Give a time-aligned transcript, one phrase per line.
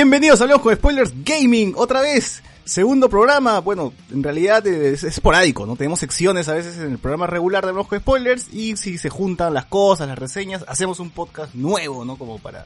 [0.00, 2.42] Bienvenidos a Hablemos con Spoilers Gaming, otra vez.
[2.64, 5.76] Segundo programa, bueno, en realidad es esporádico, ¿no?
[5.76, 9.10] Tenemos secciones a veces en el programa regular de Hablemos con Spoilers y si se
[9.10, 12.16] juntan las cosas, las reseñas, hacemos un podcast nuevo, ¿no?
[12.16, 12.64] Como para,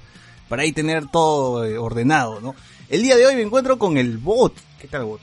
[0.48, 2.54] para ahí tener todo eh, ordenado, ¿no?
[2.88, 4.54] El día de hoy me encuentro con el bot.
[4.80, 5.20] ¿Qué tal, bot?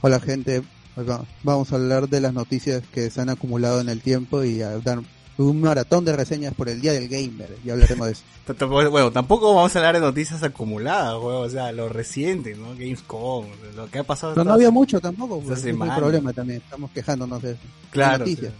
[0.00, 0.62] Hola, gente.
[0.96, 4.62] Acá vamos a hablar de las noticias que se han acumulado en el tiempo y
[4.62, 5.00] a dar
[5.38, 7.56] un maratón de reseñas por el Día del Gamer.
[7.64, 8.22] Y hablaremos de eso.
[8.58, 12.70] Bueno, tampoco vamos a hablar de noticias acumuladas, o sea, lo reciente, ¿no?
[12.70, 14.34] Gamescom, lo que ha pasado.
[14.34, 17.60] Pero no había mucho tampoco, pues, es un problema también, estamos quejándonos de eso.
[17.92, 18.18] Claro.
[18.18, 18.52] Noticias.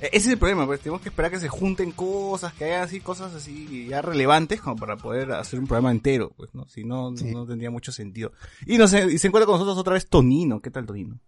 [0.00, 2.82] E-, ese es el problema, pues tenemos que esperar que se junten cosas, que hayan
[2.82, 6.66] así cosas así ya relevantes como para poder hacer un programa entero, pues, ¿no?
[6.68, 8.32] Si no, no, tendría mucho sentido.
[8.66, 11.18] Y no sé, y se encuentra con nosotros otra vez Tonino, ¿qué tal Tonino?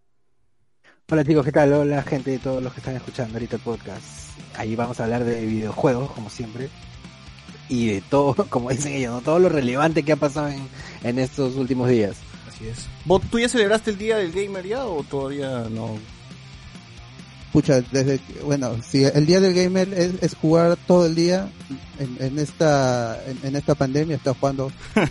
[1.12, 1.72] Hola chicos, ¿qué tal?
[1.72, 4.04] Hola gente, todos los que están escuchando ahorita el podcast.
[4.56, 6.70] Ahí vamos a hablar de videojuegos, como siempre.
[7.68, 9.20] Y de todo, como dicen ellos, ¿no?
[9.20, 10.68] todo lo relevante que ha pasado en,
[11.02, 12.16] en estos últimos días.
[12.48, 12.86] Así es.
[13.06, 15.98] ¿Vos, ¿Tú ya celebraste el día del gamer ya o todavía no?
[17.52, 21.48] Pucha, desde bueno, si el día del gamer es, jugar todo el día
[21.98, 24.70] en, en esta en, esta pandemia, está jugando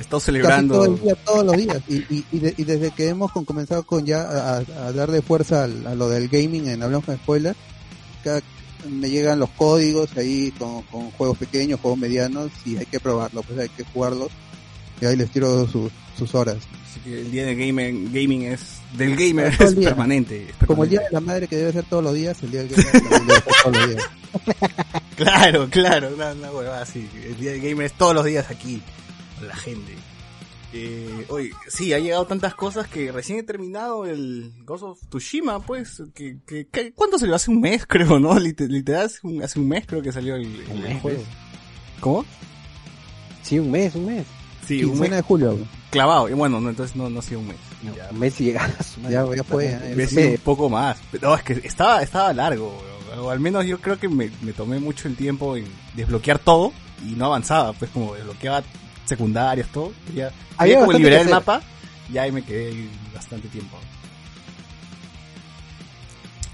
[0.00, 0.74] Estamos celebrando.
[0.74, 1.82] todo el día, todos los días.
[1.86, 6.28] Y, y, y, desde que hemos comenzado con ya a, darle fuerza a, lo del
[6.28, 7.54] gaming en Hablamos con Spoiler,
[8.88, 13.42] me llegan los códigos ahí con, con, juegos pequeños, juegos medianos, y hay que probarlo,
[13.42, 14.30] pues hay que jugarlos.
[15.02, 16.56] Y ahí les tiro sus, sus horas.
[16.56, 21.00] Así que el día de gaming, gaming es, del gamer es permanente, Como el día
[21.00, 23.44] de la madre que debe ser todos los días, el día del gamer debe ser
[23.62, 24.04] todos los días.
[25.16, 27.06] claro, claro, una, una así.
[27.22, 28.82] El día del gamer es todos los días aquí
[29.40, 29.96] la gente.
[30.72, 35.58] Eh, oye, sí, ha llegado tantas cosas que recién he terminado el Ghost of Tsushima,
[35.60, 37.34] pues, que, que, ¿cuándo salió?
[37.34, 38.38] Hace un mes, creo, ¿no?
[38.38, 40.64] Literal, hace un, hace un mes creo que salió el,
[41.02, 41.22] juego.
[41.98, 42.24] ¿Cómo?
[43.42, 44.26] Sí, un mes, un mes.
[44.66, 45.58] Sí, un mes de julio.
[45.90, 47.56] Clavado, y bueno, no, entonces no, no ha sido un mes.
[48.12, 48.70] un mes y llega
[49.08, 49.76] Ya, ya fue.
[49.96, 51.00] Un poco más.
[51.20, 52.80] No, es que estaba, estaba largo,
[53.18, 56.72] o al menos yo creo que me, me tomé mucho el tiempo en desbloquear todo
[57.04, 58.62] y no avanzaba, pues como desbloqueaba
[59.10, 59.92] secundarias, todo.
[60.14, 61.60] Ya, había como liberar el mapa
[62.12, 63.76] y ahí me quedé bastante tiempo.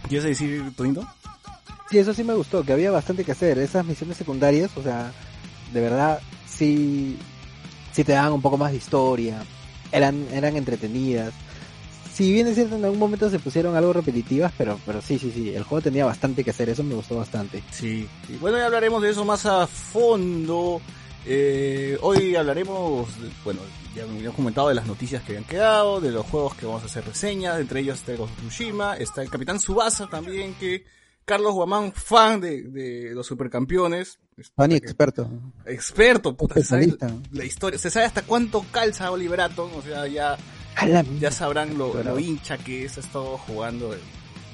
[0.09, 1.07] ¿Quieres decir, Tonito?
[1.91, 3.59] Sí, eso sí me gustó, que había bastante que hacer.
[3.59, 5.13] Esas misiones secundarias, o sea,
[5.73, 7.17] de verdad, sí,
[7.93, 9.43] sí te daban un poco más de historia,
[9.93, 11.33] eran, eran entretenidas.
[12.13, 15.31] Si bien es cierto, en algún momento se pusieron algo repetitivas, pero, pero sí, sí,
[15.35, 17.63] sí, el juego tenía bastante que hacer, eso me gustó bastante.
[17.71, 20.81] Sí, y bueno, ya hablaremos de eso más a fondo.
[21.29, 23.09] Eh, hoy hablaremos,
[23.43, 23.61] bueno,
[23.97, 26.87] ya hemos comentado de las noticias que habían quedado, de los juegos que vamos a
[26.87, 30.85] hacer reseñas, entre ellos está el Tsushima, está el Capitán Subasa también, que
[31.25, 34.21] Carlos Guamán, fan de, los supercampeones.
[34.55, 35.29] Fan y experto.
[35.65, 36.61] Experto, puta,
[37.33, 40.37] la historia, se sabe hasta cuánto calza Oliverato, o sea, ya,
[41.19, 43.97] ya sabrán lo, hincha que es, ha estado jugando.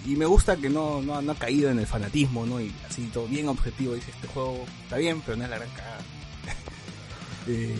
[0.06, 2.62] Y me gusta que no, no, no ha caído en el fanatismo, ¿no?
[2.62, 5.70] Y así todo bien objetivo, dice, este juego está bien, pero no es la gran
[5.70, 6.02] cagada.
[7.46, 7.74] Eh,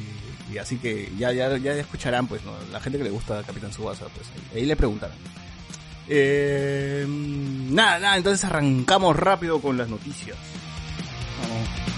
[0.52, 4.06] y así que ya, ya, ya escucharán, pues, la gente que le gusta Capitán Subasa,
[4.14, 5.16] pues ahí, le preguntarán.
[6.08, 10.36] Eh, nada, nada, entonces arrancamos rápido con las noticias.
[11.40, 11.91] la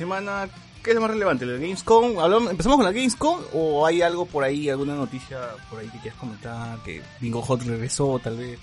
[0.00, 0.48] semana,
[0.82, 1.44] ¿qué es lo más relevante?
[1.44, 2.18] ¿La Gamescom?
[2.48, 5.38] ¿Empezamos con la Gamescom o hay algo por ahí, alguna noticia
[5.68, 6.78] por ahí que quieras comentar?
[6.82, 8.58] Que Bingo Hot regresó, tal vez.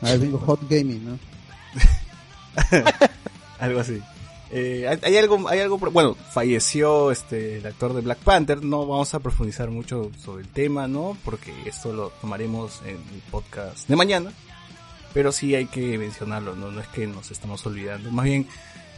[0.00, 1.18] Ah, Bingo Hot Gaming, ¿no?
[3.58, 4.00] algo así.
[4.52, 8.62] Eh, hay algo, hay algo, bueno, falleció este el actor de Black Panther.
[8.62, 11.16] No vamos a profundizar mucho sobre el tema, ¿no?
[11.24, 14.32] Porque esto lo tomaremos en el podcast de mañana.
[15.14, 16.70] Pero sí hay que mencionarlo, ¿no?
[16.70, 18.10] No es que nos estamos olvidando.
[18.12, 18.46] Más bien,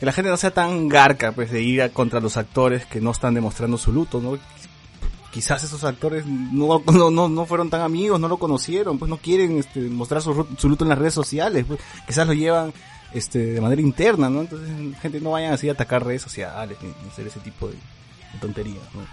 [0.05, 3.35] la gente no sea tan garca, pues, de ir contra los actores que no están
[3.35, 4.39] demostrando su luto, ¿no?
[5.35, 6.81] quizás esos actores no,
[7.11, 10.69] no, no, fueron tan amigos, no lo conocieron, pues no quieren este, mostrar su, su
[10.69, 12.73] luto en las redes sociales, pues, quizás lo llevan
[13.15, 14.43] este, de manera interna, ¿no?
[14.43, 14.69] Entonces,
[15.01, 17.75] gente, no vayan así a atacar redes sociales, ni, hacer ese tipo de,
[18.41, 19.07] tonterías, ¿no?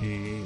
[0.00, 0.42] Eh,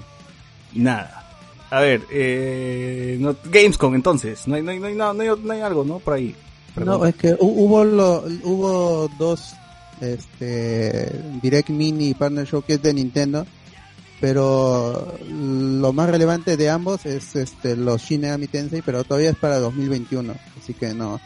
[0.72, 1.24] nada.
[1.70, 5.84] A ver, eh, no, Gamescom entonces, no hay, no, hay, no, hay, no, hay, algo,
[5.84, 5.98] ¿no?
[5.98, 6.34] Por ahí.
[6.76, 9.54] No, es que hubo, lo, hubo dos
[10.00, 11.10] este,
[11.42, 13.46] Direct Mini Partner Showcase de Nintendo,
[14.20, 19.58] pero lo más relevante de ambos es este, los Shin Tensei, pero todavía es para
[19.58, 21.20] 2021, así que no,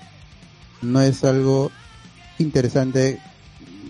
[0.82, 1.70] no es algo
[2.38, 3.20] interesante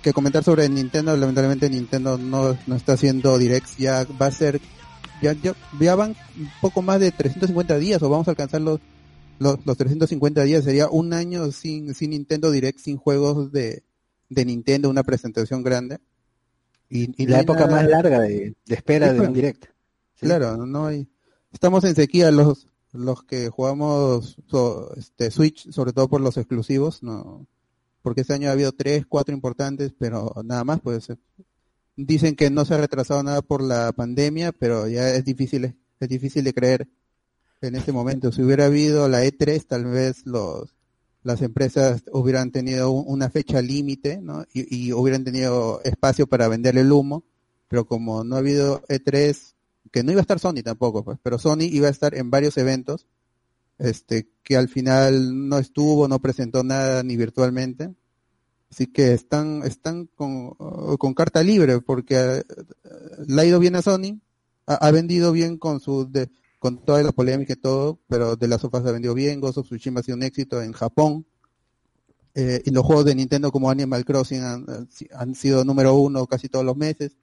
[0.03, 1.17] que comentar sobre Nintendo.
[1.17, 4.61] Lamentablemente Nintendo no, no está haciendo directs, ya va a ser,
[5.23, 5.35] ya,
[5.81, 8.81] ya, van un poco más de 350 días o vamos a alcanzar los,
[9.43, 10.65] los, 350 días.
[10.65, 13.83] Sería un año sin, sin Nintendo Direct, sin juegos de,
[14.29, 15.99] de Nintendo, una presentación grande.
[16.89, 19.65] Y, la época más larga de, espera de un direct.
[20.21, 21.09] Claro, no hay.
[21.51, 24.37] Estamos en sequía los los que jugamos
[24.97, 27.47] este Switch, sobre todo por los exclusivos, no,
[28.03, 31.09] porque este año ha habido tres, cuatro importantes, pero nada más, pues
[31.97, 36.09] dicen que no se ha retrasado nada por la pandemia, pero ya es difícil, es
[36.09, 36.89] difícil de creer
[37.69, 38.33] en este momento.
[38.33, 40.75] Si hubiera habido la E3, tal vez los
[41.23, 44.45] las empresas hubieran tenido una fecha límite, ¿no?
[44.53, 47.25] Y, hubieran tenido espacio para vender el humo,
[47.69, 49.55] pero como no ha habido E3,
[49.91, 52.57] que no iba a estar Sony tampoco, pues, pero Sony iba a estar en varios
[52.57, 53.07] eventos,
[53.79, 57.95] este, que al final no estuvo, no presentó nada ni virtualmente.
[58.71, 60.57] Así que están, están con,
[61.15, 62.45] carta libre porque eh,
[63.27, 64.21] le ha ido bien a Sony,
[64.67, 66.31] ha, vendido bien con su, de,
[66.63, 69.67] con toda la polémica y todo, pero de las sofás ha vendido bien, Ghost of
[69.67, 71.27] Tsushima ha sido un éxito en Japón.
[72.37, 74.65] Eh, y los juegos de Nintendo como Animal Crossing han,
[75.13, 77.17] han sido número uno casi todos los meses.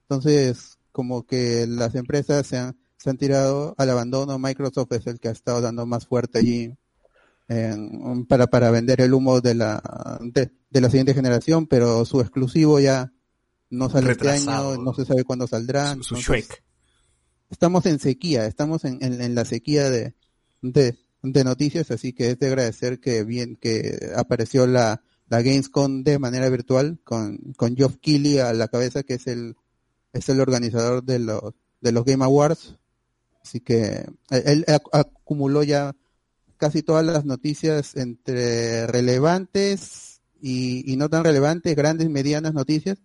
[0.00, 4.38] Entonces, como que las empresas se han, se han tirado al abandono.
[4.38, 6.74] Microsoft es el que ha estado dando más fuerte allí
[8.28, 13.12] para, para vender el humo de la, de, la siguiente generación, pero su exclusivo ya
[13.68, 15.94] no sale este año, no se sabe cuándo saldrá.
[16.00, 16.16] Su,
[17.50, 20.14] estamos en sequía, estamos en, la sequía de,
[20.62, 26.18] de, noticias, así que es de agradecer que bien que apareció la, la Gamescom de
[26.18, 29.56] manera virtual con, con Geoff Keighley a la cabeza, que es el
[30.16, 32.76] es el organizador de los, de los Game Awards.
[33.42, 35.94] Así que él, acumuló ya
[36.56, 42.98] casi todas las noticias entre relevantes y, no tan relevantes, grandes, medianas noticias.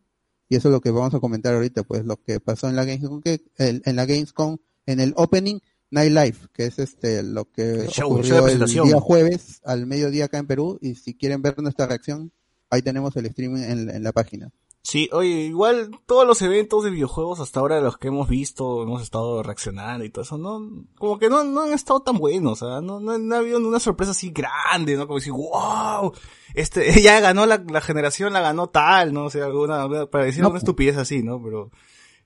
[0.51, 2.83] Y eso es lo que vamos a comentar ahorita, pues lo que pasó en la
[2.83, 5.61] Gamescom, que, en la Gamescom, en el Opening
[5.91, 10.47] Night Live, que es este lo que ocurrió el día jueves al mediodía acá en
[10.47, 10.77] Perú.
[10.81, 12.33] Y si quieren ver nuestra reacción,
[12.69, 14.51] ahí tenemos el streaming en la página.
[14.83, 18.81] Sí, oye, igual todos los eventos de videojuegos hasta ahora de los que hemos visto,
[18.81, 22.63] hemos estado reaccionando y todo eso, no, como que no, no han estado tan buenos,
[22.63, 25.05] o no, no, ha habido una sorpresa así grande, ¿no?
[25.05, 26.11] Como decir, wow,
[26.55, 29.25] este, ya ganó la, la generación, la ganó tal, ¿no?
[29.25, 31.41] O sea, alguna, para decir una estupidez así, ¿no?
[31.43, 31.69] Pero,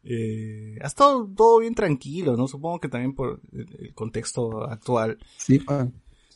[0.05, 2.47] eh, ha estado todo bien tranquilo, ¿no?
[2.47, 5.17] Supongo que también por el contexto actual.
[5.37, 5.59] Sí,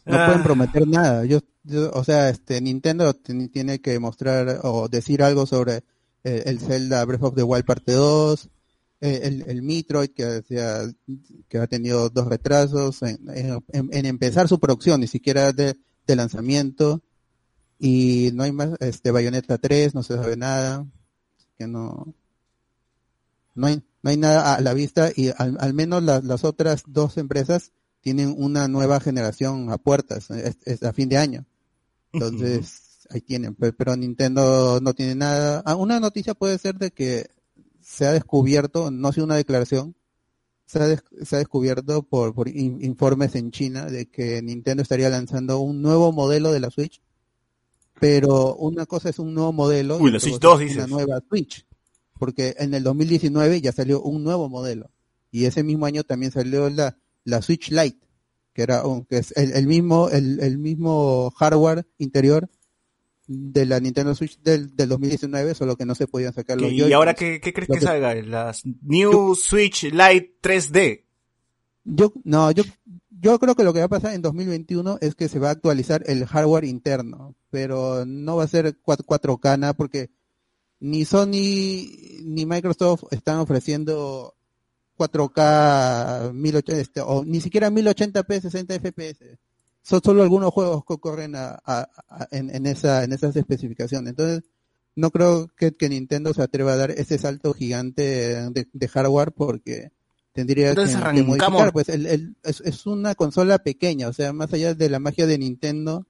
[0.10, 0.44] no pueden ah.
[0.44, 1.26] prometer nada.
[1.26, 5.84] Yo, yo, o sea, este, Nintendo tiene que mostrar o decir algo sobre
[6.24, 8.50] eh, el Zelda Breath of the Wild parte 2,
[9.02, 10.44] eh, el, el Metroid que,
[11.48, 17.02] que ha tenido dos retrasos en, en, empezar su producción, ni siquiera de, de, lanzamiento,
[17.80, 20.86] y no hay más, este Bayonetta 3, no se sabe nada,
[21.58, 22.14] que no,
[23.56, 25.12] no hay, no hay nada a la vista.
[25.16, 27.72] Y al, menos las otras dos empresas
[28.02, 31.46] tienen una nueva generación a puertas, es a fin de año.
[32.12, 35.62] Entonces, ahí tienen, pero, Nintendo no tiene nada.
[35.66, 37.28] Ah, una noticia puede ser de que
[37.82, 39.96] se ha descubierto, no ha sido una declaración,
[40.66, 45.60] se ha, se ha descubierto por, por informes en China de que Nintendo estaría lanzando
[45.60, 47.02] un nuevo modelo de la Switch,
[48.00, 50.78] pero una cosa es un nuevo modelo Uy, la Switch 2 dices.
[50.78, 51.66] una nueva Switch,
[52.20, 54.92] porque en el 2019 ya salió un nuevo modelo
[55.32, 58.00] y ese mismo año también salió la, la Switch Lite,
[58.54, 62.50] que era un, que es el, el mismo el, el mismo hardware interior
[63.32, 66.92] de la Nintendo Switch del, del 2019, solo que no se podían sacar los ¿Y
[66.94, 68.16] ahora qué, qué crees que, salga?
[68.16, 71.04] ¿Las New Switch Lite 3D?
[71.84, 72.64] Yo, no, yo,
[73.12, 75.52] yo creo que lo que va a pasar en 2021 es que se va a
[75.52, 80.10] actualizar el hardware interno, pero no va a ser 4, k porque
[80.80, 81.86] ni Sony
[82.24, 84.34] ni Microsoft están ofreciendo
[84.98, 89.38] 4K 1080, este, o ni siquiera 1080p 60 FPS
[89.82, 91.36] son solo algunos juegos que corren
[92.32, 94.12] en, esa, en esas especificaciones.
[94.12, 94.44] Entonces,
[94.96, 98.02] no creo que, Nintendo se atreva a dar ese salto gigante
[98.52, 99.92] de, hardware porque
[100.34, 101.72] tendría que, modificar.
[101.72, 106.06] Pues el, es, una consola pequeña, o sea, más allá de la magia de Nintendo,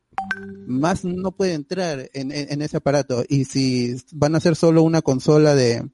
[0.68, 3.24] más no puede entrar en, ese aparato.
[3.28, 5.88] Y si van a ser solo una consola de,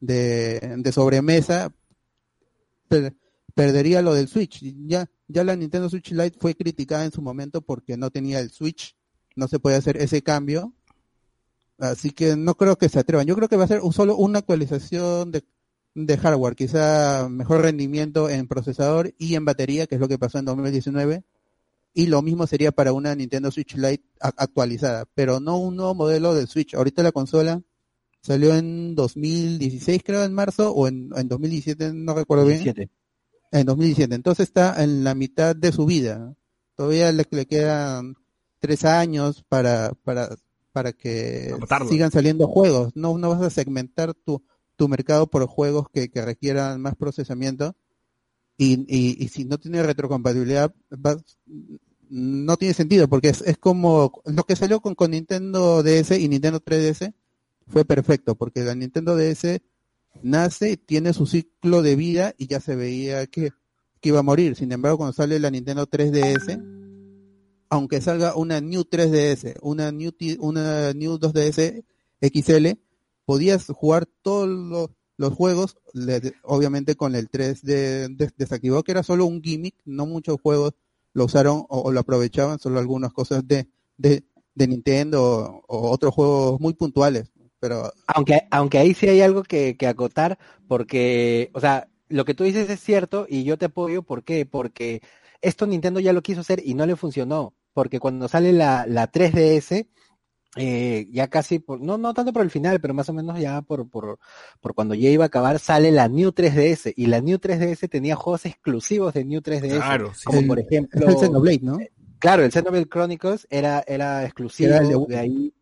[0.00, 1.72] de, sobremesa,
[3.54, 4.60] perdería lo del Switch.
[4.86, 8.50] Ya, ya la Nintendo Switch Lite fue criticada en su momento porque no tenía el
[8.50, 8.96] Switch,
[9.36, 10.72] no se puede hacer ese cambio.
[11.78, 13.26] Así que no creo que se atrevan.
[13.26, 15.44] Yo creo que va a ser solo una actualización de,
[15.94, 20.38] de hardware, quizá mejor rendimiento en procesador y en batería, que es lo que pasó
[20.38, 21.24] en 2019
[21.94, 26.34] y lo mismo sería para una Nintendo Switch Lite actualizada, pero no un nuevo modelo
[26.34, 26.74] de Switch.
[26.74, 27.62] Ahorita la consola
[28.20, 32.90] salió en 2016, creo, en marzo, o en, en 2017, no recuerdo bien.
[33.54, 34.14] En 2017.
[34.14, 36.34] Entonces está en la mitad de su vida.
[36.74, 38.16] Todavía le, quedan
[38.58, 40.36] tres años para, para,
[40.72, 41.54] para que
[41.88, 42.96] sigan saliendo juegos.
[42.96, 44.42] No, no vas a segmentar tu,
[44.74, 47.76] tu mercado por juegos que, que requieran más procesamiento
[48.56, 48.84] y,
[49.22, 50.72] y, si no tiene retrocompatibilidad,
[52.08, 56.28] no tiene sentido, porque es, es como lo que salió con, con Nintendo DS y
[56.28, 57.14] Nintendo 3DS
[57.66, 59.60] fue perfecto, porque la Nintendo DS
[60.22, 63.52] nace, tiene su ciclo de vida y ya se veía que,
[64.00, 64.56] que iba a morir.
[64.56, 66.62] Sin embargo, cuando sale la Nintendo 3DS,
[67.70, 71.84] aunque salga una New 3DS, una New, una New 2DS
[72.20, 72.78] XL,
[73.24, 75.76] podías jugar todos los los juegos,
[76.42, 80.72] obviamente con el 3 de, desactivado, que era solo un gimmick, no muchos juegos
[81.12, 84.24] lo usaron o, lo aprovechaban, solo algunas cosas de, de,
[84.56, 87.30] Nintendo o, otros juegos muy puntuales.
[87.64, 87.94] Pero...
[88.08, 92.44] Aunque, aunque ahí sí hay algo que, que acotar, porque, o sea, lo que tú
[92.44, 94.44] dices es cierto y yo te apoyo, ¿por qué?
[94.44, 95.00] Porque
[95.40, 99.10] esto Nintendo ya lo quiso hacer y no le funcionó, porque cuando sale la, la
[99.10, 99.88] 3DS,
[100.56, 103.62] eh, ya casi, por, no, no tanto por el final, pero más o menos ya
[103.62, 104.18] por, por,
[104.60, 106.92] por cuando ya iba a acabar, sale la New 3DS.
[106.94, 109.76] Y la New 3DS tenía juegos exclusivos de New 3DS.
[109.76, 111.08] Claro, Como por ejemplo.
[111.08, 111.78] El Xenoblade, ¿no?
[112.18, 115.54] Claro, el Xenoblade Chronicles era, era exclusivo de ahí.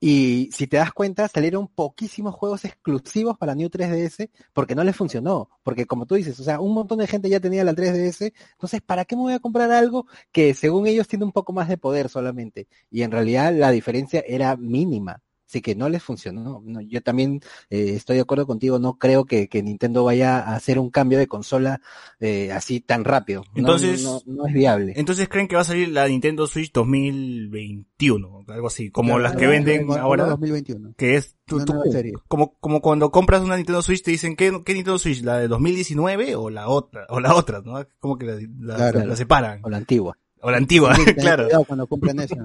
[0.00, 4.96] Y si te das cuenta, salieron poquísimos juegos exclusivos para New 3DS porque no les
[4.96, 5.50] funcionó.
[5.62, 8.32] Porque como tú dices, o sea, un montón de gente ya tenía la 3DS.
[8.52, 11.68] Entonces, ¿para qué me voy a comprar algo que según ellos tiene un poco más
[11.68, 12.66] de poder solamente?
[12.90, 15.22] Y en realidad la diferencia era mínima.
[15.50, 16.62] Así que no les funcionó.
[16.64, 17.40] No, yo también
[17.70, 21.26] eh, estoy de acuerdo contigo, no creo que, Nintendo vaya a hacer un cambio de
[21.26, 21.80] consola
[22.20, 23.42] eh, así tan rápido.
[23.56, 24.92] Entonces, no, es viable.
[24.94, 29.48] Entonces creen que va a salir la Nintendo Switch 2021, algo así, como las que
[29.48, 30.26] venden ahora.
[30.26, 30.94] 2021.
[30.96, 31.34] Que es
[32.28, 35.20] como, como cuando compras una Nintendo Switch te dicen, ¿qué, qué Nintendo Switch?
[35.22, 37.06] ¿La de 2019 o la otra?
[37.08, 37.84] O la otra, ¿no?
[37.98, 38.26] Como que
[38.60, 39.62] la, la, separan.
[39.64, 40.16] O la antigua.
[40.42, 41.48] O la antigua, claro.
[41.66, 42.36] Cuando compren esa.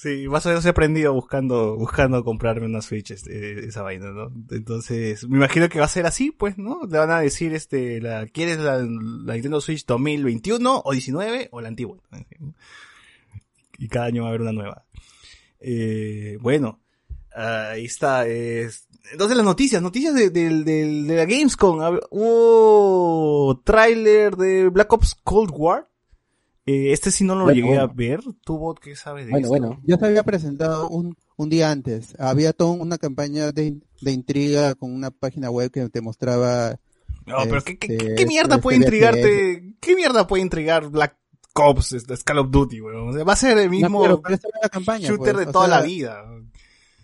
[0.00, 4.32] Sí, vas a ser prendido buscando, buscando comprarme una Switch, este, esa vaina, ¿no?
[4.50, 6.80] Entonces, me imagino que va a ser así, pues, ¿no?
[6.88, 11.68] Le van a decir, este, la, ¿quieres la, Nintendo Switch 2021 o 19 o la
[11.68, 11.98] antigua?
[13.76, 14.86] Y cada año va a haber una nueva.
[15.60, 16.80] Eh, bueno,
[17.34, 18.26] ahí está.
[18.26, 21.98] entonces las noticias, noticias de, de, de, la Gamescom.
[22.08, 25.89] Hubo tráiler de Black Ops Cold War.
[26.70, 28.20] Eh, este sí no lo llegué a ver.
[28.44, 32.14] ¿Tú, qué sabes de bueno, Bueno, ya se había presentado un, un día antes.
[32.20, 36.78] Había toda una campaña de, de intriga con una página web que te mostraba...
[37.26, 39.74] No, pero ¿qué, qué, este, mierda puede intrigarte?
[39.80, 41.16] ¿Qué mierda puede intrigar Black
[41.54, 43.08] Ops, este, Call of Duty, weón?
[43.08, 46.24] O sea, va a ser el mismo shooter de pues, toda la vida.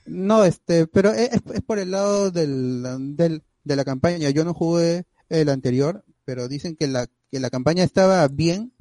[0.07, 4.31] No, este, pero es, es por el lado del, del, de la campaña.
[4.31, 8.73] Yo no jugué el anterior, pero dicen que la, que la campaña estaba bien,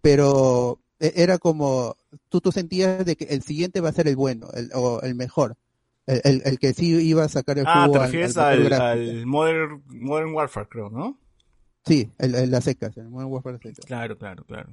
[0.00, 1.96] pero e, era como,
[2.28, 5.14] tú, tú sentías de que el siguiente va a ser el bueno, el, o el
[5.14, 5.56] mejor.
[6.06, 7.96] El, el, que sí iba a sacar el ah, juego.
[7.96, 11.18] Ah, te refieres al, al, Modern, Modern Warfare, creo, ¿no?
[11.84, 13.84] Sí, el, el las secas, el Modern Warfare secas.
[13.84, 14.70] Claro, claro, claro.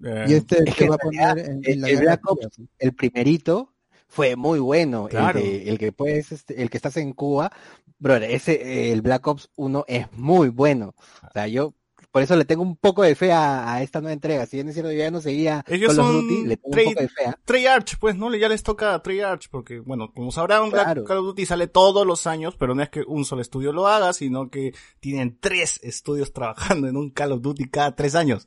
[0.00, 3.72] y este es que va a poner en, la el Black Ops, el primerito,
[4.08, 5.06] fue muy bueno.
[5.08, 5.38] Claro.
[5.38, 7.52] El, el, que puedes, este, el que estás en Cuba,
[8.00, 10.96] brother, ese, el Black Ops 1 es muy bueno.
[11.22, 11.74] O sea, yo
[12.14, 14.46] por eso le tengo un poco de fe a, esta nueva entrega.
[14.46, 17.00] Si bien es cierto, yo ya no seguía Ellos son Duty, le tengo un poco
[17.00, 17.26] de fe.
[17.26, 17.36] ¿ah?
[17.44, 18.32] Treyarch, pues, ¿no?
[18.36, 22.28] Ya les toca a Treyarch, porque, bueno, como sabrán, Call of Duty sale todos los
[22.28, 26.32] años, pero no es que un solo estudio lo haga, sino que tienen tres estudios
[26.32, 28.46] trabajando en un Call of Duty cada tres años.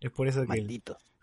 [0.00, 0.80] Es por eso que,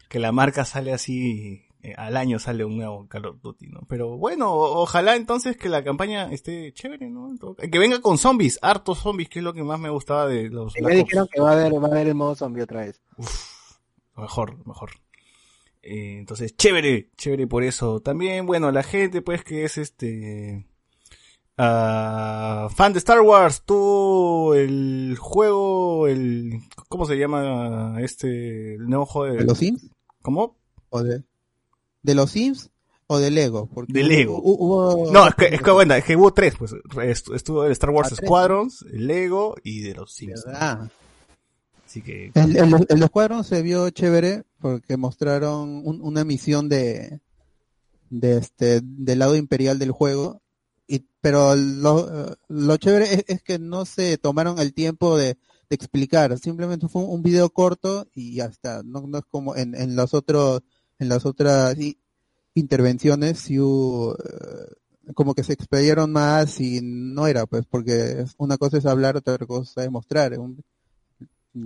[0.09, 1.64] que la marca sale así
[1.97, 3.81] al año sale un nuevo Call of Duty, ¿no?
[3.87, 7.35] Pero bueno, ojalá entonces que la campaña esté chévere, ¿no?
[7.57, 10.73] Que venga con zombies, hartos zombies, que es lo que más me gustaba de los...
[10.81, 13.01] Me dijeron que va a haber, va a haber el modo zombie otra vez.
[14.17, 14.91] mejor, mejor.
[15.81, 17.99] Eh, entonces, chévere, chévere por eso.
[17.99, 20.65] También, bueno, la gente, pues, que es este...
[21.57, 29.05] Uh, fan de Star Wars, tú el juego, el ¿cómo se llama este el nuevo
[29.05, 29.89] juego de, los Sims?
[30.21, 30.57] ¿Cómo?
[30.89, 31.23] O de
[32.05, 32.69] de los Sims
[33.07, 34.39] o de Lego, porque de Lego.
[34.41, 36.73] Hubo, no, es que, es que bueno, es que hubo tres, pues
[37.33, 40.45] estuvo el Star Wars Squadrons, el Lego y de los Sims.
[40.45, 47.19] Así que el, el, el Squadrons se vio chévere porque mostraron una misión de
[48.09, 50.41] de este del lado imperial del juego
[51.25, 55.39] pero lo, lo chévere es, que no se tomaron el tiempo de,
[55.71, 59.95] explicar, simplemente fue un, video corto y ya está, no, no es como en, en
[59.95, 60.61] los otros,
[60.99, 61.75] en las otras
[62.53, 68.77] intervenciones, si eh, como que se expedieron más y no era, pues, porque una cosa
[68.77, 70.37] es hablar, otra cosa es mostrar.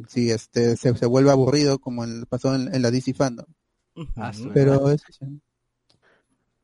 [0.07, 3.45] si este se, se vuelve aburrido como el, pasó en, la DC Fandom.
[4.15, 5.01] Ah, pero es,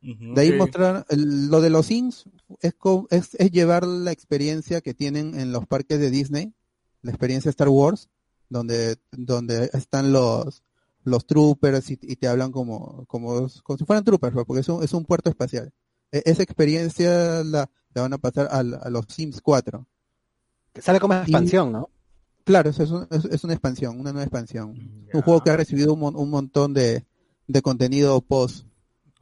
[0.02, 2.26] de ahí mostrar lo de los Sims
[2.62, 2.76] es,
[3.10, 6.54] es, llevar la experiencia que tienen en los parques de Disney,
[7.02, 8.10] la experiencia Star Wars,
[8.50, 10.64] donde, donde están los,
[11.06, 14.84] los troopers y, te hablan como, como, como si fueran troopers, pues, porque es un,
[14.84, 15.72] es un puerto espacial.
[16.12, 19.86] E, esa experiencia la, la, van a pasar a, los Sims 4.
[20.74, 21.90] Que sale como expansión, ¿no?
[22.44, 25.08] Claro, es, es, una expansión, una nueva expansión.
[25.14, 27.06] Un juego que ha recibido un, un montón de,
[27.48, 28.68] de contenido post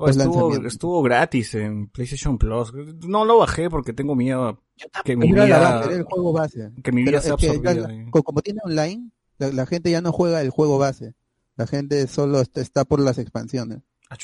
[0.09, 2.73] estuvo, estuvo, gratis en PlayStation Plus.
[3.07, 4.61] No lo bajé porque tengo miedo
[5.03, 6.71] que mi vida, el juego base.
[6.83, 7.87] Que mi vida sea absorbida.
[8.11, 11.13] como tiene online, la, gente ya no juega el juego base.
[11.55, 13.79] La gente solo está, por las expansiones.
[14.09, 14.17] Ah,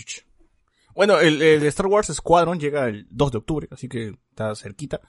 [0.96, 5.02] bueno, el, Star Wars Squadron llega el 2 de octubre, así que está cerquita.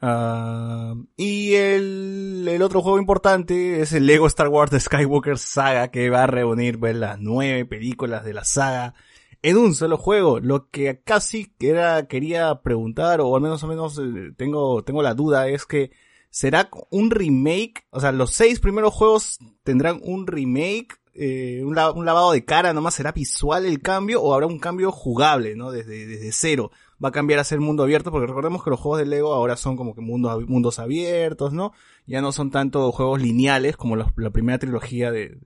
[0.00, 6.10] Ah, y el, otro juego importante es el Lego Star Wars de Skywalker Saga, que
[6.10, 8.94] va a reunir pues, las nueve películas de la saga
[9.42, 10.40] en un solo juego.
[10.40, 15.14] Lo que casi era, quería preguntar, o al menos o menos eh, tengo, tengo la
[15.14, 15.92] duda, es que
[16.30, 22.32] será un remake, o sea, los seis primeros juegos tendrán un remake, eh, un, lavado
[22.32, 25.70] de cara, nomás será visual el cambio, o habrá un cambio jugable, ¿no?
[25.70, 26.70] Desde, desde cero.
[27.02, 29.56] Va a cambiar a ser mundo abierto, porque recordemos que los juegos de Lego ahora
[29.56, 31.72] son como que mundos, mundos abiertos, ¿no?
[32.06, 35.38] Ya no son tanto juegos lineales como la primera trilogía de,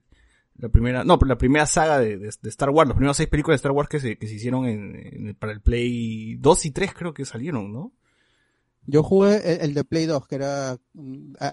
[0.61, 3.71] la primera, no, la primera saga de, Star Wars, las primeras seis películas de Star
[3.71, 7.25] Wars que se, que se hicieron en, para el Play 2 y 3 creo que
[7.25, 7.93] salieron, ¿no?
[8.85, 10.77] Yo jugué el, de Play 2, que era,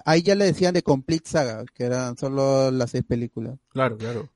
[0.05, 3.59] ahí ya le decían de Complete Saga, que eran solo las seis películas.
[3.69, 4.31] Claro, claro.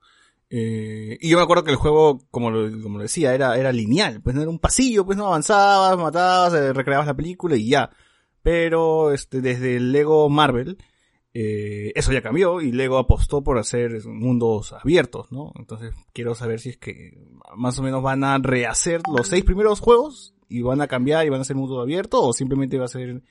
[0.51, 3.73] Eh, y yo me acuerdo que el juego, como lo, como lo decía, era, era
[3.73, 7.71] lineal, pues no era un pasillo, pues no avanzabas, matabas, eh, recreabas la película y
[7.71, 7.89] ya.
[8.43, 10.77] Pero, este, desde el Lego Marvel,
[11.33, 15.53] eh, eso ya cambió y Lego apostó por hacer mundos abiertos, ¿no?
[15.59, 17.17] Entonces quiero saber si es que
[17.57, 21.31] más o menos van a rehacer los seis primeros juegos y van a cambiar y
[21.31, 23.23] van a ser mundos abiertos o simplemente va a ser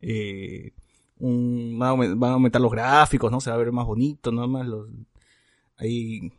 [0.00, 0.72] eh,
[1.18, 3.40] un, van, a aumentar los gráficos, ¿no?
[3.40, 4.48] Se va a ver más bonito, ¿no?
[4.48, 4.88] Más los,
[5.76, 6.32] ahí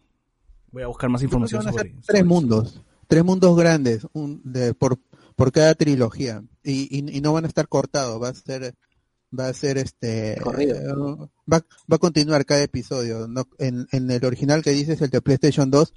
[0.71, 4.97] voy a buscar más información sobre, tres mundos, tres mundos grandes, un, de, por,
[5.35, 8.75] por cada trilogía y, y, y no van a estar cortados, va a ser
[9.37, 10.37] va a ser este
[11.47, 13.47] va, va, a continuar cada episodio ¿no?
[13.59, 15.93] en, en, el original que dices el de PlayStation 2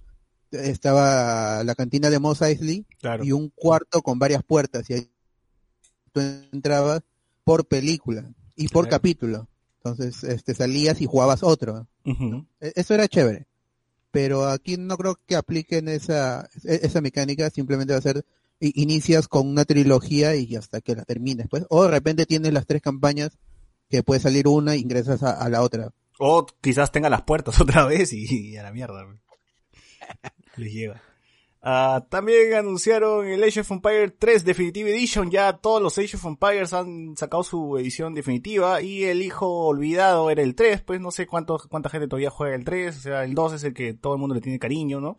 [0.55, 2.87] estaba la cantina de Mos Eisley
[3.23, 5.11] y un cuarto con varias puertas y ahí
[6.13, 7.03] tú entrabas
[7.45, 8.25] por película
[8.57, 13.47] y por capítulo entonces este salías y jugabas otro e, eso era chévere
[14.11, 18.25] pero aquí no creo que apliquen esa e, esa mecánica simplemente va a ser
[18.61, 21.65] inicias con una trilogía y hasta que la termines, pues.
[21.71, 23.39] O de repente tienes las tres campañas
[23.89, 25.91] que puede salir una e ingresas a, la otra.
[26.19, 29.05] O quizás tenga las puertas otra vez y, a la mierda.
[30.57, 31.03] Les lleva.
[31.67, 35.31] Ah, también anunciaron el Age of Empires 3 Definitive Edition.
[35.31, 38.83] Ya todos los Age of Empires han sacado su edición definitiva.
[38.83, 40.83] Y el hijo olvidado era el 3.
[40.83, 42.97] Pues no sé cuánto, cuánta gente todavía juega el 3.
[42.97, 45.17] O sea, el 2 es el que todo el mundo le tiene cariño, ¿no?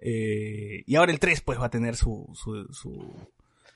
[0.00, 2.66] Eh, y ahora el 3 pues va a tener su, su,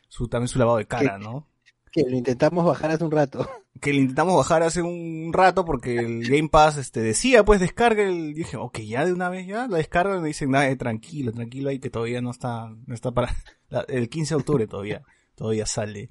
[0.08, 1.46] su, también su lavado de cara, ¿no?
[1.94, 3.48] Que lo intentamos bajar hace un rato.
[3.80, 8.04] Que lo intentamos bajar hace un rato porque el Game Pass este decía pues descarga
[8.04, 11.70] el, dije, ok, ya de una vez ya la descarga y dicen, nada, tranquilo, tranquilo
[11.70, 13.34] ahí que todavía no está, no está para,
[13.88, 15.02] el 15 de octubre todavía,
[15.34, 16.08] todavía sale.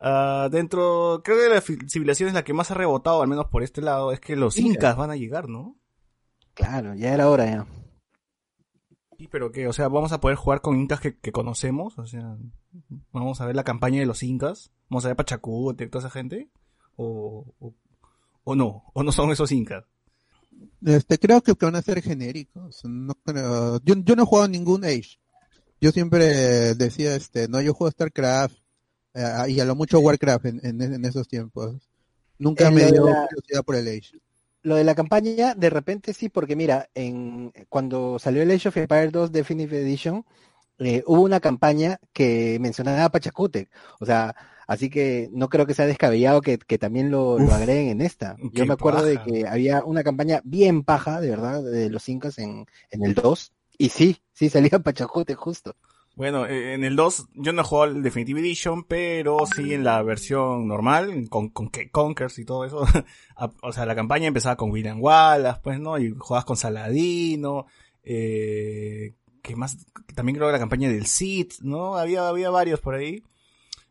[0.00, 3.64] Uh, dentro, creo que la civilización es la que más ha rebotado, al menos por
[3.64, 5.76] este lado, es que los incas van a llegar, ¿no?
[6.54, 7.66] Claro, ya era hora ya.
[9.18, 12.36] Sí, pero que, o sea, vamos a poder jugar con incas que, conocemos, o sea,
[13.12, 16.50] vamos a ver la campaña de los incas, vamos a ver Pachacú, toda esa gente,
[16.96, 17.46] o,
[18.44, 19.84] o, no, o no son esos incas.
[20.84, 22.84] Este, creo que van a ser genéricos.
[22.84, 23.14] No
[23.84, 25.18] Yo, yo no he jugado ningún Age.
[25.80, 28.56] Yo siempre decía, este, no, yo juego StarCraft
[29.14, 31.88] eh, y a lo mucho Warcraft en, esos tiempos.
[32.38, 34.18] Nunca me dio curiosidad por el Age.
[34.64, 38.76] Lo de la campaña, de repente sí, porque mira, en cuando salió el Age of
[38.78, 40.24] Empires 2 Definitive Edition,
[40.78, 43.68] eh, hubo una campaña que mencionaba a Pachacutec.
[44.00, 44.34] O sea,
[44.66, 48.36] así que no creo que sea descabellado que, también lo, agreguen en esta.
[48.54, 52.38] Yo me acuerdo de que había una campaña bien paja, de verdad, de los incas
[52.38, 53.52] en, en el 2.
[53.76, 55.76] Y sí, sí salía Pachacutec justo.
[56.16, 59.82] Bueno, eh, en el 2 yo no he jugado el Definitive Edition, pero sí en
[59.82, 62.86] la versión normal, con, con Conkers y todo eso.
[63.62, 65.98] o sea, la campaña empezaba con William Wallace, pues, ¿no?
[65.98, 67.66] Y jugabas con Saladino,
[68.04, 69.76] eh, que más,
[70.14, 71.96] también creo que la campaña del Cid, ¿no?
[71.96, 73.24] Había, había varios por ahí.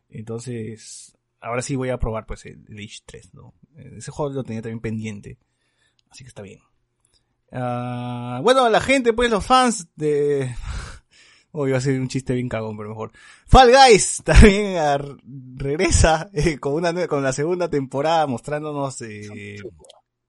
[0.08, 3.52] Entonces, ahora sí voy a probar, pues, el, Age 3, ¿no?
[3.76, 5.38] Eh, ese juego lo tenía también pendiente.
[6.08, 6.60] Así que está bien.
[7.52, 10.54] Uh, bueno, la gente, pues, los fans de...
[11.56, 13.12] O iba a ser un chiste bien cagón, pero mejor.
[13.46, 14.76] Fall Guys también
[15.54, 19.58] regresa eh, con una con la segunda temporada mostrándonos eh,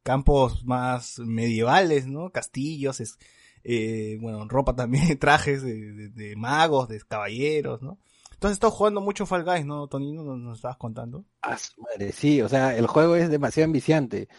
[0.04, 2.30] campos más medievales, ¿no?
[2.30, 3.18] Castillos, es,
[3.64, 7.98] eh, bueno, ropa también, trajes de, magos, de caballeros, ¿no?
[8.36, 10.24] Entonces estás jugando mucho Fall Guys, ¿no, Tonino?
[10.24, 11.26] Nos, nos estabas contando.
[11.42, 14.30] Ah, madre, sí, o sea, el juego es demasiado ambiciante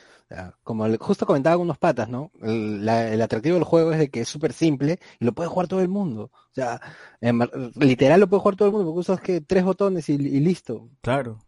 [0.64, 2.32] como justo comentaba unos patas, ¿no?
[2.42, 5.80] El, atractivo del juego es de que es súper simple y lo puede jugar todo
[5.80, 6.30] el mundo.
[6.32, 6.80] O sea,
[7.76, 10.88] literal lo puede jugar todo el mundo porque usas que tres botones y, listo.
[11.00, 11.38] Claro.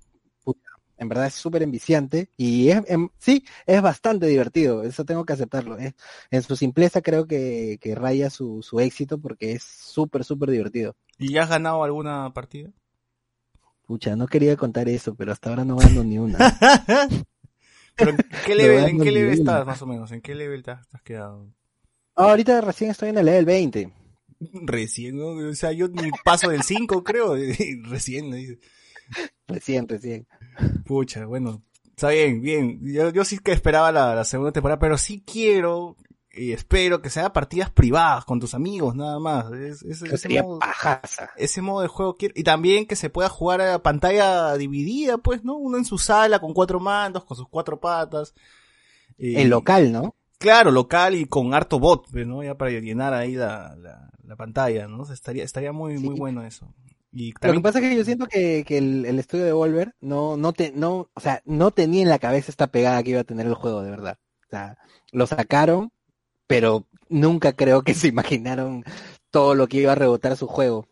[0.99, 5.33] En verdad es súper enviciante y es, em, sí, es bastante divertido, eso tengo que
[5.33, 5.79] aceptarlo.
[5.79, 10.95] en su simpleza creo que, raya su, su éxito porque es súper, súper divertido.
[11.19, 12.71] ¿Y ya has ganado alguna partida?
[13.87, 16.39] Pucha, no quería contar eso, pero hasta ahora no gano ni una.
[17.99, 20.13] Pero, ¿en qué level, ¿en qué level estás más o menos?
[20.13, 21.53] ¿En qué level te has, quedado?
[22.15, 23.93] Ah, ahorita recién estoy en el level 20.
[24.63, 25.31] Recién, ¿no?
[25.31, 27.35] O sea, yo ni paso del 5, creo.
[27.85, 28.61] recién.
[29.49, 30.27] Recién, recién.
[30.85, 31.63] Pucha, bueno.
[31.91, 32.81] Está bien, bien.
[32.83, 35.97] Yo, yo sí que esperaba la, la segunda temporada, pero sí quiero
[36.39, 39.51] y espero que sea partidas privadas con tus amigos, nada más.
[39.53, 40.61] Es, ese, modo,
[41.37, 42.35] ese modo de juego quiero.
[42.37, 45.57] Y también que se pueda jugar a pantalla dividida, pues, ¿no?
[45.57, 48.35] Uno en su sala con cuatro mandos, con sus cuatro patas.
[49.19, 50.15] el local, ¿no?
[50.39, 52.45] Claro, local y con harto bot, pues, ¿no?
[52.45, 55.03] Ya para llenar ahí la, la, pantalla, ¿no?
[55.13, 56.73] estaría, estaría muy, muy bueno eso.
[57.13, 60.37] Y Lo que pasa es que yo siento que, que el, estudio de Volver no,
[60.37, 63.25] no te, no, o sea, no tenía en la cabeza esta pegada que iba a
[63.25, 64.19] tener el juego, de verdad.
[64.47, 64.79] O sea,
[65.13, 65.91] lo sacaron,
[66.47, 68.85] pero nunca creo que se imaginaron
[69.31, 70.87] todo lo que iba a rebotar su juego.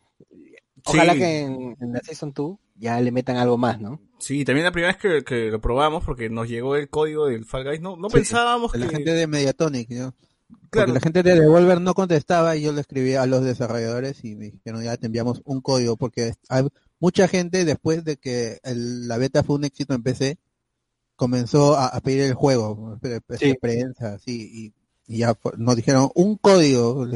[0.84, 4.00] Ojalá que en, la Season 2 ya le metan algo más, ¿no?
[4.18, 7.64] Sí, también la primera vez que, lo probamos, porque nos llegó el código del Fall
[7.64, 8.78] Guys, no, no pensábamos que...
[8.78, 10.14] La gente de Mediatonic, ¿no?
[10.70, 10.86] Claro.
[10.86, 14.36] Porque la gente de Devolver no contestaba y yo le escribí a los desarrolladores y
[14.36, 16.66] me dijeron ya te enviamos un código porque hay
[17.00, 20.38] mucha gente después de que la beta fue un éxito en PC
[21.14, 22.98] comenzó a, pedir el juego,
[23.38, 23.54] sí.
[23.58, 24.74] prensa, sí, y
[25.08, 27.06] y ya nos dijeron un código,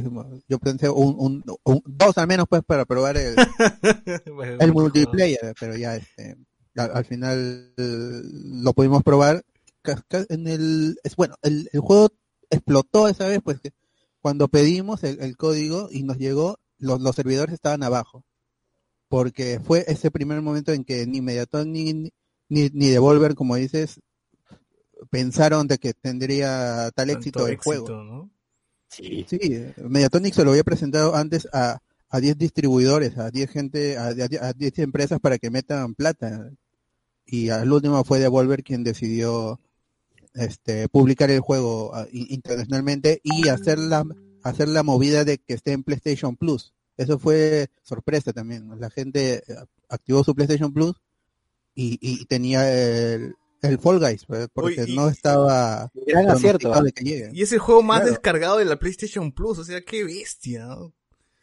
[0.49, 3.35] yo pensé un, un, dos al menos pues para probar el,
[4.61, 6.37] el multiplayer, pero ya este,
[6.77, 9.43] al, final lo pudimos probar
[10.29, 12.11] en el es bueno el, el, juego
[12.51, 13.61] explotó esa vez pues
[14.21, 18.25] cuando pedimos el, código y nos llegó los, los servidores estaban abajo
[19.09, 22.13] porque fue ese primer momento en que ni Mediaton ni,
[22.49, 24.01] ni, ni Devolver como dices
[25.09, 28.29] pensaron de que tendría tal éxito el juego.
[28.89, 29.25] Sí.
[29.29, 29.39] sí,
[29.79, 34.53] Mediatonic se lo había presentado antes a, a 10 distribuidores, a 10 gente, a, a
[34.53, 36.51] 10 empresas para que metan plata.
[37.25, 39.61] Y al último fue Devolver quien decidió
[40.35, 44.05] este publicar el juego ah, internacionalmente y hacer la,
[44.43, 46.73] hacer la movida de que esté en PlayStation Plus.
[46.97, 48.69] Eso fue sorpresa también.
[48.79, 49.57] La gente eh,
[49.89, 51.01] activó su PlayStation Plus
[51.75, 56.73] y, y tenía el, el Fall Guys, porque no estaba gran acierto
[57.33, 60.69] Y es el juego más descargado de la PlayStation Plus, o sea, qué bestia,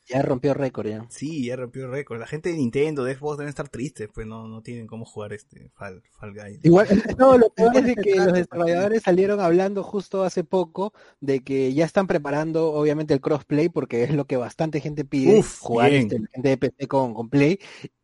[0.09, 1.05] Ya rompió récord ya.
[1.09, 2.19] Sí, ya rompió récord.
[2.19, 5.33] La gente de Nintendo, de Xbox deben estar tristes, pues no, no tienen cómo jugar
[5.33, 6.63] este Fall, Guys.
[6.63, 6.87] Igual,
[7.19, 11.85] no, lo peor es que los desarrolladores salieron hablando justo hace poco de que ya
[11.85, 16.49] están preparando obviamente el crossplay porque es lo que bastante gente pide, jugar este, gente
[16.49, 17.59] de PC con, con Play.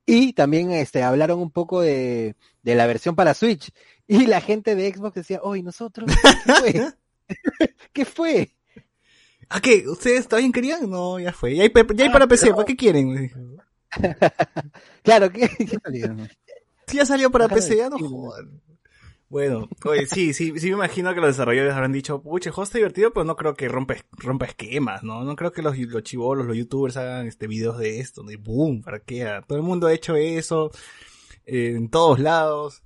[0.06, 3.72] Y también este hablaron un poco de, de la versión para Switch
[4.08, 6.12] y la gente de Xbox decía, oye, nosotros,
[6.46, 6.94] ¿qué fue?
[7.94, 8.56] ¿Qué fue?
[9.54, 9.88] ¿A qué?
[9.88, 10.90] ¿Ustedes todavía querían?
[10.90, 11.56] No, ya fue.
[11.56, 13.32] Ya hay, ya hay para PC, ¿para qué quieren?
[15.04, 15.48] claro, ¿qué?
[16.88, 17.98] Si ya salió para PC, ya no
[19.30, 22.64] Bueno, oye, sí, sí, sí me imagino que los desarrolladores habrán dicho, pucha, el juego
[22.64, 25.24] está divertido, pero no creo que rompa, rompa esquemas, ¿no?
[25.24, 28.82] No creo que los, los chivolos, los youtubers hagan este videos de esto, de boom,
[28.82, 29.40] ¿para qué?
[29.48, 30.72] Todo el mundo ha hecho eso
[31.46, 32.82] en todos lados.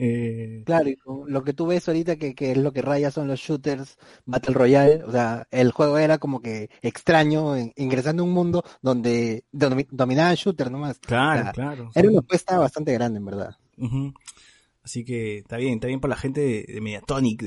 [0.00, 0.62] Eh...
[0.64, 3.40] Claro, y lo que tú ves ahorita que, que, es lo que raya son los
[3.40, 8.62] shooters Battle Royale, o sea, el juego era como que extraño, ingresando a un mundo
[8.80, 10.98] donde, dominaba el shooter nomás.
[11.00, 11.90] Claro, claro.
[11.94, 13.56] Era una apuesta bastante grande, en verdad.
[14.82, 17.42] Así que está bien, está bien por la gente de, de Mediatonic,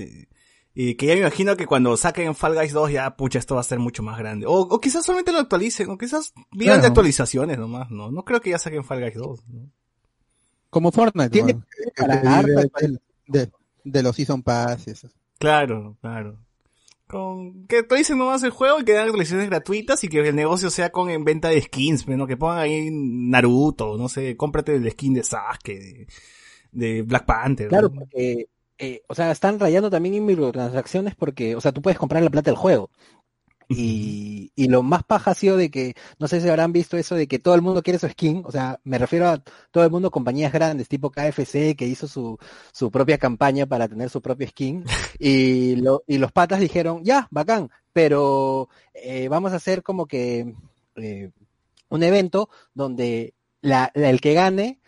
[0.74, 3.62] y que ya me imagino que cuando saquen Fall Guys 2 ya, pucha, esto va
[3.62, 4.46] a ser mucho más grande.
[4.46, 8.12] O, o quizás solamente lo actualicen, o quizás vivan de actualizaciones nomás, ¿no?
[8.12, 9.70] No creo que ya saquen Fall Guys 2, ¿no?
[10.72, 11.62] Como Fortnite, Tiene
[13.28, 13.52] de,
[13.84, 15.10] de, los Season Pass y eso.
[15.38, 16.40] Claro, claro.
[17.08, 20.70] Con que actualicen nomás el juego y que den actualizaciones gratuitas y que el negocio
[20.70, 22.26] sea con en venta de skins, ¿no?
[22.26, 26.08] Que pongan ahí Naruto, no sé, cómprate el skin de Sasuke, de,
[26.72, 27.68] de Black Panther.
[27.68, 28.48] Claro, porque
[28.84, 32.32] eh, o sea, están rayando también en microtransacciones porque, o sea, tú puedes comprar la
[32.32, 32.90] plata del juego.
[33.76, 37.16] Y, y, lo más paja ha sido de que, no sé si habrán visto eso
[37.16, 39.92] de que todo el mundo quiere su skin, o sea, me refiero a todo el
[39.92, 42.38] mundo, compañías grandes, tipo KFC, que hizo su,
[42.72, 44.84] su propia campaña para tener su propio skin,
[45.20, 50.54] y, lo, y los patas dijeron, ya, bacán, pero eh, vamos a hacer como que
[50.96, 51.32] eh,
[51.90, 54.80] un evento donde la, el que gane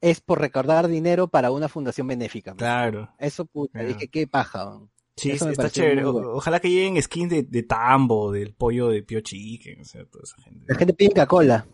[0.00, 2.54] es por recordar dinero para una fundación benéfica.
[2.54, 3.10] Claro.
[3.18, 4.80] Eso, puta, dije, qué paja.
[5.16, 6.04] Sí, está chévere.
[6.04, 10.24] ojalá que lleguen skins de, de, Tambo, del pollo de Pio Chicken, o sea, toda
[10.24, 10.64] esa gente.
[10.66, 11.66] La gente pide Coca-Cola.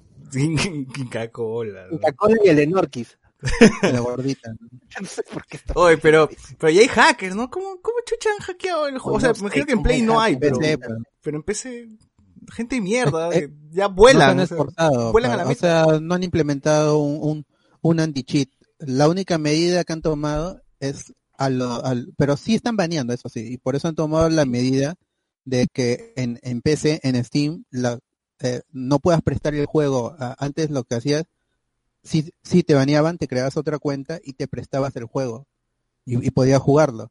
[0.97, 1.89] Coca-Cola.
[1.91, 3.19] Coca-Cola y el de Norquis.
[3.83, 4.53] La gordita.
[5.01, 7.49] no sé por qué está Oye, pero, pero ya hay hackers, ¿no?
[7.49, 9.19] ¿Cómo, cómo chucha han hackeado el juego?
[9.19, 10.59] O sea, me imagino que en Play no hay, pero,
[11.23, 11.89] pero en PC,
[12.53, 14.37] gente de mierda, eh, ya vuelan.
[14.37, 15.13] No han exportado.
[15.13, 15.87] Vuelan a la mesa.
[15.87, 17.47] O sea, no han implementado un, un
[17.81, 18.49] un anti-cheat.
[18.79, 23.57] La única medida que han tomado es al, pero sí están baneando, eso sí, y
[23.59, 24.97] por eso han tomado la medida
[25.45, 27.99] de que en, en PC, en Steam, la,
[28.41, 30.15] eh, no puedas prestar el juego.
[30.39, 31.25] antes lo que hacías,
[32.03, 35.47] si, si te baneaban, te creabas otra cuenta y te prestabas el juego
[36.05, 37.11] y, podías jugarlo.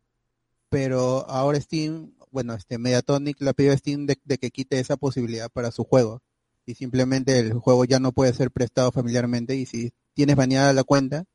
[0.69, 5.49] Pero ahora Steam, bueno, este Mediatonic la pidió a Steam de, que quite esa posibilidad
[5.49, 6.21] para su juego.
[6.65, 10.83] Y simplemente el juego ya no puede ser prestado familiarmente y si tienes baneada la
[10.83, 11.25] cuenta,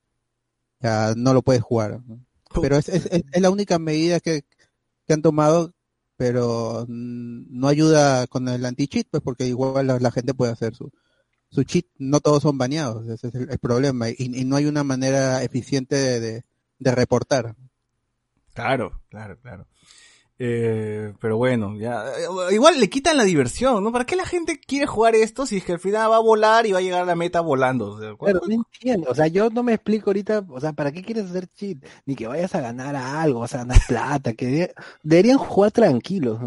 [0.81, 2.01] ya no lo puedes jugar.
[2.61, 4.45] Pero es, es, es, la única medida que,
[5.07, 5.73] que, han tomado,
[6.17, 10.91] pero no ayuda con el anti-cheat, pues porque igual la, gente puede hacer su,
[11.51, 14.85] su cheat, no todos son baneados, ese es el, problema, y, y, no hay una
[14.85, 16.45] manera eficiente de,
[16.79, 17.55] de reportar.
[18.55, 19.67] Claro, claro, claro.
[20.45, 22.05] Eh, pero bueno, ya.
[22.05, 23.93] Eh, igual le quitan la diversión, ¿no?
[23.93, 26.67] ¿Para qué la gente quiere jugar esto si es que al final va a volar
[26.67, 27.97] y va a llegar a la meta volando?
[28.21, 31.27] pero no entiendo, o sea, yo no me explico ahorita, o sea, ¿para qué quieres
[31.27, 31.79] hacer cheat?
[32.07, 34.75] Ni que vayas a ganar algo, o sea, ganar plata, que
[35.05, 36.41] deberían jugar tranquilos.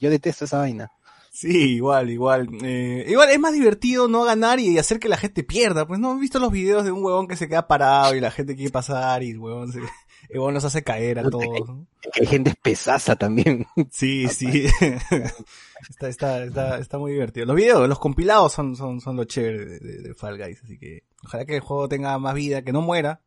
[0.00, 0.90] yo detesto esa vaina.
[1.30, 2.48] Sí, igual, igual.
[2.62, 5.86] Eh, igual es más divertido no ganar y hacer que la gente pierda.
[5.86, 8.30] Pues no he visto los videos de un huevón que se queda parado y la
[8.30, 9.80] gente quiere pasar y el huevón se...
[10.28, 11.68] Y bueno, nos hace caer a todos.
[12.14, 13.66] Hay, gente pesaza también.
[13.90, 14.66] Sí, sí.
[15.90, 17.46] está, está, está, está muy divertido.
[17.46, 20.62] Los videos, los compilados son, son, son lo chévere de, Fall Guys.
[20.62, 23.20] Así que ojalá que el juego tenga más vida, que no muera.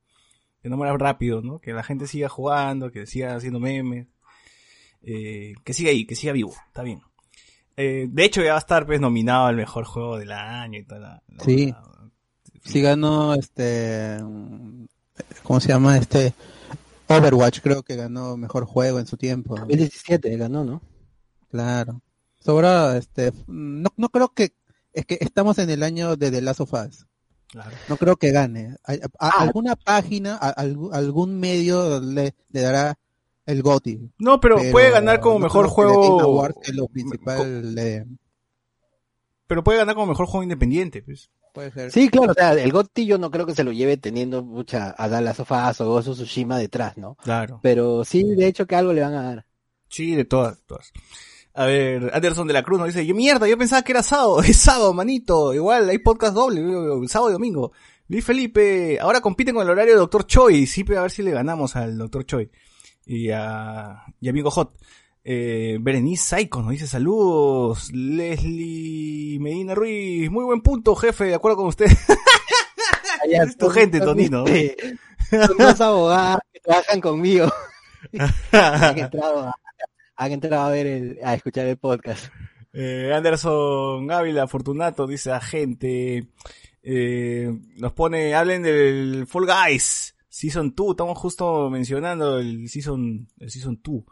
[0.62, 1.60] Que no muera rápido, ¿no?
[1.60, 4.08] Que la gente siga jugando, que siga haciendo memes.
[5.02, 6.54] Eh, que siga ahí, que siga vivo.
[6.68, 7.02] Está bien.
[7.78, 10.84] Eh, de hecho, ya va a estar pues nominado al mejor juego del año y
[10.84, 11.74] toda sí.
[12.64, 14.18] Sí ganó este...
[15.44, 16.34] ¿Cómo se llama este?
[17.10, 19.56] Overwatch creo que ganó mejor juego en su tiempo.
[19.56, 20.82] 2017 ganó, ¿no?
[21.50, 22.02] Claro.
[22.40, 24.54] Sobra, este, no, no creo que,
[24.94, 27.06] es que estamos en el año de The Last of Us.
[27.48, 27.76] Claro.
[27.88, 28.76] No creo que gane.
[29.20, 29.32] Ah.
[29.40, 32.98] alguna página, algún medio le, le dará
[33.46, 34.12] el GOTI.
[34.20, 36.48] No, pero, puede ganar como mejor juego.
[36.74, 38.06] lo principal de...
[39.48, 41.32] Pero puede ganar como mejor juego independiente, pues.
[41.92, 44.94] Sí, claro, o sea, el Gotti yo no creo que se lo lleve teniendo mucha
[44.98, 47.16] a dar las sofás o Gozo Tsushima detrás, ¿no?
[47.16, 47.60] Claro.
[47.62, 49.46] Pero sí, de hecho que algo le van a dar.
[49.90, 50.92] Sí, de todas, todas.
[51.54, 54.42] A ver, Anderson de la Cruz nos dice, yo mierda, yo pensaba que era sábado,
[54.44, 56.62] es sábado, manito, igual hay podcast doble,
[57.08, 57.72] sábado y domingo.
[58.08, 61.32] Luis Felipe, ahora compiten con el horario del Doctor Choi, sí, a ver si le
[61.32, 62.50] ganamos al Doctor Choi.
[63.06, 64.74] Y a, y Amigo Hot.
[65.32, 67.92] Eh, Berenice Saiko nos dice saludos.
[67.94, 71.86] Leslie Medina Ruiz, muy buen punto, jefe, de acuerdo con usted.
[73.30, 74.44] es tu gente, Tonino.
[75.30, 77.54] Son dos abogados que trabajan conmigo.
[78.52, 79.54] han, entrado
[80.18, 82.34] a, entrado a ver el, a escuchar el podcast.
[82.74, 86.28] Eh, Anderson Ávila Fortunato dice a gente,
[86.82, 93.52] eh, nos pone, hablen del Fall Guys Season 2, estamos justo mencionando el Season, el
[93.52, 94.04] Season 2.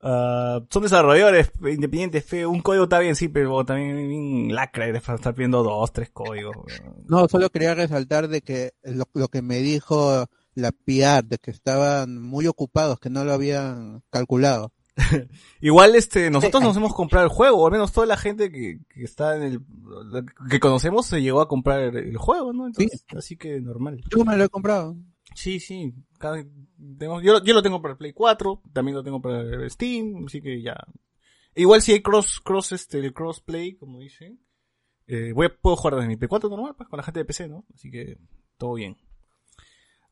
[0.00, 5.64] Uh, son desarrolladores independientes, Un código está bien, sí, pero también lacra de estar pidiendo
[5.64, 6.56] dos, tres códigos.
[7.08, 12.22] No, solo quería resaltar de que lo, que me dijo la PR, de que estaban
[12.22, 14.72] muy ocupados, que no lo habían calculado.
[15.60, 19.36] Igual este, nosotros nos hemos comprado el juego, al menos toda la gente que, está
[19.36, 19.60] en el,
[20.48, 22.66] que conocemos se llegó a comprar el, juego, ¿no?
[22.66, 24.00] Entonces, así que normal.
[24.10, 24.96] Yo me lo he comprado.
[25.38, 25.94] Sí, sí.
[27.22, 30.42] yo, yo lo tengo para el Play 4, también lo tengo para el Steam, así
[30.42, 30.76] que ya.
[31.54, 34.40] Igual si hay cross, cross, este, el crossplay, como dicen,
[35.06, 37.46] eh, voy puedo jugar desde mi Play 4 normal, pues, con la gente de PC,
[37.46, 37.64] ¿no?
[37.72, 38.18] Así que,
[38.56, 38.96] todo bien.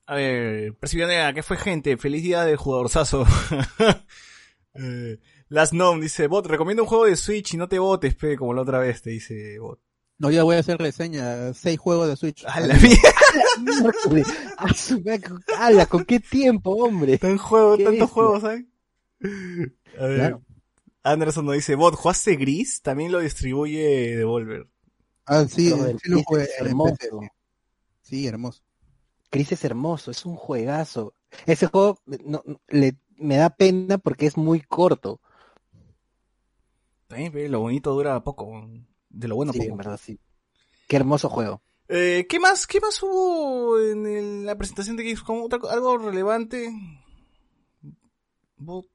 [0.07, 1.97] A ver, Percibionera, ¿qué fue gente?
[1.97, 3.25] Feliz día de jugadorzazo.
[4.75, 8.37] eh, Last Gnome dice, bot, recomiendo un juego de Switch y no te votes, pe,
[8.37, 9.81] como la otra vez, te dice bot.
[10.19, 11.53] No, ya voy a hacer reseña.
[11.53, 12.45] Seis juegos de Switch.
[12.47, 13.13] A la mierda.
[15.59, 15.87] ¡Hala!
[15.87, 17.19] ¿Con qué tiempo, hombre?
[17.19, 18.65] Tan juego, tantos juegos, ¿sabes?
[19.99, 20.39] A ver.
[21.03, 22.83] Anderson nos dice, bot, ¿jugaste Gris?
[22.83, 24.67] También lo distribuye Devolver.
[25.27, 26.49] Ah, sí, sí lo jugué.
[26.59, 27.21] Hermoso.
[28.03, 28.63] Sí, hermoso.
[29.31, 31.13] Gris es hermoso, es un juegazo.
[31.45, 35.21] Ese juego no, le, me da pena porque es muy corto.
[37.09, 38.69] También, lo bonito dura poco
[39.17, 40.19] de lo bueno sí, en verdad, sí.
[40.87, 41.63] Qué hermoso juego.
[41.89, 45.49] Eh, ¿Qué más, qué más hubo en la presentación de Gamescom?
[45.71, 46.73] ¿Algo relevante?
[48.57, 48.87] ¿Vos,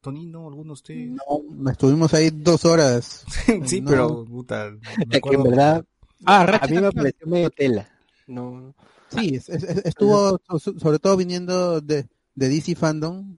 [0.00, 1.10] Tonino, alguno de ustedes?
[1.10, 3.24] No, estuvimos ahí dos horas.
[3.66, 4.72] sí, pero, puta.
[5.10, 5.84] que en verdad,
[6.24, 7.88] ah, a mí me pareció medio tela.
[8.26, 8.74] No.
[9.08, 9.38] Sí,
[9.84, 13.36] estuvo sobre todo viniendo de, de DC Fandom,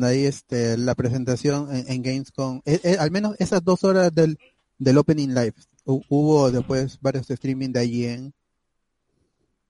[0.00, 4.38] ahí este la presentación en, Gamescom, eh, eh, al menos esas dos horas del,
[4.82, 5.54] del Opening Live.
[5.84, 8.32] Hubo después varios streaming de allí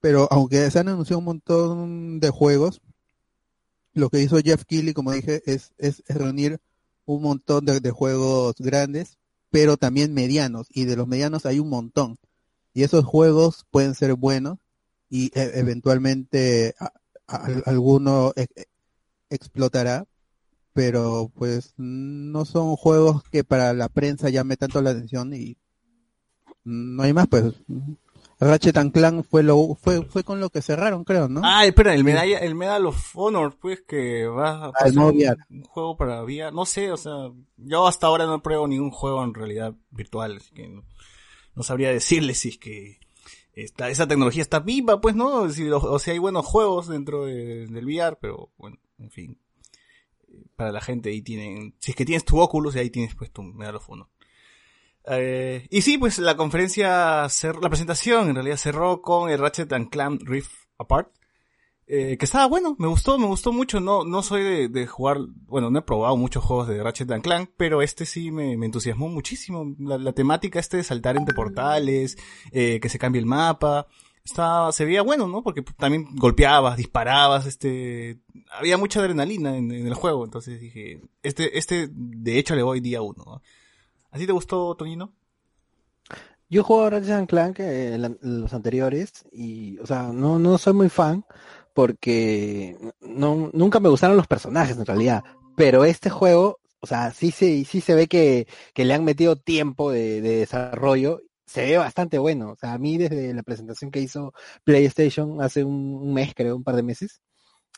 [0.00, 2.80] Pero aunque se han anunciado un montón de juegos,
[3.94, 6.60] lo que hizo Jeff Keighley, como dije, es, es, reunir
[7.04, 9.18] un montón de, juegos grandes,
[9.50, 10.66] pero también medianos.
[10.70, 12.18] Y de los medianos hay un montón.
[12.74, 14.58] Y esos juegos pueden ser buenos
[15.10, 16.74] y e, eventualmente
[17.26, 18.66] alguno e, e,
[19.28, 20.06] explotará,
[20.72, 25.56] pero pues no son juegos que para la prensa llame tanto la atención y
[26.64, 27.54] no hay más pues.
[28.40, 31.94] Ratchet and Clank fue lo fue fue con lo que cerraron creo no ah espera
[31.94, 36.24] el medalla el Medal of Honor pues que va a ah, pasar un, juego para
[36.24, 36.52] VR.
[36.52, 40.52] No sé o sea yo hasta ahora no pruebo ningún juego en realidad virtual así
[40.54, 40.68] que
[41.54, 42.98] no, sabría decirle si es que
[43.52, 47.84] esta, esa tecnología está viva pues no si, o, sea hay buenos juegos dentro del
[47.84, 49.38] VR pero bueno en fin
[50.56, 53.30] para la gente ahí tienen, si es que tienes tu Oculus y ahí tienes pues
[53.30, 54.08] tu Honor.
[55.04, 59.90] Eh, y sí, pues la conferencia, la presentación en realidad cerró con el Ratchet and
[59.90, 61.12] Clank Rift Apart.
[61.94, 63.80] Eh, que estaba bueno, me gustó, me gustó mucho.
[63.80, 67.50] No, no soy de, jugar, bueno, no he probado muchos juegos de Ratchet and Clank,
[67.56, 69.74] pero este sí me, entusiasmó muchísimo.
[69.78, 72.16] La, temática este de saltar entre portales,
[72.52, 73.88] eh, que se cambie el mapa,
[74.24, 75.42] estaba, se veía bueno, ¿no?
[75.42, 81.88] Porque también golpeabas, disparabas, este, había mucha adrenalina en, el juego, entonces dije, este, este,
[81.90, 83.42] de hecho le voy día uno, ¿no?
[84.10, 85.12] ¿A te gustó, Tonino?
[86.50, 90.74] Yo juego a Ratchet Clank eh, en los anteriores y, o sea, no, no soy
[90.74, 91.24] muy fan
[91.72, 95.24] porque no, nunca me gustaron los personajes en realidad,
[95.56, 99.36] pero este juego, o sea, sí se, sí se ve que, que le han metido
[99.36, 101.22] tiempo de desarrollo
[101.52, 102.52] se ve bastante bueno.
[102.52, 104.32] O sea, a mí desde la presentación que hizo
[104.64, 107.20] PlayStation hace un, mes, creo, un par de meses,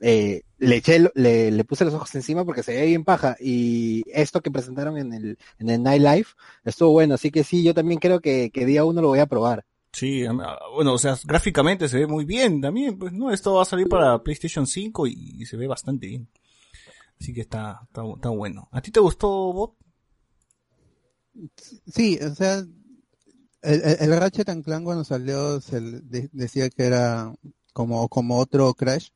[0.01, 3.37] eh, le eché, le, le, puse los ojos encima porque se ve bien paja.
[3.41, 6.35] Y esto que presentaron en el, en el Night Life
[6.65, 7.15] estuvo bueno.
[7.15, 9.65] Así que sí, yo también creo que, que día uno lo voy a probar.
[9.93, 10.25] Sí,
[10.75, 13.31] bueno, o sea, gráficamente se ve muy bien también, pues, ¿no?
[13.31, 16.29] Esto va a salir para PlayStation 5 y, se ve bastante bien.
[17.21, 18.69] Así que está, está, está bueno.
[18.73, 19.77] ¿A ti te gustó, Bot?
[21.87, 22.65] Sí, o sea,
[23.65, 25.81] el, el, Ratchet and Clank cuando salió se
[26.33, 27.35] decía que era
[27.73, 29.09] como, como otro Crash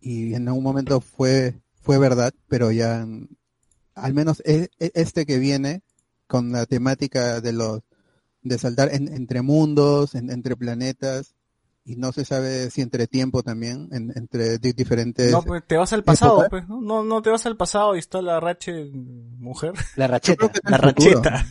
[0.00, 3.06] y en algún momento fue, fue verdad, pero ya
[3.94, 5.82] al menos e, e, este que viene
[6.26, 7.80] con la temática de los
[8.42, 11.34] de saltar entre mundos, entre planetas
[11.84, 15.30] y no se sabe si entre tiempo también, entre diferentes.
[15.32, 16.80] No, pues te vas al pasado, pues, ¿no?
[16.80, 17.02] ¿no?
[17.02, 19.72] No, te vas al pasado y está la Ratchet mujer.
[19.96, 20.50] La Racheta.
[20.64, 21.46] La Racheta.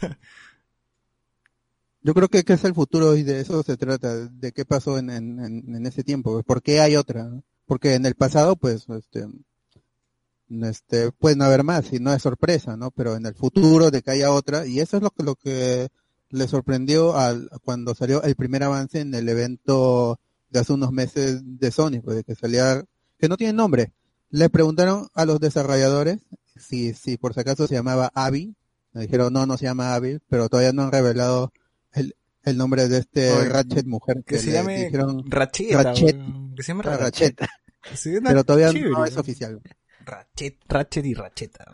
[2.02, 5.10] Yo creo que, es el futuro y de eso se trata, de qué pasó en,
[5.10, 7.30] en, en ese tiempo, por qué hay otra,
[7.66, 9.28] porque en el pasado pues este,
[10.50, 12.92] este pueden haber más y no es sorpresa, ¿no?
[12.92, 15.90] Pero en el futuro de que haya otra y eso es lo que lo que
[16.30, 20.20] le sorprendió al cuando salió el primer avance en el evento
[20.50, 22.84] de hace unos meses de Sony, pues de que salía
[23.20, 23.94] que no tiene nombre.
[24.30, 26.20] Le preguntaron a los desarrolladores
[26.56, 28.56] si, si por si acaso se llamaba Abby.
[28.94, 31.52] Me dijeron, no, no se llama Abby, pero todavía no han revelado
[32.50, 34.24] el, el nombre de este Ratchet mujer.
[34.26, 35.70] Que, se llame dijeron, Ratchet.
[36.56, 37.42] Que se llama Ratchet.
[38.24, 39.62] pero todavía no es oficial.
[40.06, 41.66] Ratchet, Ratchet y Ratcheta.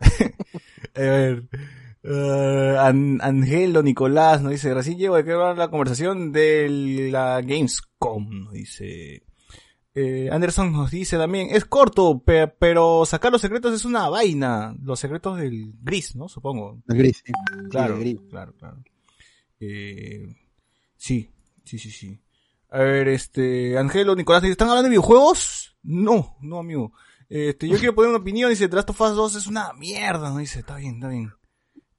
[0.94, 1.48] A ver.
[2.04, 2.78] Uh,
[3.20, 9.22] Angelo Nicolás nos dice, recién llego de que la conversación de la Gamescom, dice.
[9.94, 14.76] Eh, Anderson nos dice también, es corto, pero sacar los secretos es una vaina.
[14.80, 16.28] Los secretos del gris, ¿no?
[16.28, 16.80] Supongo.
[16.88, 17.32] El gris, sí.
[17.68, 17.98] Claro,
[18.30, 18.78] claro, claro.
[19.60, 20.34] Eh,
[20.96, 21.30] sí,
[21.64, 22.20] sí, sí, sí.
[22.70, 25.76] A ver, este, Angelo Nicolás, ¿están hablando de videojuegos?
[25.82, 26.92] No, no, amigo.
[27.28, 30.30] Este, yo quiero poner una opinión, dice, The Last of Us 2 es una mierda,
[30.30, 30.38] ¿no?
[30.38, 31.32] Dice, está bien, está bien.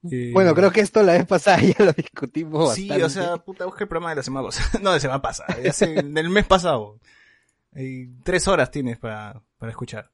[0.10, 3.66] Eh, bueno, creo que esto la vez pasada ya lo discutimos Sí, o sea, puta,
[3.66, 4.70] busca el programa de la semana pasada.
[4.82, 7.00] No, de semana pasada, del mes pasado.
[8.24, 10.12] tres horas tienes para, para escuchar.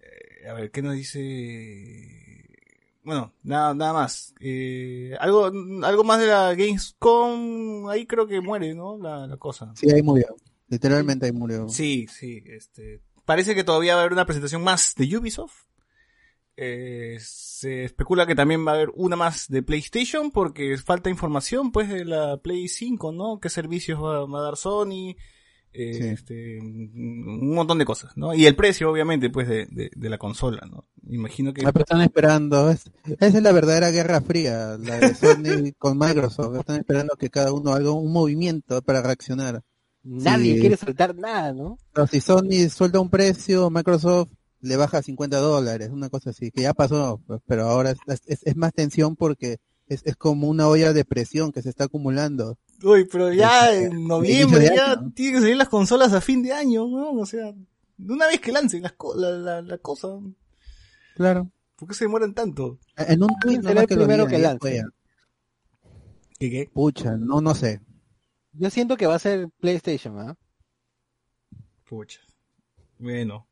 [0.00, 2.21] Eh, a ver, ¿qué nos dice?
[3.02, 4.34] Bueno, nada, nada más.
[4.40, 8.98] Eh, algo, algo más de la Gamescom, ahí creo que muere, ¿no?
[8.98, 9.72] La, la cosa.
[9.74, 10.36] Sí, ahí murió.
[10.68, 11.68] Literalmente ahí murió.
[11.68, 13.00] Sí, sí, este.
[13.24, 15.64] Parece que todavía va a haber una presentación más de Ubisoft
[16.56, 21.72] eh, se especula que también va a haber una más de PlayStation porque falta información
[21.72, 23.40] pues de la Play 5, ¿no?
[23.40, 25.16] ¿Qué servicios va, a dar Sony?
[25.74, 28.34] Eh, este, un montón de cosas, ¿no?
[28.34, 30.86] Y el precio, obviamente, pues, de, de, la consola, ¿no?
[31.08, 31.64] Imagino que...
[31.64, 36.76] Ah, están esperando, esa es la verdadera guerra fría, la de Sony con Microsoft, están
[36.76, 39.62] esperando que cada uno haga un movimiento para reaccionar.
[40.02, 41.78] Nadie quiere soltar nada, ¿no?
[41.94, 44.28] Pero si Sony suelta un precio, Microsoft
[44.60, 48.56] le baja 50 dólares, una cosa así, que ya pasó, pues, pero ahora es, es,
[48.56, 52.58] más tensión porque es, es, como una olla de presión que se está acumulando.
[52.82, 56.86] Uy, pero ya en noviembre ya tienen que salir las consolas a fin de año,
[56.86, 57.12] ¿no?
[57.12, 57.52] O sea,
[57.96, 60.08] de una vez que lancen las la, la, cosa.
[61.14, 61.50] Claro.
[61.76, 62.78] ¿Por qué se demoran tanto?
[62.96, 64.82] En un tweet será el primero que lance.
[66.38, 66.70] ¿Qué qué?
[66.72, 67.80] Pucha, no, no sé.
[68.52, 70.36] Yo siento que va a ser PlayStation, ¿ah?
[71.84, 72.20] Pucha.
[72.98, 73.48] Bueno,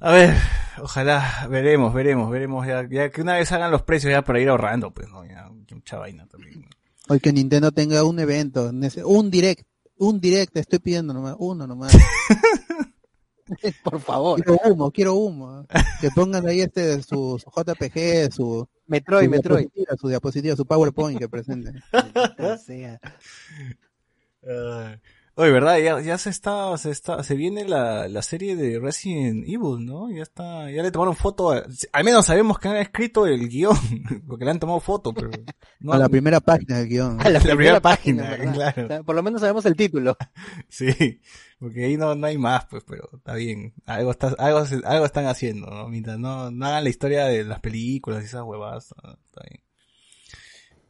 [0.00, 0.34] a ver,
[0.80, 4.92] ojalá, veremos, veremos, veremos, ya, que una vez hagan los precios ya para ir ahorrando,
[4.92, 6.68] pues no, ya, mucha vaina también.
[7.08, 8.70] Hoy que Nintendo tenga un evento,
[9.04, 11.92] un direct, un direct, estoy pidiendo nomás, uno nomás.
[13.82, 14.42] Por favor.
[14.42, 15.66] Quiero humo, quiero humo.
[16.02, 18.68] Que pongan ahí este, su, JPG, su...
[18.86, 19.68] Metroid, Metroid.
[19.68, 21.82] Diapositiva, su diapositiva, su PowerPoint que presenten.
[25.40, 25.78] Oye, ¿verdad?
[25.78, 30.10] Ya, ya se está, se está, se viene la, la serie de Resident Evil, ¿no?
[30.10, 33.76] Ya está, ya le tomaron foto, al menos sabemos que han escrito el guion,
[34.26, 35.30] porque le han tomado foto, pero...
[35.78, 37.20] No, a la primera página del guion.
[37.20, 39.04] A la, primera, página, claro.
[39.04, 40.16] por lo menos sabemos el título.
[40.68, 41.20] sí,
[41.60, 43.74] porque ahí no, no hay más, pues, pero está bien.
[43.86, 45.88] Algo está, algo, algo están haciendo, ¿no?
[45.88, 48.92] Mientras no, no hagan la historia de las películas y esas huevadas,
[49.24, 49.67] está bien.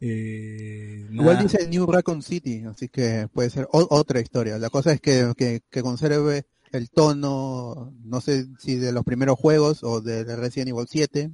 [0.01, 4.59] Eh, Igual dice New Raccoon City, así que puede ser otra historia.
[4.59, 9.83] La cosa es que, que, conserve el tono, no sé si de los primeros juegos
[9.83, 11.31] o de Resident Evil 7.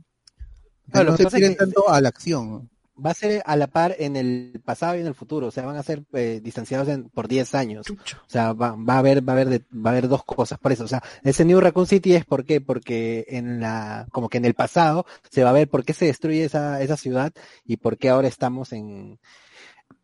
[0.92, 2.70] no se tiren tanto a la acción
[3.04, 5.64] va a ser a la par en el pasado y en el futuro, o sea,
[5.64, 7.86] van a ser eh, distanciados en, por 10 años.
[7.90, 10.72] O sea, va, va, a haber va a haber va a haber dos cosas por
[10.72, 12.60] eso, o sea, ese New Raccoon City es por qué?
[12.60, 16.06] Porque en la como que en el pasado se va a ver por qué se
[16.06, 17.32] destruye esa esa ciudad
[17.64, 19.18] y por qué ahora estamos en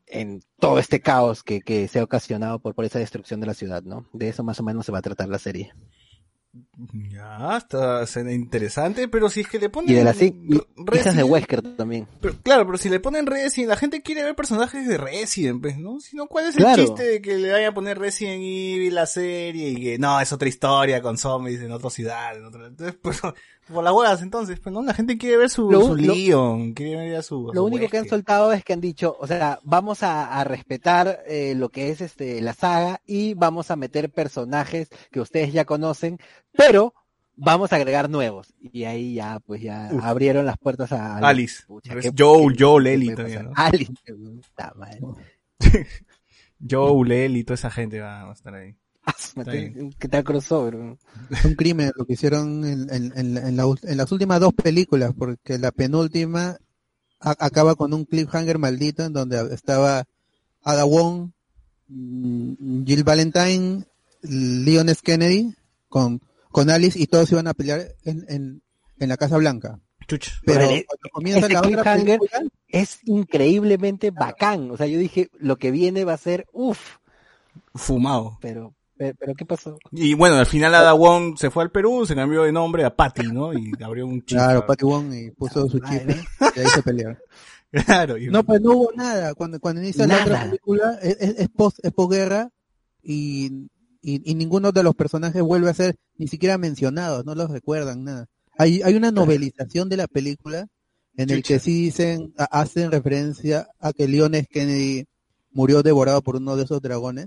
[0.06, 3.54] en todo este caos que, que se ha ocasionado por, por esa destrucción de la
[3.54, 4.06] ciudad, ¿no?
[4.12, 5.72] De eso más o menos se va a tratar la serie.
[7.10, 9.90] Ya, está interesante, pero si es que le ponen...
[9.90, 12.06] Y de las Resident, de Wesker también.
[12.20, 15.76] Pero, claro, pero si le ponen Resident, la gente quiere ver personajes de Resident, pues,
[15.78, 16.00] ¿no?
[16.00, 19.06] Si no, ¿cuál es el chiste de que le vayan a poner Resident Evil la
[19.06, 22.66] serie y que no, es otra historia con zombies en otra ciudad, en otra...
[22.66, 23.20] Entonces, pues,
[23.72, 27.16] por las huevas entonces, pues no, la gente quiere ver su, lo, Leon, quiere ver
[27.16, 27.50] a su...
[27.52, 31.54] lo único que han soltado es que han dicho, o sea, vamos a, respetar eh,
[31.54, 36.18] lo que es este la saga y vamos a meter personajes que ustedes ya conocen,
[36.52, 36.69] pero
[37.36, 38.52] vamos a agregar nuevos.
[38.60, 41.18] Y ahí ya, pues ya abrieron las puertas a...
[41.18, 41.64] Alice.
[42.16, 43.52] Joe, Joe, Lely también, ¿no?
[43.56, 43.92] Alice.
[46.68, 48.76] Joe, Lely, toda esa gente va a estar ahí.
[49.98, 50.96] ¿Qué tal crossover?
[51.30, 56.58] Es un crimen lo que hicieron en, en, las últimas dos películas, porque la penúltima
[57.18, 60.04] acaba con un cliffhanger maldito en donde estaba
[60.62, 61.30] Ada Wong,
[61.88, 63.84] mm, Jill Valentine,
[64.22, 65.00] Leon S.
[65.02, 65.54] Kennedy
[65.88, 66.20] con,
[66.50, 68.62] con Alice y todos iban a pelear en,
[68.98, 69.80] en, la Casa Blanca.
[70.44, 70.68] Pero
[71.12, 71.96] comienza la otra
[72.68, 74.70] es increíblemente bacán.
[74.70, 76.96] O sea, yo dije, lo que viene va a ser uff.
[77.74, 78.38] Fumado.
[78.40, 78.74] Pero
[79.18, 79.78] pero ¿qué pasó?
[79.92, 82.94] Y bueno, al final Ada Wong se fue al Perú, se cambió de nombre a
[82.94, 83.54] Patty, ¿no?
[83.54, 84.36] Y abrió un chip.
[84.36, 87.18] Claro, Patty Wong y puso su chip y ahí se pelearon.
[87.86, 88.16] Claro.
[88.32, 89.32] No, pues no hubo nada.
[89.34, 92.50] Cuando, cuando inicia la otra película, es, es, post, es posguerra
[93.00, 93.68] y,
[94.02, 98.04] y, y, ninguno de los personajes vuelve a ser ni siquiera mencionado, no los recuerdan,
[98.04, 98.26] nada.
[98.58, 100.66] Hay, hay una novelización de la película
[101.16, 105.04] en el que sí dicen, hacen referencia a que Leon Kennedy
[105.52, 107.26] murió devorado por uno de esos dragones.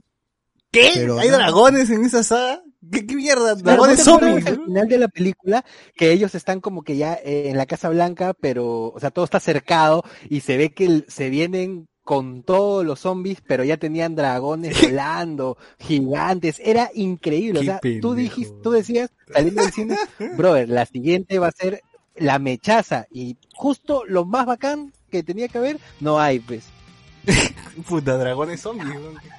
[0.72, 1.08] ¿Qué?
[1.20, 2.64] ¿Hay dragones en esa saga?
[2.92, 3.54] ¿Qué, mierda?
[3.56, 4.46] Dragones zombies.
[4.48, 5.64] Al final de la película,
[5.96, 9.26] que ellos están como que ya eh, en la Casa Blanca, pero, o sea, todo
[9.26, 14.16] está cercado y se ve que se vienen con todos los zombies, pero ya tenían
[14.16, 19.98] dragones volando, gigantes, era increíble, o sea, tú dijiste, tú decías, saliendo del cine,
[20.38, 21.82] brother, la siguiente va a ser
[22.16, 26.66] la mechaza, y justo lo más bacán que tenía que haber, no hay, pues.
[27.88, 28.94] Puta, dragones zombies,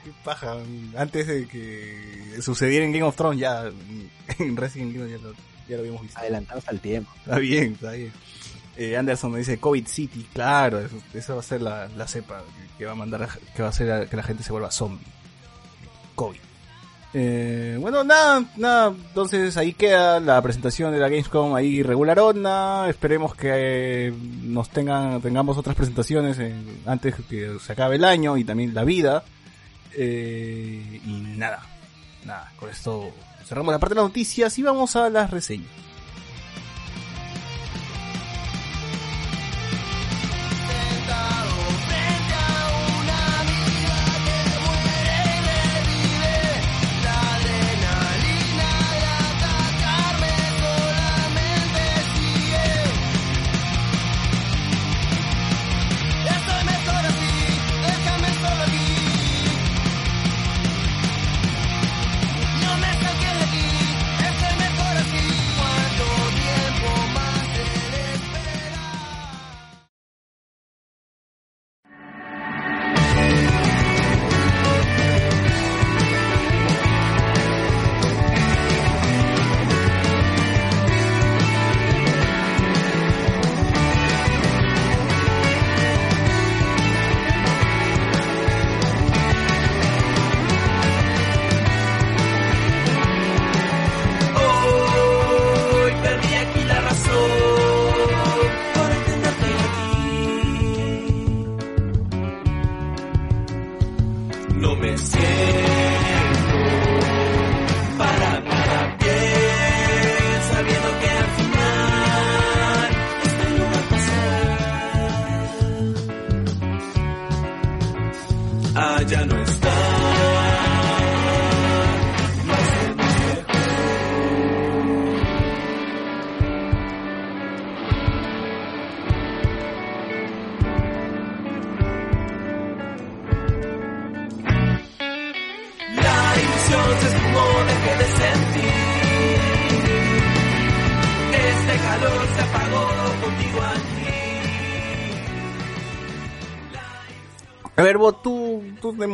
[0.04, 0.56] ¿Qué, paja.
[0.96, 3.70] Antes de que sucediera en Game of Thrones, ya
[4.38, 5.32] en Resident Evil ya lo,
[5.68, 6.18] ya lo habíamos visto.
[6.18, 7.10] Adelantados al tiempo.
[7.18, 8.12] Está bien, está bien.
[8.76, 10.80] Eh, Anderson me dice COVID City, claro,
[11.12, 12.42] eso, va a ser la, la, cepa
[12.76, 15.06] que va a mandar, que va a hacer que la gente se vuelva zombie.
[16.16, 16.40] COVID.
[17.16, 23.36] Eh, bueno, nada, nada, entonces ahí queda la presentación de la Gamescom ahí regularona, esperemos
[23.36, 24.12] que eh,
[24.42, 26.36] nos tengan, tengamos otras presentaciones
[26.84, 29.22] antes que se acabe el año y también la vida.
[29.96, 31.60] y nada,
[32.24, 33.12] nada, con esto
[33.46, 35.70] cerramos la parte de las noticias y vamos a las reseñas.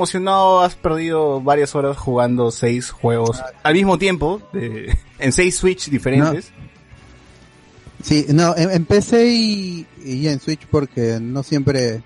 [0.00, 4.40] Emocionado, has perdido varias horas jugando seis juegos al mismo tiempo,
[5.18, 6.52] en seis Switch diferentes.
[8.02, 9.86] Sí, no, en, PC y,
[10.26, 12.02] en Switch porque no siempre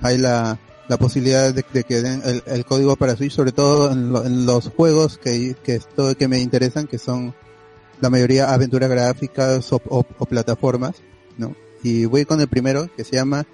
[0.00, 4.70] hay la, la posibilidad de, que den el, código para Switch, sobre todo en, los
[4.70, 5.80] juegos que, que,
[6.18, 7.34] que me interesan, que son
[8.00, 10.96] la mayoría aventuras gráficas o, o plataformas,
[11.36, 11.54] ¿no?
[11.82, 13.46] Y voy con el primero, que se llama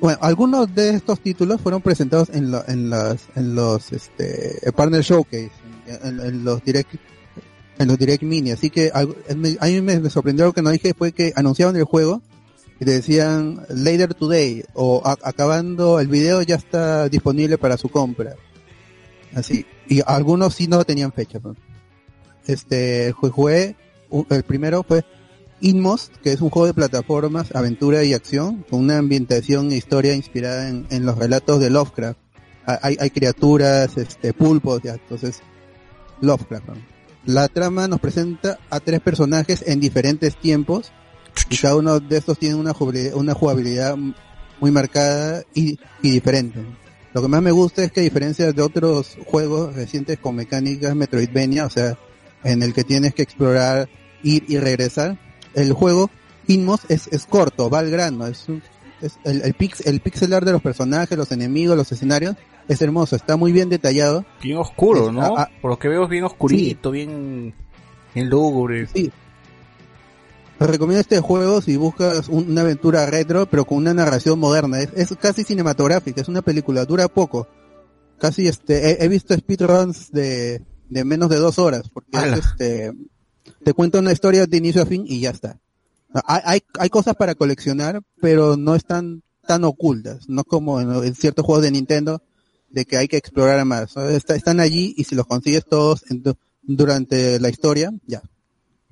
[0.00, 5.50] bueno, algunos de estos títulos fueron presentados en, las, en los este, Partner Showcase,
[5.86, 6.94] en, los Direct
[7.78, 11.12] en los Direct Mini, así que a, mí me, sorprendió lo que no dije fue
[11.12, 12.22] que anunciaban el juego
[12.78, 18.36] y decían later today o acabando el video ya está disponible para su compra.
[19.34, 21.38] Así, y algunos sí no tenían fecha.
[22.46, 23.76] Este, jugué,
[24.30, 25.04] el primero fue
[25.60, 30.14] Inmost, que es un juego de plataformas, aventura y acción, con una ambientación e historia
[30.14, 32.18] inspirada en, los relatos de Lovecraft.
[32.64, 35.40] Hay, criaturas, este, pulpos, ya, entonces,
[36.20, 36.68] Lovecraft.
[37.26, 40.92] La trama nos presenta a tres personajes en diferentes tiempos,
[41.50, 42.72] y cada uno de estos tiene una
[43.14, 43.96] una jugabilidad
[44.60, 46.60] muy marcada y, y diferente.
[47.12, 50.94] Lo que más me gusta es que a diferencia de otros juegos recientes con mecánicas
[50.94, 51.98] Metroidvania, o sea,
[52.44, 53.88] en el que tienes que explorar,
[54.22, 55.18] ir y regresar,
[55.54, 56.10] el juego
[56.46, 58.46] Inmos es, es corto, va al grano, es
[59.24, 62.36] el, el, pix, el pixelar de los personajes, los enemigos, los escenarios,
[62.68, 64.24] es hermoso, está muy bien detallado.
[64.42, 65.34] Bien oscuro, ¿no?
[65.60, 67.54] Por lo que veo es bien oscurito, bien,
[68.14, 68.86] bien lúgubre.
[68.86, 69.10] Sí.
[70.58, 74.80] Te recomiendo este juego si buscas una aventura retro, pero con una narración moderna.
[74.80, 77.48] Es, es casi cinematográfica, es una película, dura poco.
[78.18, 82.92] Casi este, he, visto speedruns de, de menos de dos horas, porque este,
[83.64, 85.58] te cuenta una historia de inicio a fin y ya está.
[86.24, 91.44] Hay, hay, hay cosas para coleccionar, pero no están tan ocultas, no como en, ciertos
[91.44, 92.22] juegos de Nintendo,
[92.68, 93.96] de que hay que explorar más.
[93.96, 96.04] están allí y si los consigues todos
[96.62, 98.22] durante la historia, ya.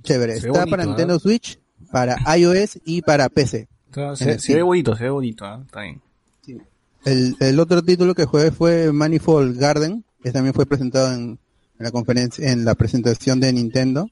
[0.03, 0.35] Chévere.
[0.35, 1.21] Está para Nintendo ¿eh?
[1.21, 1.61] Switch,
[1.91, 3.69] para iOS y para PC.
[4.15, 5.59] se, ve bonito, se ve bonito, ¿eh?
[5.65, 6.03] está bien.
[7.05, 11.39] El, el, otro título que jugué fue Manifold Garden, que también fue presentado en,
[11.79, 14.11] en la conferencia, en la presentación de Nintendo.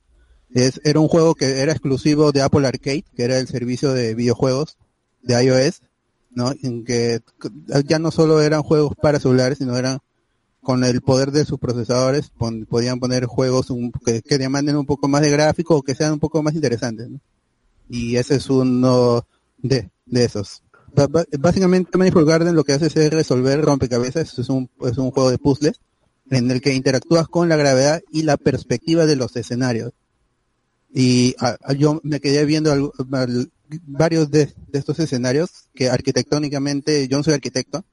[0.52, 4.14] Es, era un juego que era exclusivo de Apple Arcade, que era el servicio de
[4.14, 4.78] videojuegos
[5.22, 5.82] de iOS,
[6.30, 6.52] ¿no?
[6.62, 7.20] En que
[7.86, 9.98] ya no solo eran juegos para celulares, sino eran
[10.62, 12.32] con el poder de sus procesadores,
[12.68, 13.68] podían poner juegos
[14.04, 17.08] que, que, demanden un poco más de gráfico o que sean un poco más interesantes.
[17.88, 19.24] Y ese es uno
[19.58, 20.64] de, de esos.
[21.38, 25.38] básicamente Manifold Garden lo que hace es resolver rompecabezas, es un, es un juego de
[25.38, 25.80] puzzles
[26.30, 29.92] en el que interactúas con la gravedad y la perspectiva de los escenarios
[30.92, 32.92] y ah, ah, yo me quedé viendo
[33.86, 37.84] varios de, estos escenarios que arquitectónicamente, yo no soy arquitecto,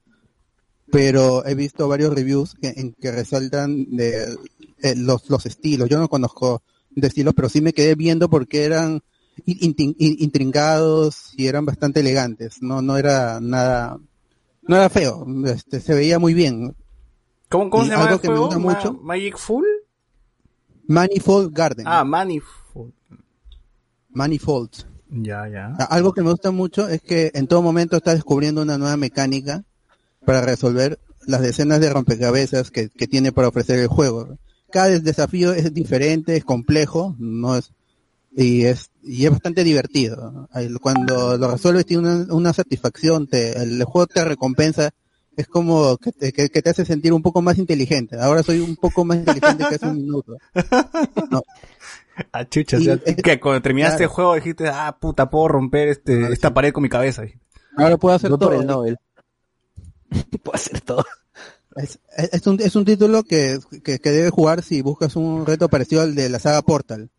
[0.90, 4.36] pero he visto varios reviews que, en que resaltan de,
[4.82, 5.88] eh, los, los estilos.
[5.88, 9.02] Yo no conozco de estilos, pero sí me quedé viendo porque eran
[9.46, 12.62] intrincados y eran bastante elegantes.
[12.62, 13.98] No, no era nada,
[14.62, 15.26] no era feo.
[15.46, 16.74] Este, se veía muy bien.
[17.48, 18.58] ¿Cómo, cómo se llama el juego?
[18.58, 19.64] mucho, Magic Full?
[20.86, 21.86] Manifold Garden.
[21.88, 22.63] Ah, Manifold.
[24.14, 24.70] Manifold.
[25.10, 25.66] Ya, ya.
[25.90, 29.64] Algo que me gusta mucho es que en todo momento está descubriendo una nueva mecánica
[30.24, 34.38] para resolver las decenas de rompecabezas que, tiene para ofrecer el juego.
[34.70, 37.72] Cada desafío es diferente, es complejo, no es
[38.36, 40.48] y es y es bastante divertido.
[40.80, 44.90] Cuando lo resuelves tiene una, satisfacción, te, el juego te recompensa,
[45.36, 48.16] es como que te, que, te hace sentir un poco más inteligente.
[48.18, 50.36] Ahora soy un poco más inteligente que hace un minuto.
[51.30, 51.42] No,
[52.32, 52.78] Ah, chucha,
[53.22, 56.88] que cuando terminaste el juego dijiste, ah, puta, puedo romper este, esta pared con mi
[56.88, 57.24] cabeza.
[57.76, 58.52] Ahora puedo hacer todo.
[58.52, 58.98] el Nobel.
[60.42, 61.04] puedo hacer todo.
[61.76, 65.68] Es, es, un, es un título que, que, que debe jugar si buscas un reto
[65.68, 67.10] parecido al de la saga Portal.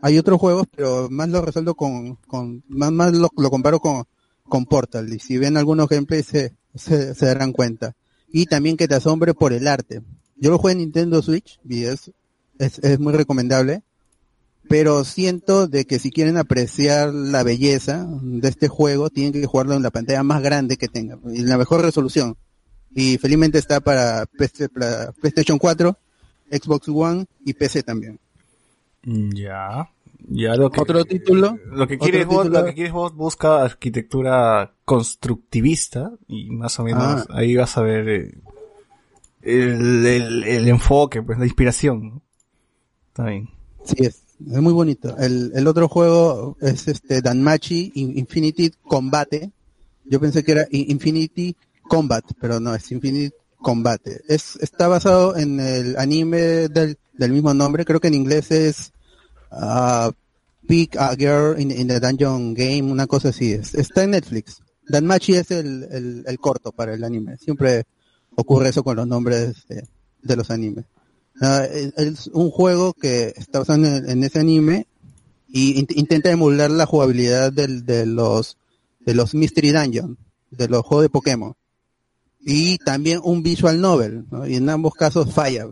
[0.00, 4.04] Hay otros juegos, pero más lo resuelvo con, con más, más lo, lo comparo con,
[4.44, 5.12] con Portal.
[5.12, 7.96] Y si ven algunos gameplays se, se, se darán cuenta.
[8.30, 10.02] Y también que te asombre por el arte.
[10.36, 12.12] Yo lo juego en Nintendo Switch y es,
[12.60, 13.82] es, es muy recomendable
[14.68, 19.74] pero siento de que si quieren apreciar la belleza de este juego, tienen que jugarlo
[19.74, 22.36] en la pantalla más grande que tenga, y en la mejor resolución.
[22.94, 25.96] Y felizmente está para PlayStation 4,
[26.50, 28.18] Xbox One y PC también.
[29.04, 29.90] Mm, ya.
[30.30, 31.58] Ya lo que, otro título.
[31.70, 37.02] Lo que quieres vos, lo que quieres vos busca arquitectura constructivista y más o menos
[37.02, 37.26] ah.
[37.30, 38.34] ahí vas a ver eh,
[39.42, 42.20] el, el, el, enfoque, pues la inspiración.
[43.08, 43.48] Está bien.
[43.84, 44.27] Sí es.
[44.40, 45.16] Es muy bonito.
[45.18, 49.50] El, el otro juego es este Danmachi Infinity Combate.
[50.04, 54.20] Yo pensé que era Infinity Combat, pero no, es Infinity Combate.
[54.28, 57.84] Es, está basado en el anime del, del mismo nombre.
[57.84, 58.92] Creo que en inglés es
[59.50, 60.12] uh,
[60.68, 63.52] Pick a Girl in, the Dungeon Game, una cosa así.
[63.52, 64.62] está en Netflix.
[64.86, 67.36] Danmachi es el, el, el, corto para el anime.
[67.38, 67.84] Siempre
[68.36, 69.86] ocurre eso con los nombres de,
[70.22, 70.84] de los animes.
[71.40, 74.86] Ah, es un juego que está basado en, ese anime
[75.48, 78.56] y intenta emular la jugabilidad del, de los
[79.00, 80.18] de los Mystery Dungeon,
[80.50, 81.54] de los juegos de Pokémon.
[82.40, 85.66] Y también un visual novel, y en ambos casos falla.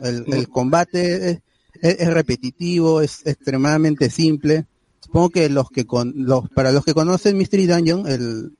[0.00, 1.42] El, el combate es,
[1.80, 4.66] es, repetitivo, es extremadamente simple.
[5.00, 8.56] Supongo que los que con, los, para los que conocen Mystery Dungeon, el,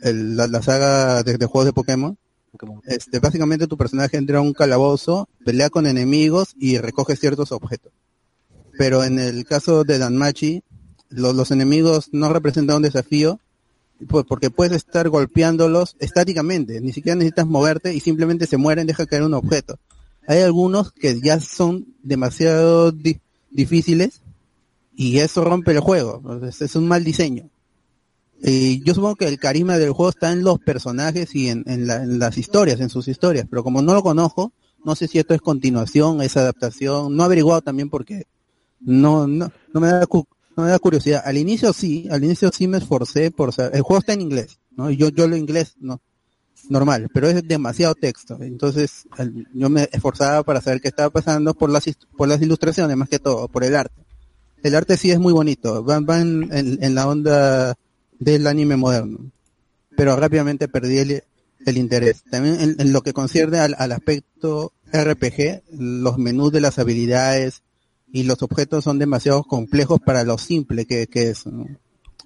[0.00, 2.16] el la, saga de, de juegos de Pokémon,
[2.86, 7.92] este, básicamente tu personaje entra a un calabozo, pelea con enemigos y recoge ciertos objetos.
[8.78, 10.62] Pero en el caso de Danmachi,
[11.08, 13.40] los, enemigos no representan un desafío
[14.08, 19.06] pues, porque puedes estar golpeándolos estáticamente, ni siquiera necesitas moverte y simplemente se mueren, deja
[19.06, 19.78] caer un objeto.
[20.28, 22.92] Hay algunos que ya son demasiado
[23.50, 24.20] difíciles
[24.94, 27.48] y eso rompe el juego, es un mal diseño.
[28.42, 32.38] Y yo supongo que el carisma del juego está en los personajes y en, las
[32.38, 34.52] historias, en sus historias, pero como no lo conozco,
[34.84, 38.26] no sé si esto es continuación, es adaptación, no he averiguado también porque
[38.80, 40.06] no, no, no me da
[40.56, 41.22] no me da curiosidad.
[41.24, 44.58] Al inicio sí, al inicio sí me esforcé por saber, el juego está en inglés,
[44.70, 44.90] ¿no?
[44.90, 46.00] Yo, yo lo inglés, no,
[46.68, 48.38] normal, pero es demasiado texto.
[48.40, 49.06] Entonces,
[49.52, 51.84] yo me esforzaba para saber qué estaba pasando por las,
[52.16, 54.02] por las ilustraciones, más que todo, por el arte.
[54.62, 57.76] El arte sí es muy bonito, van, van en, la onda
[58.18, 59.30] del anime moderno.
[59.96, 61.22] Pero rápidamente perdí el,
[61.64, 62.22] el interés.
[62.30, 67.62] También en, lo que concierne al, aspecto RPG, los menús de las habilidades
[68.12, 71.44] y los objetos son demasiado complejos para lo simple que, que es.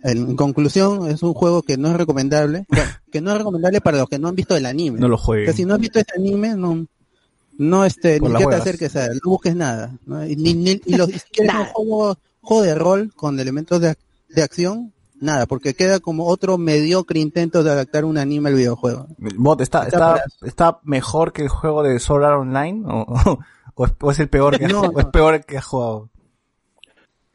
[0.03, 2.67] En, conclusión, es un juego que no es recomendable,
[3.13, 5.01] que no es recomendable para los que no han visto el anime.
[5.01, 5.47] No lo jueguen.
[5.47, 6.87] Que si no has visto ese anime, no,
[7.59, 9.99] no este, ni que te acerques a él, no busques nada.
[10.29, 13.97] Y, ni, ni, y los, si quieres un juego, juego, de rol con elementos de,
[14.29, 19.07] de acción, nada, porque queda como otro mediocre intento de adaptar un anime al videojuego.
[19.37, 22.83] Bot, ¿está, está, está, mejor que el juego de Solar Online?
[22.87, 23.39] ¿O,
[23.75, 26.11] o, es, el peor que, no, es peor que has jugado?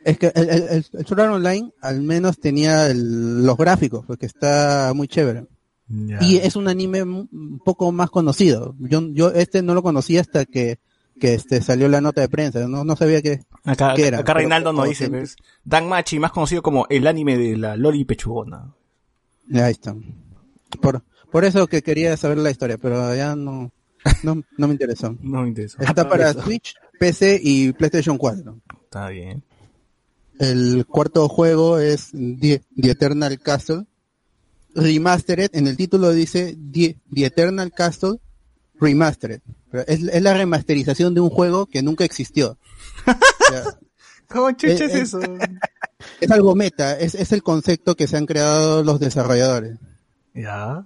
[0.03, 5.07] Es que el, el, el Solar Online al menos tenía los gráficos, porque está muy
[5.07, 5.47] chévere.
[5.87, 8.75] Y es un anime un poco más conocido.
[8.79, 10.79] Yo, yo este no lo conocía hasta que,
[11.19, 12.67] que este salió la nota de prensa.
[12.67, 14.19] No, no sabía que, acá, era.
[14.19, 15.09] Acá Reinaldo nos dice.
[15.63, 18.73] Dan Machi, más conocido como el anime de la Loli Pechugona.
[19.53, 19.95] Ahí está.
[20.81, 23.71] Por, por eso que quería saber la historia, pero ya no,
[24.23, 25.15] no, no me interesó.
[25.21, 25.77] no me interesó.
[25.79, 28.59] Está ah, para Switch, PC y PlayStation 4.
[28.83, 29.43] Está bien.
[30.39, 33.85] El cuarto juego es The, Eternal Castle
[34.73, 35.51] Remastered.
[35.53, 38.19] En el título dice The, Eternal Castle
[38.79, 39.41] Remastered.
[39.71, 42.57] Es, es, la remasterización de un juego que nunca existió.
[44.29, 45.19] ¿Cómo chuches es, eso?
[46.21, 49.77] Es algo meta, es, es el concepto que se han creado los desarrolladores.
[50.33, 50.85] Ya.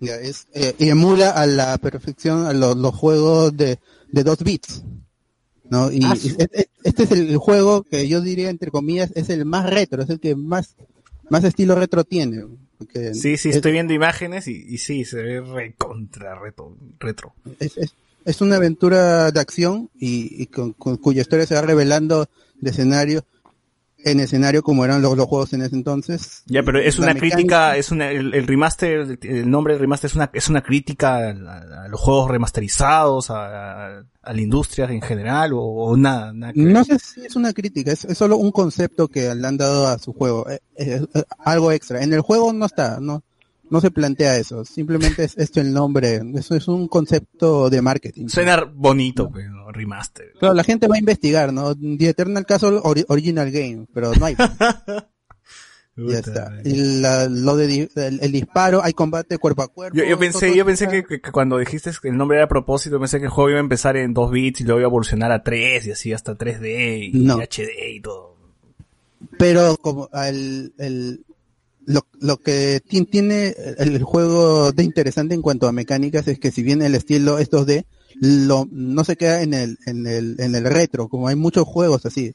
[0.00, 3.78] Ya, es, eh, y emula a la perfección a los, los juegos de,
[4.08, 4.82] de dos bits.
[5.70, 5.90] ¿no?
[5.90, 6.14] Y, ah,
[6.84, 10.20] este es el juego que yo diría, entre comillas, es el más retro, es el
[10.20, 10.76] que más,
[11.28, 12.44] más estilo retro tiene.
[13.14, 16.76] Sí, sí, estoy viendo imágenes y, y, sí, se ve recontra retro.
[16.98, 17.34] retro.
[17.58, 22.28] Es, es, es, una aventura de acción y, y con, cuya historia se va revelando
[22.60, 23.24] de escenario
[23.98, 26.42] en escenario como eran los, los, juegos en ese entonces.
[26.46, 30.30] Ya, pero es una crítica, es una, el, remaster, el nombre del remaster es una,
[30.32, 36.32] es una crítica a, los juegos remasterizados, a, a, la industria en general o, nada,
[36.32, 39.98] No sé si es una crítica, es, solo un concepto que le han dado a
[39.98, 42.02] su juego, eh, eh, eh, algo extra.
[42.02, 43.22] En el juego no está, no,
[43.70, 48.28] no se plantea eso, simplemente es esto el nombre, eso es un concepto de marketing.
[48.28, 50.32] Suena bonito, pero remaster.
[50.38, 51.74] Claro, la gente va a investigar, ¿no?
[51.74, 54.36] The Eternal Castle Original Game, pero no hay.
[55.96, 56.52] ya está.
[56.64, 59.96] Y lo de el, disparo, hay combate cuerpo a cuerpo.
[59.96, 63.26] Yo, pensé, yo pensé que, cuando dijiste que el nombre era a propósito, pensé que
[63.26, 65.86] el juego iba a empezar en 2 bits y luego iba a evolucionar a 3
[65.86, 68.36] y así hasta 3D y HD y todo.
[69.38, 71.25] Pero como el, el,
[71.86, 76.62] lo, lo que tiene el juego de interesante en cuanto a mecánicas es que si
[76.62, 77.86] bien el estilo es 2D,
[78.20, 82.04] lo, no se queda en el, en el, en el retro, como hay muchos juegos
[82.04, 82.34] así,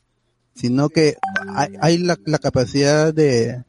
[0.55, 1.17] sino que
[1.53, 3.63] hay, hay la, la, capacidad de,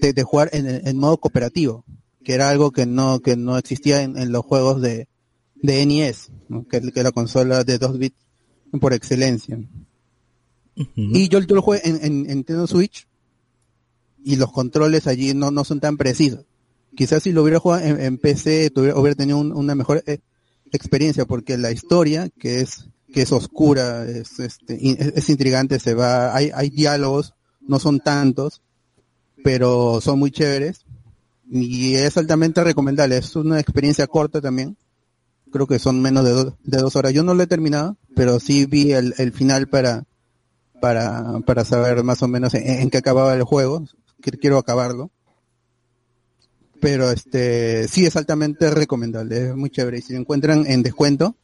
[0.00, 1.84] de, jugar en, en, modo cooperativo,
[2.22, 5.08] que era algo que no, que no existía en, en los juegos de,
[5.56, 6.30] de NES,
[6.70, 8.18] que, que la consola de 2 bits
[8.80, 9.58] por excelencia.
[10.76, 13.06] Y yo, yo lo jugué en, en, en Nintendo Switch,
[14.24, 16.46] y los controles allí no, no son tan precisos.
[16.96, 20.20] Quizás si lo hubiera jugado en, PC tuviera, hubiera tenido una mejor eh,
[20.72, 24.76] experiencia porque la historia que es que es oscura, es, este,
[25.16, 28.60] es, intrigante, se va, hay, hay diálogos, no son tantos,
[29.44, 30.84] pero son muy chéveres
[31.48, 33.16] y es altamente recomendable.
[33.16, 34.76] Es una experiencia corta también.
[35.52, 37.12] Creo que son menos de, de dos horas.
[37.12, 40.06] Yo no lo he terminado, pero sí vi el, el final para,
[40.80, 43.84] para, para saber más o menos en qué acababa el juego
[44.32, 45.10] quiero acabarlo.
[46.80, 49.98] Pero este sí es altamente recomendable, es muy chévere.
[49.98, 51.36] Y si lo encuentran en descuento,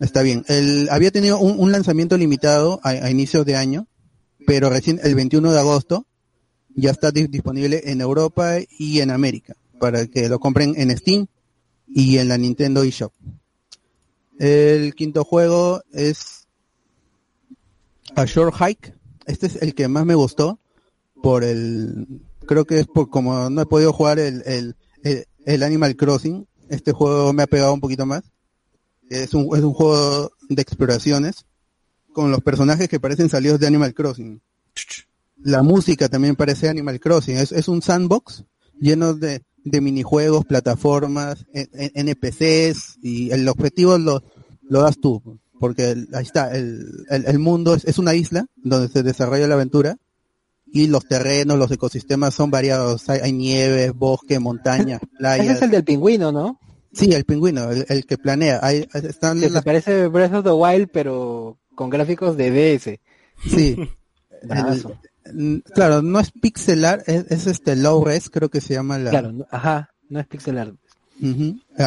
[0.00, 0.44] está bien.
[0.48, 3.86] El, había tenido un, lanzamiento limitado a, a inicios de año,
[4.46, 6.06] pero recién el 21 de agosto
[6.74, 11.26] ya está disponible en Europa y en América, para que lo compren en Steam
[11.88, 13.12] y en la Nintendo eShop.
[14.38, 16.46] El quinto juego es
[18.14, 18.94] A Short Hike.
[19.24, 20.60] Este es el que más me gustó
[21.22, 22.06] por el,
[22.46, 26.92] creo que es por como no he podido jugar el, el, el, Animal Crossing, este
[26.92, 28.22] juego me ha pegado un poquito más.
[29.08, 31.46] Es un, es un juego de exploraciones
[32.12, 34.40] con los personajes que parecen salidos de Animal Crossing.
[35.42, 37.36] La música también parece Animal Crossing.
[37.36, 38.44] Es, es un sandbox
[38.80, 44.22] lleno de, de minijuegos, plataformas, NPCs y el objetivo lo,
[44.62, 45.40] lo das tú.
[45.58, 49.54] Porque ahí está, el, el, el mundo es, es, una isla donde se desarrolla la
[49.54, 49.96] aventura
[50.72, 53.08] y los terrenos, los ecosistemas son variados.
[53.08, 55.46] Hay, nieve, bosque, montañas, playas.
[55.46, 56.58] Ese es el del pingüino, ¿no?
[56.92, 58.60] Sí, el pingüino, el, que planea.
[58.62, 62.98] Hay, están que parece Breath of the Wild, pero con gráficos de DS.
[63.50, 63.76] Sí.
[65.74, 69.10] claro, no es pixelar, es, este low res, creo que se llama la.
[69.10, 70.72] Claro, ajá, no es pixelar.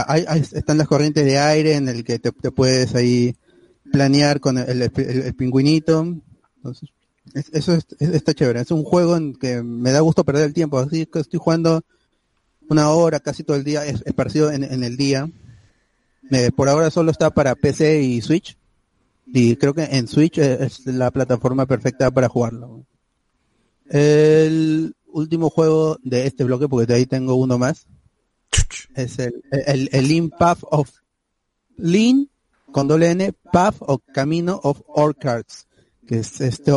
[0.07, 3.35] hay, están las corrientes de aire en el que te, puedes ahí
[3.91, 6.05] planear con el, el, pingüinito.
[6.57, 6.89] Entonces,
[7.33, 8.61] eso está chévere.
[8.61, 10.79] Es un juego en que me da gusto perder el tiempo.
[10.79, 11.83] Así que estoy jugando
[12.69, 15.29] una hora casi todo el día, es esparcido en, en el día.
[16.31, 18.57] Eh, por ahora solo está para PC y Switch.
[19.25, 22.85] Y creo que en Switch es la plataforma perfecta para jugarlo.
[23.89, 27.87] El último juego de este bloque, porque de ahí tengo uno más,
[28.95, 30.89] es el, el, el Lean Path of
[31.77, 32.29] Lean
[32.71, 35.67] con doble N, Path of Camino of Orchards,
[36.07, 36.71] que es este,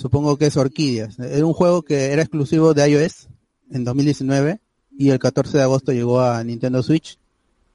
[0.00, 1.18] supongo que es Orquídeas.
[1.18, 3.28] Era un juego que era exclusivo de iOS
[3.70, 4.60] en 2019
[4.96, 7.18] y el 14 de agosto llegó a Nintendo Switch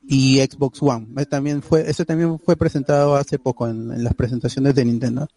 [0.01, 1.07] y Xbox One.
[1.17, 5.27] Ese también fue, ese también fue presentado hace poco en, las presentaciones de Nintendo.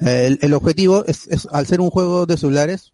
[0.00, 2.92] El, objetivo es, al ser un juego de celulares,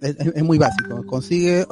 [0.00, 1.06] es, muy básico.
[1.06, 1.66] Consigue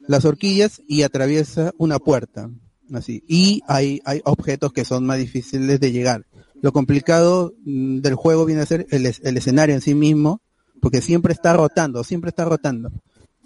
[0.00, 2.50] las horquillas y atraviesa una puerta.
[2.92, 3.24] Así.
[3.26, 6.26] Y hay, hay objetos que son más difíciles de llegar.
[6.62, 10.40] Lo complicado mm, del juego viene a ser el, el escenario en sí mismo,
[10.80, 12.90] porque siempre está rotando, siempre está rotando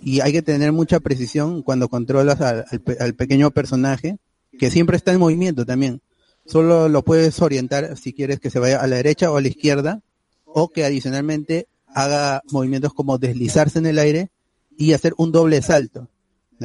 [0.02, 4.18] y hay que tener mucha precisión cuando controlas al, pequeño personaje,
[4.58, 6.02] que siempre está en movimiento también.
[6.44, 9.48] Solo lo puedes orientar si quieres que se vaya a la derecha o a la
[9.48, 10.02] izquierda,
[10.44, 14.30] o que adicionalmente haga movimientos como deslizarse en el aire
[14.76, 16.08] y hacer un doble salto,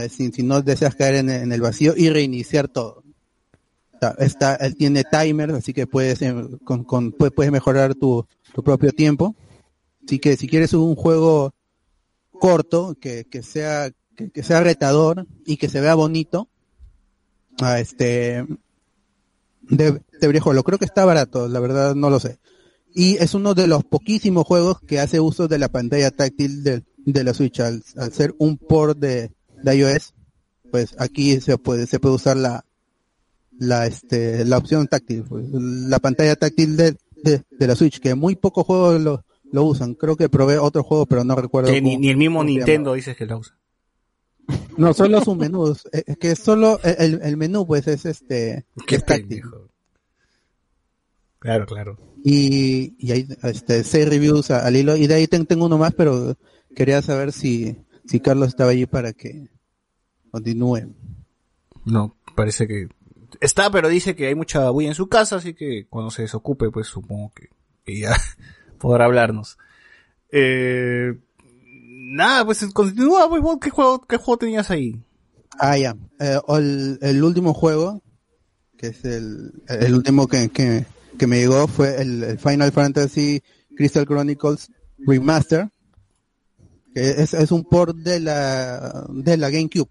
[0.09, 3.03] si, si no deseas caer en, el vacío y reiniciar todo.
[4.19, 6.33] Está, él tiene timer, así que puedes, eh,
[6.63, 9.35] con, con, puedes mejorar tu, tu propio tiempo.
[10.05, 11.53] Así que si quieres un juego
[12.31, 16.47] corto, que, que sea, que, sea retador y que se vea bonito,
[17.59, 18.45] a este,
[19.63, 22.39] de, de lo creo que está barato, la verdad no lo sé.
[22.93, 26.83] Y es uno de los poquísimos juegos que hace uso de la pantalla táctil de,
[26.97, 27.59] de la Switch.
[27.59, 29.31] Al, ser un port de,
[29.63, 30.13] de iOS,
[30.71, 32.65] pues aquí se puede, se puede usar la,
[33.59, 38.15] la, este, la opción táctil, pues, la pantalla táctil de, de, de, la Switch, que
[38.15, 39.95] muy pocos juegos lo, lo usan.
[39.95, 41.71] Creo que probé otro juego, pero no recuerdo.
[41.71, 43.55] Que ni, el mismo Nintendo dice que lo usa.
[44.77, 45.87] No, solo sus menús.
[45.91, 48.65] Es que solo el, el menú, pues, es este.
[48.85, 48.99] Qué
[51.39, 51.97] Claro, claro.
[52.23, 54.95] Y, y hay este, seis reviews al hilo.
[54.95, 56.35] Y de ahí tengo uno más, pero
[56.75, 59.47] quería saber si, si Carlos estaba allí para que
[60.31, 60.93] continúe.
[61.85, 62.89] No, parece que
[63.41, 66.69] está, pero dice que hay mucha bulla en su casa, así que cuando se desocupe,
[66.71, 67.49] pues supongo que,
[67.85, 68.15] que ya
[68.79, 69.57] podrá hablarnos.
[70.31, 71.13] Eh,
[71.63, 75.01] nada, pues continúa, pues, ¿qué juego, qué juego tenías ahí?
[75.59, 75.95] Ah, ya.
[76.19, 76.39] Eh,
[77.01, 78.01] el, último juego,
[78.77, 80.85] que es el, el último que, que,
[81.17, 83.41] que me llegó, fue el, Final Fantasy
[83.75, 85.69] Crystal Chronicles Remaster,
[86.93, 89.89] que es, es un port de la, de la GameCube.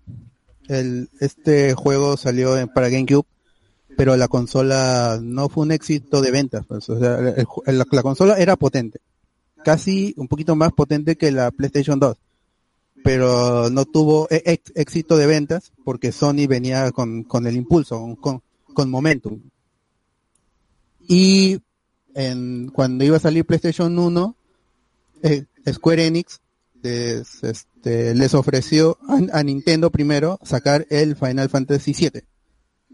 [0.69, 3.27] El, este juego salió para GameCube
[3.97, 6.67] pero la consola no fue un éxito de ventas.
[6.67, 7.19] Pues, o sea,
[7.67, 9.01] la, consola era potente,
[9.65, 12.17] casi un poquito más potente que la PlayStation 2,
[13.03, 18.43] pero no tuvo e, éxito de ventas porque Sony venía con, con el impulso, con,
[18.75, 19.41] con momentum.
[21.09, 21.61] Y
[22.15, 24.37] en, cuando iba a salir PlayStation 1,
[25.23, 26.41] eh, Square Enix
[26.83, 32.23] les, este, les ofreció a, a Nintendo primero sacar el Final Fantasy VII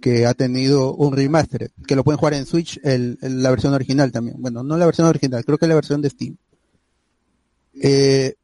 [0.03, 4.11] que ha tenido un remaster, que lo pueden jugar en Switch, el, la versión original
[4.11, 4.37] también.
[4.41, 6.37] Bueno, no la versión original, creo que la versión de Steam.
[7.81, 8.35] Eh,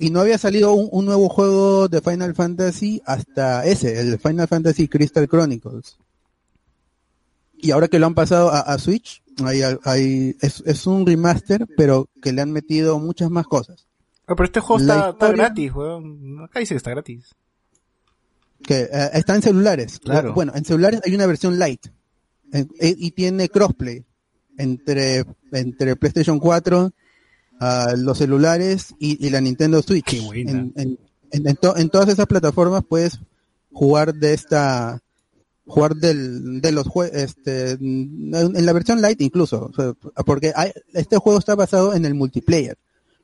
[0.00, 4.88] y no había salido un, nuevo juego de Final Fantasy hasta ese, el Final Fantasy
[4.88, 5.98] Crystal Chronicles.
[7.58, 12.08] Y ahora que lo han pasado a, Switch, hay, hay, es, es, un remaster, pero
[12.22, 13.86] que le han metido muchas más cosas.
[14.26, 16.44] Ah, pero este juego está, gratis, weón.
[16.44, 17.34] Acá dice que está gratis
[18.62, 19.98] que eh, está en celulares.
[20.00, 20.34] Claro.
[20.34, 21.86] Bueno, en celulares hay una versión light
[22.52, 24.04] eh, y tiene crossplay
[24.56, 26.90] entre entre PlayStation 4,
[27.60, 30.14] ah, los celulares y, la Nintendo Switch.
[30.14, 30.98] En, en,
[31.30, 33.20] en, todas esas plataformas puedes
[33.72, 35.02] jugar de esta
[35.66, 39.70] jugar del, de los juegos este en la versión light incluso
[40.24, 40.54] porque
[40.94, 42.78] este juego está basado en el multiplayer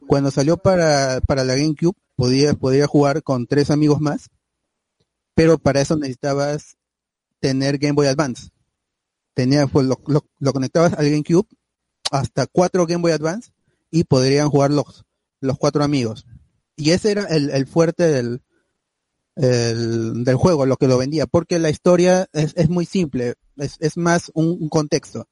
[0.06, 4.28] cuando salió para para la GameCube podía podía jugar con tres amigos más
[5.34, 6.76] pero para eso necesitabas
[7.40, 8.50] tener Game Boy Advance.
[9.34, 11.48] Tenía, pues lo, conectabas al GameCube
[12.10, 13.50] hasta cuatro Game Boy Advance
[13.90, 15.04] y podrían jugar los,
[15.40, 16.26] los cuatro amigos.
[16.76, 18.42] Y ese era el, fuerte del,
[19.36, 24.68] del juego, lo que lo vendía, porque la historia es, muy simple, es, más un,
[24.68, 25.28] contexto.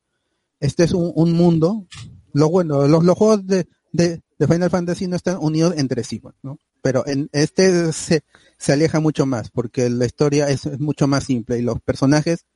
[0.60, 1.86] Este es un, mundo,
[2.32, 6.58] lo bueno, los, los juegos de, de, Final Fantasy no están unidos entre sí, ¿no?
[6.82, 8.24] Pero en este se,
[8.62, 12.46] se aleja mucho más, porque la historia es, mucho más simple y los personajes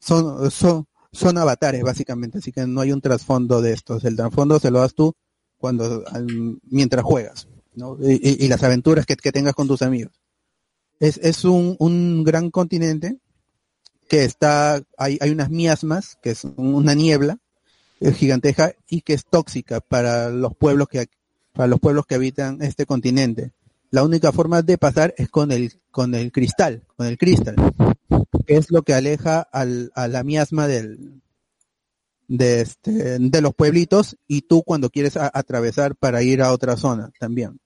[0.00, 4.02] son, son, son avatares básicamente, así que no hay un trasfondo de estos.
[4.06, 5.14] El trasfondo se lo das tú
[5.58, 6.04] cuando
[6.64, 7.98] mientras juegas, ¿no?
[8.00, 10.14] Y, las aventuras que, tengas con tus amigos.
[10.98, 13.18] Es, es un, un gran continente
[14.08, 17.38] que está, hay, hay unas miasmas, que es una niebla
[18.00, 21.08] giganteja y que es tóxica para los pueblos que
[21.52, 23.52] para los pueblos que habitan este continente.
[23.92, 27.54] La única forma de pasar es con el con el cristal, con el cristal,
[28.46, 31.22] que es lo que aleja al, a la miasma del
[32.26, 37.12] de este de los pueblitos y tú cuando quieres atravesar para ir a otra zona
[37.20, 37.60] también.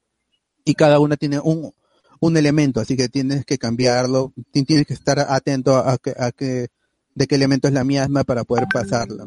[0.65, 1.73] Y cada una tiene un
[2.21, 6.69] un elemento, así que tienes que cambiarlo, tienes que estar atento a, que, a que
[7.15, 9.27] de qué elemento es la miasma para poder pasarla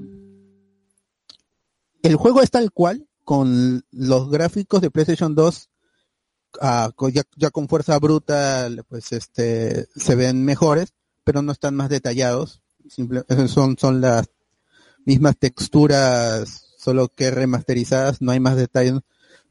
[2.02, 5.69] el juego es tal cual, con los gráficos de PlayStation 2,
[7.38, 10.94] ya, con fuerza bruta, pues este, se ven mejores,
[11.24, 12.62] pero no están más detallados.
[12.90, 14.30] Simple, son, son las
[15.06, 18.94] mismas texturas, solo que remasterizadas, no hay más detalles,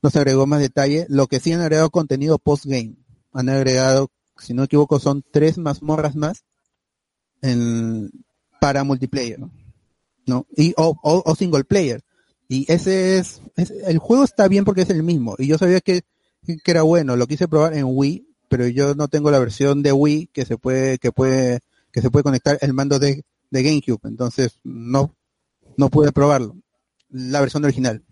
[0.02, 1.06] no se agregó más detalle.
[1.08, 2.96] Lo que sí han agregado contenido post-game.
[3.32, 6.44] Han agregado, si no me equivoco, son tres mazmorras más
[7.42, 8.10] en,
[8.60, 9.38] para multiplayer,
[10.26, 10.46] ¿no?
[10.56, 12.02] Y, o single player.
[12.48, 15.34] Y ese es, el juego está bien porque es el mismo.
[15.38, 16.02] Y yo sabía que,
[16.56, 17.16] que era bueno.
[17.16, 20.56] Lo quise probar en Wii, pero yo no tengo la versión de Wii que se
[20.56, 21.60] puede, que puede,
[21.92, 24.00] que se puede conectar el mando de, de GameCube.
[24.04, 25.14] Entonces no,
[25.76, 26.56] no pude probarlo.
[27.10, 28.04] La versión original.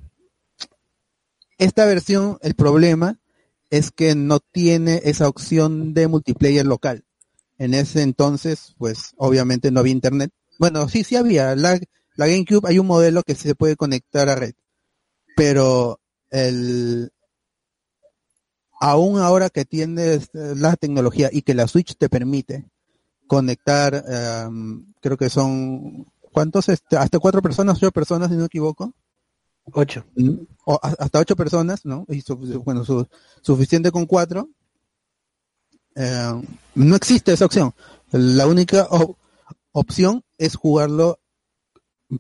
[1.59, 3.19] Esta versión, el problema
[3.71, 7.05] es que no tiene esa opción de multiplayer local.
[7.59, 10.31] En ese entonces, pues obviamente no había internet.
[10.59, 11.57] Bueno, sí, sí había.
[11.57, 11.81] La,
[12.15, 14.55] la GameCube hay un modelo que se puede conectar a red,
[15.35, 17.11] pero el
[18.81, 22.67] aún ahora que tienes la tecnología y que la Switch te permite
[23.27, 26.69] conectar, em, creo que son ¿cuántos?
[26.69, 28.93] Este, hasta cuatro personas, ocho personas, si no me equivoco.
[29.73, 30.05] Ocho.
[30.17, 32.05] Mm, o hasta ocho personas, ¿no?
[32.09, 32.23] Y
[32.59, 32.85] bueno,
[33.41, 34.51] suficiente con cuatro.
[35.95, 36.43] Em,
[36.75, 37.73] no existe esa opción.
[38.13, 38.87] La única
[39.73, 41.19] opción es jugarlo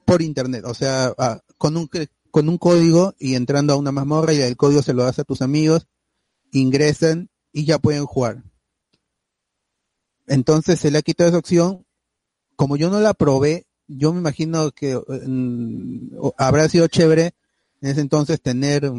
[0.07, 1.15] por internet, o sea,
[1.59, 1.89] con un
[2.31, 5.25] con un código y entrando a una mazmorra y el código se lo das a
[5.25, 5.87] tus amigos,
[6.53, 8.43] ingresan y ya pueden jugar.
[10.27, 11.87] Entonces se le ha quitado esa opción.
[12.57, 17.35] Como yo no la probé, yo me imagino que mm, habrá sido chévere
[17.81, 18.91] en ese entonces tener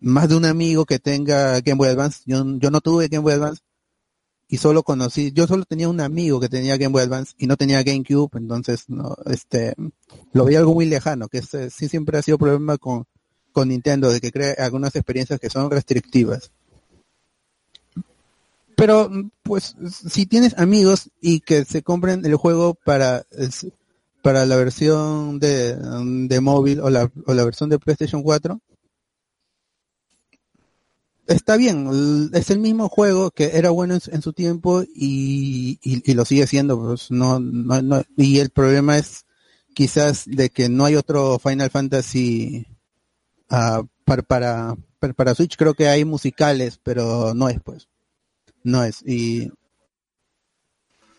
[0.00, 2.22] más de un amigo que tenga Game Boy Advance.
[2.26, 3.62] Yo, yo no tuve Game Boy Advance,
[4.48, 7.56] y solo conocí, yo solo tenía un amigo que tenía Game Boy Advance y no
[7.56, 9.74] tenía GameCube, entonces no, este,
[10.32, 13.04] lo veía algo muy lejano, que sí siempre ha sido problema con,
[13.52, 16.50] con Nintendo, de que crea algunas experiencias que son restrictivas.
[18.76, 19.10] Pero,
[19.42, 19.74] pues,
[20.08, 23.26] si tienes amigos y que se compren el juego para,
[24.22, 28.60] para la versión de, de móvil o la, o la versión de PlayStation 4,
[31.28, 36.24] está bien, es el mismo juego que era bueno en, su tiempo y, y, lo
[36.24, 39.26] sigue siendo, pues no, no, no, y el problema es
[39.74, 42.66] quizás de que no hay otro Final Fantasy
[43.50, 44.76] uh, para, para,
[45.16, 47.88] para, Switch, creo que hay musicales, pero no es pues,
[48.64, 49.50] no es, y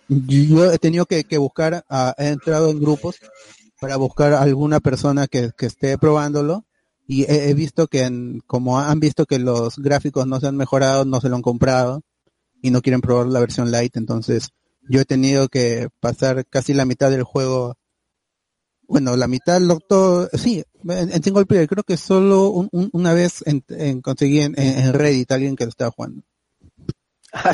[0.08, 3.18] yo he tenido que, que buscar, uh, he entrado en grupos
[3.80, 6.66] para buscar alguna persona que, que esté probándolo
[7.08, 11.20] y he, visto que como han visto que los gráficos no se han mejorado, no
[11.20, 12.04] se lo han comprado
[12.62, 14.50] y no quieren probar la versión light, entonces
[14.88, 17.78] yo he tenido que pasar casi la mitad del juego,
[18.90, 24.02] bueno, la mitad, lo, todo, sí, en, single player, creo que solo una vez en,
[24.02, 26.24] conseguí en, Reddit alguien que lo estaba jugando.
[27.32, 27.54] Ah,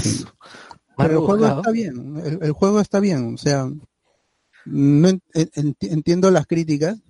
[0.98, 3.70] Pero el juego está bien, el, juego está bien, o sea,
[4.64, 7.02] no entiendo las críticas,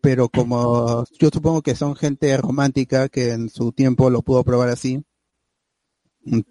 [0.00, 4.70] pero como yo supongo que son gente romántica que en su tiempo lo pudo probar
[4.70, 5.04] así,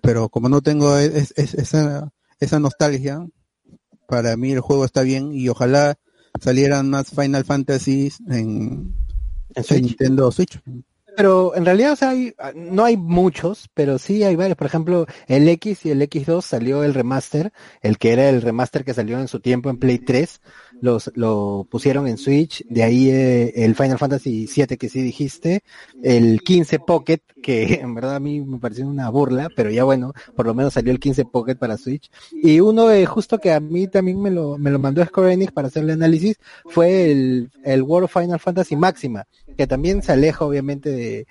[0.04, 3.28] pero como no tengo esa, esa nostalgia,
[4.08, 5.98] para mí el juego está bien y ojalá
[6.40, 8.94] salieran más Final Fantasy en,
[9.70, 10.60] Nintendo Switch.
[11.16, 12.14] Pero en realidad, o sea,
[12.56, 14.58] no hay muchos, pero sí hay varios.
[14.58, 18.84] Por ejemplo, el X y el X2 salió el remaster, el que era el remaster
[18.84, 20.42] que salió en su tiempo en Play 3,
[20.84, 25.64] los, lo pusieron en Switch, de ahí eh, el Final Fantasy VII que sí dijiste,
[26.04, 30.12] el 15 Pocket, que en verdad a mí me pareció una burla, pero ya bueno,
[30.36, 33.62] por lo menos salió el 15 Pocket para Switch, y uno eh, justo que a
[33.62, 37.82] mí también me lo, me lo mandó Square Enix para hacerle análisis, fue el, el
[37.82, 39.26] World of Final Fantasy Máxima,
[39.56, 41.28] que también se aleja obviamente de,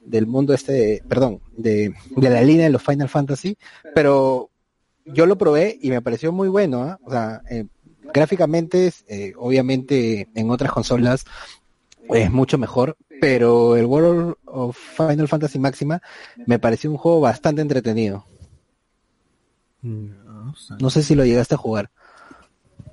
[0.00, 3.56] del mundo este, perdón, de, de la línea de los Final Fantasy,
[3.94, 4.50] pero
[5.04, 6.98] yo lo probé y me pareció muy bueno, ¿ah?
[7.04, 7.66] o sea, eh,
[8.12, 11.24] gráficamente, eh, obviamente en otras consolas
[12.08, 16.00] es mucho mejor, pero el World of Final Fantasy Máxima
[16.46, 18.24] me pareció un juego bastante entretenido.
[19.82, 21.90] No sé si lo llegaste a jugar.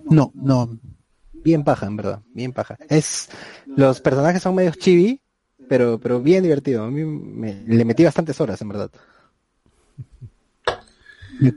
[0.09, 0.77] No, no.
[1.31, 2.77] Bien paja, en verdad, bien paja.
[2.89, 3.29] Es,
[3.65, 5.21] los personajes son medio chibi,
[5.67, 6.83] pero, pero bien divertido.
[6.83, 8.91] A mí me, le metí bastantes horas, en verdad.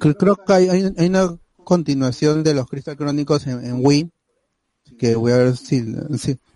[0.00, 1.36] Creo que hay, hay, una
[1.66, 4.08] continuación de los Crystal Crónicos en, Wii,
[4.98, 5.84] que voy a ver si,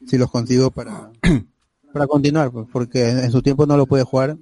[0.06, 1.10] si, los consigo para,
[1.92, 4.38] para continuar, pues, porque en su tiempo no lo pude jugar,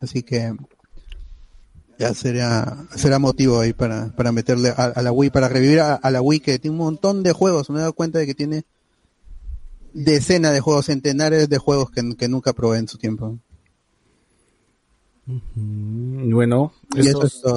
[0.00, 0.54] así que
[1.98, 6.22] ya será, será motivo ahí para, para meterle a, la Wii, para revivir a, la
[6.22, 8.62] Wii que tiene un montón de juegos, me he dado cuenta de que tiene
[9.92, 13.40] decenas de juegos, centenares de juegos que, que nunca probé en su tiempo.
[15.26, 16.72] Bueno,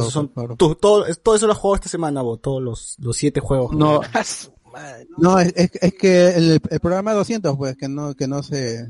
[0.05, 3.74] son, todo, eso lo juego esta semana, todos los, los siete juegos.
[3.74, 3.99] No,
[5.18, 8.88] no es, es, que el, programa 200, pues, que no, que no se...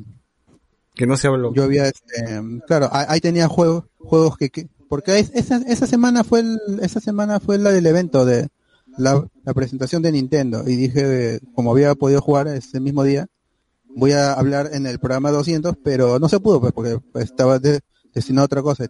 [0.93, 1.53] Que no se habló.
[1.53, 6.59] Yo había, este, claro, ahí tenía juegos, juegos que, porque esa, esa semana fue el,
[6.81, 8.47] esa semana fue la del evento de
[8.97, 13.27] la, la presentación de Nintendo y dije, como había podido jugar ese mismo día,
[13.95, 17.81] voy a hablar en el programa 200, pero no se pudo, pues, porque estaba de,
[18.17, 18.85] destinado a otra cosa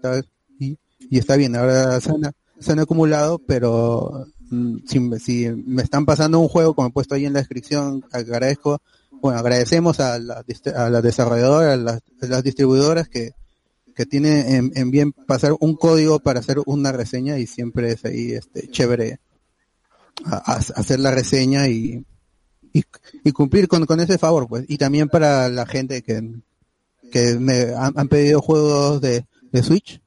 [0.60, 0.78] y,
[1.10, 6.06] y está bien, ahora se han, se han acumulado, pero mm, si, si, me están
[6.06, 8.82] pasando un juego, como he puesto ahí en la descripción, agradezco,
[9.22, 10.44] bueno, agradecemos a las
[10.76, 13.32] a la desarrolladoras, a las, las, distribuidoras que,
[13.96, 18.32] que tienen en, bien pasar un código para hacer una reseña y siempre es ahí
[18.34, 19.20] este chévere
[20.26, 22.04] hacer la reseña y,
[22.74, 22.84] y,
[23.24, 24.66] y, cumplir con, con ese favor, pues.
[24.68, 26.24] Y también para la gente que,
[27.12, 30.02] que me han, pedido juegos de, de, Switch.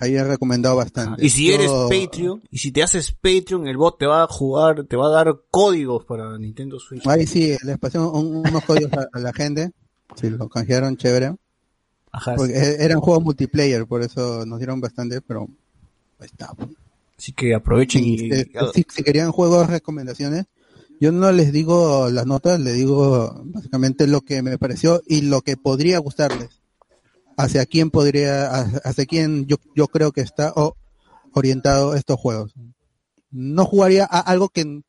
[0.00, 1.24] Ahí he recomendado bastante.
[1.24, 4.84] Y si eres Patreon, y si te haces Patreon, el bot te va a jugar,
[4.84, 7.06] te va a dar códigos para Nintendo Switch.
[7.06, 9.72] Ahí sí, les pasé unos códigos a, la gente.
[10.14, 11.34] Si lo canjearon, chévere.
[12.12, 15.48] Ajá, Porque e, eran juegos multiplayer, por eso nos dieron bastante, pero
[16.20, 16.54] está.
[17.18, 18.18] Así que aprovechen y...
[18.18, 20.46] Si, si, querían juegos recomendaciones,
[21.00, 25.42] yo no les digo las notas, les digo básicamente lo que me pareció y lo
[25.42, 26.62] que podría gustarles.
[27.36, 30.52] Hacia quién podría, hacia quién yo, creo que está
[31.32, 32.52] orientado estos juegos.
[33.30, 34.82] No jugaría a algo que,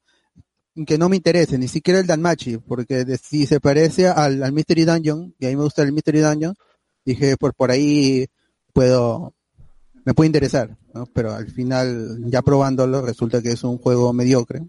[0.88, 4.86] que no me interese, ni siquiera el Danmachi, porque si se parece al, al Mystery
[4.86, 6.56] Dungeon, y a mí me gusta el Mystery Dungeon,
[7.06, 8.26] dije, por, por ahí
[8.74, 9.36] puedo,
[10.04, 10.76] me puede interesar,
[11.14, 14.64] pero al final, ya probándolo, resulta que es un juego mediocre.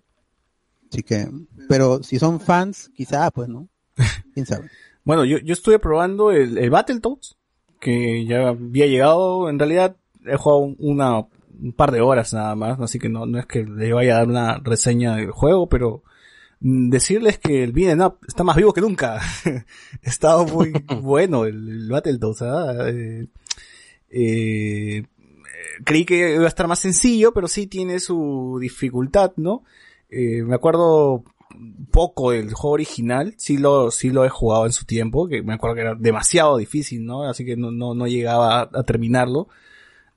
[0.91, 1.29] Así que,
[1.69, 3.69] pero si son fans, quizá, pues, ¿no?
[4.35, 4.69] ¿Quién sabe?
[5.05, 7.37] bueno, yo, yo estuve probando el, el Battletoads,
[7.81, 11.27] que ya había llegado, en realidad he jugado una,
[11.61, 14.19] un par de horas nada más, así que no, no es que le vaya a
[14.19, 16.03] dar una reseña del juego, pero
[16.61, 19.21] mm, decirles que el Beat'em Up está más vivo que nunca.
[20.03, 20.73] Estado muy
[21.03, 22.89] bueno el, el Battletoads, ¿ah?
[22.89, 23.27] eh,
[24.11, 25.07] eh,
[25.85, 29.65] creí que iba a estar más sencillo, pero sí tiene su dificultad, ¿no?
[30.11, 31.25] Eh, me acuerdo
[31.91, 35.55] poco del juego original, sí lo, sí lo he jugado en su tiempo, que me
[35.55, 37.25] acuerdo que era demasiado difícil, ¿no?
[37.25, 39.49] Así que no, no, no llegaba a, terminarlo.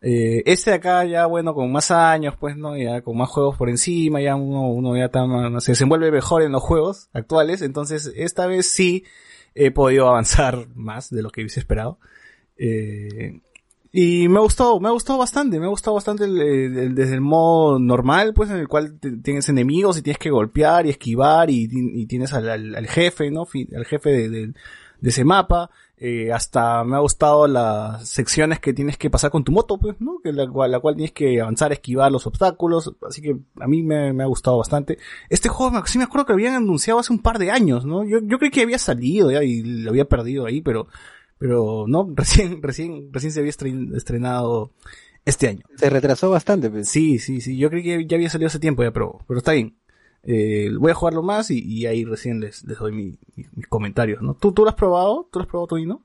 [0.02, 2.78] Eh, este de acá ya, bueno, con más años, pues, ¿no?
[2.78, 5.10] Ya con más juegos por encima, ya uno, uno ya
[5.60, 9.06] se desenvuelve mejor en los juegos actuales, entonces esta vez sí
[9.56, 12.00] he podido avanzar más de lo que hubiese esperado.
[12.58, 13.40] Eh,
[13.96, 17.22] y me ha gustado, me ha gustado bastante, me ha gustado bastante el, desde el
[17.22, 21.70] modo normal, pues en el cual tienes enemigos y tienes que golpear y esquivar y,
[21.72, 23.46] y tienes al, al, jefe, ¿no?
[23.76, 24.54] Al jefe de, de,
[25.04, 25.70] ese mapa.
[25.98, 29.96] Eh, hasta me ha gustado las secciones que tienes que pasar con tu moto, pues,
[30.02, 30.20] ¿no?
[30.24, 32.96] Que la, la cual tienes que avanzar, esquivar los obstáculos.
[33.08, 34.98] Así que a mí me, me ha gustado bastante.
[35.30, 38.04] Este juego, sí me acuerdo que lo habían anunciado hace un par de años, ¿no?
[38.04, 40.88] Yo, yo creí que había salido ya y lo había perdido ahí, pero
[41.44, 44.72] pero no, recién, recién, recién se había estrenado
[45.26, 45.66] este año.
[45.76, 46.70] Se retrasó bastante.
[46.70, 46.88] Pues.
[46.88, 47.58] Sí, sí, sí.
[47.58, 49.76] Yo creí que ya había salido hace tiempo ya, pero, pero está bien.
[50.24, 54.36] Eh, voy a jugarlo más y, ahí recién les, les doy mis comentarios, ¿no?
[54.36, 55.28] ¿Tú, ¿Tú lo has probado?
[55.34, 56.02] ¿Tú lo has probado, no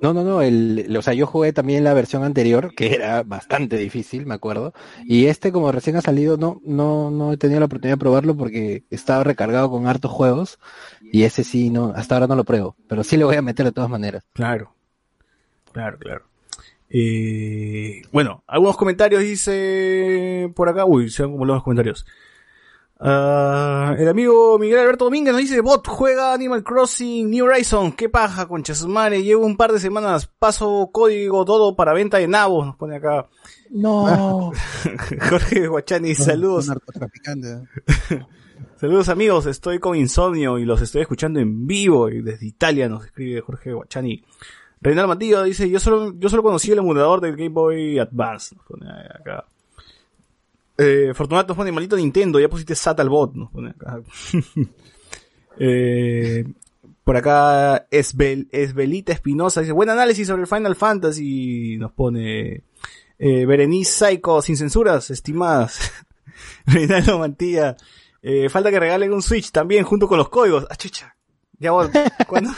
[0.00, 3.76] No, no, no, el, o sea, yo jugué también la versión anterior, que era bastante
[3.76, 4.72] difícil, me acuerdo,
[5.04, 8.36] y este como recién ha salido, no, no, no he tenido la oportunidad de probarlo
[8.36, 10.58] porque estaba recargado con hartos juegos,
[11.00, 13.66] y ese sí, no, hasta ahora no lo pruebo, pero sí le voy a meter
[13.66, 14.24] de todas maneras.
[14.32, 14.74] Claro,
[15.72, 16.24] claro, claro.
[16.88, 22.06] Eh, bueno, algunos comentarios dice por acá, uy, se han acumulado los comentarios.
[23.00, 28.08] Uh, el amigo Miguel Alberto Domínguez nos dice, bot, juega Animal Crossing New Horizon, qué
[28.08, 32.64] paja, con madre, llevo un par de semanas, paso código todo para venta de nabos,
[32.66, 33.26] nos pone acá.
[33.70, 34.52] No.
[35.28, 36.66] Jorge Guachani, saludos.
[38.76, 43.04] saludos amigos, estoy con insomnio y los estoy escuchando en vivo y desde Italia nos
[43.06, 44.24] escribe Jorge Guachani.
[44.80, 48.64] Reinaldo Matillo dice, yo solo, yo solo conocí el emulador del Game Boy Advance, nos
[48.64, 49.44] pone acá.
[50.76, 54.00] Eh, Fortunato pone malito Nintendo, ya pusiste SAT al bot, nos pone acá.
[55.58, 56.44] eh,
[57.04, 62.64] por acá Esbel, Esbelita Espinosa dice, buen análisis sobre el Final Fantasy, nos pone
[63.18, 65.92] eh, Berenice Psycho sin censuras, estimadas.
[66.66, 67.76] Reinaldo Mantilla,
[68.22, 70.66] eh, falta que regalen un Switch también junto con los códigos.
[70.70, 71.14] Ah, chucha.
[71.58, 71.88] Ya voy.
[72.26, 72.50] ¿Cuándo?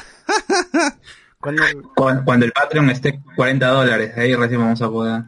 [1.40, 1.62] cuando...
[2.24, 5.22] Cuando, el Patreon esté 40 dólares, ahí recién vamos a poder.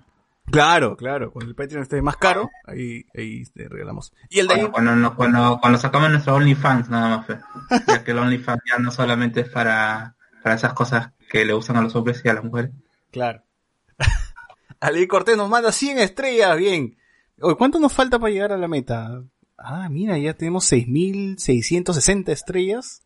[0.50, 4.12] Claro, claro, cuando el Patreon esté más caro, ahí, ahí te regalamos.
[4.30, 4.66] Y el de ahí...
[4.70, 7.38] cuando, cuando, cuando, sacamos nuestro OnlyFans, nada más, fe.
[7.86, 11.76] ya que el OnlyFans ya no solamente es para, para esas cosas que le usan
[11.76, 12.72] a los hombres y a las mujeres.
[13.10, 13.42] Claro.
[14.80, 16.96] Ali Cortés nos manda 100 estrellas, bien.
[17.56, 19.22] ¿Cuánto nos falta para llegar a la meta?
[19.56, 23.02] Ah, mira, ya tenemos 6.660 estrellas.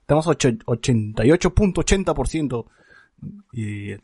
[0.00, 2.66] Estamos 88.80%.
[3.52, 3.94] Y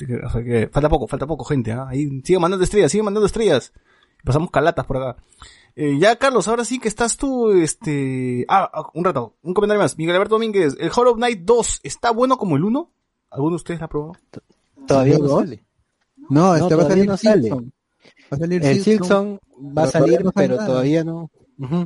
[0.71, 1.73] falta poco, falta poco, gente.
[1.73, 1.87] ¿ah?
[1.89, 3.73] Ahí sigue mandando estrellas, sigue mandando estrellas.
[4.25, 5.23] Pasamos calatas por acá.
[5.77, 8.47] Eh, ya, Carlos, ahora sí que estás tú, este...
[8.49, 9.99] Ah, ah, un rato, un comentario más.
[9.99, 12.91] Miguel Alberto Domínguez, ¿el Hollow Knight 2 está bueno como el 1?
[13.31, 14.17] ¿Alguno de ustedes la probó?
[14.87, 15.65] Todavía no sale.
[16.31, 17.51] No, este va a salir no sale.
[17.51, 17.61] Va
[18.31, 19.41] a salir el Silson
[19.77, 21.31] va a salir, pero todavía no,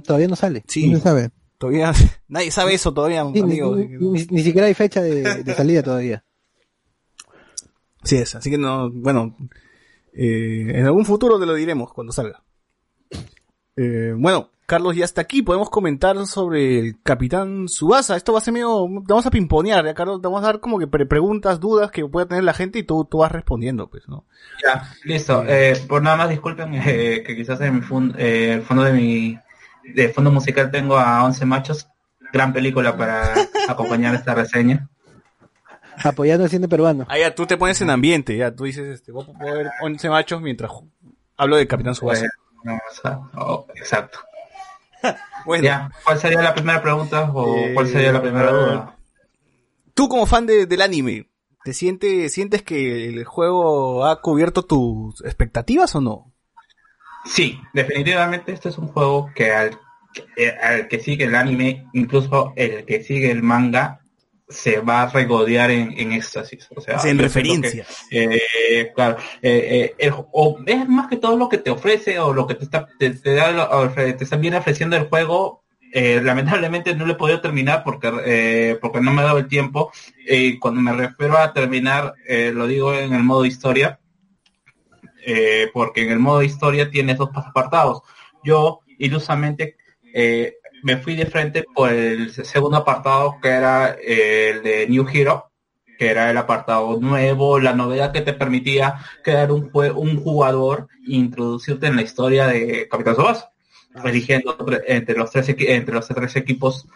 [0.05, 0.65] todavía no sale.
[0.69, 0.89] Sí.
[0.89, 1.31] No sabe.
[1.57, 1.93] Todavía,
[2.29, 3.75] nadie sabe eso todavía, amigo.
[3.75, 6.25] Ni, siquiera hay fecha de salida todavía.
[8.09, 9.37] Sí es, así que no, bueno,
[10.15, 12.43] eh, en algún futuro te lo diremos cuando salga.
[13.77, 18.17] Eh, bueno, Carlos ya está aquí, podemos comentar sobre el Capitán Subasa.
[18.17, 20.79] Esto va a ser medio, vamos a pimponear, ya Carlos, te vamos a dar como
[20.79, 24.25] que preguntas, dudas que pueda tener la gente y tú, tú vas respondiendo, pues, ¿no?
[24.65, 25.45] Ya, listo.
[25.47, 27.81] Eh, por nada más disculpen eh, que quizás en mi
[28.17, 29.39] el fondo de mi
[29.85, 31.89] de fondo musical tengo a 11 machos,
[32.33, 33.35] gran película para
[33.69, 34.89] acompañar esta reseña.
[36.05, 37.07] Apoyando el cine peruano.
[37.09, 40.09] Ah, ya, tú te pones en ambiente, ya, tú dices, este, voy a ver 11
[40.09, 40.71] machos mientras
[41.37, 42.27] hablo de Capitán Subasa.
[43.37, 44.19] Oh, exacto.
[45.47, 45.91] bueno.
[46.05, 48.97] ¿cuál sería la primera pregunta o cuál sería la primera duda?
[49.95, 51.29] Tú como fan de, del anime,
[51.65, 56.33] ¿te sientes, sientes que el juego ha cubierto tus expectativas o no?
[57.25, 59.79] Sí, definitivamente este es un juego que al,
[60.37, 64.01] que, al que sigue el anime, incluso el que sigue el manga,
[64.49, 66.69] se va a regodear en, en éxtasis.
[66.75, 67.85] O sea, en referencia.
[68.11, 72.47] eh, claro, eh, eh, o es más que todo lo que te ofrece o lo
[72.47, 75.65] que te está, te, da, te está bien ofreciendo el juego.
[75.93, 79.91] Eh, lamentablemente no lo he podido terminar porque porque no me ha dado el tiempo.
[80.27, 82.15] Eh, cuando me refiero a terminar,
[82.53, 83.99] lo digo en el modo historia,
[85.73, 88.03] porque en el modo historia tienes dos apartados.
[88.45, 89.77] Yo ilusamente
[90.13, 95.51] eh, me fui de frente por el segundo apartado que era el de New Hero,
[95.99, 101.17] que era el apartado nuevo, la novedad que te permitía crear un, un jugador e
[101.17, 103.49] introducirte en la historia de Capitán Sobas,
[104.05, 104.57] eligiendo
[104.87, 106.87] entre los tres entre los tres equipos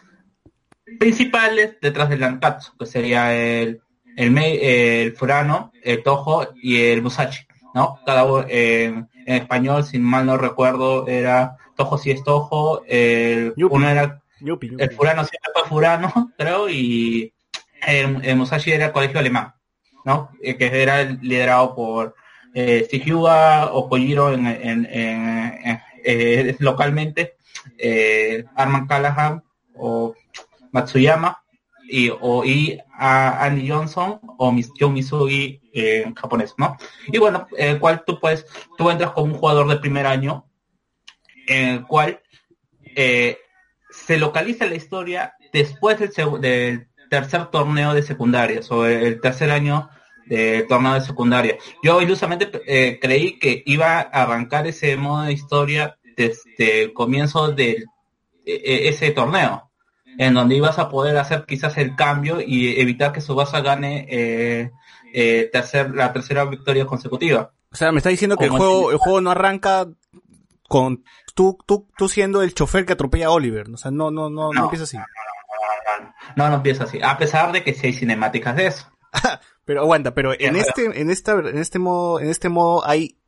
[0.99, 3.83] principales detrás del Lankatsu, que sería el
[4.17, 7.45] el, el Furano, el Tojo y el Musashi,
[7.75, 7.99] ¿no?
[8.05, 13.89] Cada uno en español, sin mal no recuerdo, era Tojo si es Tojo, el, uno
[13.89, 17.33] era el Furano siempre fue Furano, creo, y
[17.87, 19.55] el, Musashi era el colegio alemán,
[20.05, 20.31] ¿no?
[20.43, 22.15] Eh, que era liderado por
[22.55, 22.89] eh,
[23.73, 27.37] o Kojiro en, en, en, eh, localmente,
[27.79, 29.43] eh, Arman Callahan
[29.77, 30.15] o
[30.73, 31.43] Matsuyama
[31.89, 36.77] y o y a Andy Johnson o Joe Misugi en japonés, ¿no?
[37.09, 38.47] Y bueno, el cual tú puedes,
[38.77, 40.47] tú entras como un jugador de primer año
[41.53, 42.21] en el cual
[42.97, 43.39] eh,
[43.91, 49.91] se localiza la historia después del, tercer torneo de secundaria, o el tercer año
[50.27, 51.59] de torneo de secundaria.
[51.83, 57.53] Yo ilusamente eh, creí que iba a arrancar ese modo de historia desde el comienzo
[57.53, 57.85] de
[58.47, 59.71] e, e, ese torneo,
[60.19, 64.71] en donde ibas a poder hacer quizás el cambio y evitar que Subasa gane eh,
[65.13, 65.51] eh,
[65.95, 67.53] la tercera victoria consecutiva.
[67.71, 69.87] O sea, me está diciendo que el juego, el juego no arranca
[70.73, 71.05] con
[71.35, 73.69] tú, tú, tú siendo el chofer que atropella a Oliver.
[73.69, 74.97] O sea, no, no, no, no, empieza así.
[76.35, 76.99] No, no, empieza así.
[77.03, 78.87] A pesar de que sí hay cinemáticas de eso.
[79.67, 83.19] pero aguanta, pero en este, en esta, en este modo, en este modo hay,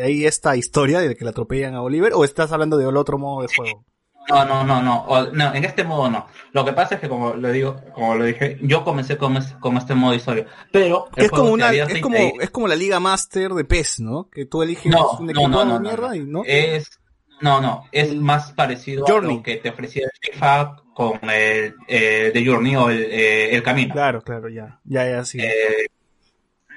[0.00, 3.42] hay esta historia de que le atropellan a Oliver, o estás hablando del otro modo
[3.42, 3.84] de juego?
[4.28, 6.26] No, no, no, no, no, en este modo no.
[6.52, 9.94] Lo que pasa es que como lo digo, como lo dije, yo comencé con, este
[9.94, 13.64] modo de historia, pero es como una, es como, es como la Liga Master de
[13.64, 14.28] PES, ¿no?
[14.28, 14.86] Que tú eliges
[15.18, 16.42] un equipo no, no, mierda y no.
[16.44, 16.98] Es,
[17.40, 22.30] no, no, es más parecido a lo que te ofrecía el FIFA con el eh,
[22.32, 23.92] de Journey o el, eh, el camino.
[23.92, 25.38] Claro, claro, ya, ya, ya, sí.
[25.40, 25.86] Eh,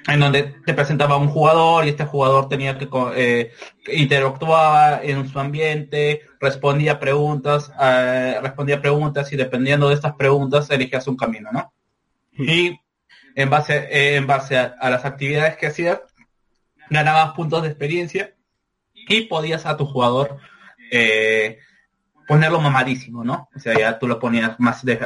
[0.06, 3.52] en donde te presentaba un jugador y este jugador tenía que eh,
[3.92, 11.06] interactuaba en su ambiente, respondía preguntas, eh, respondía preguntas y dependiendo de estas preguntas elegías
[11.06, 11.72] un camino, ¿no?
[12.32, 12.80] Y
[13.34, 16.00] en base, eh, en base a, las actividades que hacías,
[16.88, 18.34] ganabas puntos de experiencia
[18.94, 20.38] y podías a tu jugador
[20.90, 21.58] eh,
[22.30, 23.48] ponerlo mamadísimo, ¿no?
[23.52, 25.00] O sea, ya tú lo ponías más, de,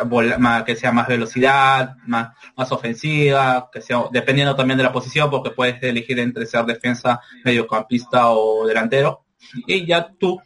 [0.67, 5.51] que sea más velocidad, más, más ofensiva, que sea, dependiendo también de la posición, porque
[5.51, 9.25] puedes elegir entre ser defensa, mediocampista o delantero.
[9.67, 10.39] Y ya tú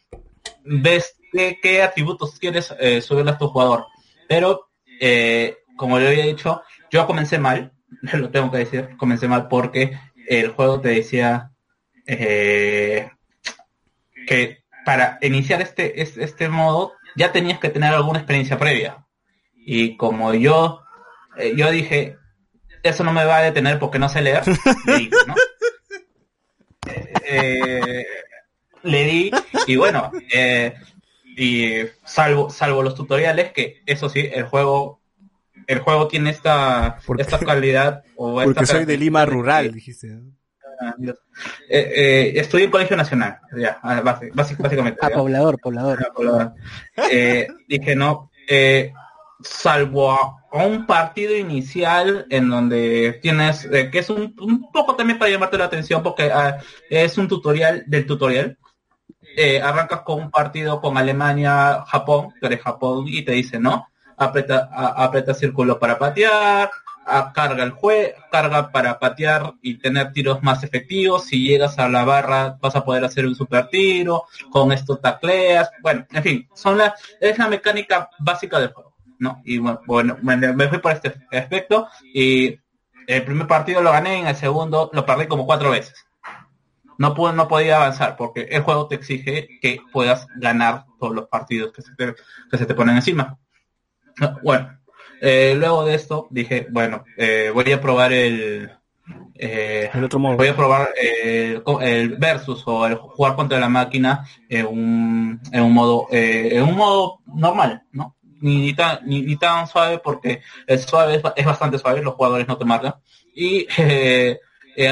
[0.65, 3.87] ves qué, atributos quieres eh, subirle a tu jugador.
[4.29, 4.69] Pero,
[5.01, 7.73] eh, como le había dicho, yo comencé mal,
[8.13, 9.99] lo tengo que decir, comencé mal porque
[10.29, 11.51] el juego te decía
[12.07, 13.11] eh,
[14.29, 14.58] que
[14.89, 19.05] para iniciar este, este, modo ya tenías que tener alguna experiencia previa.
[19.55, 20.81] Y como yo,
[21.37, 22.17] eh, yo dije,
[22.83, 24.45] eso no me va a detener porque no sé leer,
[27.23, 28.07] eh,
[28.83, 29.31] le di,
[29.67, 30.73] y bueno, eh,
[31.37, 35.03] y salvo, salvo los tutoriales, que eso sí, el juego
[35.67, 40.17] el juego tiene esta, esta calidad o porque soy de Lima rural, dijiste.
[41.69, 44.99] Eh, estudié en Colegio Nacional, ya, ah, básicamente.
[45.03, 45.99] Ah, poblador, poblador.
[46.97, 48.93] Ah, eh, dije, no, eh,
[49.41, 54.35] salvo a, un partido inicial en donde tienes, que es un,
[54.73, 58.57] poco también para llamarte la atención porque ah, es un tutorial del tutorial.
[59.63, 64.71] arrancas con un partido con Alemania, Japón, que eres Japón y te dice, no, aprieta,
[64.73, 66.71] aprieta círculo para patear,
[67.35, 71.25] carga el juez, carga para patear y tener tiros más efectivos.
[71.25, 75.71] Si llegas a la barra vas a poder hacer un super tiro, con esto tacleas,
[75.83, 79.43] bueno, en fin, son la, es la mecánica básica del juego, ¿no?
[79.45, 82.59] Y bueno, me, fui por este aspecto y
[83.07, 86.05] el primer partido lo gané, en el segundo lo perdí como cuatro veces.
[86.99, 91.29] No, pude, no podía avanzar porque el juego te exige que puedas ganar todos los
[91.29, 92.15] partidos que se te,
[92.51, 93.39] que se te ponen encima.
[94.43, 94.78] Bueno,
[95.21, 98.71] eh, luego de esto dije, bueno, eh, voy a probar el,
[99.35, 100.37] eh, el otro modo.
[100.37, 105.73] Voy a probar el versus o el jugar contra la máquina en un, en un
[105.73, 108.17] modo en un modo normal, ¿no?
[108.41, 112.57] Ni, tan ni, tan suave porque el suave es, es, bastante suave, los jugadores no
[112.57, 112.95] te marcan.
[113.35, 114.41] Y eh,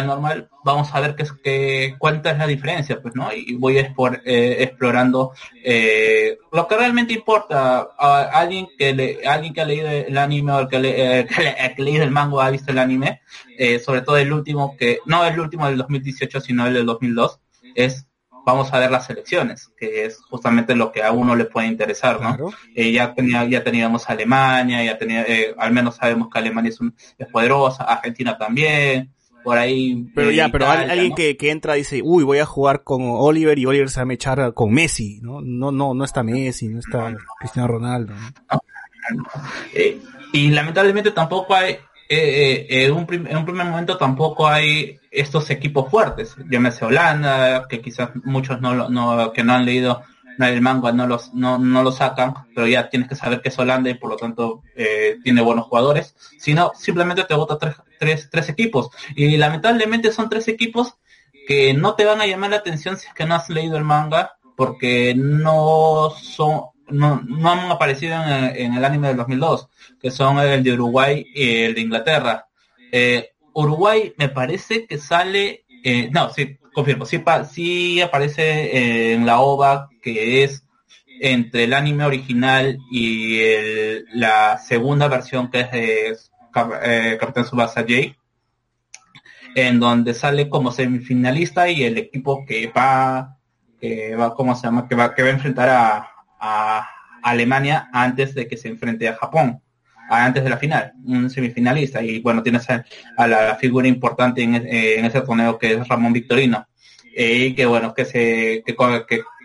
[0.04, 3.32] normal, vamos a ver qué es que cuánta es la diferencia, pues, ¿no?
[3.32, 3.82] Y voy a
[4.24, 5.32] eh, explorando
[5.62, 10.52] eh, lo que realmente importa a alguien que le, alguien que ha leído el anime
[10.52, 11.26] o el que, le, eh,
[11.76, 13.20] que, leído el manga ha visto el anime,
[13.84, 17.38] sobre todo el último que, no el último del 2018, sino el del 2002,
[17.76, 18.08] es
[18.44, 22.20] vamos a ver las elecciones, que es justamente lo que a uno le puede interesar,
[22.20, 22.52] ¿no?
[22.76, 25.26] ya tenía, ya teníamos Alemania, ya tenía,
[25.58, 26.78] al menos sabemos que Alemania es,
[27.18, 29.12] es poderosa, Argentina también,
[29.46, 30.08] por ahí.
[30.12, 33.64] Pero ya, pero alguien que, que entra dice, uy, voy a jugar con Oliver y
[33.64, 35.40] Oliver se va a echar con Messi, ¿no?
[35.40, 38.12] No, no, no está Messi, no está Cristiano Ronaldo.
[39.72, 40.00] Eh,
[40.32, 41.74] y lamentablemente tampoco hay,
[42.08, 46.34] eh, eh, en, un en, un primer momento tampoco hay estos equipos fuertes.
[46.50, 50.02] Yo me sé Holanda, que quizás muchos no, no, que no han leído
[50.38, 53.58] el manga no los no, no lo sacan, pero ya tienes que saber que es
[53.58, 58.28] Holanda y por lo tanto eh, tiene buenos jugadores, sino simplemente te vota tres, tres,
[58.30, 58.90] tres equipos.
[59.14, 60.96] Y lamentablemente son tres equipos
[61.46, 63.84] que no te van a llamar la atención si es que no has leído el
[63.84, 69.68] manga, porque no son no, no han aparecido en el, anime del 2002,
[70.00, 72.48] que son el de Uruguay y el de Inglaterra.
[72.92, 79.88] Eh, Uruguay me parece que sale, eh, no, sí, confirmo, sí, aparece en la OVA
[80.02, 80.62] que es
[81.22, 83.40] entre el anime original y
[84.12, 86.18] la segunda versión que es de
[86.82, 88.14] eh, Capitán Subasa J,
[89.54, 93.38] en donde sale como semifinalista y el equipo que va,
[93.80, 94.86] que va, ¿cómo se llama?
[94.86, 96.90] Que va, que va a enfrentar a,
[97.22, 99.62] Alemania antes de que se enfrente a Japón.
[100.08, 105.20] Antes de la final, un semifinalista, y bueno, tienes a, la figura importante en, ese
[105.20, 106.66] torneo que es Ramón Victorino,
[107.16, 108.76] y que bueno, que se que,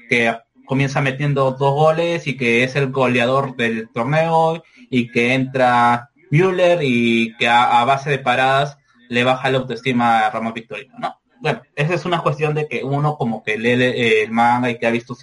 [0.09, 0.35] que,
[0.65, 6.79] comienza metiendo dos goles y que es el goleador del torneo y que entra Müller
[6.81, 8.77] y que a, base de paradas
[9.09, 11.19] le baja la autoestima a Ramón Victorino, ¿no?
[11.41, 14.85] Bueno, esa es una cuestión de que uno como que lee el manga y que
[14.85, 15.17] ha visto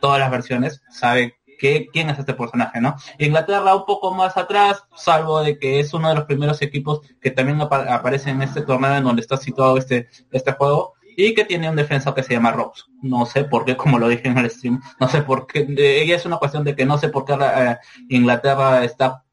[0.00, 2.96] todas las versiones, sabe quién es este personaje, ¿no?
[3.18, 7.30] Inglaterra un poco más atrás, salvo de que es uno de los primeros equipos que
[7.30, 11.68] también aparece en este torneo en donde está situado este, este juego y que tiene
[11.68, 12.84] un defensa que se llama Rose.
[13.02, 16.16] No sé por qué, como lo dije en el stream, no sé por qué, ella
[16.16, 17.76] es una cuestión de que no sé por qué eh,
[18.08, 19.24] Inglaterra está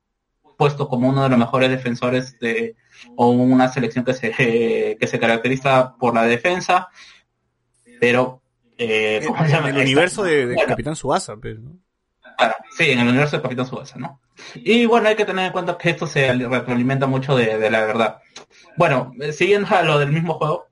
[0.57, 2.76] puesto como uno de los mejores defensores de
[3.15, 4.31] o una selección que se
[4.99, 6.89] que se caracteriza por la defensa,
[7.99, 8.41] pero
[8.77, 11.61] eh, en, el universo de, Capitán Suasa, pero,
[12.38, 14.20] pues, sí, en el universo de Capitán Subasa, ¿no?
[14.56, 18.20] Y bueno, hay que tener en cuenta que esto se retroalimenta mucho de, la verdad.
[18.78, 20.68] Bueno, eh, siguiendo a lo del mismo juego,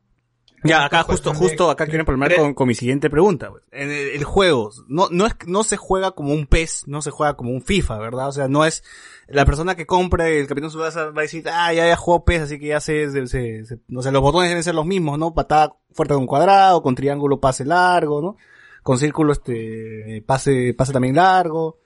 [0.64, 3.52] ya, acá justo, justo acá quiero problemar con, con, mi siguiente pregunta.
[3.72, 7.36] En el, juego, no, no es, no se juega como un PES, no se juega
[7.36, 8.30] como un FIFA, ¿verdad?
[8.30, 8.82] O sea, no es,
[9.28, 12.44] la persona que compre el Capitán Subasa va a decir, ah, ya, ya jugó PES,
[12.44, 15.34] así que ya sé, se, se, no sé, los botones deben ser los mismos, ¿no?
[15.34, 18.38] Patada fuerte con cuadrado, con triángulo pase largo, ¿no?
[18.84, 21.80] Con círculo este pase pase también largo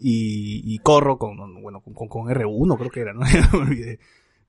[0.00, 3.20] y, corro con bueno con, con, R1 creo que era no
[3.52, 4.00] me olvidé.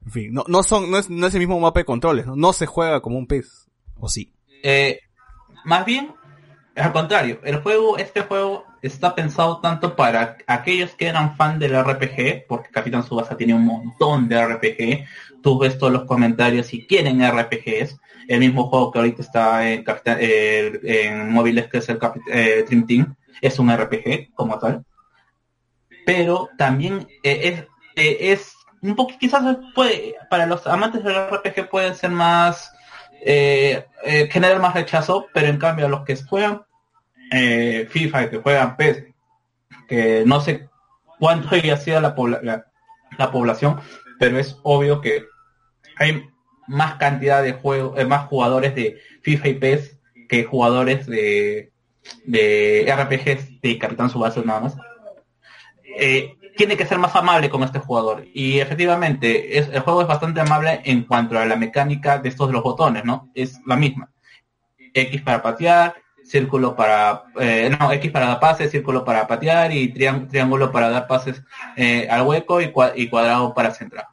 [0.06, 2.36] En fin no no son no es no es el mismo mapa de controles no,
[2.36, 3.68] no se juega como un pez
[4.00, 5.02] o sí eh,
[5.66, 6.14] más bien
[6.76, 11.78] al contrario el juego este juego está pensado tanto para aquellos que eran fan del
[11.84, 16.86] RPG porque Capitán Subasa tiene un montón de RPG tú ves todos los comentarios si
[16.86, 18.00] quieren RPGs
[18.30, 19.84] el mismo juego que ahorita está en,
[20.84, 22.00] en móviles que es el
[22.32, 24.86] eh, Dream Team, es un RPG como tal.
[26.06, 27.60] Pero también eh, es,
[27.96, 32.72] eh, es un poco, quizás puede, para los amantes del RPG puede ser más,
[33.26, 33.84] eh,
[34.30, 36.62] generar más rechazo, pero en cambio a los que juegan
[37.32, 39.06] FIFA que juegan PES,
[39.88, 40.70] que no sé
[41.18, 42.16] cuánto haya sido la,
[43.18, 43.82] la población,
[44.20, 45.26] pero es obvio que
[45.98, 46.30] hay
[46.70, 51.72] más cantidad de juegos, eh, más jugadores de FIFA y PES que jugadores de,
[52.26, 54.78] de RPGs de Capitán Subasa nada más.
[55.98, 58.26] Eh, tiene que ser más amable con este jugador.
[58.34, 62.48] Y efectivamente, es, el juego es bastante amable en cuanto a la mecánica de estos
[62.48, 63.30] de los botones, ¿no?
[63.34, 64.12] Es la misma.
[64.94, 69.92] X para patear, círculo para, eh, no, X para dar pases, círculo para patear y
[69.92, 71.42] triángulo para dar pases
[72.10, 74.08] al hueco y cuadrado para centrar.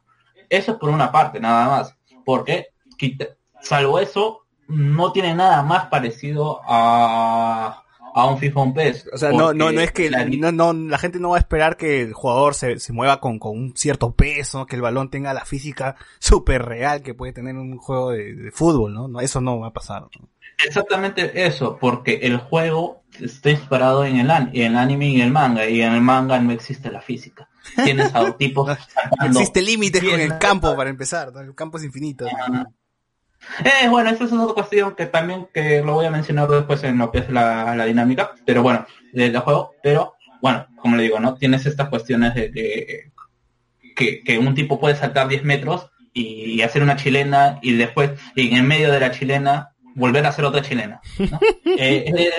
[0.49, 1.96] Eso es por una parte, nada más
[2.27, 2.67] porque
[3.61, 9.09] salvo eso, no tiene nada más parecido a, a un FIFA un PES.
[9.13, 11.39] O sea, no, no, no es que la, no, no, la gente no va a
[11.39, 15.09] esperar que el jugador se, se mueva con, con un cierto peso, que el balón
[15.09, 19.21] tenga la física súper real que puede tener un juego de, fútbol, ¿no?
[19.21, 20.03] Eso no va a pasar.
[20.65, 25.31] Exactamente eso, porque el juego está inspirado en el, en el anime y en el
[25.31, 27.47] manga, y en el manga no existe la física.
[27.83, 28.77] Tienes a tipos.
[29.25, 32.25] existe límites con el campo para empezar, el campo es infinito.
[33.63, 36.97] Eh, bueno, esa es otra cuestión que también que lo voy a mencionar después en
[36.97, 41.35] lo que es la, dinámica, pero bueno, del juego, pero bueno, como le digo, ¿no?
[41.35, 43.11] Tienes estas cuestiones de
[43.95, 48.53] que, que, un tipo puede saltar 10 metros y hacer una chilena y después, y
[48.55, 51.01] en medio de la chilena, volver a hacer otra chilena.
[51.79, 52.31] Eh, eh,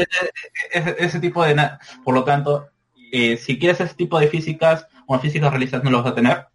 [0.75, 1.55] eh, ese tipo de...
[2.03, 2.71] Por lo tanto,
[3.13, 6.47] si quieres ese tipo de físicas, o físicas realistas no lo vas a tener.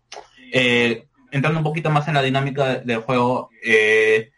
[1.32, 4.32] entrando un poquito más en la dinámica del juego, en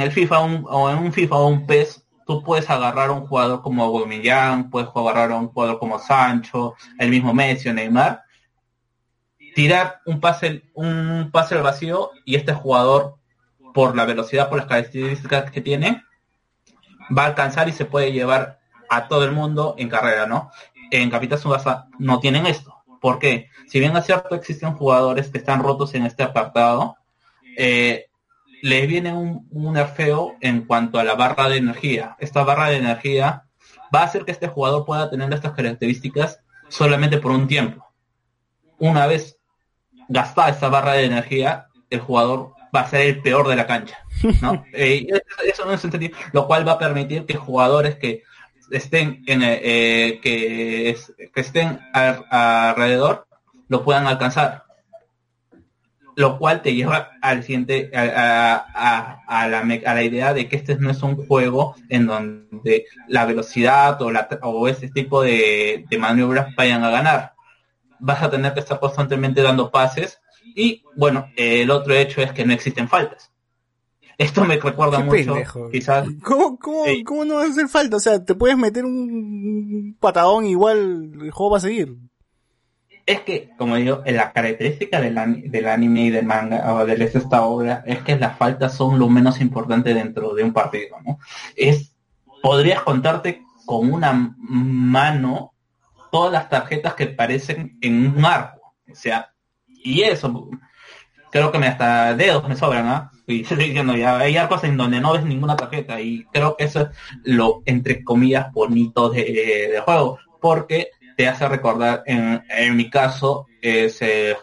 [0.00, 3.62] el FIFA o en un FIFA o un PES, tú puedes agarrar a un jugador
[3.62, 8.22] como Aubameyang, puedes agarrar a un jugador como Sancho, el mismo Messi o Neymar,
[9.54, 13.16] tirar un pase, un pase al vacío y este jugador,
[13.72, 16.02] por la velocidad, por las características que tiene,
[17.16, 20.50] va a alcanzar y se puede llevar a todo el mundo en carrera, ¿no?
[20.90, 22.73] En Capital Subasa no tienen esto.
[23.04, 23.50] ¿Por qué?
[23.68, 26.96] Si bien es cierto existen jugadores que están rotos en este apartado,
[27.54, 28.06] eh,
[28.62, 32.16] les viene un, un nerfeo en cuanto a la barra de energía.
[32.18, 33.44] Esta barra de energía
[33.94, 36.40] va a hacer que este jugador pueda tener estas características
[36.70, 37.86] solamente por un tiempo.
[38.78, 39.36] Una vez
[40.08, 43.98] gastada esta barra de energía, el jugador va a ser el peor de la cancha.
[44.40, 44.64] ¿no?
[44.72, 45.06] Eh,
[45.44, 48.22] eso no es entendido, lo cual va a permitir que jugadores que
[48.78, 50.96] estén en eh, que,
[51.32, 53.26] que, estén alrededor
[53.68, 54.64] lo puedan alcanzar
[56.16, 60.76] lo cual te lleva al siguiente a, a, la, a la idea de que este
[60.76, 66.54] no es un juego en donde la velocidad o, la, o ese tipo de, maniobras
[66.54, 67.32] vayan a ganar
[67.98, 70.20] vas a tener que estar constantemente dando pases
[70.54, 73.33] y bueno, el otro hecho es que no existen faltas.
[74.18, 75.34] Esto me recuerda mucho,
[75.70, 76.06] quizás.
[76.22, 77.96] ¿Cómo, cómo, ¿Cómo no va a hacer falta?
[77.96, 81.96] O sea, te puedes meter un patadón igual el juego va a seguir.
[83.06, 87.42] Es que, como digo, la característica del, del anime y del manga o de esta
[87.42, 91.18] obra es que las faltas son lo menos importante dentro de un partido, ¿no?
[91.54, 91.94] Es,
[92.42, 95.52] podrías contarte con una mano
[96.10, 98.74] todas las tarjetas que parecen en un arco.
[98.90, 99.34] O sea,
[99.66, 100.48] y eso,
[101.30, 103.10] creo que me hasta dedos me sobran, ¿ah?
[103.26, 106.64] Y estoy diciendo ya, hay arcos en donde no ves ninguna tarjeta y creo que
[106.64, 106.88] eso es
[107.24, 113.46] lo, entre comillas, bonito de, de juego, porque te hace recordar, en, en mi caso,
[113.60, 114.36] es eh,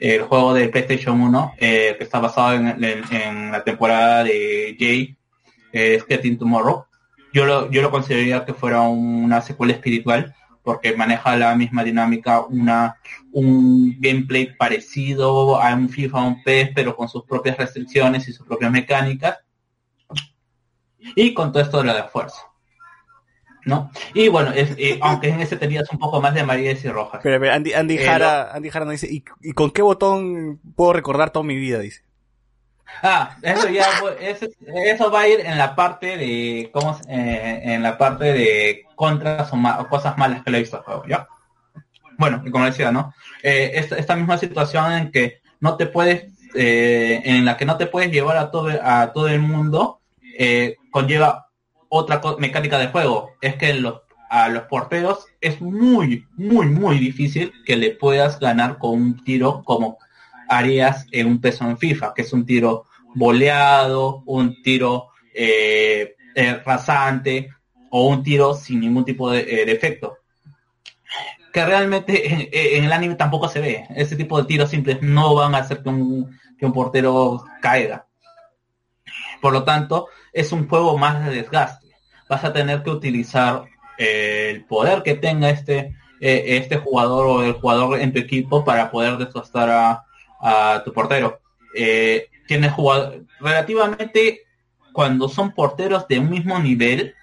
[0.00, 5.16] el juego de PlayStation 1, eh, que está basado en, en, la temporada de Jay,
[5.72, 6.86] eh, Getting Tomorrow.
[7.32, 12.40] Yo lo, yo lo consideraría que fuera una secuela espiritual, porque maneja la misma dinámica,
[12.40, 12.96] una
[13.32, 18.32] un gameplay parecido a un FIFA o un PES, pero con sus propias restricciones y
[18.32, 19.38] sus propias mecánicas.
[21.16, 22.42] Y con todo esto de la de fuerza.
[23.64, 23.90] ¿no?
[24.14, 27.20] Y bueno, es, eh, aunque en ese tenías un poco más de amarillas y rojas.
[27.22, 30.92] Pero, Andy, Andy, eh, Jara, Andy Jara nos dice, ¿y, ¿y, con qué botón puedo
[30.92, 31.78] recordar toda mi vida?
[31.78, 32.02] Dice.
[33.02, 33.86] Ah, eso ya,
[34.20, 36.98] eso, eso va a ir en la parte de, ¿cómo?
[37.08, 41.04] Eh, en la parte de contras o, cosas malas que le he visto al juego,
[41.06, 41.26] ¿ya?
[42.18, 43.14] Bueno, como decía, ¿no?
[43.42, 47.86] Eh, esta, misma situación en que no te puedes, eh, en la que no te
[47.86, 50.00] puedes llevar a todo, a todo el mundo,
[50.38, 51.48] eh, conlleva
[51.88, 53.82] otra mecánica de juego, es que
[54.30, 59.62] a los porteros es muy, muy, muy difícil que le puedas ganar con un tiro
[59.64, 59.98] como
[60.48, 65.08] harías en un peso en FIFA, que es un tiro boleado, un tiro
[66.64, 67.50] rasante
[67.90, 70.21] o un tiro sin ningún tipo de, defecto.
[71.52, 73.86] Que realmente en, el anime tampoco se ve.
[73.94, 78.06] Ese tipo de tiros simples no van a hacer que un, que un portero caiga.
[79.40, 81.82] Por lo tanto, es un juego más de desgaste
[82.32, 83.64] vas a tener que utilizar
[83.98, 88.64] eh, el poder que tenga este eh, este jugador o el jugador en tu equipo
[88.64, 89.68] para poder desgastar
[90.40, 91.40] a, tu portero.
[91.74, 94.40] Eh, tienes jugador relativamente
[94.92, 97.14] cuando son porteros de un mismo nivel,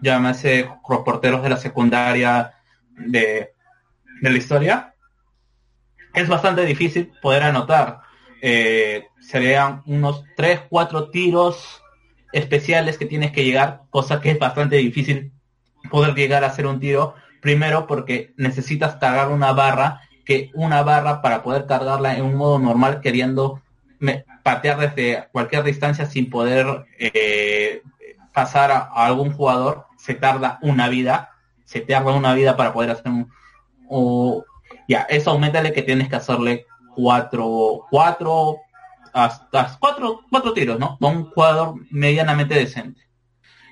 [0.00, 2.52] llámese los porteros de la secundaria
[2.96, 3.52] de,
[4.20, 4.94] de la historia,
[6.14, 8.00] es bastante difícil poder anotar.
[9.20, 11.82] serían unos 3, 4 tiros
[12.32, 15.32] especiales que tienes que llegar, cosa que es bastante difícil
[15.90, 17.14] poder llegar a hacer un tiro.
[17.40, 22.58] Primero porque necesitas cargar una barra, que una barra para poder cargarla en un modo
[22.58, 23.62] normal queriendo
[24.42, 27.82] patear desde cualquier distancia sin poder eh,
[28.32, 31.30] pasar a, algún jugador, se tarda una vida,
[31.64, 33.30] se tarda una vida para poder hacer un...
[33.88, 34.44] O,
[34.88, 38.58] ya, eso aumenta que tienes que hacerle cuatro, cuatro
[39.12, 40.98] hasta cuatro, cuatro tiros, ¿no?
[40.98, 43.02] Con un jugador medianamente decente.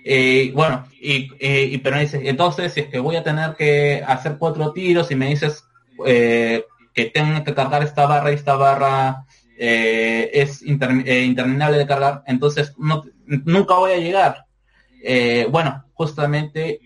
[0.04, 4.02] Eh, bueno, y, eh, y, pero dices, entonces si es que voy a tener que
[4.06, 5.64] hacer cuatro tiros y me dices
[6.06, 9.24] eh, que tengo que cargar esta barra y esta barra
[9.58, 14.44] eh, es interminable de cargar, entonces nunca voy a llegar.
[15.50, 16.80] Bueno, justamente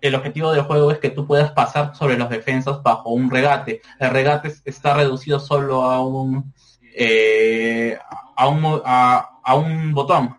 [0.00, 3.80] el objetivo del juego es que tú puedas pasar sobre los defensas bajo un regate.
[3.98, 6.52] El regate está reducido solo a un
[6.96, 7.98] eh,
[8.36, 10.38] a, un, a, un botón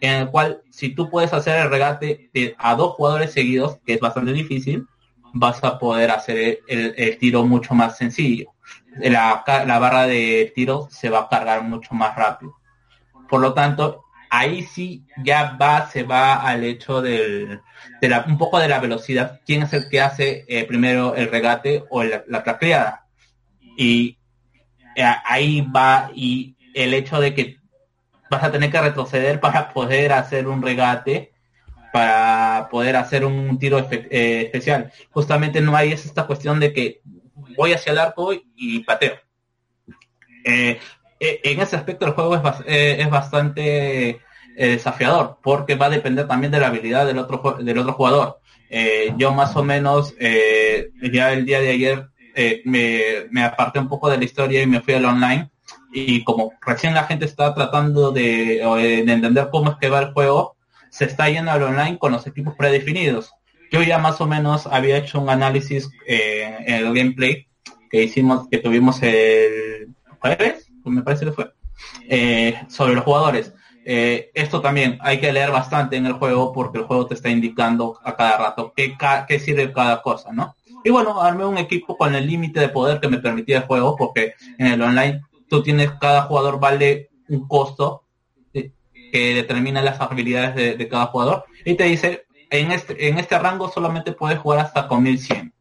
[0.00, 4.00] en el cual si tú puedes hacer el regate a dos jugadores seguidos, que es
[4.00, 4.86] bastante difícil,
[5.32, 8.52] vas a poder hacer el, tiro mucho más sencillo.
[8.98, 12.54] La, la, barra de tiro se va a cargar mucho más rápido.
[13.28, 17.60] Por lo tanto, ahí sí ya va, se va al hecho del,
[18.00, 19.40] de un poco de la velocidad.
[19.44, 23.06] ¿Quién es el que hace eh, primero el regate o la, tacleada?
[23.76, 24.18] Y
[24.94, 27.56] eh, ahí va y el hecho de que
[28.30, 31.32] vas a tener que retroceder para poder hacer un regate,
[31.92, 34.92] para poder hacer un tiro eh, especial.
[35.10, 37.00] Justamente no hay esta cuestión de que
[37.56, 39.16] voy hacia el arco y pateo.
[41.20, 44.20] En ese aspecto el juego es, es bastante
[44.56, 48.40] desafiador porque va a depender también de la habilidad del otro del otro jugador.
[49.16, 54.18] yo más o menos ya el día de ayer eh, me, aparté un poco de
[54.18, 55.50] la historia y me fui al online.
[55.92, 60.56] Y como recién la gente está tratando de, entender cómo es que va el juego,
[60.90, 63.32] se está yendo al online con los equipos predefinidos.
[63.70, 67.46] Yo ya más o menos había hecho un análisis eh, en el gameplay
[67.90, 69.88] que hicimos, que tuvimos el
[70.20, 71.52] jueves, me parece que fue,
[72.08, 73.54] eh, sobre los jugadores.
[73.84, 77.98] esto también hay que leer bastante en el juego porque el juego te está indicando
[78.04, 78.96] a cada rato qué,
[79.26, 80.54] qué sirve cada cosa, ¿no?
[80.84, 83.96] Y bueno, armé un equipo con el límite de poder que me permitía el juego,
[83.96, 88.04] porque en el online tú tienes, cada jugador vale un costo
[88.54, 88.72] eh,
[89.12, 93.68] que determina las habilidades de, cada jugador y te dice, en este, en este rango
[93.68, 95.52] solamente puedes jugar hasta con 1100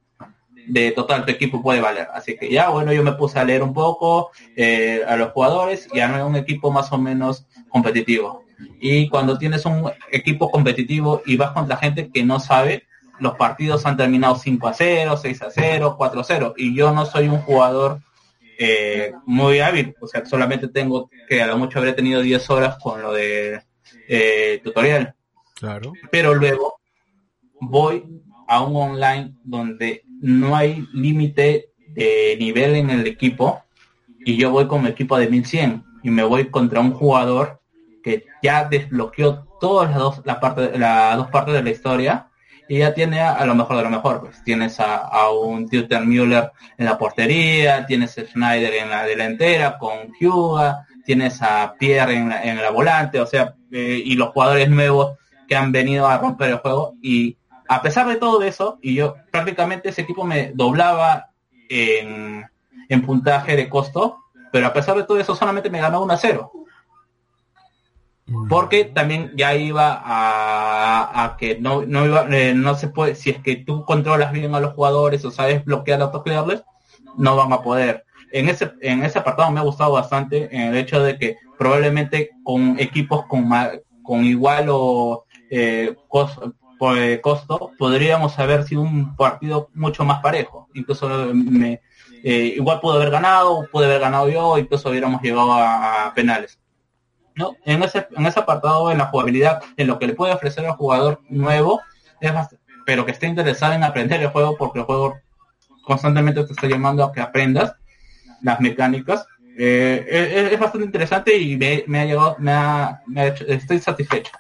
[0.70, 2.08] de total tu equipo puede valer.
[2.14, 5.88] Así que ya, bueno, yo me puse a leer un poco eh, a los jugadores
[5.94, 8.44] y armé un equipo más o menos competitivo.
[8.80, 12.84] Y cuando tienes un equipo competitivo y vas contra gente que no sabe,
[13.20, 16.54] los partidos han terminado 5 a 0, 6 a 0, 4 a 0.
[16.58, 18.00] Y yo no soy un jugador
[18.58, 22.78] eh, muy hábil, o sea, solamente tengo que a lo mucho habré tenido 10 horas
[22.82, 23.62] con lo de
[24.08, 25.16] eh, tutorial.
[25.56, 25.94] Claro.
[26.12, 26.80] Pero luego
[27.62, 28.04] voy
[28.48, 33.62] a un online donde no hay límite de nivel en el equipo
[34.26, 37.62] y yo voy con mi equipo de 1100 y me voy contra un jugador
[38.04, 42.30] que ya desbloqueó todas las dos, las dos partes de la historia
[42.68, 44.22] y ya tiene a, lo mejor de lo mejor.
[44.22, 49.78] Pues tienes a, un Tutor Müller en la portería, tienes a Schneider en la delantera
[49.80, 54.30] con Hyuga, tienes a Pierre en la, en la volante, o sea, eh, y los
[54.30, 55.18] jugadores nuevos
[55.48, 57.38] que han venido a romper el juego y
[57.72, 61.30] a pesar de todo eso, y yo prácticamente ese equipo me doblaba
[61.70, 62.44] en,
[62.90, 64.18] en puntaje de costo,
[64.52, 66.52] pero a pesar de todo eso solamente me ganó 1 a 0.
[68.26, 68.48] Mm.
[68.48, 73.38] Porque también ya iba a, que no, no, iba, eh, no se puede, si es
[73.38, 76.64] que tú controlas bien a los jugadores o sabes bloquear a toclearles,
[77.18, 78.04] no van a poder.
[78.32, 82.32] En ese, en ese apartado me ha gustado bastante en el hecho de que probablemente
[82.44, 83.48] con equipos con,
[84.02, 85.96] con igual o eh,
[87.22, 90.68] costo, podríamos haber sido un partido mucho más parejo.
[90.74, 91.82] Incluso me,
[92.24, 96.60] eh, igual pudo haber ganado, pude haber ganado yo, incluso hubiéramos llegado a, penales.
[97.36, 97.56] ¿No?
[97.64, 100.74] En ese, en ese apartado, en la jugabilidad, en lo que le puede ofrecer al
[100.74, 101.82] jugador nuevo,
[102.20, 102.34] es
[102.86, 105.20] pero que esté interesado en aprender el juego, porque el juego
[105.84, 107.76] constantemente te está llamando a que aprendas
[108.42, 109.26] las mecánicas.
[109.58, 113.02] Eh, es, bastante interesante y me, ha llegado, me ha,
[113.48, 114.32] estoy satisfecho.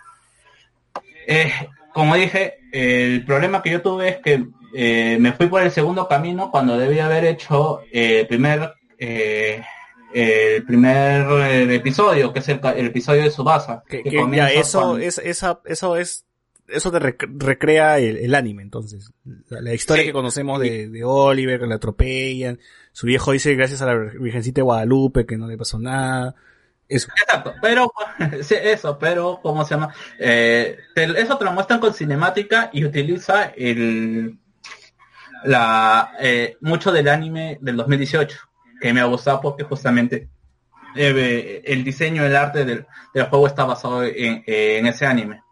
[1.27, 1.51] Eh,
[1.93, 6.07] como dije, el problema que yo tuve es que eh, me fui por el segundo
[6.07, 9.63] camino cuando debía haber hecho eh, el primer eh,
[10.13, 13.83] el primer episodio, que es el, episodio de Subasa.
[13.87, 14.01] Que,
[14.55, 16.25] eso, es, esa, eso es
[16.67, 19.11] eso te recrea el, anime, entonces.
[19.49, 22.59] La, historia que conocemos de, de, Oliver, que le atropellan.
[22.91, 26.35] Su viejo dice gracias a la Virgencita de Guadalupe que no le pasó nada.
[26.89, 27.11] Eso.
[27.15, 27.93] Exacto, pero
[28.49, 29.93] eso, pero ¿cómo se llama?
[30.17, 34.39] Eh, eso te lo muestran con cinemática y utiliza el
[35.43, 38.37] la eh, mucho del anime del 2018
[38.81, 40.29] que me ha gustado porque justamente
[40.95, 44.43] eh, el diseño, el arte del, juego está basado en,
[44.85, 45.43] ese anime.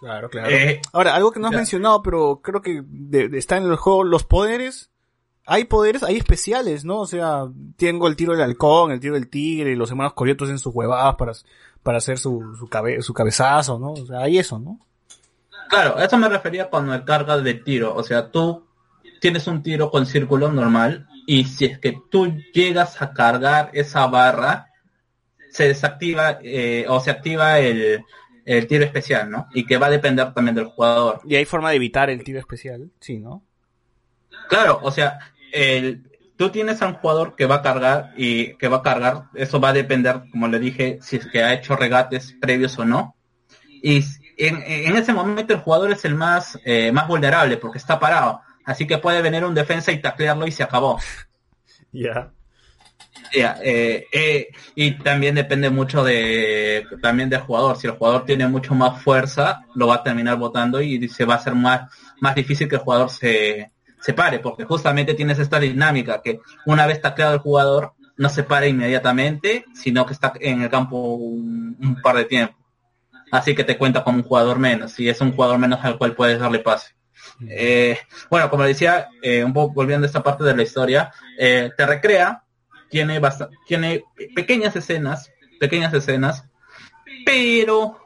[0.00, 0.48] Claro, claro.
[0.92, 2.82] Ahora, algo que no has mencionado, pero creo que
[3.34, 4.90] está en el juego, los poderes
[5.46, 6.98] hay poderes, hay especiales, ¿no?
[6.98, 7.46] O sea,
[7.76, 10.74] tengo el tiro del halcón, el tiro del tigre, y los hermanos coriotos en sus
[10.74, 11.32] huevadas para,
[11.82, 13.92] para hacer su, su, cabe, su cabezazo, ¿no?
[13.92, 14.80] O sea, hay eso, ¿no?
[15.68, 17.94] Claro, eso me refería cuando me carga de tiro.
[17.94, 18.66] O sea, tú
[19.20, 24.06] tienes un tiro con círculo normal y si es que tú llegas a cargar esa
[24.06, 24.70] barra,
[25.50, 28.04] se desactiva eh, o se activa el,
[28.44, 29.48] el tiro especial, ¿no?
[29.54, 31.20] Y que va a depender también del jugador.
[31.24, 33.42] Y hay forma de evitar el tiro especial, sí, ¿no?
[34.48, 35.18] Claro, o sea,
[35.52, 36.02] el,
[36.36, 39.60] tú tienes a un jugador que va a cargar y que va a cargar, eso
[39.60, 43.16] va a depender, como le dije, si es que ha hecho regates previos o no.
[43.82, 44.04] Y
[44.36, 48.40] en, ese momento el jugador es el más, eh, más vulnerable porque está parado.
[48.64, 50.98] Así que puede venir un defensa y taclearlo y se acabó.
[53.32, 53.60] Ya.
[53.62, 57.78] Eh, eh, y también depende mucho de también del jugador.
[57.78, 61.34] Si el jugador tiene mucho más fuerza, lo va a terminar votando y se va
[61.34, 61.90] a hacer más,
[62.20, 63.72] más difícil que el jugador se,
[64.06, 68.44] se pare, porque justamente tienes esta dinámica que una vez tacleado el jugador, no se
[68.44, 72.54] para inmediatamente, sino que está en el campo un, par de tiempo.
[73.32, 76.14] Así que te cuenta como un jugador menos, y es un jugador menos al cual
[76.14, 76.94] puedes darle pase.
[77.48, 77.98] Eh,
[78.30, 81.84] bueno, como decía, eh, un poco volviendo a esta parte de la historia, eh, te
[81.84, 82.44] recrea,
[82.88, 83.20] tiene,
[83.66, 84.04] tiene
[84.36, 86.44] pequeñas escenas, pequeñas escenas,
[87.24, 87.98] pero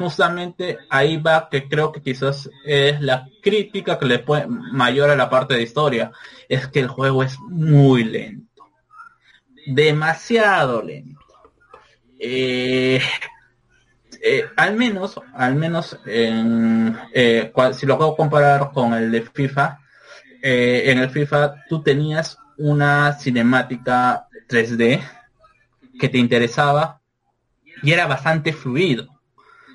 [0.00, 5.14] justamente ahí va que creo que quizás es la crítica que le puede mayor a
[5.14, 6.10] la parte de historia.
[6.48, 8.64] Es que el juego es muy lento.
[9.66, 11.20] Demasiado lento.
[12.18, 13.00] Eh,
[14.22, 19.78] eh, al menos al menos en, eh, si lo puedo comparar con el de FIFA
[20.42, 25.00] en el FIFA tú tenías una cinemática 3D
[25.98, 27.00] que te interesaba
[27.82, 29.19] y era bastante fluido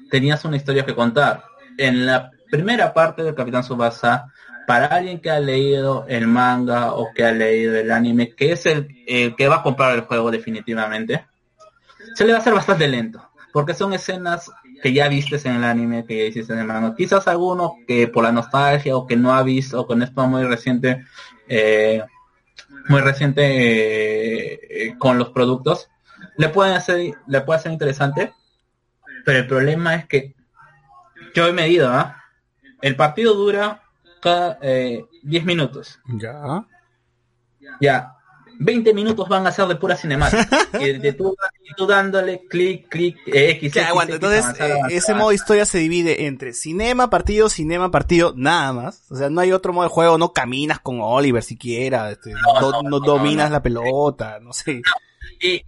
[0.10, 1.44] tenías una historia que contar.
[1.78, 4.32] En la primera parte del Capitán Subasa,
[4.66, 8.66] para alguien que ha leído el manga o que ha leído el anime, que es
[8.66, 11.26] el, que va a comprar el juego definitivamente,
[12.16, 14.52] se le va a hacer bastante lento, porque son escenas
[14.82, 16.96] que ya vistes en el anime, que ya hiciste en el manga.
[16.96, 20.44] Quizás alguno que por la nostalgia o que no ha visto o con esto muy
[20.44, 21.06] reciente,
[21.48, 22.04] eh,
[22.88, 25.90] muy reciente eh, con los productos,
[26.38, 28.34] le pueden hacer, le puede ser interesante,
[29.26, 30.36] pero el problema es que
[31.34, 32.24] yo he medido, ¿ah?
[32.82, 33.82] El partido dura
[34.22, 36.00] cada 10 eh, minutos.
[36.08, 36.66] Ya.
[37.82, 38.12] Ya.
[38.58, 40.48] 20 minutos van a ser de pura cinemática.
[40.80, 41.36] y de tú,
[41.88, 43.76] dándole clic, clic, eh, X,
[44.08, 49.04] Entonces, eh, ese modo de historia se divide entre cinema, partido, cinema, partido, nada más.
[49.10, 53.00] O sea, no hay otro modo de juego, no caminas con Oliver siquiera, este, no,
[53.00, 54.82] dominas la pelota, no sé.
[55.40, 55.64] Y,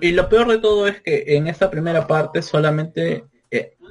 [0.00, 3.24] y, lo peor de todo es que en esta primera parte solamente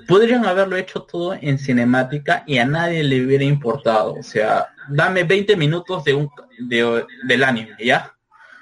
[0.07, 4.13] podrían haberlo hecho todo en cinemática y a nadie le hubiera importado.
[4.13, 6.29] O sea, dame 20 minutos de un
[6.59, 8.15] de, del anime, ¿ya?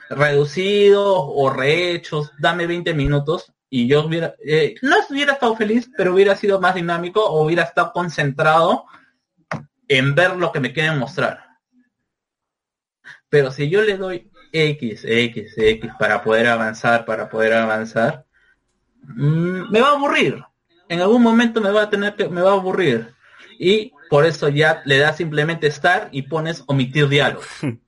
[0.09, 6.13] Reducidos o rehechos, dame 20 minutos y yo hubiera, eh, no hubiera estado feliz, pero
[6.13, 8.85] hubiera sido más dinámico o hubiera estado concentrado
[9.87, 11.45] en ver lo que me quieren mostrar.
[13.29, 18.25] Pero si yo le doy X, X, X para poder avanzar, para poder avanzar,
[19.03, 20.43] mm, me va a aburrir
[20.89, 23.13] en algún momento me va a tener que, me va a aburrir.
[23.57, 27.43] Y por eso ya le das simplemente estar y pones omitir diálogo.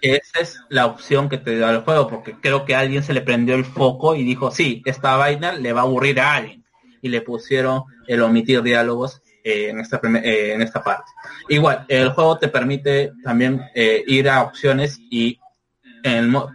[0.00, 3.14] Esa es la opción que te da el juego, porque creo que a alguien se
[3.14, 6.64] le prendió el foco y dijo, sí, esta vaina le va a aburrir a alguien.
[7.02, 11.10] Y le pusieron el omitir diálogos eh, en, esta eh, en esta parte.
[11.48, 15.40] Igual, el juego te permite también eh, ir a opciones y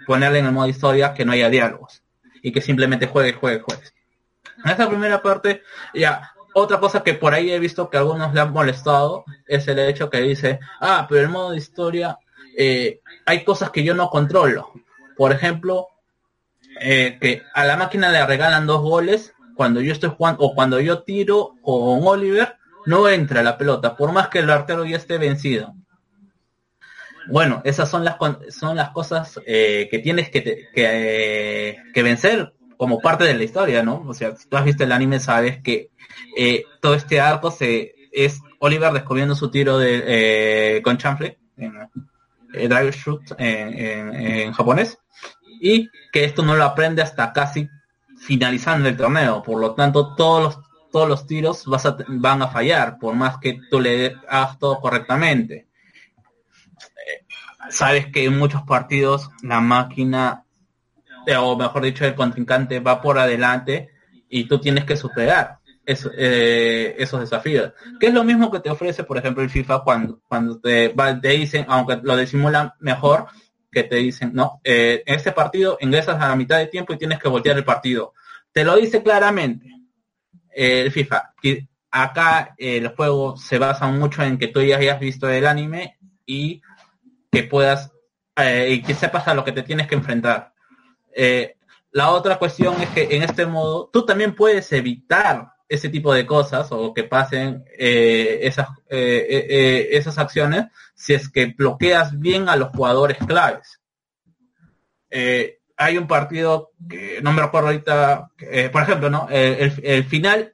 [0.06, 2.04] ponerle en el modo historia que no haya diálogos.
[2.42, 3.84] Y que simplemente juegue, juegue, juegue.
[4.64, 5.64] En esta primera parte,
[5.94, 9.80] ya, otra cosa que por ahí he visto que algunos le han molestado es el
[9.80, 12.18] hecho que dice, ah, pero el modo de historia,
[12.58, 14.72] eh, hay cosas que yo no controlo.
[15.18, 15.88] Por ejemplo,
[16.80, 20.80] eh, que a la máquina le regalan dos goles cuando yo estoy jugando o cuando
[20.80, 25.18] yo tiro con Oliver, no entra la pelota, por más que el arquero ya esté
[25.18, 25.76] vencido.
[27.28, 28.16] Bueno, esas son las
[28.50, 30.44] son las cosas eh, que tienes que,
[30.74, 34.04] que, que vencer como parte de la historia, ¿no?
[34.08, 35.92] O sea, si tú has visto el anime, sabes que
[36.36, 41.74] eh, todo este arco se es Oliver descubriendo su tiro de eh, con chanfle en
[42.54, 44.98] eh, drive shoot en, japonés
[45.62, 47.70] y que esto no lo aprende hasta casi
[48.18, 49.44] finalizando el torneo.
[49.44, 50.60] Por lo tanto, todos los
[50.92, 54.80] todos los tiros vas a, van a fallar, por más que tú le hagas todo
[54.80, 55.68] correctamente.
[57.70, 60.46] Sabes que en muchos partidos la máquina
[61.40, 63.90] o mejor dicho, el contrincante va por adelante
[64.30, 67.74] y tú tienes que superar eh, esos desafíos.
[68.00, 70.90] Que es lo mismo que te ofrece, por ejemplo, el FIFA cuando, cuando te,
[71.22, 73.28] te dicen, aunque lo disimulan mejor,
[73.72, 76.98] que te dicen, no, eh, en este partido ingresas a la mitad de tiempo y
[76.98, 78.14] tienes que voltear el partido.
[78.52, 79.68] Te lo dice claramente
[80.54, 81.34] eh, el FIFA.
[81.94, 86.62] Acá el juego se basa mucho en que tú ya hayas visto el anime y
[87.32, 87.92] que puedas
[88.68, 90.54] y que sepas a lo que te tienes que enfrentar.
[91.14, 91.58] Eh,
[91.92, 96.26] la otra cuestión es que en este modo tú también puedes evitar ese tipo de
[96.26, 102.56] cosas o que pasen eh, esas, eh, esas acciones si es que bloqueas bien a
[102.56, 103.82] los jugadores claves.
[105.78, 108.30] hay un partido que no me recuerdo ahorita,
[108.72, 109.28] por ejemplo, ¿no?
[109.30, 110.54] El, final,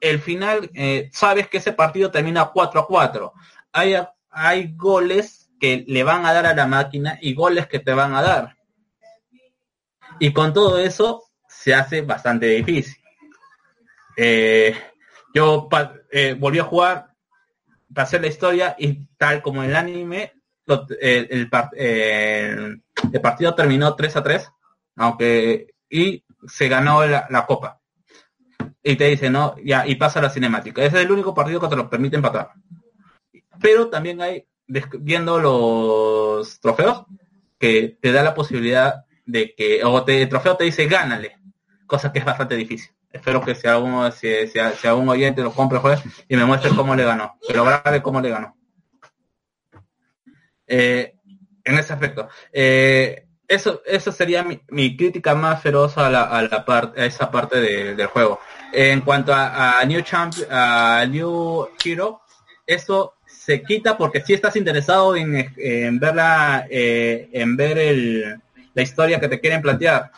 [0.00, 0.70] el final,
[1.12, 3.32] sabes que ese partido termina 4 a 4.
[3.72, 3.94] Hay,
[4.30, 8.16] hay goles que le van a dar a la máquina y goles que te van
[8.16, 8.56] a dar
[10.18, 12.96] y con todo eso se hace bastante difícil.
[14.16, 14.74] Eh,
[15.32, 15.68] yo
[16.10, 17.14] eh, volví a jugar,
[17.94, 20.32] pasé la historia y tal como el anime,
[21.00, 21.48] el,
[23.22, 24.52] partido terminó 3 a 3,
[24.96, 27.80] aunque y se ganó la, copa.
[28.82, 30.82] Y te dice, no, ya, y pasa la cinemática.
[30.82, 32.50] Ese es el único partido que te lo permite empatar.
[33.60, 37.04] Pero también hay, viendo los trofeos,
[37.58, 41.38] que te da la posibilidad de que, o te, el trofeo te dice gánale,
[41.86, 42.90] cosa que es bastante difícil.
[43.10, 44.58] Espero que si alguno, si, si,
[44.88, 48.20] algún oyente lo compre juez y me muestre cómo le ganó, que lo grabe cómo
[48.20, 48.56] le ganó.
[50.66, 51.14] Eh,
[51.64, 52.28] en ese aspecto.
[52.52, 57.30] Eh, eso, eso sería mi, crítica más feroz a la, a la parte, a esa
[57.30, 58.40] parte del juego.
[58.72, 62.22] En cuanto a, New Champ, a New Hero,
[62.66, 68.40] eso se quita porque si estás interesado en, en verla, eh, en ver el,
[68.72, 70.12] la historia que te quieren plantear.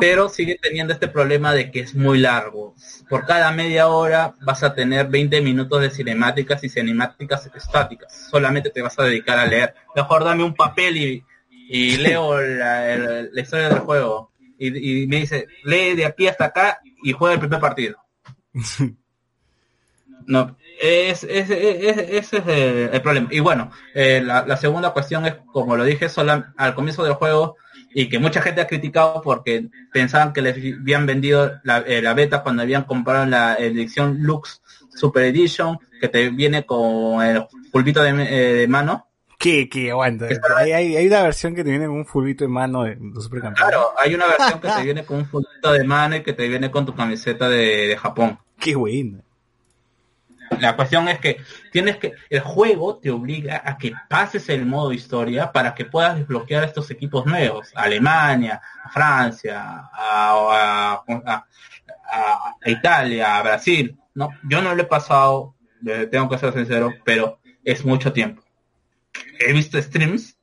[0.00, 2.74] Pero sigue teniendo este problema de que es muy largo.
[3.08, 8.28] Por cada media hora vas a tener 20 minutos de cinemáticas y cinemáticas estáticas.
[8.30, 9.74] Solamente te vas a dedicar a leer.
[9.94, 14.30] Mejor dame un papel y, y leo la, historia del juego.
[14.58, 17.98] Y, me dice, lee de aquí hasta acá y juega el primer partido.
[20.26, 22.46] no, es, es, ese es
[22.92, 23.28] el, problema.
[23.30, 27.56] Y bueno, eh, la, segunda cuestión es, como lo dije solo al comienzo del juego,
[27.94, 32.42] y que mucha gente ha criticado porque pensaban que les habían vendido la, eh, beta
[32.42, 34.60] cuando habían comprado la edición Lux
[34.94, 39.08] Super Edition, que te viene con el fulbito de, eh, de mano.
[39.38, 40.28] Que, que aguanta.
[40.56, 42.98] Hay, hay, una versión que te viene con un fulbito de mano de,
[43.54, 46.48] Claro, hay una versión que te viene con un fulbito de mano y que te
[46.48, 48.38] viene con tu camiseta de, de Japón.
[48.58, 49.22] Qué bueno.
[50.60, 51.40] La cuestión es que
[51.72, 56.16] tienes que, el juego te obliga a que pases el modo historia para que puedas
[56.16, 61.02] desbloquear estos equipos nuevos, Alemania, a Francia, a,
[62.64, 63.98] Italia, a Brasil.
[64.14, 65.54] No, yo no lo he pasado,
[66.10, 68.42] tengo que ser sincero, pero es mucho tiempo.
[69.38, 70.38] He visto streams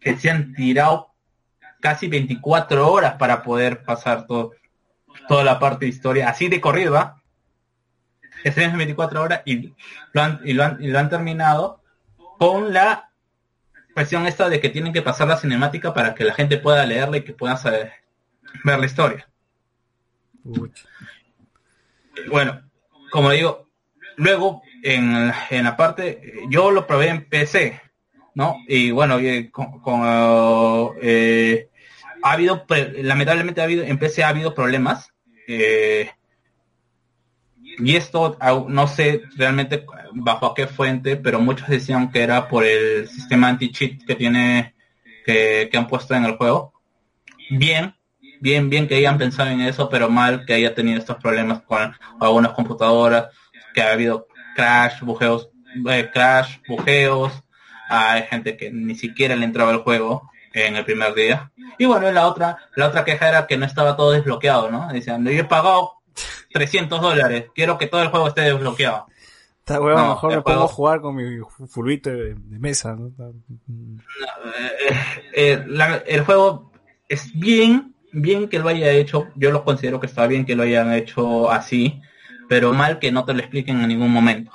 [0.00, 1.12] que se han tirado
[1.80, 4.52] casi 24 horas para poder pasar todo,
[5.28, 7.21] toda la parte de historia, así de corrida,
[8.44, 9.72] estrenos 24 horas y
[10.12, 11.82] lo han, y lo han, y lo han terminado
[12.38, 13.10] con la
[13.94, 17.18] cuestión esta de que tienen que pasar la cinemática para que la gente pueda leerla
[17.18, 17.92] y que pueda saber,
[18.64, 19.28] ver la historia.
[22.28, 22.62] Bueno,
[23.10, 23.68] como digo,
[24.16, 27.80] luego en, en, la parte, yo lo probé en PC,
[28.34, 28.56] ¿no?
[28.66, 29.18] Y bueno,
[29.52, 30.02] con,
[31.00, 31.68] eh,
[32.22, 32.64] ha habido,
[32.98, 35.12] lamentablemente ha habido, en PC ha habido problemas.
[35.46, 36.10] Eh,
[37.78, 38.36] y esto
[38.68, 44.04] no sé realmente bajo qué fuente, pero muchos decían que era por el sistema anti-cheat
[44.04, 44.74] que tiene,
[45.24, 46.72] que, han puesto en el juego.
[47.50, 47.94] Bien,
[48.40, 51.94] bien, bien que hayan pensado en eso, pero mal que haya tenido estos problemas con
[52.20, 53.28] algunas computadoras,
[53.74, 55.48] que ha habido crash, bujeos,
[55.88, 57.32] eh, crash, bujeos,
[57.88, 61.50] hay gente que ni siquiera le entraba el juego en el primer día.
[61.78, 64.88] Y bueno, la otra, la otra queja era que no estaba todo desbloqueado, ¿no?
[64.92, 66.01] Decían, yo he pagado
[66.52, 67.46] 300 dólares.
[67.54, 69.06] Quiero que todo el juego esté desbloqueado.
[69.58, 72.98] Está huevo, mejor me puedo jugar con mi fulbito de, mesa.
[75.34, 76.72] Eh, eh, el juego
[77.08, 79.28] es bien, bien que lo haya hecho.
[79.36, 82.00] Yo lo considero que está bien que lo hayan hecho así,
[82.48, 84.50] pero mal que no te lo expliquen en ningún momento.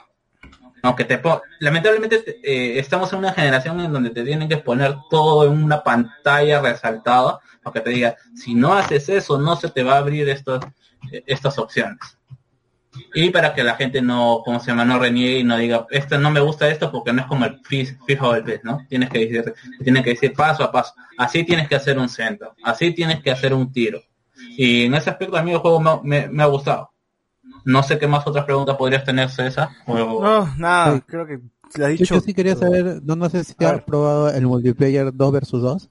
[0.88, 1.22] Aunque te
[1.60, 5.84] lamentablemente eh, estamos en una generación en donde te tienen que poner todo en una
[5.84, 9.98] pantalla resaltada para que te diga, si no haces eso, no se te va a
[9.98, 10.60] abrir esto
[11.26, 12.18] estas opciones.
[13.14, 16.18] Y para que la gente no, como se llama, no reniegue y no diga, esto
[16.18, 18.86] no me gusta esto porque no es como el fijo del pez, ¿no?
[18.88, 19.54] Tienes que decir,
[19.84, 20.94] tienes que decir paso a paso.
[21.18, 24.02] Así tienes que hacer un centro, así tienes que hacer un tiro.
[24.58, 26.92] Y en ese aspecto a mí el juego me, ha gustado.
[27.68, 29.70] No sé qué más otras preguntas podrías tener, César.
[29.86, 31.40] No, nada, creo que
[31.84, 32.16] has dicho.
[32.16, 35.90] Yo sí quería saber, no, no sé si has probado el multiplayer 2 versus 2.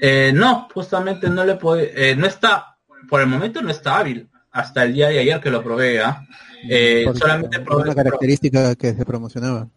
[0.00, 2.70] Eh, no, justamente no le puede, eh, no está
[3.08, 4.30] por el momento no está hábil.
[4.52, 6.24] Hasta el día de ayer que lo probé, ¿ah?
[6.68, 9.68] eh, solamente probé una característica que se promocionaba.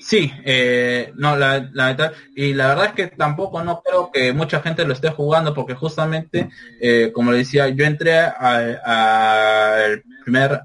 [0.00, 4.60] Sí, eh, no, la, la y la verdad es que tampoco no creo que mucha
[4.60, 6.48] gente lo esté jugando porque justamente,
[6.80, 10.62] eh, como le decía, yo entré al primer,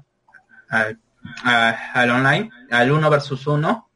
[0.68, 3.88] al online, al 1 versus 1,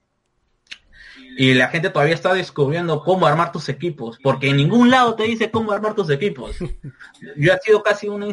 [1.39, 5.23] y la gente todavía está descubriendo cómo armar tus equipos, porque en ningún lado te
[5.23, 6.57] dice cómo armar tus equipos.
[7.37, 8.27] Yo ha sido casi una,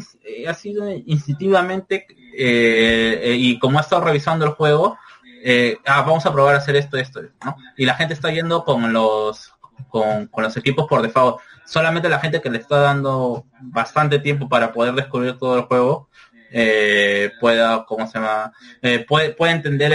[0.47, 4.97] ha sido instintivamente, eh, eh, y como ha estado revisando el juego,
[5.47, 7.55] eh, ah, vamos a probar a hacer esto, esto, ¿no?
[7.77, 9.53] Y la gente está yendo con los,
[9.89, 11.37] con, con los equipos por default.
[11.65, 16.09] Solamente la gente que le está dando bastante tiempo para poder descubrir todo el juego,
[16.51, 18.53] eh, pueda, ¿cómo se llama?
[18.81, 19.93] Eh, puede, puede entender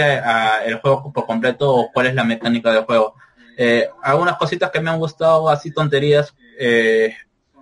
[0.65, 3.15] el juego por completo o cuál es la mecánica del juego.
[3.57, 6.33] Eh, algunas cositas que me han gustado, así tonterías,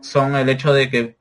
[0.02, 1.19] son el hecho de que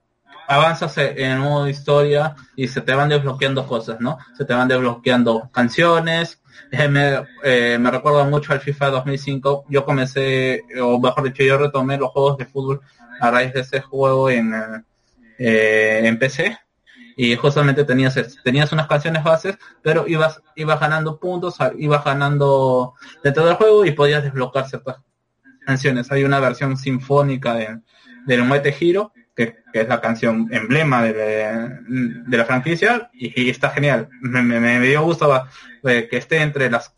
[0.49, 4.19] avanzas en el modo historia y se te van desbloqueando cosas, ¿no?
[4.37, 6.41] Se te van desbloqueando canciones.
[6.73, 7.23] me,
[7.79, 9.67] me recuerda mucho al FIFA 2005.
[9.69, 12.81] Yo comencé, o mejor dicho, yo retomé los juegos de fútbol
[13.21, 14.55] a raíz de ese juego en,
[15.39, 16.59] en PC
[17.21, 22.95] y justamente tenías tenías unas canciones bases, pero ibas ibas ganando puntos, ibas ganando
[23.25, 24.99] dentro del juego y podías desbloquear ciertas
[25.67, 26.13] canciones.
[26.13, 27.81] Hay una versión sinfónica de,
[28.25, 31.13] del Muete Giro, que, es la canción emblema de,
[32.27, 34.09] de la franquicia, y, está genial.
[34.21, 35.45] Me, me, dio gusto
[35.85, 36.93] eh, que esté entre las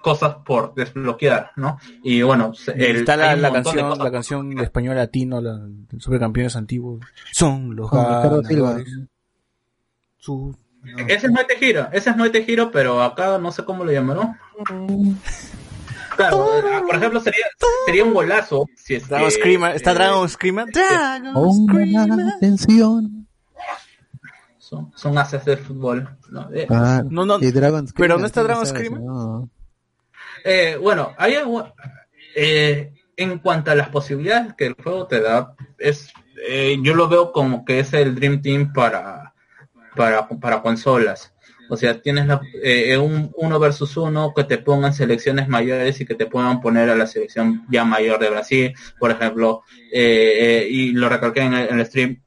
[0.00, 1.78] cosas por desbloquear, ¿no?
[2.04, 5.60] Y bueno, está la, canción, la canción de español latino, la,
[5.98, 7.00] supercampeones antiguos,
[7.32, 7.90] son los
[10.18, 10.56] Su...
[11.08, 14.36] Ese es Noite Giro, ese es Noite Giro, pero acá no sé cómo lo llamaron.
[16.16, 17.46] Claro, ah, por ejemplo, sería,
[17.86, 20.66] sería un golazo si es Dragon Screamer, está Dragon Screamer.
[20.72, 22.34] Dragon Screamer.
[22.36, 23.26] Atención.
[24.58, 26.08] Son, son haces de fútbol.
[26.30, 27.38] No, eh, ah, no, no,
[27.96, 29.00] pero no está Dragon Screamer.
[30.44, 31.36] Eh, bueno, hay
[32.34, 36.12] eh, en cuanto a las posibilidades que el juego te da, es
[36.44, 39.34] eh, yo lo veo como que es el Dream Team para,
[39.94, 41.32] para, para consolas.
[41.68, 42.26] O sea, tienes
[42.62, 46.90] eh, un uno versus uno que te pongan selecciones mayores y que te puedan poner
[46.90, 49.62] a la selección ya mayor de Brasil, por ejemplo.
[49.92, 52.20] Eh, y lo recalqué en el, stream.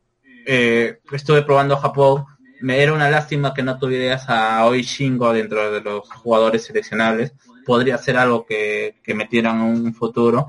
[0.45, 2.26] estuve probando Japón.
[2.62, 7.34] Me era una lástima que no tuvieras a Oishingo dentro de los jugadores seleccionables
[7.66, 10.48] podría ser algo que, que metieran un futuro.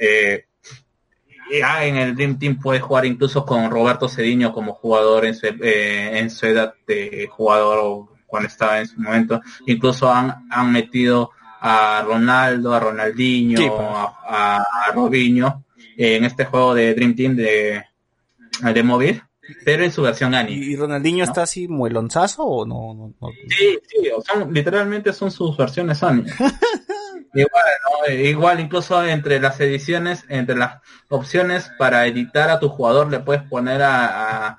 [0.00, 0.46] Eh,
[1.60, 5.46] ya en el Dream Team puedes jugar incluso con Roberto Cediño como jugador en su,
[5.46, 9.40] eh, en su edad de jugador cuando estaba en su momento.
[9.66, 11.30] Incluso han, han metido
[11.60, 13.78] a Ronaldo, a Ronaldinho,
[14.28, 15.62] a, a, Robinho
[15.96, 17.84] en este juego de Dream Team de,
[18.60, 19.22] de móvil
[19.64, 20.64] pero en su versión anime.
[20.64, 23.14] ¿Y Ronaldinho está así muelonzazo o no?
[23.48, 26.30] Sí, sí, son, literalmente son sus versiones anime.
[27.34, 33.20] igual, igual incluso entre las ediciones, entre las opciones para editar a tu jugador le
[33.20, 34.58] puedes poner a, a,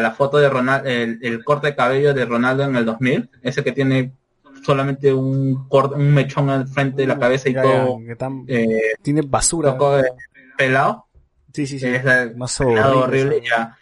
[0.00, 3.72] la foto de Ronaldo, el, corte de cabello de Ronaldo en el 2000, ese que
[3.72, 4.12] tiene
[4.64, 7.98] solamente un corte, un mechón al frente de la uh, cabeza y todo.
[8.46, 9.76] Eh, tiene basura.
[10.56, 11.06] pelado.
[11.52, 11.86] Sí, sí, sí.
[11.86, 13.42] Es más horrible.
[13.48, 13.76] ya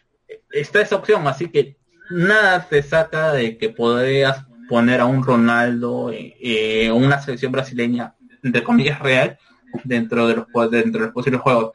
[0.51, 1.77] está esa opción, así que
[2.11, 8.63] nada te saca de que podrías poner a un Ronaldo eh, una selección brasileña de
[8.63, 9.39] comillas real
[9.85, 11.73] dentro de los dentro de los posibles juegos.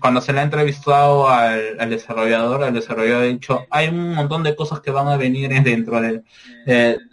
[0.00, 4.56] Cuando se le ha entrevistado al, desarrollador, el desarrollador ha dicho hay un montón de
[4.56, 6.22] cosas que van a venir dentro de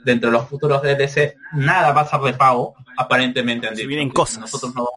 [0.04, 4.40] dentro de los futuros DLC, nada va a ser de pago, aparentemente Si vienen cosas.
[4.40, 4.90] Nosotros no,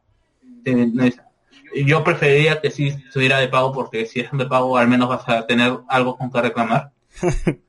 [1.85, 5.29] yo preferiría que si estuviera de pago porque si es de pago al menos vas
[5.29, 6.91] a tener algo con que reclamar.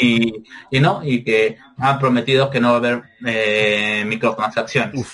[0.00, 5.06] y, y, no, y que han prometido que no va a haber eh, microtransacciones.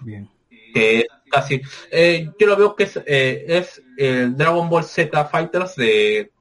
[0.00, 0.28] bien.
[0.76, 5.74] Que casi, eh, yo lo veo que es, eh, es el Dragon Ball Z Fighters
[5.76, 6.32] de,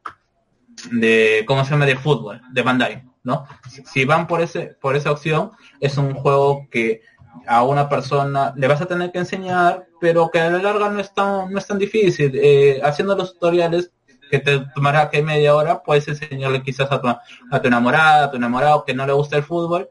[0.91, 1.85] de, ¿cómo se llama?
[1.85, 3.47] De fútbol, de Bandai, ¿no?
[3.85, 7.01] Si van por ese, por esa opción, es un juego que
[7.47, 10.99] a una persona le vas a tener que enseñar, pero que a la larga no
[10.99, 12.31] es tan, no es tan difícil.
[12.35, 13.91] Eh, haciendo los tutoriales
[14.29, 18.31] que te tomará que media hora, puedes enseñarle quizás a tu, a tu enamorada, a
[18.31, 19.89] tu enamorado que no le gusta el fútbol.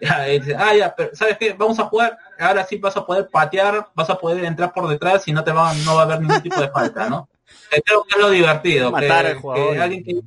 [0.00, 1.52] Dice, ah, ya, pero ¿sabes qué?
[1.52, 2.18] Vamos a jugar.
[2.40, 5.52] Ahora sí vas a poder patear, vas a poder entrar por detrás y no te
[5.52, 7.28] va, no va a haber ningún tipo de falta, ¿no?
[7.84, 8.92] Creo que es lo divertido.
[8.92, 10.20] que, alguien que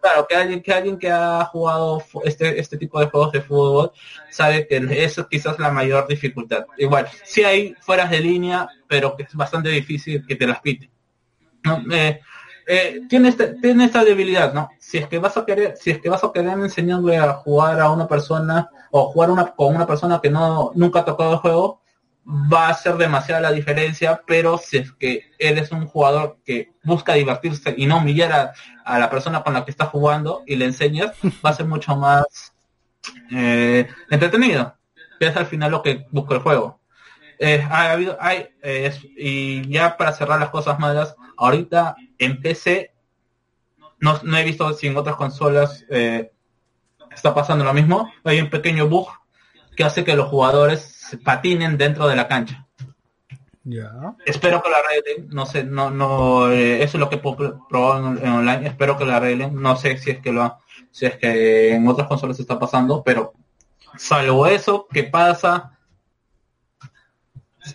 [0.00, 3.92] claro, que alguien que alguien que ha jugado este este tipo de juegos de fútbol
[4.30, 6.66] sabe que eso es quizás la mayor dificultad.
[6.76, 10.90] Igual, si hay fueras de línea, pero que es bastante difícil que te las pite.
[11.64, 11.82] ¿no?
[11.94, 12.20] Eh,
[12.66, 14.70] eh, tiene, este, tiene esta debilidad, ¿no?
[14.78, 17.80] Si es que vas a querer, si es que vas a querer enseñarle a jugar
[17.80, 21.80] a una persona o jugar con una persona que no nunca ha tocado el juego,
[22.26, 27.14] va a ser demasiada la diferencia, pero si es que eres un jugador que busca
[27.14, 28.54] divertirse y no humillar
[28.84, 31.12] a, la persona con la que está jugando y le enseñas,
[31.44, 32.54] va a ser mucho más
[33.30, 34.74] eh, entretenido,
[35.18, 36.80] que es al final lo que busca el juego.
[37.38, 42.92] Eh, ha habido, hay, eh, y ya para cerrar las cosas malas, ahorita en PC,
[44.00, 48.88] no, no he visto si en otras consolas está pasando lo mismo, hay un pequeño
[48.88, 49.08] bug
[49.76, 52.66] que hace que los jugadores patinen dentro de la cancha.
[54.26, 58.18] Espero que la arreglen, no sé, no, no, eh, eso es lo que puedo probar
[58.18, 60.58] en, online, espero que la arreglen, no sé si es que lo,
[60.90, 63.32] si es que en otras consolas está pasando, pero
[63.96, 65.78] salvo eso, ¿qué pasa?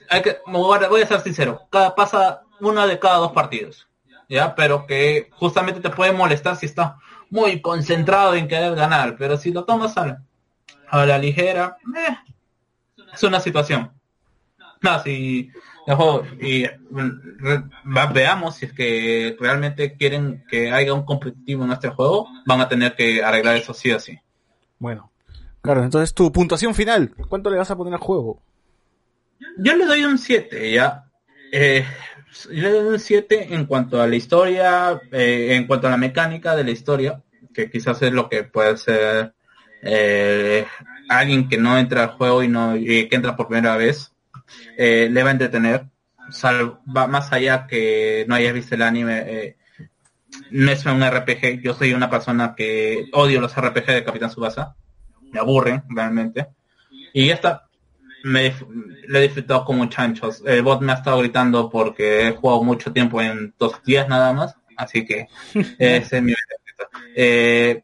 [0.10, 3.89] Hay que, voy a ser sincero, cada, pasa una de cada dos partidos,
[4.30, 6.98] ya, pero que justamente te puede molestar si está
[7.30, 10.24] muy concentrado en querer ganar, pero si lo tomas a,
[10.88, 12.16] a la ligera, eh,
[13.14, 13.92] es una situación.
[14.82, 15.52] No, si
[16.40, 16.66] y
[18.14, 22.70] veamos si es que realmente quieren que haya un competitivo en este juego, van a
[22.70, 24.18] tener que arreglar eso sí o sí.
[24.78, 25.12] Bueno,
[25.62, 28.42] claro, entonces tu puntuación final, ¿cuánto le vas a poner al juego?
[29.58, 31.06] Yo le doy un 7, ya.
[31.52, 31.86] Eh,
[32.52, 36.64] doy un 7 en cuanto a la historia, eh, en cuanto a la mecánica de
[36.64, 37.22] la historia,
[37.54, 39.34] que quizás es lo que puede ser
[39.82, 40.66] eh,
[41.10, 44.14] alguien que no entra al juego y no que entra por primera vez
[44.78, 45.86] eh, le va a entretener.
[46.46, 49.56] va más allá que no hayas visto el anime.
[50.52, 51.62] No es un RPG.
[51.62, 54.76] Yo soy una persona que odio los RPG de Capitán Subasa.
[55.32, 56.48] Me aburren realmente.
[57.14, 57.69] Y esta
[58.24, 58.54] me
[59.08, 60.44] le he disfrutado como chanchos.
[60.46, 64.34] El bot me ha estado gritando porque he jugado mucho tiempo en dos días nada
[64.34, 64.56] más.
[64.78, 65.28] Así que
[65.80, 66.34] ese es mi
[67.16, 67.84] eh,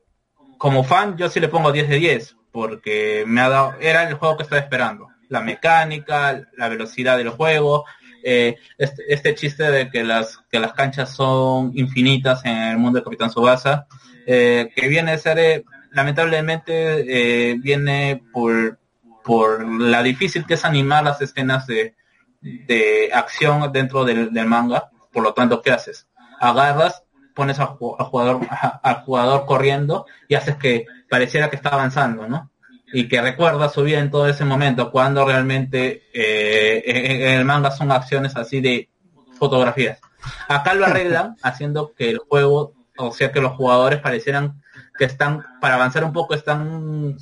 [0.57, 4.15] como fan yo sí le pongo 10 de 10 porque me ha dado era el
[4.15, 7.85] juego que estaba esperando la mecánica la velocidad del juego
[8.23, 12.99] eh, este, este, chiste de que las que las canchas son infinitas en el mundo
[12.99, 13.87] de Capitán Subasa
[14.25, 18.79] eh, que viene a ser eh, lamentablemente viene por
[19.25, 21.95] por la difícil que es animar las escenas de,
[22.41, 26.07] de acción dentro del, del manga por lo tanto qué haces
[26.39, 28.47] agarras pones al jugador,
[28.81, 32.49] al jugador corriendo y haces que pareciera que está avanzando, ¿no?
[32.93, 37.71] Y que recuerda su vida en todo ese momento, cuando realmente eh, en el manga
[37.71, 38.89] son acciones así de
[39.37, 39.99] fotografías.
[40.47, 44.61] Acá lo arreglan haciendo que el juego, o sea que los jugadores parecieran
[44.97, 47.17] que están, para avanzar un poco, están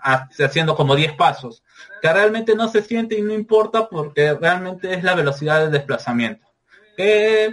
[0.00, 1.62] haciendo como 10 pasos,
[2.00, 6.52] que realmente no se siente y no importa porque realmente es la velocidad del desplazamiento
[6.96, 7.50] eh,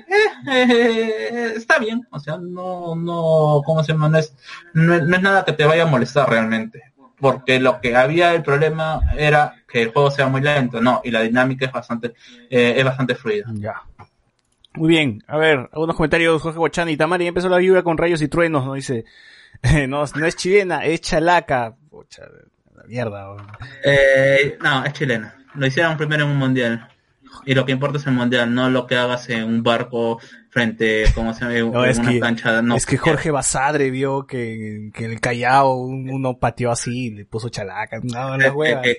[0.48, 4.10] eh, está bien, o sea, no, no, ¿cómo se llama?
[4.10, 4.34] No es,
[4.74, 6.82] no, es nada que te vaya a molestar realmente,
[7.20, 11.12] porque lo que había el problema era que el juego sea muy lento, no, y
[11.12, 12.14] la dinámica es bastante,
[12.50, 13.48] eh, es bastante fluida.
[13.54, 13.82] Ya.
[14.76, 18.28] Muy bien, a ver, algunos comentarios, Jorge Guachani, Tamari empezó la lluvia con rayos y
[18.28, 18.74] truenos, ¿no?
[18.74, 19.06] Dice,
[19.88, 21.76] no, no es chilena, es chalaca.
[22.76, 23.36] La mierda.
[24.61, 25.36] no, es chilena.
[25.56, 26.88] Lo hicieron primero en un mundial.
[27.45, 31.06] Y lo que importa es el mundial, no lo que hagas en un barco frente,
[31.14, 32.61] como se llama, no, es una que, cancha.
[32.61, 37.49] No, es que Jorge Basadre vio que, que el Callao uno pateó así, le puso
[37.49, 37.99] chalaca.
[38.02, 38.52] No, la
[38.82, 38.98] que,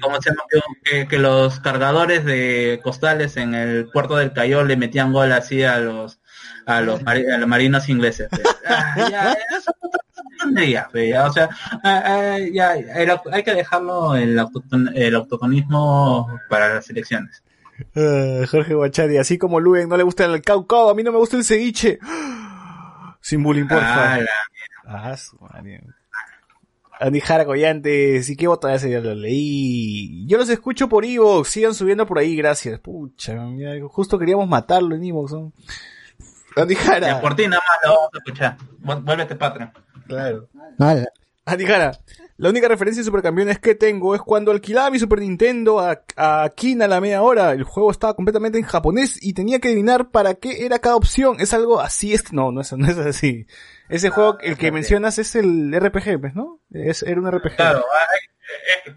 [0.85, 5.63] que, que, los cargadores de costales en el puerto del Callao le metían gol así
[5.65, 6.20] a los
[6.77, 8.29] a los, a los marinos ingleses.
[8.67, 9.73] ah, ya, eso,
[10.95, 11.49] ya, o sea,
[11.85, 12.75] ah, ah, ya,
[13.33, 14.41] hay que dejarlo el,
[14.95, 17.43] el autoconismo para las elecciones.
[17.95, 21.19] Uh, Jorge Guachari, así como Luen no le gusta el caucao, a mí no me
[21.19, 21.99] gusta el ceviche.
[23.21, 24.29] Sin bullying, por favor.
[24.87, 25.17] Ah,
[27.01, 30.27] Andy Jara Collante, sí que vota ese ya lo leí.
[30.27, 32.79] Yo los escucho por Evox, sigan subiendo por ahí, gracias.
[32.81, 33.39] Pucha,
[33.89, 35.33] justo queríamos matarlo en Evox.
[35.33, 35.53] ¿no?
[36.57, 37.21] Andy Jara.
[37.21, 38.57] por ti nada más lo vamos a escuchar.
[38.79, 39.73] Vuélvete patrón.
[40.07, 40.49] Claro.
[40.79, 41.07] Vale.
[41.47, 41.93] Andy Jara,
[42.37, 46.51] la única referencia de supercampeones que tengo es cuando alquilaba mi Super Nintendo a, a
[46.55, 47.53] Kina a la media hora.
[47.53, 51.37] El juego estaba completamente en japonés y tenía que adivinar para qué era cada opción.
[51.41, 53.47] Es algo así, es no, no es, no es así.
[53.89, 56.61] Ese ah, juego, el que mencionas es el RPG, pues, ¿no?
[56.71, 57.57] Es, era un RPG.
[57.57, 57.85] Claro,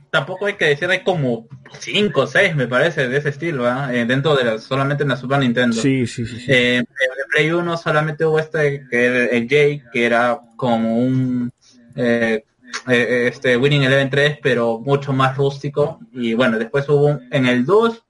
[0.10, 1.48] tampoco hay que decir, hay como
[1.80, 5.18] 5 o 6, me parece, de ese estilo, eh, dentro de la, solamente en la
[5.18, 5.76] Super Nintendo.
[5.76, 6.46] Sí, sí, sí.
[6.48, 6.86] Eh, en
[7.32, 11.52] Play 1 solamente hubo este, que era el J, que era como un...
[11.96, 12.44] Eh,
[12.88, 16.00] eh, este Winning Eleven 3, pero mucho más rústico.
[16.12, 18.04] Y bueno, después hubo en el 2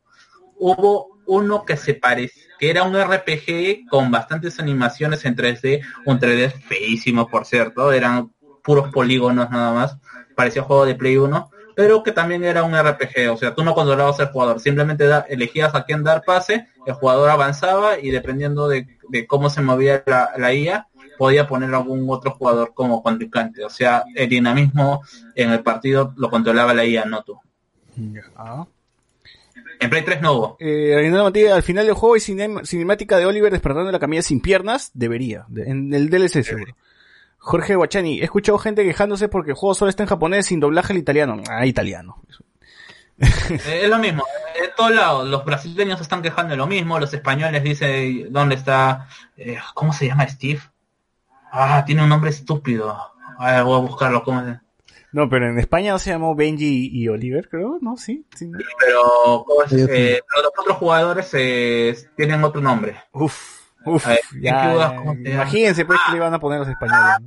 [0.57, 6.19] hubo uno que se parece, que era un RPG con bastantes animaciones en 3D, un
[6.19, 8.31] 3D feísimo por cierto, eran
[8.63, 9.97] puros polígonos nada más,
[10.35, 13.73] parecía juego de Play 1, pero que también era un RPG, o sea, tú no
[13.73, 18.88] controlabas al jugador, simplemente elegías a quién dar pase, el jugador avanzaba y dependiendo de,
[19.27, 20.88] cómo se movía la, la IA,
[21.18, 23.64] podía poner algún otro jugador como contrincante.
[23.64, 25.03] O sea, el dinamismo
[25.35, 27.39] en el partido lo controlaba la IA, no tú.
[29.80, 30.57] En Play 3 no hubo.
[30.60, 34.91] Eh, al final del juego hay cinemática de Oliver despertando la camilla sin piernas.
[34.93, 35.45] Debería.
[35.55, 36.76] en el DLC seguro.
[37.43, 40.93] Jorge Guachani, he escuchado gente quejándose porque el juego solo está en japonés sin doblaje
[40.93, 41.43] al italiano.
[41.49, 42.21] Ah, italiano.
[43.19, 44.23] Eh, es lo mismo,
[44.55, 49.07] en todos lados, los brasileños están quejando de lo mismo, los españoles dicen dónde está,
[49.35, 50.61] eh, ¿cómo se llama Steve?
[51.51, 52.97] Ah, tiene un nombre estúpido.
[53.37, 54.23] A voy a buscarlo.
[54.23, 54.41] ¿cómo
[55.11, 57.97] No, pero en España se llamó Benji y Oliver, creo, ¿no?
[57.97, 58.25] Sí.
[58.35, 58.49] sí,
[58.79, 62.95] pero, eh, los otros jugadores eh, tienen otro nombre.
[63.11, 64.07] Uf, uf.
[65.26, 67.18] imagínense pues que le iban a poner los españoles.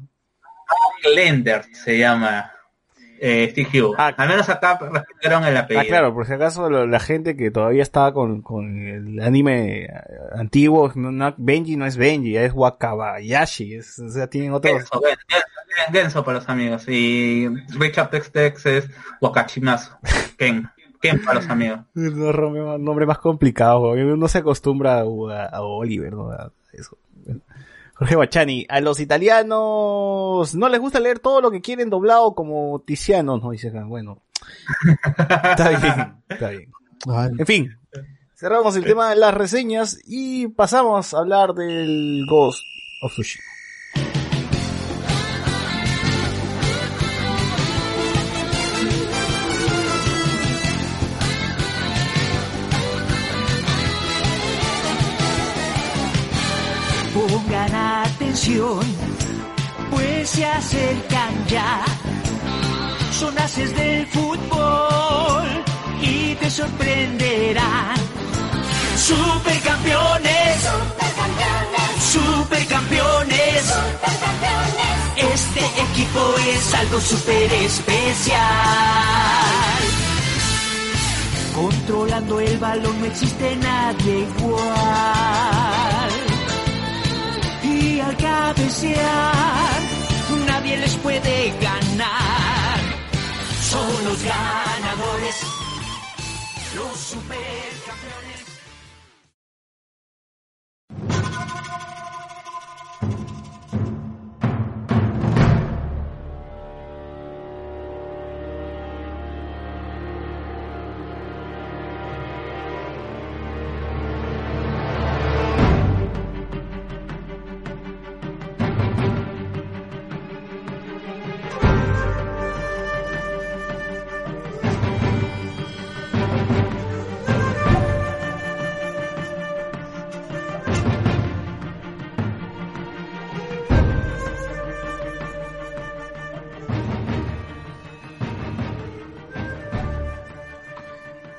[1.15, 2.51] Lender se llama
[3.21, 3.97] eh, Steve Hughes.
[3.99, 5.83] Ah, Al menos acá respetaron el apellido.
[5.83, 9.91] Ah, claro, por si acaso la gente que todavía estaba con, con el anime eh,
[10.35, 14.89] antiguo, no, Benji no es Benji, es Wakabayashi, es, o sea, tienen otros...
[15.93, 19.93] Genso, para los amigos, y Richard Tex Tex es Wakachimasu,
[20.39, 20.69] Ken.
[21.01, 21.81] Ken para los amigos.
[21.95, 26.31] Un nombre más complicado, uno se acostumbra a, Oliver, ¿no?
[26.31, 26.99] A eso.
[27.95, 32.81] Jorge Bachani, a los italianos no les gusta leer todo lo que quieren doblado como
[32.81, 33.51] Tiziano, ¿no?
[33.51, 34.21] Dice bueno.
[35.05, 36.71] Está bien, está bien.
[37.39, 37.79] En fin,
[38.35, 42.61] cerramos el tema de las reseñas y pasamos a hablar del Ghost
[43.03, 43.56] of Tsushima.
[58.07, 58.81] Atención,
[59.91, 61.85] pues se acercan ya.
[63.19, 65.49] Son haces del fútbol
[66.03, 67.97] y te sorprenderán.
[68.97, 70.57] Supercampeones,
[72.13, 74.97] supercampeones, supercampeones.
[75.35, 75.61] Este
[75.91, 78.41] equipo es algo super especial.
[81.55, 85.76] Controlando el balón no existe nadie igual.
[88.07, 89.81] Al cabecear,
[90.47, 92.79] nadie les puede ganar.
[93.69, 95.37] Son los ganadores,
[96.77, 98.36] los supercampeones.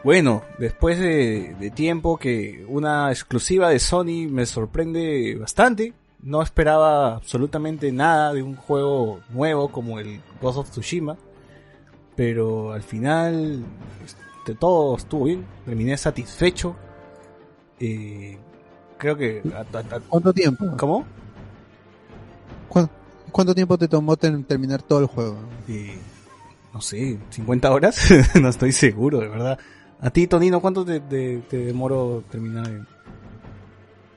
[0.08, 5.94] Bueno, después de, tiempo que una exclusiva de Sony me sorprende bastante.
[6.24, 11.18] No esperaba absolutamente nada de un juego nuevo como el Ghost of Tsushima.
[12.16, 13.66] Pero al final
[14.02, 15.46] este, todo estuvo bien.
[15.66, 16.74] Terminé satisfecho.
[17.78, 18.38] Eh,
[18.98, 19.44] creo que...
[20.08, 20.68] ¿Cuánto tiempo?
[20.78, 21.06] ¿Cómo?
[23.30, 25.38] ¿Cuánto, tiempo te tomó terminar todo el juego?
[26.74, 28.10] no sé, 50 horas.
[28.42, 29.60] no estoy seguro, de verdad.
[30.00, 32.88] A ti, Tonino, ¿cuánto te, te, demoró terminar en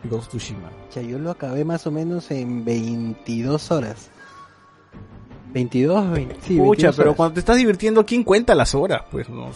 [0.05, 0.71] Ghost Tsushima?
[0.95, 4.11] Ya, yo lo acabé más o menos en 22 horas.
[5.53, 9.03] 22, 20, sí, Pucha, pero cuando te estás divirtiendo, ¿quién cuenta las horas?
[9.11, 9.51] Pues no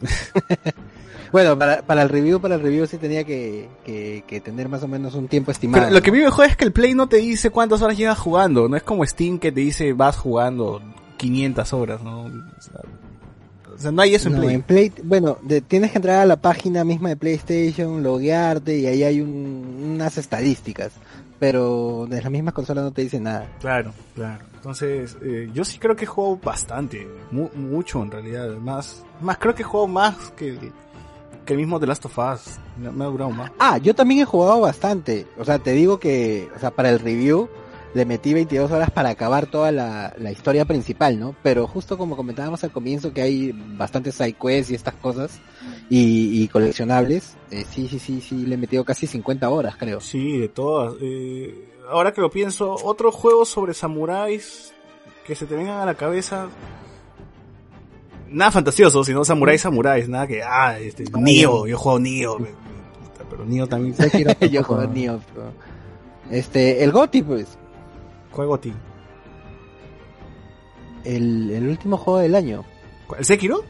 [1.32, 4.88] bueno, para, para el review, para el review sí tenía que, que, tener más o
[4.88, 5.84] menos un tiempo estimado.
[5.84, 8.18] Pero lo que me mejor es que el Play no te dice cuántas horas llevas
[8.18, 8.66] jugando.
[8.68, 10.80] No es como Steam que te dice vas jugando
[11.18, 12.24] 500 horas, ¿no?
[12.24, 12.80] O sea,
[13.92, 14.92] no hay eso en Play.
[15.02, 15.38] bueno,
[15.68, 20.92] tienes que entrar a la página misma de PlayStation, loguearte y ahí hay unas estadísticas.
[21.38, 23.48] Pero de las mismas consolas no te dice nada.
[23.60, 24.44] Claro, claro.
[24.54, 28.56] Entonces, eh, yo sí creo que juego bastante, mucho en realidad.
[28.56, 30.58] Más, más creo que juego más que,
[31.46, 32.58] que el mismo The Last of Us.
[32.76, 33.50] Me, ha durado más.
[33.58, 35.26] Ah, yo también he jugado bastante.
[35.38, 37.48] O sea, te digo que, o sea, para el review,
[37.92, 41.34] le metí 22 horas para acabar toda la, historia principal, ¿no?
[41.42, 45.40] Pero justo como comentábamos al comienzo que hay bastantes side quests y estas cosas
[45.88, 50.00] y, coleccionables, eh, sí, sí, sí, sí, le he metido casi 50 horas, creo.
[50.00, 50.94] Sí, de todas.
[51.00, 54.72] Eh, ahora que lo pienso, otro juego sobre samuráis
[55.26, 56.48] que se te vengan a la cabeza.
[58.28, 62.38] Nada fantasioso, sino samuráis, samuráis, nada que, ah, este, Nio, yo juego Nio,
[63.28, 63.96] pero Nio también.
[64.52, 65.20] yo juego Nio,
[66.30, 67.58] Este, el Goti, pues.
[68.32, 68.72] ¿Cuál ti?
[71.04, 72.64] El, el último juego del año.
[73.18, 73.64] ¿El Sekiro?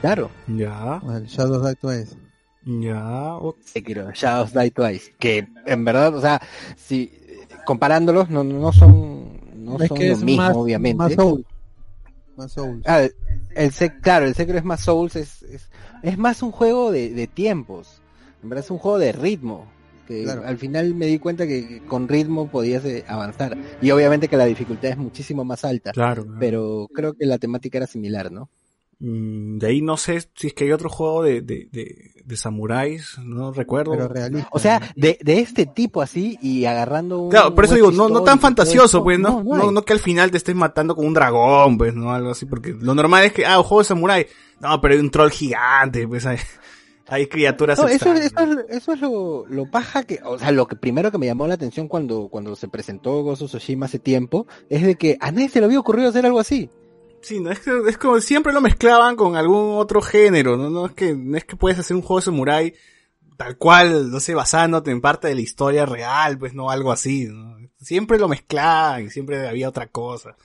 [0.00, 0.30] Claro.
[0.48, 1.00] Ya.
[1.14, 2.16] El Shadows Die Twice.
[2.64, 3.38] Ya.
[3.64, 5.14] Sekiro, Shadows Die Twice.
[5.18, 6.40] Que en verdad, o sea,
[6.76, 7.12] si
[7.64, 10.96] comparándolos, no, no son, no son lo mismo, obviamente.
[10.96, 11.44] Más Souls.
[12.36, 12.82] Más Souls.
[12.86, 13.06] Ah,
[13.54, 15.70] el, claro, el Sekiro es más Souls, es, es,
[16.02, 18.00] es más un juego de, de tiempos.
[18.42, 19.66] En verdad es un juego de ritmo
[20.44, 23.56] al final me di cuenta que con ritmo podías eh, avanzar.
[23.80, 25.92] Y obviamente que la dificultad es muchísimo más alta.
[25.92, 26.26] Claro.
[26.38, 28.48] Pero creo que la temática era similar, ¿no?
[29.02, 31.68] Mm, de ahí no sé si es que hay otro juego de, de,
[32.22, 33.92] de, samuráis, no recuerdo.
[33.92, 34.48] Pero realista.
[34.52, 37.30] O sea, de, de este tipo así y agarrando un.
[37.30, 39.42] Claro, por eso digo, no, no tan fantasioso, pues, ¿no?
[39.42, 42.12] No, no, que al final te estés matando con un dragón, pues, ¿no?
[42.12, 44.26] Algo así, porque lo normal es que, ah, un juego de samurái.
[44.60, 46.36] No, pero hay un troll gigante, pues, hay,
[47.10, 48.38] hay criaturas no, eso, eso,
[48.68, 51.54] eso, es lo, lo paja que, o sea, lo que primero que me llamó la
[51.54, 55.58] atención cuando, cuando se presentó Gozo Tsushima hace tiempo, es de que a nadie se
[55.58, 56.70] le había ocurrido hacer algo así.
[57.20, 60.86] Sí, no es que, es como siempre lo mezclaban con algún otro género, no, no
[60.86, 62.74] es que, no es que puedes hacer un juego de samurai
[63.36, 67.24] tal cual, no sé, basándote en parte de la historia real, pues no, algo así,
[67.24, 67.56] ¿no?
[67.80, 70.36] Siempre lo mezclaban y siempre había otra cosa.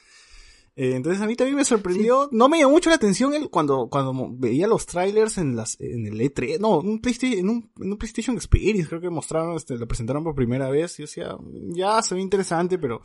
[0.78, 3.88] Eh, entonces a mí también me sorprendió, no me llamó mucho la atención el, cuando,
[3.90, 7.92] cuando veía los trailers en las, en el E3, no, un PlayStation, en un, en
[7.94, 11.38] un PlayStation Experience creo que mostraron, este, lo presentaron por primera vez, y yo decía,
[11.70, 13.02] ya se ve interesante, pero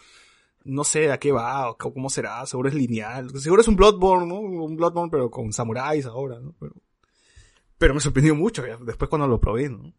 [0.64, 4.26] no sé a qué va, o cómo será, seguro es lineal, seguro es un Bloodborne,
[4.26, 4.40] ¿no?
[4.40, 6.56] Un Bloodborne pero con samuráis ahora, ¿no?
[6.58, 6.74] Pero,
[7.78, 9.94] pero me sorprendió mucho después cuando lo probé, ¿no?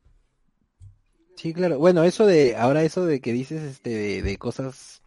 [1.38, 1.80] Sí, claro.
[1.80, 5.02] Bueno, eso de, ahora eso de que dices, este, de cosas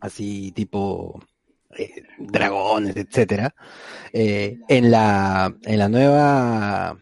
[0.00, 1.22] así tipo
[1.76, 3.54] eh, dragones, etcétera,
[4.12, 6.98] eh, en la en la nueva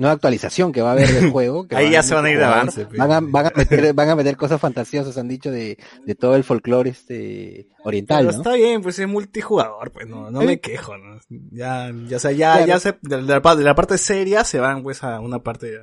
[0.00, 1.68] nueva actualización que va a haber del juego.
[1.68, 2.84] Que Ahí ya se van a ir de avance.
[2.96, 6.36] Van a, van, a meter, van a meter cosas fantasiosas, han dicho, de, de todo
[6.36, 8.26] el folclore este oriental.
[8.26, 11.20] Pero está bien, pues es multijugador, pues no, no me quejo, ¿no?
[11.50, 14.82] Ya, ya, o sea, ya, ya se, de la, de la, parte seria se van
[14.82, 15.78] pues a una parte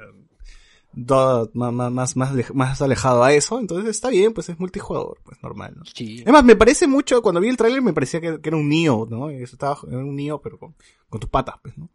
[0.98, 5.74] más, más, más, más alejado a eso, entonces está bien, pues es multijugador, pues normal,
[5.78, 5.84] ¿no?
[5.94, 6.22] Sí.
[6.24, 9.30] Además, me parece mucho, cuando vi el tráiler me parecía que, era un Nio, ¿no?
[9.30, 10.76] Eso estaba, era un Nio, pero con,
[11.10, 11.90] con tus patas, pues, ¿no?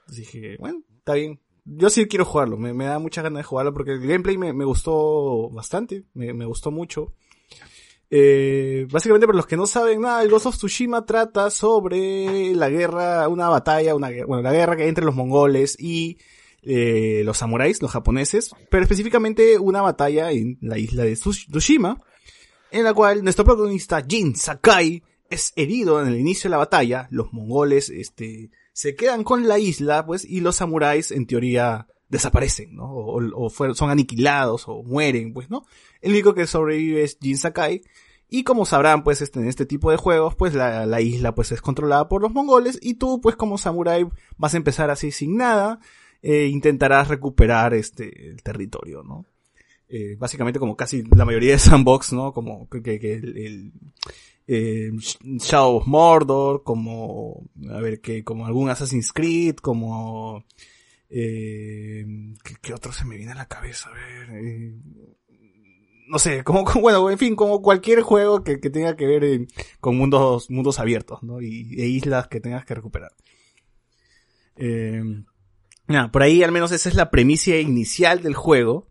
[0.00, 1.40] Entonces dije, bueno, está bien.
[1.64, 4.52] Yo sí quiero jugarlo, me, me da mucha ganas de jugarlo porque el gameplay me,
[4.52, 7.14] me gustó bastante, me, me gustó mucho.
[8.10, 12.68] Eh, básicamente, para los que no saben nada, el Ghost of Tsushima trata sobre la
[12.68, 16.18] guerra, una batalla, una bueno, la guerra que hay entre los mongoles y
[16.62, 21.98] eh, los samuráis, los japoneses, pero específicamente una batalla en la isla de Tsushima,
[22.70, 27.08] en la cual nuestro protagonista Jin Sakai es herido en el inicio de la batalla,
[27.10, 32.76] los mongoles este, se quedan con la isla, pues, y los samuráis en teoría desaparecen,
[32.76, 32.90] ¿no?
[32.92, 35.64] O, son aniquilados o mueren, pues, ¿no?
[36.00, 37.82] El único que sobrevive es Jin Sakai.
[38.28, 41.52] Y como sabrán, pues, este, en este tipo de juegos, pues, la, la isla, pues,
[41.52, 42.78] es controlada por los mongoles.
[42.80, 44.06] Y tú, pues, como samurái,
[44.36, 45.80] vas a empezar así sin nada
[46.22, 49.26] eh, intentarás recuperar este el territorio, ¿no?
[49.88, 52.32] Eh, básicamente como casi la mayoría de sandbox, ¿no?
[52.32, 53.72] Como que, que el,
[54.46, 54.90] eh,
[55.22, 60.44] Shadow of Mordor, como, a ver, que como algún Assassin's Creed, como,
[61.10, 62.06] eh,
[62.62, 63.90] ¿qué, otro se me viene a la cabeza?
[63.90, 64.74] A ver, eh,
[66.08, 69.46] no sé, como, bueno, en fin, como cualquier juego que, tenga que ver eh,
[69.80, 71.40] con mundos, mundos abiertos, ¿no?
[71.40, 73.12] Y, e islas que tengas que recuperar.
[74.56, 75.02] Eh,
[76.10, 78.88] por ahí al menos esa es la premisa inicial del juego.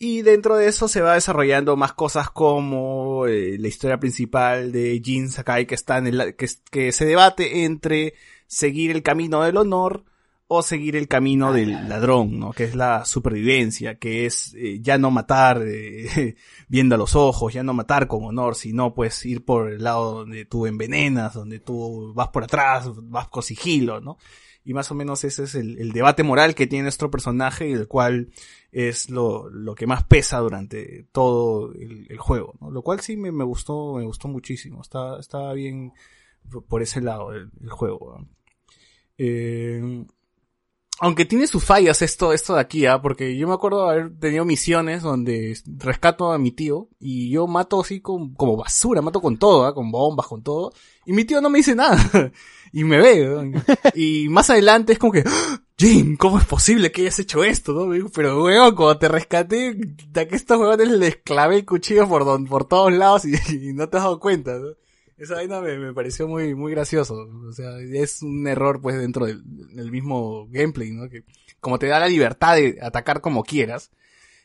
[0.00, 5.00] Y dentro de eso se va desarrollando más cosas como eh, la historia principal de
[5.04, 8.14] Jin Sakai que está en el, que, que se debate entre
[8.46, 10.04] seguir el camino del honor
[10.50, 12.52] o seguir el camino del ladrón, ¿no?
[12.52, 16.36] Que es la supervivencia, que es eh, ya no matar eh,
[16.68, 20.20] viendo a los ojos, ya no matar con honor, sino pues ir por el lado
[20.20, 24.16] donde tú envenenas, donde tú vas por atrás, vas con sigilo, ¿no?
[24.68, 27.88] Y más o menos ese es el, debate moral que tiene nuestro personaje y el
[27.88, 28.28] cual
[28.70, 32.52] es lo, lo que más pesa durante todo el, juego.
[32.70, 35.94] Lo cual sí me, me, gustó, me gustó muchísimo, está, está bien
[36.68, 38.26] por ese lado el, juego.
[39.16, 40.04] Eh,
[41.00, 43.00] aunque tiene sus fallas esto, esto de aquí, ¿ah?
[43.00, 47.80] Porque yo me acuerdo haber tenido misiones donde rescato a mi tío y yo mato
[47.80, 49.74] así con, como basura, mato con todo, ¿ah?
[49.74, 50.72] Con bombas, con todo.
[51.06, 51.96] Y mi tío no me dice nada.
[52.72, 53.62] y me ve,
[53.94, 55.62] Y más adelante es como que, ¡Ah!
[55.78, 58.10] Jim, ¿cómo es posible que hayas hecho esto, no?
[58.12, 62.46] Pero, weón, cuando te rescaté, de que estos weones les clavé el cuchillo por, don,
[62.46, 63.34] por todos lados y,
[63.68, 64.70] y no te has dado cuenta, ¿no?
[65.18, 67.28] Esa vaina me, me, pareció muy, muy gracioso.
[67.48, 71.08] O sea, es un error pues dentro del, del, mismo gameplay, ¿no?
[71.08, 71.24] Que
[71.60, 73.90] como te da la libertad de atacar como quieras,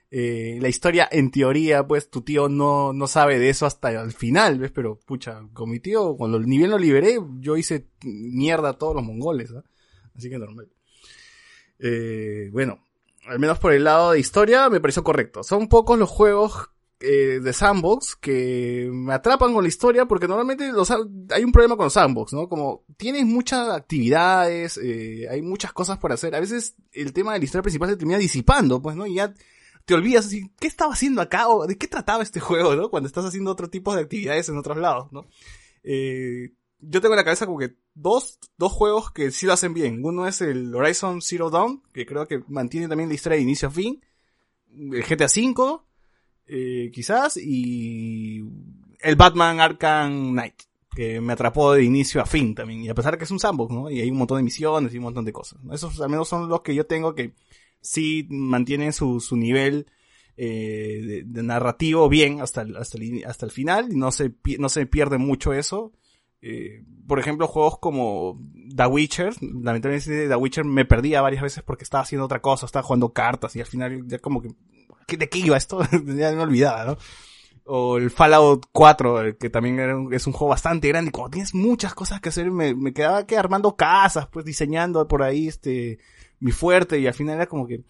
[0.09, 4.11] eh, la historia en teoría pues tu tío no, no sabe de eso hasta el
[4.11, 4.71] final, ¿ves?
[4.71, 8.95] Pero pucha, con mi tío, cuando ni bien lo liberé, yo hice mierda a todos
[8.95, 9.63] los mongoles, ¿ah?
[10.15, 10.69] Así que normal.
[11.79, 12.79] Eh, bueno,
[13.27, 15.43] al menos por el lado de historia me pareció correcto.
[15.43, 16.69] Son pocos los juegos
[17.05, 20.71] eh, de sandbox que me atrapan con la historia porque normalmente
[21.31, 22.47] hay un problema con sandbox, ¿no?
[22.47, 26.33] Como tienes muchas actividades, eh, hay muchas cosas por hacer.
[26.33, 29.05] A veces el tema de la historia principal se termina disipando, pues, ¿no?
[29.05, 29.33] Y ya
[29.83, 31.49] te olvidas así, ¿qué estaba haciendo acá?
[31.49, 32.89] ¿O de qué trataba este juego, no?
[32.89, 35.27] Cuando estás haciendo otro tipo de actividades en otros lados, ¿no?
[35.83, 39.73] Eh, yo tengo en la cabeza como que dos, dos juegos que sí lo hacen
[39.73, 39.99] bien.
[40.05, 43.67] Uno es el Horizon Zero Dawn, que creo que mantiene también la historia de inicio
[43.67, 44.01] a fin.
[44.73, 45.81] El GTA V,
[46.55, 48.43] eh, quizás, y
[48.99, 50.53] el Batman Arkham Knight,
[50.95, 53.39] que me atrapó de inicio a fin también, y a pesar de que es un
[53.39, 53.89] sandbox, ¿no?
[53.89, 55.59] Y hay un montón de misiones y un montón de cosas.
[55.71, 57.33] Esos al menos son los que yo tengo que
[57.81, 59.87] sí mantienen su, su nivel
[60.37, 64.69] eh, de, narrativo bien hasta el, hasta el, hasta el final, y no se, no
[64.69, 65.91] se pierde mucho eso.
[66.43, 68.39] Eh, por ejemplo, juegos como
[68.75, 72.83] The Witcher, lamentablemente The Witcher me perdía varias veces porque estaba haciendo otra cosa, estaba
[72.83, 74.49] jugando cartas y al final ya como que
[75.07, 75.81] ¿de qué iba esto?
[76.05, 76.97] ya me olvidaba, ¿no?
[77.65, 81.09] O el Fallout 4, que también es un juego bastante grande.
[81.09, 85.23] Y cuando tienes muchas cosas que hacer, me, quedaba que armando casas, pues diseñando por
[85.23, 85.99] ahí este
[86.39, 86.99] mi fuerte.
[86.99, 87.83] Y al final era como que,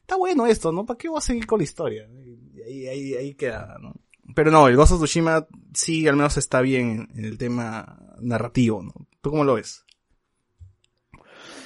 [0.00, 0.84] está bueno esto, ¿no?
[0.84, 2.08] ¿Para qué voy a seguir con la historia?
[2.08, 3.94] Y ahí, ahí, ahí queda, ¿no?
[4.34, 8.82] Pero no, el Ghost of Tsushima sí al menos está bien en el tema narrativo,
[8.82, 8.92] ¿no?
[9.20, 9.84] ¿Tú cómo lo ves?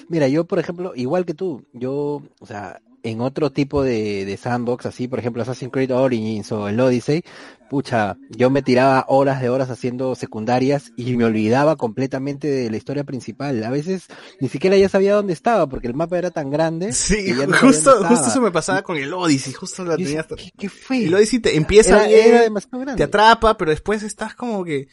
[0.09, 4.37] Mira, yo por ejemplo, igual que tú, yo, o sea, en otro tipo de, de,
[4.37, 7.23] sandbox, así por ejemplo Assassin's Creed Origins o el Odyssey,
[7.69, 12.77] pucha, yo me tiraba horas de horas haciendo secundarias y me olvidaba completamente de la
[12.79, 13.63] historia principal.
[13.63, 14.05] A veces
[14.41, 16.93] ni siquiera ya sabía dónde estaba porque el mapa era tan grande.
[16.93, 21.05] Sí, justo, justo eso me pasaba con el Odyssey, justo la tenía ¿Qué, ¿Qué, fue?
[21.05, 22.55] El Odyssey te empieza bien,
[22.97, 24.89] te atrapa, pero después estás como que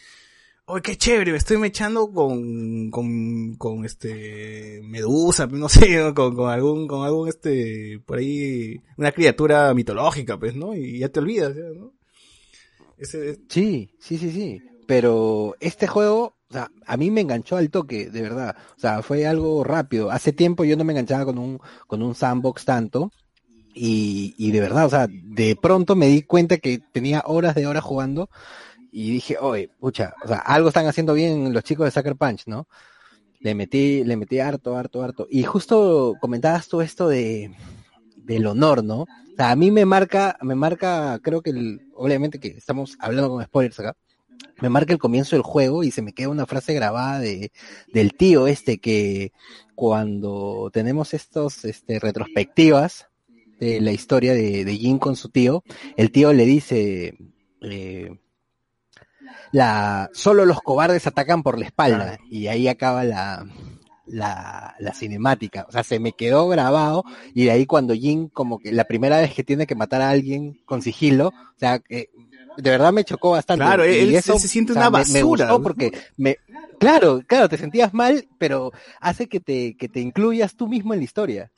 [0.74, 1.32] ¡Uy, qué chévere!
[1.32, 7.28] Me estoy mechando con, con, con este, Medusa, no sé, con, con algún, con algún
[7.28, 10.74] este, por ahí, una criatura mitológica, pues, ¿no?
[10.74, 11.92] Y ya te olvidas, ¿no?
[13.02, 14.62] Sí, sí, sí, sí.
[14.88, 18.56] Pero este juego, o sea, a mí me enganchó al toque, de verdad.
[18.78, 20.10] O sea, fue algo rápido.
[20.10, 23.12] Hace tiempo yo no me enganchaba con un, con un sandbox tanto.
[23.74, 27.68] Y, y de verdad, o sea, de pronto me di cuenta que tenía horas de
[27.68, 28.30] horas jugando
[28.92, 32.44] y dije, oye, pucha, o sea, algo están haciendo bien los chicos de Sucker Punch,
[32.46, 32.68] ¿no?
[33.40, 35.28] Le metí, le metí harto, harto, harto.
[35.30, 37.56] Y justo comentabas tú esto de,
[38.18, 39.02] del honor, ¿no?
[39.02, 43.30] O sea, a mí me marca, me marca, creo que el, obviamente que estamos hablando
[43.30, 43.96] con spoilers acá,
[44.62, 47.52] me marca el comienzo del juego y se me queda una frase grabada de,
[47.94, 49.32] del tío este que
[49.74, 53.08] cuando tenemos estos, este, retrospectivas
[53.60, 55.64] de la historia de, de Jin con su tío,
[55.96, 57.18] el tío le dice,
[57.62, 58.20] eh,
[59.52, 63.46] la, solo los cobardes atacan por la espalda y ahí acaba la,
[64.06, 65.66] la, la, cinemática.
[65.68, 67.04] O sea, se me quedó grabado
[67.34, 70.10] y de ahí cuando Jin como que la primera vez que tiene que matar a
[70.10, 71.82] alguien con sigilo, o sea,
[72.58, 73.64] de verdad me chocó bastante.
[73.64, 75.20] Claro, él, eso, se siente una basura.
[75.20, 76.38] Me, gustó porque me,
[76.80, 81.00] claro, claro, te sentías mal, pero hace que te, que te incluyas tú mismo en
[81.00, 81.52] la historia.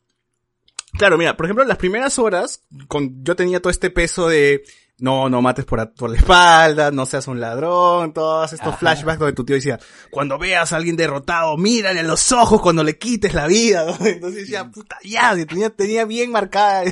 [0.97, 4.63] Claro, mira, por ejemplo, las primeras horas, con, yo tenía todo este peso de,
[4.99, 9.33] no, no mates por, por la espalda, no seas un ladrón, todos estos flashbacks donde
[9.33, 9.79] tu tío decía,
[10.11, 14.41] cuando veas a alguien derrotado, mírale a los ojos cuando le quites la vida, Entonces
[14.41, 16.83] decía, puta, ya, tenía, tenía bien marcada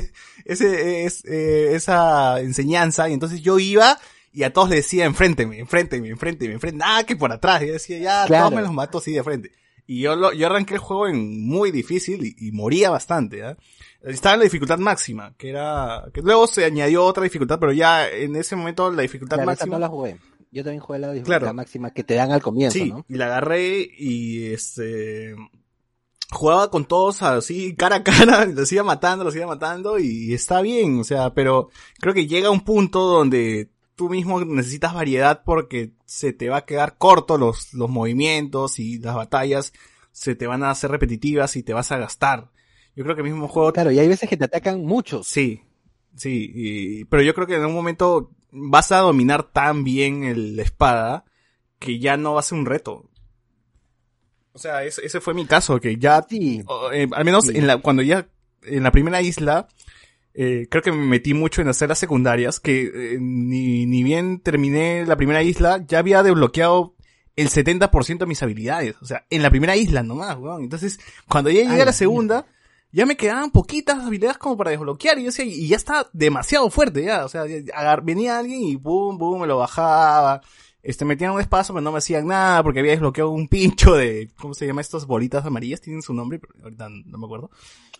[0.44, 3.98] ese, es, eh, esa enseñanza, y entonces yo iba,
[4.32, 7.72] y a todos le decía, enfrénteme, enfrénteme, enfrénteme, enfrénteme, nada que por atrás, y yo
[7.74, 9.52] decía, ya, todos me los mato así de frente.
[9.86, 13.56] Y yo lo, yo arranqué el juego en muy difícil y, y moría bastante, ¿eh?
[14.04, 18.08] estaba en la dificultad máxima, que era, que luego se añadió otra dificultad, pero ya
[18.08, 19.76] en ese momento la dificultad máxima.
[19.76, 20.18] no la jugué.
[20.50, 23.88] Yo también jugué la dificultad máxima que te dan al comienzo, sí, y la agarré
[23.96, 25.34] y este,
[26.30, 30.60] jugaba con todos así cara a cara, los iba matando, los iba matando y está
[30.60, 33.70] bien, o sea, pero creo que llega un punto donde
[34.02, 38.98] tú mismo necesitas variedad porque se te va a quedar corto los, los movimientos y
[38.98, 39.72] las batallas
[40.10, 42.50] se te van a hacer repetitivas y te vas a gastar.
[42.96, 43.72] Yo creo que el mismo juego...
[43.72, 45.28] Claro, y hay veces que te atacan muchos.
[45.28, 45.62] Sí,
[46.16, 50.62] sí, pero yo creo que en un momento vas a dominar tan bien el, la
[50.64, 51.24] espada
[51.78, 53.08] que ya no va a ser un reto.
[54.52, 56.64] O sea, ese, ese fue mi caso, que ya, sí.
[56.92, 58.26] Eh, al menos en la, cuando ya,
[58.64, 59.68] en la primera isla,
[60.34, 64.40] eh, creo que me metí mucho en hacer las secundarias, que eh, ni, ni bien
[64.40, 66.94] terminé la primera isla, ya había desbloqueado
[67.36, 68.96] el 70% de mis habilidades.
[69.00, 70.62] O sea, en la primera isla nomás, weón.
[70.62, 72.46] Entonces, cuando ya llegué a la segunda,
[72.92, 76.68] ya me quedaban poquitas habilidades como para desbloquear y yo decía, y ya está demasiado
[76.70, 77.44] fuerte ya, o sea,
[78.02, 80.42] venía alguien y boom, boom, me lo bajaba,
[80.82, 84.30] este, metían un espacio pero no me hacían nada porque había desbloqueado un pincho de,
[84.36, 84.82] ¿cómo se llama?
[84.82, 87.50] Estas bolitas amarillas, tienen su nombre, pero ahorita no me acuerdo.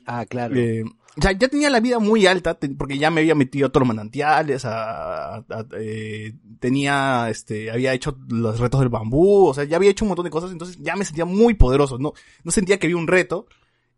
[0.05, 0.57] Ah, claro.
[0.57, 0.85] Eh,
[1.17, 5.45] ya, ya tenía la vida muy alta porque ya me había metido a manantiales, a,
[5.79, 10.11] eh, tenía, este, había hecho los retos del bambú, o sea, ya había hecho un
[10.11, 12.13] montón de cosas, entonces ya me sentía muy poderoso, no,
[12.45, 13.47] no sentía que había un reto,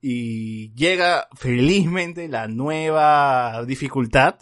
[0.01, 4.37] y llega felizmente la nueva dificultad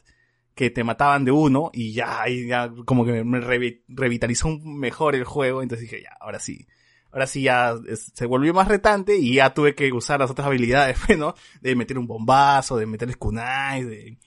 [0.55, 3.41] que te mataban de uno y ya, ya como que me
[3.89, 6.67] revitalizó mejor el juego, entonces dije, ya, ahora sí.
[7.13, 10.97] Ahora sí ya se volvió más retante y ya tuve que usar las otras habilidades,
[11.19, 11.35] ¿no?
[11.61, 14.19] De meter un bombazo, de meter kunai, de,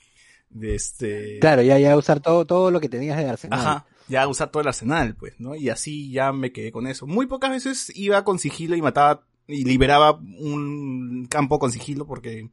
[0.50, 1.40] de este...
[1.40, 3.60] Claro, ya, ya usar todo, todo lo que tenías de arsenal.
[3.60, 5.56] Ajá, ya usar todo el arsenal, pues, ¿no?
[5.56, 7.08] Y así ya me quedé con eso.
[7.08, 12.50] Muy pocas veces iba con sigilo y mataba y liberaba un campo con sigilo porque,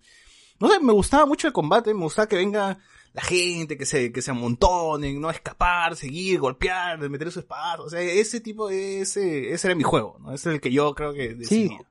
[0.60, 2.78] no sé, me gustaba mucho el combate, me gustaba que venga
[3.14, 7.90] la gente, que se, que se amontonen, no escapar, seguir, golpear, meter su espada, o
[7.90, 10.32] sea, ese tipo, ese, ese era mi juego, ¿no?
[10.32, 11.78] Ese es el que yo creo que decidía.
[11.78, 11.84] Sí.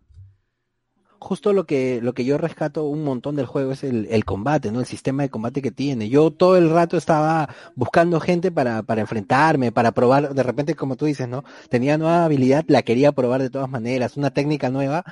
[1.19, 4.71] justo lo que, lo que yo rescato un montón del juego es el, el combate,
[4.71, 4.79] ¿no?
[4.79, 6.09] El sistema de combate que tiene.
[6.09, 10.95] Yo todo el rato estaba buscando gente para, para enfrentarme, para probar, de repente, como
[10.95, 11.43] tú dices, ¿no?
[11.69, 15.05] Tenía nueva habilidad, la quería probar de todas maneras, una técnica nueva,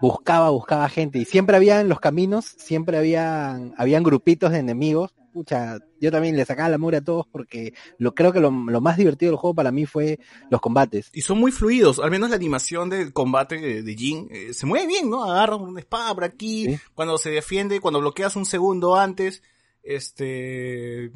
[0.00, 5.14] buscaba, buscaba gente, y siempre había en los caminos, siempre habían, habían grupitos de enemigos
[5.36, 8.96] pucha, yo también le sacaba la mugre a todos porque lo creo que lo, más
[8.96, 10.18] divertido del juego para mí fue
[10.48, 11.10] los combates.
[11.12, 14.86] Y son muy fluidos, al menos la animación del combate de, Jin eh, se mueve
[14.86, 15.30] bien, ¿no?
[15.30, 19.42] Agarra una espada por aquí, cuando se defiende, cuando bloqueas un segundo antes,
[19.82, 21.12] este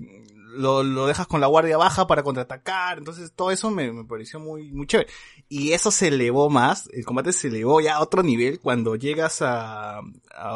[0.55, 4.39] lo, lo, dejas con la guardia baja para contraatacar, entonces todo eso me, me, pareció
[4.39, 5.09] muy, muy chévere.
[5.49, 9.41] Y eso se elevó más, el combate se elevó ya a otro nivel cuando llegas
[9.41, 10.01] a, a,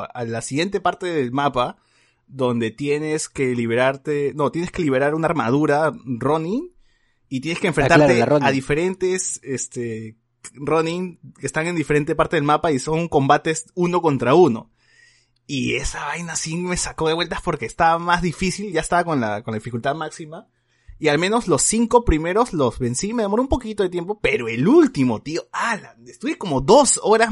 [0.04, 1.78] a la siguiente parte del mapa,
[2.26, 6.72] donde tienes que liberarte, no, tienes que liberar una armadura Ronin
[7.28, 10.16] y tienes que ah, enfrentarte a diferentes, este,
[10.54, 14.70] Ronin que están en diferente parte del mapa y son combates uno contra uno.
[15.46, 19.20] Y esa vaina sí me sacó de vueltas porque estaba más difícil, ya estaba con
[19.20, 20.48] la, con la dificultad máxima.
[20.98, 24.48] Y al menos los cinco primeros los vencí, me demoró un poquito de tiempo, pero
[24.48, 27.30] el último, tío, ala, estuve como dos horas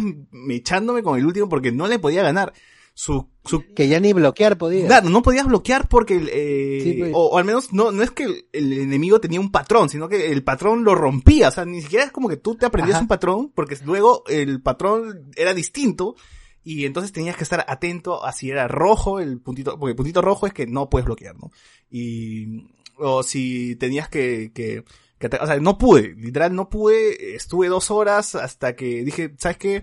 [0.51, 2.52] echándome con el último porque no le podía ganar
[2.94, 3.64] su, su...
[3.74, 4.86] Que ya ni bloquear podía.
[4.86, 7.12] Claro, no podías bloquear porque, eh, pues.
[7.14, 10.44] o, al menos no, no es que el, enemigo tenía un patrón, sino que el
[10.44, 13.51] patrón lo rompía, o sea, ni siquiera es como que tú te aprendías un patrón,
[13.55, 16.16] porque luego el patrón era distinto,
[16.64, 20.23] y entonces tenías que estar atento a si era rojo el puntito, porque el puntito
[20.23, 21.51] rojo es que no puedes bloquear, ¿no?
[21.90, 24.85] Y, o si tenías que, que,
[25.19, 29.56] que o sea, no pude, literal no pude, estuve dos horas hasta que dije, ¿sabes
[29.56, 29.82] qué?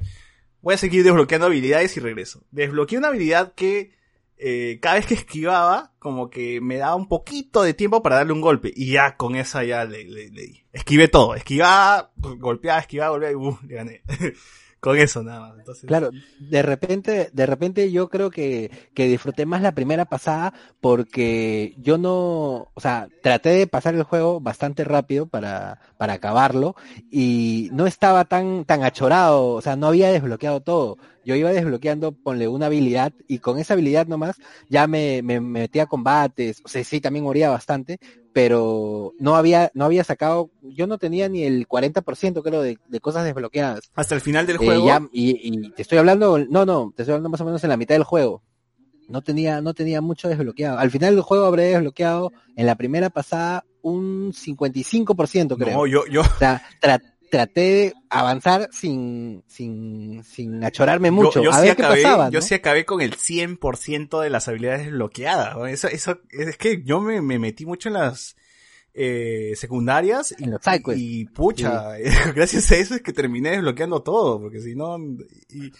[0.61, 2.43] Voy a seguir desbloqueando habilidades y regreso.
[2.51, 3.91] Desbloqueé una habilidad que
[4.41, 8.31] eh, cada vez que esquivaba, como que me daba un poquito de tiempo para darle
[8.33, 8.71] un golpe.
[8.73, 10.65] Y ya con esa ya le, le, le.
[10.71, 11.35] Esquivé todo.
[11.35, 14.01] Esquivaba, golpeaba, esquivaba, golpeaba y uh, le gané.
[14.79, 15.53] con eso nada.
[15.57, 15.85] Entonces...
[15.85, 21.75] Claro, de repente, de repente yo creo que, que disfruté más la primera pasada porque
[21.77, 26.75] yo no, o sea, traté de pasar el juego bastante rápido para, para acabarlo
[27.11, 30.97] y no estaba tan, tan achorado, o sea, no había desbloqueado todo.
[31.25, 34.37] Yo iba desbloqueando, ponle una habilidad y con esa habilidad nomás
[34.69, 37.99] ya me, me, metía a combates, o sea, sí, también moría bastante,
[38.33, 42.99] pero no había, no había sacado, yo no tenía ni el 40% creo de, de
[42.99, 43.91] cosas desbloqueadas.
[43.95, 45.09] Hasta el final del eh, juego.
[45.11, 47.77] y, y, te estoy hablando, no, no, te estoy hablando más o menos en la
[47.77, 48.43] mitad del juego.
[49.07, 50.77] No tenía, no tenía mucho desbloqueado.
[50.77, 55.77] Al final del juego habré desbloqueado en la primera pasada un 55% creo.
[55.77, 56.21] No, yo, yo.
[56.21, 56.61] O sea,
[57.29, 61.41] traté de avanzar sin, sin, sin achorarme mucho.
[61.41, 65.55] Yo, a ver qué pasaba, yo sí acabé con el 100% de las habilidades desbloqueadas.
[65.71, 68.35] Eso, eso, es que yo me, me metí mucho en las,
[68.93, 70.49] eh, secundarias y,
[70.95, 71.93] y, pucha,
[72.35, 74.97] gracias a eso es que terminé desbloqueando todo, porque si no,
[75.49, 75.71] y,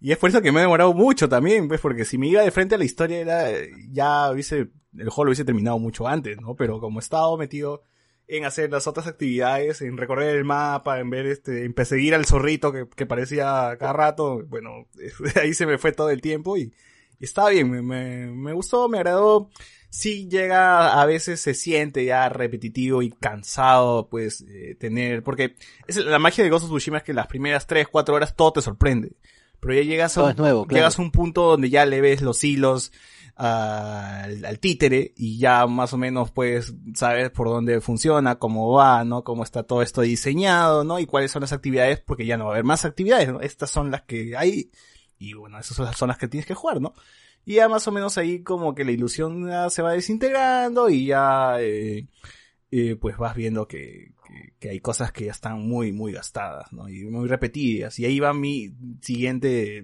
[0.00, 2.42] y es por eso que me he demorado mucho también, pues, porque si me iba
[2.42, 3.48] de frente a la historia era,
[3.90, 6.54] ya hubiese, el juego lo hubiese terminado mucho antes, ¿no?
[6.54, 7.82] Pero como he estado metido
[8.28, 12.26] en hacer las otras actividades, en recorrer el mapa, en ver este, en perseguir al
[12.26, 14.86] zorrito que, que parecía cada rato, bueno,
[15.42, 16.72] ahí se me fue todo el tiempo y,
[17.18, 19.50] y estaba bien, me, me, me gustó, me agradó.
[19.90, 25.56] Sí llega, a veces se siente ya repetitivo y cansado, pues, eh, tener, porque
[25.86, 28.52] es la magia de Ghost of Tsushima es que las primeras 3, 4 horas todo
[28.52, 29.12] te sorprende.
[29.60, 32.92] Pero ya llegas a, un, llegas a un punto donde ya le ves los hilos
[33.38, 39.04] al, al, títere y ya más o menos pues sabes por dónde funciona, cómo va,
[39.04, 39.22] ¿no?
[39.22, 40.98] Cómo está todo esto diseñado, ¿no?
[40.98, 43.40] Y cuáles son las actividades, porque ya no va a haber más actividades, ¿no?
[43.40, 44.70] Estas son las que hay
[45.18, 46.94] y bueno, esas son las que tienes que jugar, ¿no?
[47.44, 51.60] Y ya más o menos ahí como que la ilusión se va desintegrando y ya
[51.60, 52.06] eh,
[52.70, 54.12] eh, pues vas viendo que,
[54.58, 56.88] que, hay cosas que ya están muy, muy gastadas, ¿no?
[56.88, 57.98] Y muy repetidas.
[57.98, 59.82] Y ahí va mi siguiente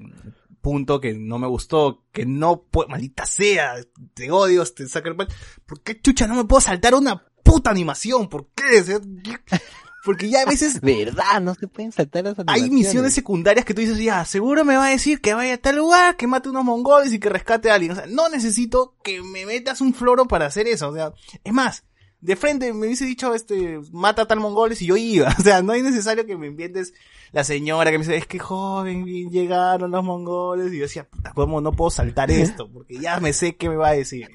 [0.65, 3.77] punto que no me gustó, que no puedo, maldita sea,
[4.15, 8.29] te odio, este Sucker ¿Por qué chucha no me puedo saltar una puta animación?
[8.31, 8.83] ¿Por qué?
[10.05, 10.81] Porque ya a veces...
[10.83, 11.43] ¿Verdad?
[11.43, 14.87] No se pueden saltar las Hay misiones secundarias que tú dices, ya, seguro me va
[14.87, 17.75] a decir que vaya a tal lugar, que mate unos mongoles y que rescate a
[17.75, 17.93] alguien.
[17.93, 20.89] O sea, no necesito que me metas un floro para hacer eso.
[20.89, 21.13] O sea,
[21.45, 21.85] es más,
[22.25, 25.29] de frente me hubiese dicho, este, mata a tal mongoles y yo iba.
[25.39, 26.95] O sea, no es necesario que me inventes
[27.33, 30.73] la señora que me dice, es que joven, bien llegaron los mongoles.
[30.73, 32.71] Y yo decía, puta, ¿cómo no puedo saltar esto?
[32.73, 34.27] Porque ya me sé qué me va a decir.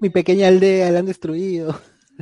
[0.00, 1.78] Mi pequeña aldea la han destruido.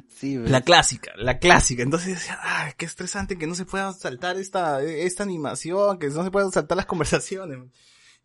[0.08, 1.84] Sí, la clásica, la clásica.
[1.84, 6.24] Entonces decía, ay, qué estresante que no se pueda saltar esta, esta animación, que no
[6.24, 7.58] se puedan saltar las conversaciones.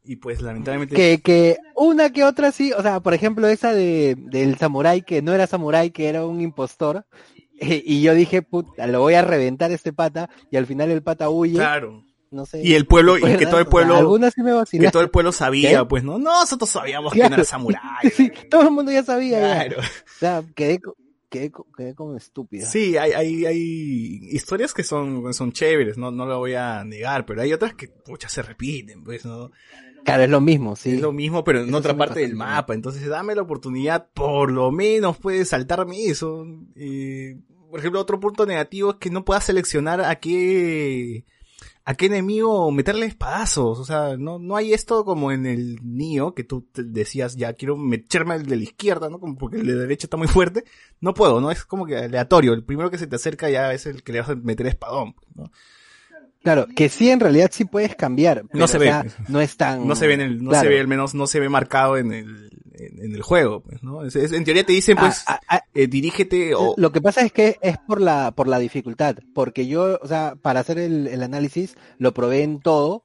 [0.06, 0.96] Y pues lamentablemente...
[0.96, 5.22] Que, que una que otra sí, o sea, por ejemplo esa de, del samurái que
[5.22, 7.06] no era samurái, que era un impostor.
[7.62, 11.30] y yo dije, puta, lo voy a reventar este pata, y al final el pata
[11.30, 11.56] huye.
[11.56, 12.04] Claro.
[12.32, 12.62] no sé.
[12.64, 15.32] Y el pueblo, y que todo el pueblo, algunas sí me que todo el pueblo
[15.32, 16.18] sabía, pues, ¿no?
[16.18, 18.10] Nosotros sabíamos que no era samurái.
[18.16, 19.40] sí, todo el mundo ya sabía.
[19.40, 19.80] Claro.
[19.80, 20.82] O sea, quedé,
[21.30, 22.68] quedé, quedé como estúpido.
[22.68, 27.26] Sí, hay, hay, hay historias que son, son chéveres, no, no lo voy a negar,
[27.26, 29.52] pero hay otras que, pucha, se repiten, pues, ¿no?
[30.04, 30.96] Claro, es lo mismo, sí.
[30.96, 32.74] Es lo mismo, pero en otra parte del mapa.
[32.74, 36.46] Entonces, dame la oportunidad, por lo menos puedes saltarme eso.
[36.76, 37.36] Y,
[37.70, 41.26] por ejemplo, otro punto negativo es que no puedas seleccionar a qué,
[41.86, 43.80] a qué enemigo meterle espadazos.
[43.80, 47.78] O sea, no, no hay esto como en el Nio, que tú decías, ya quiero
[47.78, 49.20] meterme al de la izquierda, ¿no?
[49.20, 50.66] Como porque el de la derecha está muy fuerte.
[51.00, 51.50] No puedo, ¿no?
[51.50, 52.54] Es como que aleatorio.
[52.54, 55.16] El primero que se te acerca ya es el que le vas a meter espadón,
[55.34, 55.50] ¿no?
[56.44, 58.44] Claro, que sí en realidad sí puedes cambiar.
[58.52, 58.94] no se ve.
[59.30, 59.88] no es tan.
[59.88, 62.12] No se ve en el, no se ve, al menos no se ve marcado en
[62.12, 64.04] el, en, el juego, pues, ¿no?
[64.04, 65.64] Es, en teoría te dicen, pues, ah, ah, ah.
[65.74, 66.74] eh, dirígete o...
[66.78, 70.36] Lo que pasa es que es por la, por la dificultad, porque yo, o sea,
[70.42, 73.04] para hacer el, el análisis, lo probé en todo,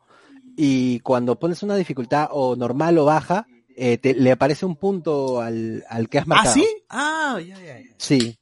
[0.57, 3.47] y cuando pones una dificultad o normal o baja,
[3.77, 6.51] eh, te, le aparece un punto al, al que has marcado.
[6.51, 6.67] ¿Ah, sí?
[6.89, 7.95] Ah, ya, ya, ya.
[7.97, 8.37] Sí.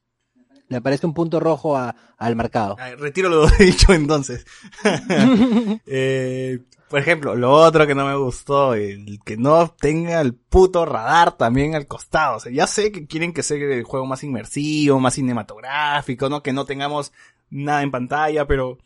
[0.69, 2.77] Le aparece un punto rojo a, al marcado.
[2.99, 4.47] retiro lo dicho entonces.
[5.87, 10.85] eh, por ejemplo, lo otro que no me gustó, el que no tenga el puto
[10.85, 12.37] radar también al costado.
[12.37, 16.43] O sea, ya sé que quieren que sea el juego más inmersivo, más cinematográfico, ¿no?
[16.43, 17.13] Que no tengamos
[17.51, 18.79] nada en pantalla, pero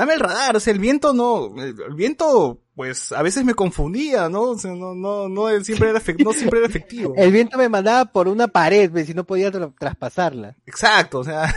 [0.00, 4.30] dame el radar, o sea, el viento no, el, viento, pues, a veces me confundía,
[4.30, 4.42] ¿no?
[4.44, 7.12] O sea, no, no, no siempre era, no siempre era efectivo.
[7.18, 10.56] el viento me mandaba por una pared, si no podía traspasarla.
[10.64, 11.54] Exacto, o sea,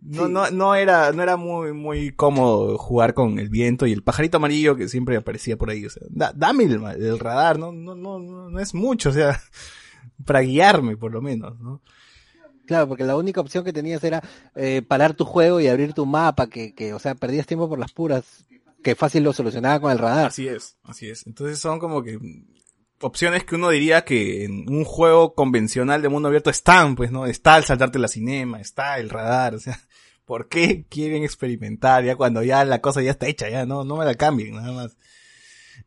[0.00, 4.02] no, no, no era, no era muy, muy cómodo jugar con el viento y el
[4.02, 6.04] pajarito amarillo que siempre aparecía por ahí, o sea,
[6.34, 9.38] dame el, el radar, no, no, no, no es mucho, o sea,
[10.24, 11.82] para guiarme por lo menos, ¿no?
[12.66, 14.22] Claro, porque la única opción que tenías era
[14.54, 17.78] eh, parar tu juego y abrir tu mapa, que, que, o sea, perdías tiempo por
[17.78, 18.46] las puras,
[18.82, 20.26] que fácil lo solucionaba con el radar.
[20.26, 21.26] Así es, así es.
[21.26, 22.18] Entonces son como que
[23.00, 27.26] opciones que uno diría que en un juego convencional de mundo abierto están, pues, ¿no?
[27.26, 29.78] Está el saltarte la cinema, está el radar, o sea,
[30.24, 33.96] ¿por qué quieren experimentar ya cuando ya la cosa ya está hecha, ya no, no
[33.96, 34.96] me la cambien, nada más.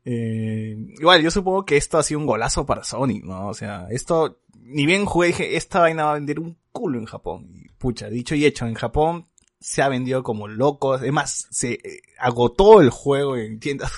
[0.05, 3.47] Eh, igual, yo supongo que esto ha sido un golazo para Sony, ¿no?
[3.47, 7.05] O sea, esto, ni bien jugué, dije, esta vaina va a vender un culo en
[7.05, 7.49] Japón.
[7.53, 9.27] Y pucha, dicho y hecho, en Japón
[9.59, 10.93] se ha vendido como loco.
[10.93, 13.91] Además, se eh, agotó el juego en tiendas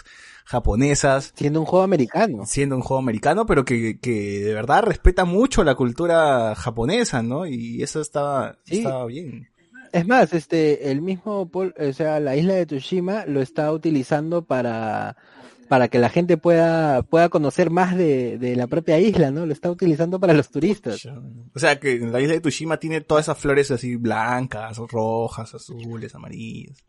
[0.46, 1.32] japonesas.
[1.36, 2.46] Siendo un juego americano.
[2.46, 7.46] Siendo un juego americano, pero que, que de verdad respeta mucho la cultura japonesa, ¿no?
[7.46, 9.48] Y eso estaba, estaba bien.
[9.92, 15.18] Es más, este, el mismo, o sea, la isla de Tsushima lo está utilizando para
[15.70, 19.46] para que la gente pueda, pueda conocer más de, de la propia isla, ¿no?
[19.46, 21.08] Lo está utilizando para los turistas.
[21.54, 26.16] O sea, que la isla de Tushima tiene todas esas flores así blancas, rojas, azules,
[26.16, 26.84] amarillas.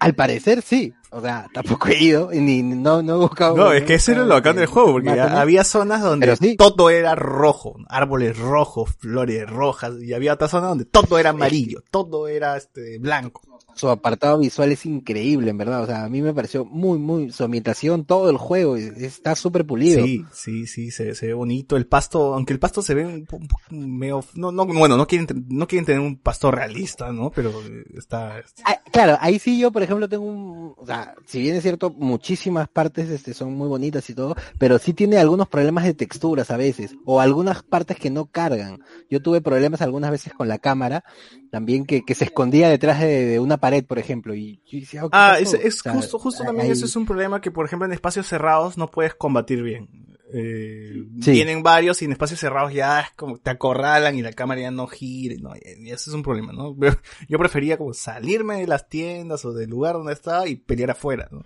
[0.00, 0.94] Al parecer sí.
[1.10, 3.56] O sea, tampoco he ido y ni no, no he buscado.
[3.56, 7.14] No, es que ese era lo bacán del juego, porque había zonas donde todo era
[7.14, 12.56] rojo, árboles rojos, flores rojas, y había otras zonas donde todo era amarillo, todo era
[12.56, 13.42] este blanco
[13.78, 15.82] su apartado visual es increíble, en verdad.
[15.82, 19.64] O sea, a mí me pareció muy, muy, su ambientación, todo el juego, está súper
[19.64, 20.04] pulido.
[20.04, 21.76] Sí, sí, sí, se, se, ve bonito.
[21.76, 25.46] El pasto, aunque el pasto se ve un poco medio, no, no, bueno, no quieren,
[25.48, 27.30] no quieren tener un pasto realista, ¿no?
[27.30, 27.52] Pero
[27.96, 31.62] está, ah, claro, ahí sí yo, por ejemplo, tengo un, o sea, si bien es
[31.62, 35.94] cierto, muchísimas partes, este, son muy bonitas y todo, pero sí tiene algunos problemas de
[35.94, 38.80] texturas a veces, o algunas partes que no cargan.
[39.08, 41.04] Yo tuve problemas algunas veces con la cámara,
[41.50, 44.34] también que, que se escondía detrás de, una pared, por ejemplo.
[44.34, 44.60] Y
[45.02, 47.92] oh, ah, es, es justo, justo también eso es un problema que, por ejemplo, en
[47.92, 50.08] espacios cerrados no puedes combatir bien.
[50.30, 54.60] Eh, Tienen varios y en espacios cerrados ya es como te acorralan y la cámara
[54.60, 56.76] ya no gira, no, y eso es un problema, ¿no?
[57.28, 61.28] Yo prefería como salirme de las tiendas o del lugar donde estaba y pelear afuera,
[61.30, 61.44] ¿no?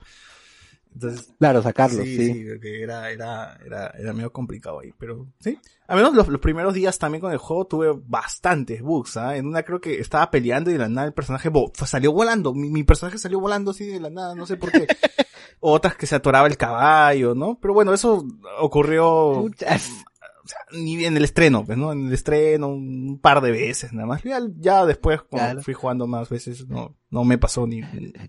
[0.94, 2.16] Entonces, claro, sacarlo, sí.
[2.16, 5.58] Sí, porque era, era, era, era medio complicado ahí, pero sí.
[5.86, 9.36] A menos los, los primeros días también con el juego tuve bastantes bugs, ¿ah?
[9.36, 11.50] En una creo que estaba peleando y de la nada el personaje
[11.84, 12.54] salió volando.
[12.54, 14.86] Mi, mi, personaje salió volando así de la nada, no sé por qué.
[15.60, 17.58] Otras que se atoraba el caballo, ¿no?
[17.60, 18.26] Pero bueno, eso
[18.58, 19.48] ocurrió
[20.44, 21.92] o sea, ni en el estreno, pues, ¿no?
[21.92, 24.22] En el estreno un par de veces nada más.
[24.24, 27.82] Ya, ya después, cuando fui jugando más veces, no, no me pasó ni...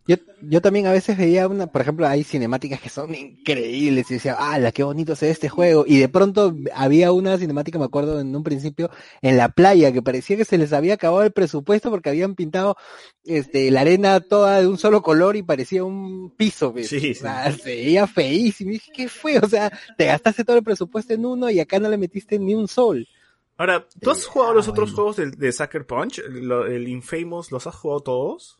[0.05, 4.15] Yo, yo también a veces veía una, por ejemplo, hay cinemáticas que son increíbles y
[4.15, 5.85] decía, ah, qué bonito se ve este juego.
[5.87, 10.01] Y de pronto había una cinemática, me acuerdo en un principio, en la playa, que
[10.01, 12.75] parecía que se les había acabado el presupuesto porque habían pintado
[13.23, 16.89] este, la arena toda de un solo color y parecía un piso, ¿ves?
[16.89, 17.13] Sí, sí.
[17.13, 18.71] se veía feísimo.
[18.71, 19.39] Y dije, ¿qué fue?
[19.39, 22.53] O sea, te gastaste todo el presupuesto en uno y acá no le metiste ni
[22.53, 23.07] un sol.
[23.55, 26.19] Ahora, ¿tú has jugado los otros juegos de, de Sucker Punch?
[26.19, 28.59] El, el, Infamous, ¿los has jugado todos?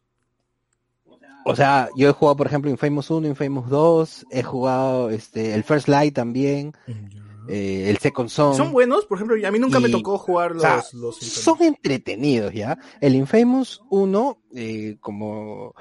[1.45, 5.63] O sea, yo he jugado, por ejemplo, Infamous 1, Infamous 2, he jugado este el
[5.63, 6.73] First Light también,
[7.49, 8.55] eh, el Second Son.
[8.55, 12.77] Son buenos, por ejemplo, a mí nunca me tocó jugar los, los Son entretenidos, ¿ya?
[13.01, 15.75] El Infamous 1, eh, como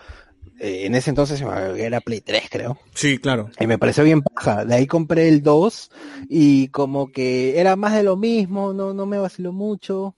[0.62, 2.78] eh, en ese entonces era Play 3, creo.
[2.94, 3.50] Sí, claro.
[3.58, 4.65] Y me pareció bien paja.
[4.65, 5.91] De ahí compré el 2
[6.28, 10.16] y como que era más de lo mismo, no, no me vaciló mucho.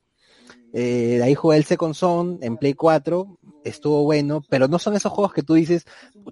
[0.74, 4.94] Eh, de ahí jugué el Second Son en Play 4, estuvo bueno, pero no son
[4.94, 5.86] esos juegos que tú dices,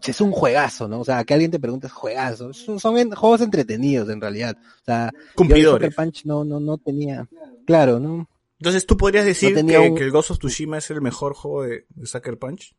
[0.04, 1.00] es un juegazo, ¿no?
[1.00, 2.52] O sea, que alguien te pregunte, es juegazo.
[2.52, 4.56] Son, juegos entretenidos en realidad.
[4.60, 5.94] O sea, Cumplidores.
[5.94, 7.28] Punch no, no, no tenía,
[7.66, 8.28] claro, ¿no?
[8.58, 12.06] Entonces, ¿tú podrías decir que, el Ghost of Tsushima es el mejor juego de, de
[12.06, 12.74] Sucker Punch?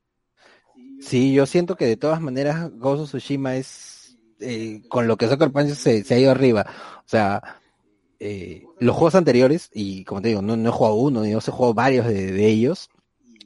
[1.02, 3.94] Sí, yo siento que de todas maneras Ghost of Tsushima es
[4.44, 6.66] eh, con lo que Soccer Punch se, ha ido arriba.
[7.00, 7.42] O sea,
[8.20, 11.48] eh, los juegos anteriores, y como te digo, no, no he jugado uno, ni dos
[11.48, 12.90] he jugado varios de, ellos,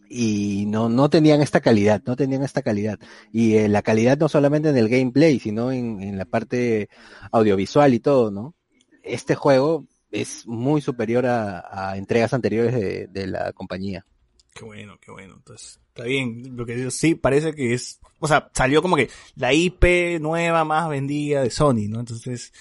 [0.09, 2.99] y no, no tenían esta calidad, no tenían esta calidad.
[3.31, 6.89] Y eh, la calidad no solamente en el gameplay, sino en, en la parte
[7.31, 8.55] audiovisual y todo, ¿no?
[9.03, 14.05] Este juego es muy superior a, entregas anteriores de, de la compañía.
[14.53, 15.35] Qué bueno, qué bueno.
[15.35, 16.55] Entonces, está bien.
[16.55, 20.63] Lo que digo, sí, parece que es, o sea, salió como que la IP nueva
[20.63, 21.99] más vendida de Sony, ¿no?
[21.99, 22.51] Entonces,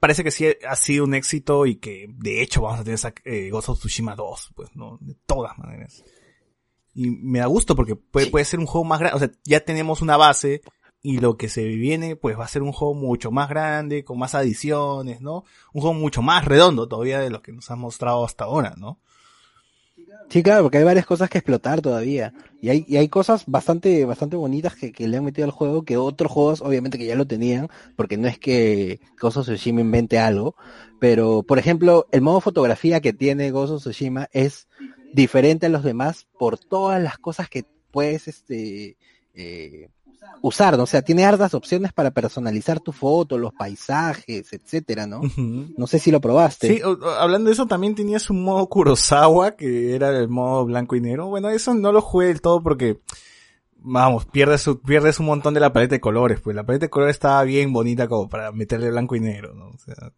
[0.00, 3.12] parece que sí ha sido un éxito y que de hecho vamos a tener esa,
[3.24, 4.98] eh, Ghost of Tsushima 2, pues, ¿no?
[5.00, 6.04] De todas maneras.
[6.98, 9.60] Y me da gusto porque puede, puede ser un juego más grande, o sea, ya
[9.60, 10.62] tenemos una base
[11.00, 14.18] y lo que se viene pues va a ser un juego mucho más grande, con
[14.18, 15.44] más adiciones, ¿no?
[15.72, 18.98] Un juego mucho más redondo todavía de lo que nos ha mostrado hasta ahora, ¿no?
[20.28, 22.34] Sí, claro, porque hay varias cosas que explotar todavía.
[22.60, 25.84] Y hay, y hay cosas bastante, bastante bonitas que, que le han metido al juego
[25.84, 30.18] que otros juegos obviamente que ya lo tenían, porque no es que of Tsushima invente
[30.18, 30.56] algo,
[30.98, 34.66] pero por ejemplo, el modo fotografía que tiene of Tsushima es
[35.12, 38.96] diferente a los demás por todas las cosas que puedes este
[39.34, 39.88] eh,
[40.42, 40.84] usar, ¿no?
[40.84, 45.20] O sea, tiene hartas opciones para personalizar tu foto, los paisajes, etcétera, ¿no?
[45.76, 46.68] No sé si lo probaste.
[46.68, 46.82] Sí,
[47.18, 51.28] hablando de eso, también tenías un modo Kurosawa, que era el modo blanco y negro.
[51.28, 53.00] Bueno, eso no lo jugué del todo porque,
[53.76, 57.16] vamos, pierdes, pierdes un montón de la paleta de colores, pues la paleta de colores
[57.16, 59.68] estaba bien bonita como para meterle blanco y negro, ¿no?
[59.68, 60.12] O sea,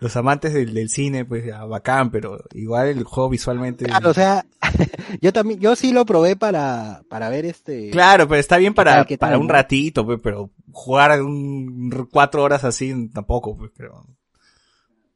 [0.00, 3.84] los amantes del, cine, pues ya, bacán, pero igual el juego visualmente.
[3.84, 4.46] Claro, o sea,
[5.20, 7.90] yo también, yo sí lo probé para, para ver este.
[7.90, 13.08] Claro, pero está bien para, para un ratito, pues, pero jugar un, cuatro horas así
[13.12, 14.06] tampoco, pues, creo.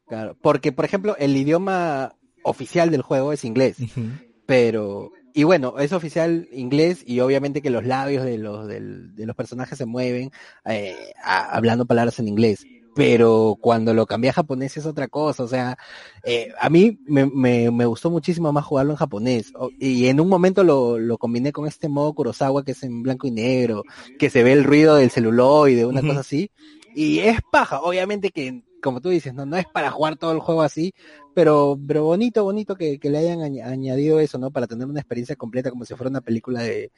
[0.07, 3.77] Claro, porque por ejemplo, el idioma oficial del juego es inglés,
[4.47, 9.36] pero y bueno, es oficial inglés y obviamente que los labios de los, de los
[9.36, 10.31] personajes se mueven
[10.67, 15.48] eh, hablando palabras en inglés pero cuando lo cambié a japonés es otra cosa, o
[15.48, 15.78] sea,
[16.24, 20.28] eh, a mí me, me, me, gustó muchísimo más jugarlo en japonés, y en un
[20.28, 23.84] momento lo, lo combiné con este modo Kurosawa que es en blanco y negro,
[24.18, 26.50] que se ve el ruido del celuloide, una cosa así,
[26.94, 30.41] y es paja, obviamente que, como tú dices, no, no es para jugar todo el
[30.41, 30.94] juego así,
[31.35, 34.51] pero, pero bonito, bonito que, que le hayan añadido eso, ¿no?
[34.51, 36.93] Para tener una experiencia completa como si fuera una película de,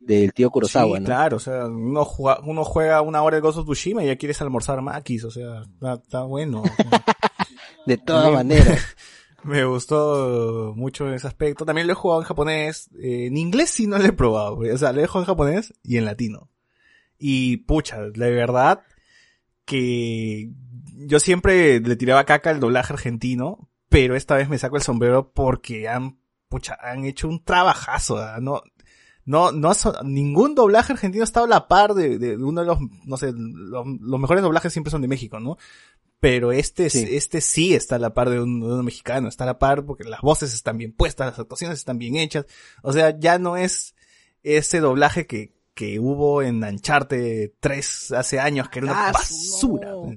[0.00, 3.58] del tío Kurosawa, sí, claro, o sea, uno juega, uno juega una hora de Ghost
[3.58, 5.62] of Tsushima y ya quieres almorzar maquis, o sea,
[5.94, 6.62] está, bueno.
[7.86, 8.96] de todas maneras.
[9.44, 11.64] Me gustó mucho ese aspecto.
[11.64, 12.90] También lo he jugado en japonés.
[13.00, 14.58] Eh, en inglés sí no lo he probado.
[14.58, 16.50] O sea, lo he jugado en japonés y en latino.
[17.18, 18.82] Y pucha, de verdad
[19.64, 20.50] que
[21.06, 25.32] yo siempre le tiraba caca al doblaje argentino, pero esta vez me saco el sombrero
[25.32, 26.18] porque han,
[26.48, 28.18] pucha, han hecho un trabajazo.
[28.40, 28.62] No,
[29.24, 29.72] no, no,
[30.04, 33.86] ningún doblaje argentino está a la par de, de uno de los, no sé, los,
[34.20, 35.56] mejores doblajes siempre son de México, ¿no?
[36.20, 37.06] Pero este sí.
[37.12, 39.84] este sí está a la par de un, de un, mexicano, está a la par
[39.84, 42.46] porque las voces están bien puestas, las actuaciones están bien hechas.
[42.82, 43.94] O sea, ya no es
[44.42, 49.90] ese doblaje que, que hubo en Ancharte 3 hace años, que era una ah, basura.
[49.90, 50.16] ¿no?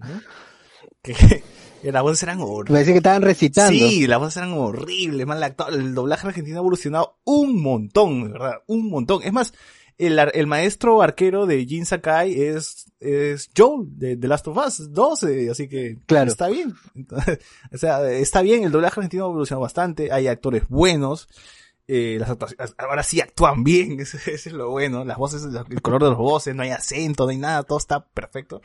[1.01, 1.43] Que,
[1.83, 2.71] las voces eran horribles.
[2.71, 3.89] Parece que estaban recitando.
[3.89, 8.61] Sí, las voces eran horribles, mal El doblaje argentino ha evolucionado un montón, de verdad,
[8.67, 9.23] un montón.
[9.23, 9.53] Es más,
[9.97, 14.91] el, el maestro arquero de Jin Sakai es, es Joel de The Last of Us
[14.93, 16.31] 12, así que claro.
[16.31, 16.75] está bien.
[17.73, 21.27] o sea, está bien, el doblaje argentino ha evolucionado bastante, hay actores buenos.
[21.87, 22.29] Eh, las
[22.77, 26.17] ahora sí actúan bien, ese, ese, es lo bueno, las voces, el color de los
[26.17, 28.61] voces, no hay acento, no hay nada, todo está perfecto.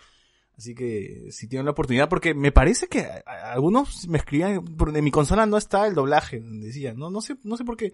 [0.56, 5.10] Así que si tienen la oportunidad, porque me parece que algunos me escribían, en mi
[5.10, 7.92] consola no está el doblaje, decía, no, no sé, no sé por qué,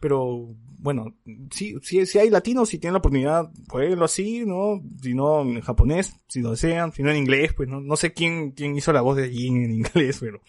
[0.00, 1.16] pero bueno,
[1.50, 4.82] si, si, si hay latinos, si tienen la oportunidad, jueguenlo así, ¿no?
[5.00, 8.12] Si no en japonés, si lo desean, si no en inglés, pues no, no sé
[8.12, 10.42] quién, quién hizo la voz de Jin en inglés, pero,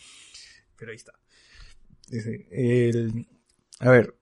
[0.75, 1.14] pero ahí está.
[2.51, 3.27] El,
[3.80, 4.14] a ver,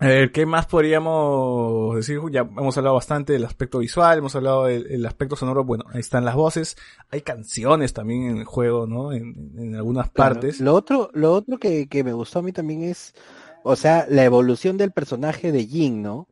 [0.00, 2.20] A ver, ¿qué más podríamos decir?
[2.30, 6.24] Ya hemos hablado bastante del aspecto visual, hemos hablado del, aspecto sonoro, bueno, ahí están
[6.24, 6.76] las voces,
[7.10, 9.12] hay canciones también en el juego, ¿no?
[9.12, 10.60] En, algunas partes.
[10.60, 13.12] Lo otro, lo otro que, que me gustó a mí también es,
[13.64, 16.28] o sea, la evolución del personaje de Jin, ¿no?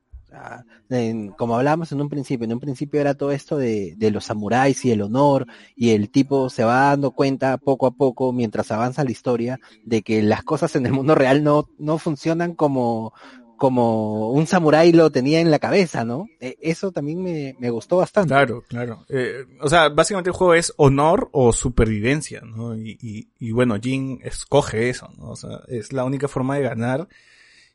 [1.37, 4.85] como hablábamos en un principio, en un principio era todo esto de, de, los samuráis
[4.85, 9.03] y el honor, y el tipo se va dando cuenta poco a poco, mientras avanza
[9.03, 13.15] la historia, de que las cosas en el mundo real no, no funcionan como,
[13.57, 16.27] como un samurái lo tenía en la cabeza, ¿no?
[16.41, 18.29] E, eso también me, me, gustó bastante.
[18.29, 19.05] Claro, claro.
[19.09, 22.77] Eh, o sea, básicamente el juego es honor o supervivencia, ¿no?
[22.77, 25.31] Y, y, y, bueno, Jin escoge eso, ¿no?
[25.31, 27.09] O sea, es la única forma de ganar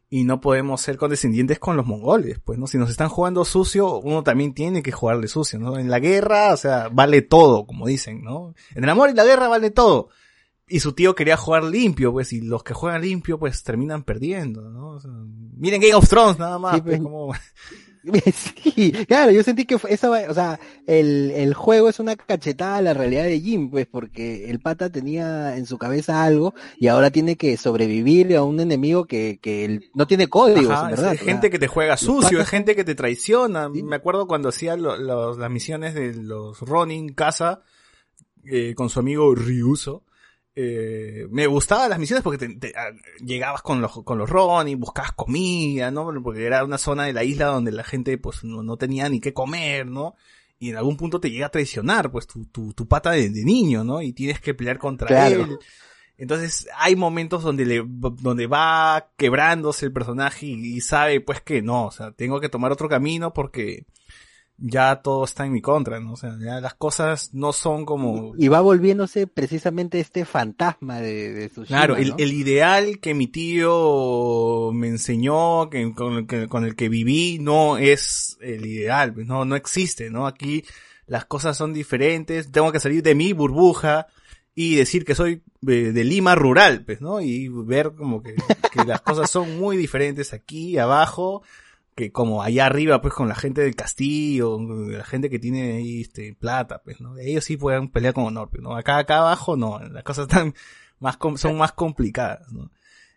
[0.10, 2.68] y no podemos ser condescendientes con los mongoles, pues, ¿no?
[2.68, 5.78] Si nos están jugando sucio, uno también tiene que jugarle sucio, ¿no?
[5.78, 8.54] En la guerra, o sea, vale todo, como dicen, ¿no?
[8.76, 10.10] En el amor y la guerra vale todo
[10.72, 14.70] y su tío quería jugar limpio, pues, y los que juegan limpio, pues, terminan perdiendo,
[14.70, 14.98] ¿no?
[15.58, 17.34] miren Game of Thrones, nada más, sí, pues, como...
[18.64, 22.82] Sí, claro, yo sentí que esa, o sea, el, el juego es una cachetada a
[22.82, 27.12] la realidad de Jim, pues, porque el pata tenía en su cabeza algo y ahora
[27.12, 31.14] tiene que sobrevivir a un enemigo que, que no tiene códigos, ¿verdad?
[31.14, 33.70] Es gente que te juega sucio, es gente que te traiciona.
[33.70, 37.62] Me acuerdo cuando hacía las misiones de los Ronin casa
[38.46, 40.06] eh, con su amigo Ryuso
[40.54, 42.92] eh, me gustaban las misiones porque te, ah,
[43.24, 46.12] llegabas con los, con los Ronin, buscabas comida, ¿no?
[46.22, 49.34] Porque era una zona de la isla donde la gente pues no, tenía ni qué
[49.34, 50.16] comer, ¿no?
[50.60, 53.84] Y en algún punto te llega a traicionar, pues tu, tu, tu pata de, niño,
[53.84, 54.02] ¿no?
[54.02, 55.58] Y tienes que pelear contra él.
[56.18, 61.64] Entonces hay momentos donde le, donde va quebrándose el personaje y, y, sabe pues que
[61.64, 63.88] no, o sea, tengo que tomar otro camino porque
[64.62, 66.14] ya todo está en mi contra, ¿no?
[66.14, 68.34] O sea, ya las cosas no son como...
[68.38, 73.28] Y va volviéndose precisamente este fantasma de, de Tsushima, Claro, el, el, ideal que mi
[73.28, 79.14] tío me enseñó, que, con, el que, con el que viví, no es el ideal,
[79.14, 80.28] pues, no, no existe, ¿no?
[80.28, 80.64] Aquí
[81.08, 84.08] las cosas son diferentes, tengo que salir de mi burbuja
[84.54, 87.20] y decir que soy de, de Lima rural, pues, ¿no?
[87.20, 88.36] Y ver como que,
[88.72, 91.42] que las cosas son muy diferentes aquí, abajo,
[92.02, 96.02] que como allá arriba, pues con la gente del castillo, la gente que tiene ahí
[96.02, 97.16] este, plata, pues, ¿no?
[97.20, 98.76] Ellos sí pueden pelear con honor, pues, ¿no?
[98.76, 100.56] Acá, acá abajo no, las cosas están
[101.00, 102.72] más, son más complicadas, ¿no?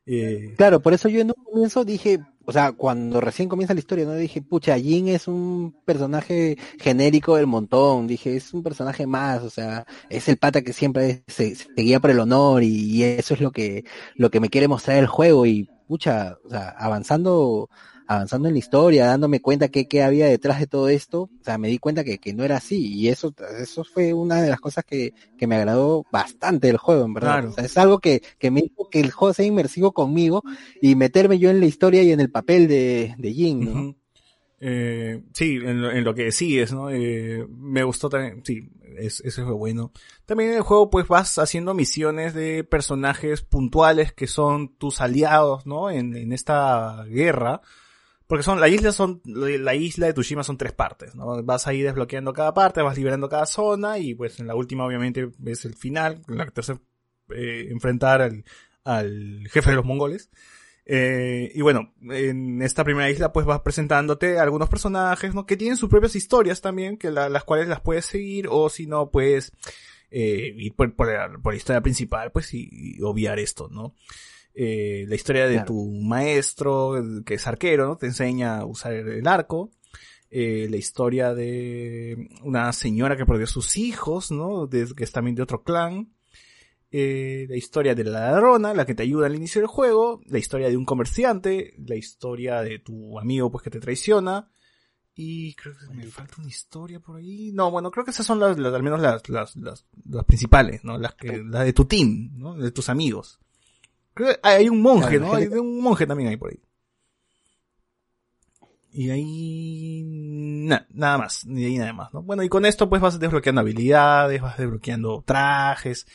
[0.05, 0.53] Eh...
[0.59, 4.05] Claro, por eso yo en un comienzo dije, o sea, cuando recién comienza la historia,
[4.05, 4.13] ¿no?
[4.17, 9.49] Dije, pucha, Jin es un personaje genérico del montón, dije, es un personaje más, o
[9.49, 13.33] sea, es el pata que siempre se, se guía por el honor y, y, eso
[13.33, 17.71] es lo que, lo que me quiere mostrar el juego y, pucha, o sea, avanzando,
[18.07, 21.59] avanzando en la historia, dándome cuenta que, que había detrás de todo esto, o sea,
[21.59, 24.61] me di cuenta que, que no era así, y eso, eso fue una de las
[24.61, 27.47] cosas que, que me agradó bastante del juego, en verdad.
[27.47, 30.43] O sea, es algo que, que me hizo que el juego sea inmersivo conmigo
[30.81, 33.97] y meterme yo en la historia y en el papel de, de Jin, ¿no?
[34.61, 36.89] Eh, sí, en lo, en lo, que sigues, ¿no?
[36.91, 39.93] Eh, me gustó también, sí, es, eso fue bueno.
[40.25, 45.67] También en el juego pues vas haciendo misiones de personajes puntuales que son tus aliados,
[45.67, 45.91] ¿no?
[45.91, 47.61] En, en esta guerra.
[48.27, 51.43] Porque son, la isla son, la isla de Tushima son tres partes, ¿no?
[51.43, 54.87] Vas a ir desbloqueando cada parte, vas liberando cada zona y pues en la última
[54.87, 56.73] obviamente es el final, en la que te
[57.35, 58.45] eh, enfrentar al,
[58.85, 60.31] al jefe de los mongoles.
[60.87, 65.45] Eh, y bueno, en esta primera isla pues vas presentándote algunos personajes, ¿no?
[65.47, 68.87] Que tienen sus propias historias también, que la, las cuales las puedes seguir o si
[68.87, 69.53] no puedes
[70.11, 73.95] eh, ir por, por, por, la historia principal pues y, y obviar esto, ¿no?
[74.55, 76.95] Eh, la historia de tu maestro,
[77.27, 77.97] que es arquero, ¿no?
[77.97, 79.71] Te enseña a usar el arco.
[80.31, 84.67] Eh, la historia de una señora que perdió sus hijos, ¿no?
[84.67, 86.13] De, que es también de otro clan.
[86.91, 90.21] Eh, la historia de la ladrona, la que te ayuda al inicio del juego.
[90.27, 91.75] La historia de un comerciante.
[91.79, 94.51] La historia de tu amigo, pues, que te traiciona.
[95.17, 97.53] Y creo que me falta una historia por ahí.
[97.53, 100.83] No, bueno, creo que esas son las, las al menos las, las, las, las principales,
[100.85, 100.99] ¿no?
[100.99, 102.57] Las que, las de tu team, ¿no?
[102.57, 103.39] De tus amigos.
[104.15, 105.35] Creo que hay un monje, ¿no?
[105.35, 106.61] Hay un monje también ahí por ahí.
[108.93, 112.23] Y ahí nada más, ni ahí nada más, ¿no?
[112.23, 116.07] Bueno, y con esto pues vas desbloqueando habilidades, vas desbloqueando trajes,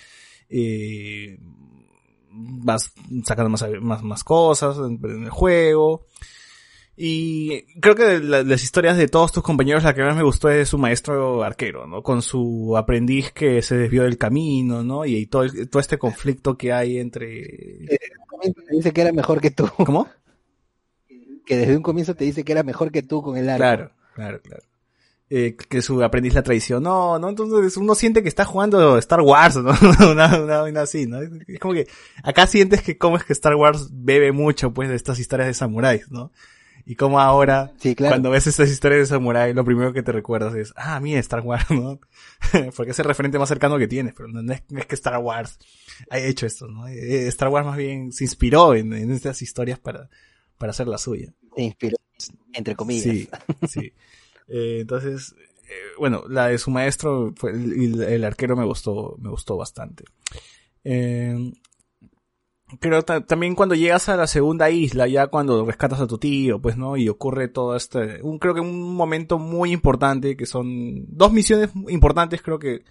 [0.48, 1.38] eh,
[2.32, 2.94] vas
[3.26, 6.06] sacando más, más, más cosas en, el juego.
[7.02, 10.68] Y creo que las historias de todos tus compañeros, la que más me gustó es
[10.68, 12.04] su maestro arquero, ¿no?
[12.04, 15.06] Con su aprendiz que se desvió del camino, ¿no?
[15.06, 17.88] Y, todo, todo este conflicto que hay entre...
[18.42, 19.70] te dice que era mejor que tú.
[19.78, 20.10] ¿Cómo?
[21.46, 23.60] Que desde un comienzo te dice que era mejor que tú con el arco.
[23.60, 24.64] Claro, claro, claro.
[25.30, 27.30] eh, que su aprendiz la traicionó, ¿no?
[27.30, 29.72] Entonces uno siente que está jugando Star Wars, ¿no?
[30.12, 31.22] una, una, así, ¿no?
[31.22, 31.88] Es como que
[32.24, 35.54] acá sientes que cómo es que Star Wars bebe mucho, pues, de estas historias de
[35.54, 36.34] samuráis, ¿no?
[36.90, 40.74] Y como ahora, cuando ves estas historias de samuráis, lo primero que te recuerdas es,
[40.76, 42.00] ah, mira, Star Wars, ¿no?
[42.76, 45.60] Porque es el referente más cercano que tienes, pero no es, que Star Wars
[46.10, 46.88] haya hecho esto, ¿no?
[46.88, 50.10] Eh, Star Wars más bien se inspiró en, en estas historias para,
[50.58, 51.32] para hacer la suya.
[51.56, 51.96] Se inspiró,
[52.54, 53.04] entre comillas.
[53.04, 53.30] Sí,
[53.68, 53.94] sí.
[54.48, 55.36] Eh, entonces,
[55.70, 60.06] eh, bueno, la de su maestro fue, el, el, arquero me gustó, me gustó bastante.
[60.84, 61.52] Eh,
[62.80, 66.78] pero también cuando llegas a la segunda isla, ya cuando rescatas a tu tío, pues,
[66.78, 66.98] ¿no?
[66.98, 71.72] Y ocurre todo este, un, creo que un momento muy importante, que son dos misiones
[71.88, 72.84] importantes, creo que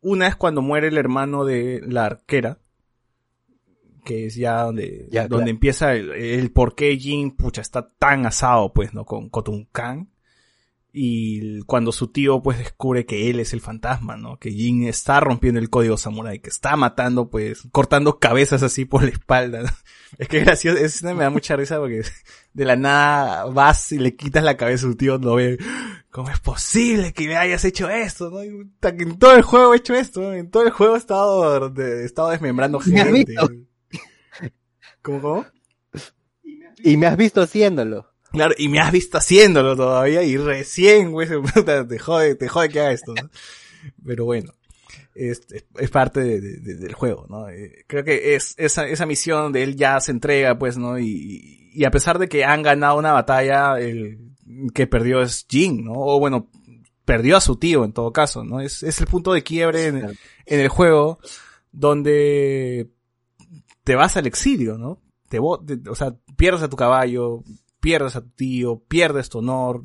[0.00, 2.58] una es cuando muere el hermano de la arquera,
[4.04, 8.72] que es ya donde, donde empieza el, el, por qué Jin, pucha, está tan asado,
[8.72, 9.04] pues, ¿no?
[9.04, 10.08] Con Kotunkan
[10.92, 14.38] y cuando su tío pues descubre que él es el fantasma, ¿no?
[14.38, 19.02] Que Jin está rompiendo el código samurai, que está matando pues, cortando cabezas así por
[19.02, 19.62] la espalda.
[20.18, 22.02] Es que gracioso, eso me da mucha risa porque
[22.52, 25.56] de la nada vas y le quitas la cabeza a su tío, lo ve,
[26.10, 28.28] ¿cómo es posible que me hayas hecho esto?
[28.28, 28.40] ¿no?
[28.42, 30.34] En todo el juego he hecho esto, ¿no?
[30.34, 33.36] en todo el juego he estado, he estado desmembrando gente.
[35.00, 35.46] ¿Cómo, cómo?
[36.82, 38.10] Y me has visto haciéndolo.
[38.32, 41.28] Claro, y me has visto haciéndolo todavía y recién, güey,
[41.88, 43.30] te jode, te jode que haga esto, ¿no?
[44.04, 44.54] Pero bueno,
[45.14, 45.42] es,
[45.78, 47.48] es parte de, del juego, ¿no?
[47.48, 50.98] Eh, creo que es esa, esa misión donde él ya se entrega, pues, ¿no?
[50.98, 54.18] Y, y a pesar de que han ganado una batalla, el
[54.74, 55.92] que perdió es Jin, ¿no?
[55.94, 56.48] O bueno,
[57.04, 58.60] perdió a su tío en todo caso, ¿no?
[58.60, 59.96] Es, es el punto de quiebre en,
[60.46, 61.18] en el juego
[61.72, 62.90] donde
[63.84, 65.00] te vas al exilio, ¿no?
[65.28, 67.44] Te, o sea, pierdes a tu caballo,
[67.80, 69.82] pierdes a tu tío, pierdes tu honor,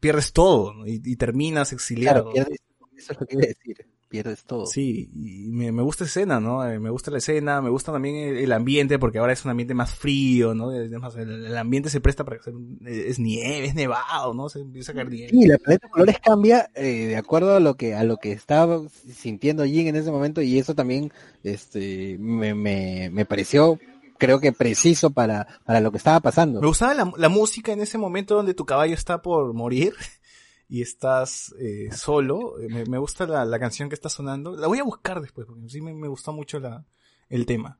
[0.00, 2.30] pierdes todo y, terminas exiliado.
[2.32, 2.50] Claro,
[2.96, 4.66] eso es lo que iba a decir, pierdes todo.
[4.66, 6.68] Sí, y me, me gusta la escena, ¿no?
[6.68, 9.74] Eh, me gusta la escena, me gusta también el, ambiente, porque ahora es un ambiente
[9.74, 10.70] más frío, ¿no?
[10.70, 12.52] Además, el, ambiente se presta para que
[12.84, 14.48] es nieve, es nevado, ¿no?
[14.48, 15.30] Se empieza a caer nieve.
[15.30, 18.32] Sí, la paleta de colores cambia eh, de acuerdo a lo que a lo que
[18.32, 21.12] estaba sintiendo Jin en ese momento y eso también
[21.42, 23.78] este me, me, me pareció
[24.18, 26.60] creo que preciso para, para lo que estaba pasando.
[26.60, 29.94] Me gustaba la, la música en ese momento donde tu caballo está por morir
[30.68, 32.60] y estás eh, solo.
[32.60, 34.56] Eh, me, me gusta la, la, canción que está sonando.
[34.56, 36.84] La voy a buscar después, porque sí me, me gustó mucho la,
[37.28, 37.78] el tema.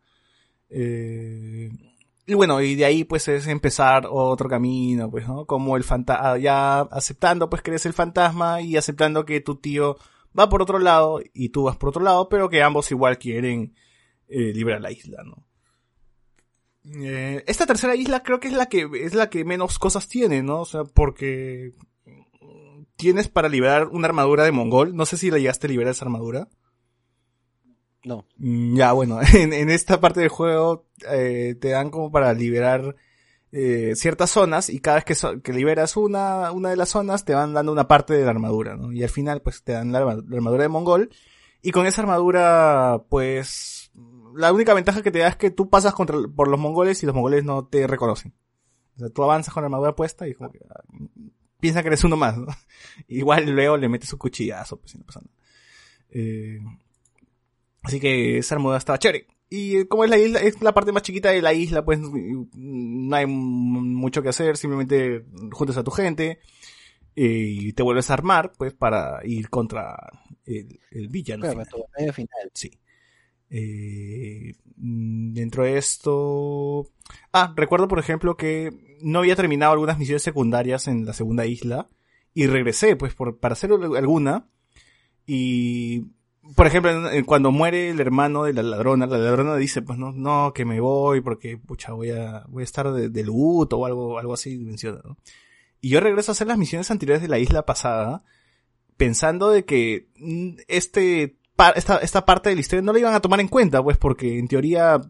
[0.71, 1.71] Eh,
[2.27, 5.47] y bueno, y de ahí pues es empezar otro camino, pues, ¿no?
[5.47, 9.57] Como el fantasma, ah, ya aceptando pues que eres el fantasma y aceptando que tu
[9.57, 9.97] tío
[10.39, 13.75] va por otro lado y tú vas por otro lado, pero que ambos igual quieren
[14.29, 15.48] eh, liberar la isla, ¿no?
[16.95, 20.43] Eh, esta tercera isla creo que es la que es la que menos cosas tiene,
[20.43, 20.61] ¿no?
[20.61, 21.75] O sea, porque
[22.97, 24.95] tienes para liberar una armadura de mongol.
[24.95, 26.49] No sé si la llegaste a liberar esa armadura.
[28.05, 28.27] No.
[28.37, 32.97] Mm, ya, bueno, en, en esta parte del juego eh, te dan como para liberar
[33.53, 37.35] eh, ciertas zonas y cada vez que, que, liberas una, una de las zonas te
[37.35, 38.93] van dando una parte de la armadura, ¿no?
[38.93, 41.11] Y al final pues te dan la, la armadura de mongol
[41.63, 43.78] y con esa armadura pues
[44.39, 47.07] la única ventaja que te da es que tú pasas contra, por los mongoles y
[47.07, 48.33] los mongoles no te reconocen.
[48.97, 50.83] O sea, tú avanzas con la armadura puesta y como que ah,
[51.61, 52.47] piensa que eres uno más, ¿no?
[53.09, 55.33] Igual luego le metes un cuchillazo, pues si no pasa nada.
[56.11, 56.61] Eh,
[57.83, 59.27] así que esa armadura estaba chévere.
[59.51, 63.17] Y como es la isla, es la parte más chiquita de la isla, pues no
[63.17, 66.39] hay mucho que hacer, simplemente juntas a tu gente
[67.15, 69.97] y te vuelves a armar, pues para ir contra
[70.45, 71.49] el, el villano.
[71.49, 71.67] final.
[72.13, 72.51] final.
[72.53, 72.71] Sí.
[73.51, 76.91] Eh, mm, dentro de esto...
[77.33, 78.71] Ah, recuerdo por ejemplo que
[79.03, 81.89] no había terminado algunas misiones secundarias en la segunda isla
[82.35, 84.47] y regresé pues para hacer alguna
[85.27, 86.07] y
[86.55, 86.93] por ejemplo
[87.27, 90.81] cuando muere el hermano de la ladrona la ladrona dice pues no no que me
[90.81, 95.01] voy porque pucha voy a voy a estar de, luto o algo algo así menciona
[95.05, 95.17] ¿no?
[95.81, 98.25] y yo regreso a hacer las misiones anteriores de la isla pasada
[98.97, 101.38] pensando de que mm, este
[101.75, 104.39] esta, esta parte de la historia no la iban a tomar en cuenta, pues porque
[104.39, 105.01] en teoría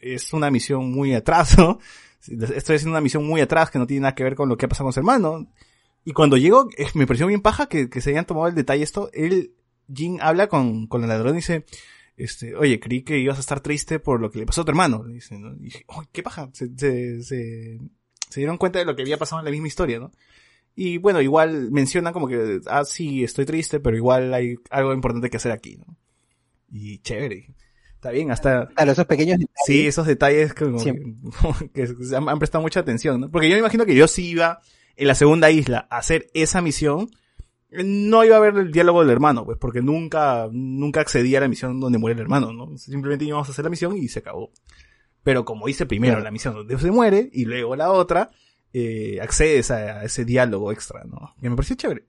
[0.00, 1.78] es una misión muy atrás, ¿no?
[2.20, 4.66] Estoy haciendo una misión muy atrás que no tiene nada que ver con lo que
[4.66, 5.46] ha pasado con su hermano.
[6.04, 9.10] Y cuando llego, me pareció bien paja que, que se hayan tomado el detalle esto.
[9.12, 9.54] Él,
[9.92, 11.64] Jin habla con, con el ladrón y dice,
[12.16, 14.70] este, oye, creí que ibas a estar triste por lo que le pasó a tu
[14.70, 15.04] hermano.
[15.04, 15.54] Dice, ¿no?
[15.54, 16.50] y dije, qué paja.
[16.52, 17.78] Se, se, se,
[18.34, 20.10] dieron cuenta de lo que había pasado en la misma historia, ¿no?
[20.80, 25.28] Y bueno, igual mencionan como que, ah, sí, estoy triste, pero igual hay algo importante
[25.28, 25.96] que hacer aquí, ¿no?
[26.70, 27.48] Y chévere.
[27.96, 28.68] Está bien, hasta...
[28.68, 29.66] Claro, esos pequeños detalles.
[29.66, 30.66] Sí, esos detalles que,
[31.74, 33.28] que, se han, prestado mucha atención, ¿no?
[33.28, 34.60] Porque yo me imagino que yo sí iba
[34.94, 37.10] en la segunda isla a hacer esa misión,
[37.72, 41.48] no iba a haber el diálogo del hermano, pues, porque nunca, nunca accedía a la
[41.48, 42.78] misión donde muere el hermano, ¿no?
[42.78, 44.52] Simplemente íbamos a hacer la misión y se acabó.
[45.24, 48.30] Pero como hice primero la misión donde se muere y luego la otra,
[48.72, 51.34] eh, accedes a, ese diálogo extra, ¿no?
[51.40, 52.04] Que me pareció chévere.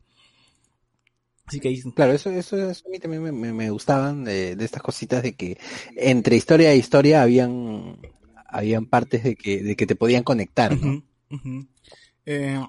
[1.45, 5.23] Así que Claro, eso, eso, a mí también me, me, gustaban de, de, estas cositas
[5.23, 5.57] de que
[5.95, 7.99] entre historia e historia habían,
[8.47, 11.03] habían partes de que, de que te podían conectar, ¿no?
[12.25, 12.59] eh,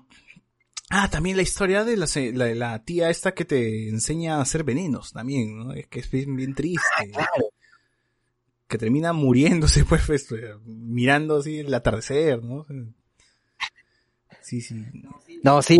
[0.92, 2.06] Ah, también la historia de la,
[2.56, 5.72] la, tía esta que te enseña a hacer venenos también, ¿no?
[5.72, 6.84] Es que es bien, triste.
[6.98, 7.50] Ah, claro.
[8.66, 10.28] Que termina muriéndose, pues, pues
[10.64, 12.66] mirando así el atardecer, ¿no?
[14.50, 14.84] Sí, sí.
[15.44, 15.78] No, sí,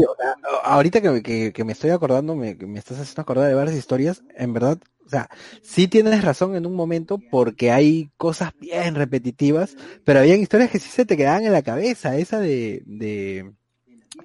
[0.63, 4.53] ahorita que, que, me estoy acordando, me, me estás haciendo acordar de varias historias, en
[4.53, 5.29] verdad, o sea,
[5.61, 10.79] sí tienes razón en un momento porque hay cosas bien repetitivas, pero había historias que
[10.79, 13.53] sí se te quedaban en la cabeza, esa de, de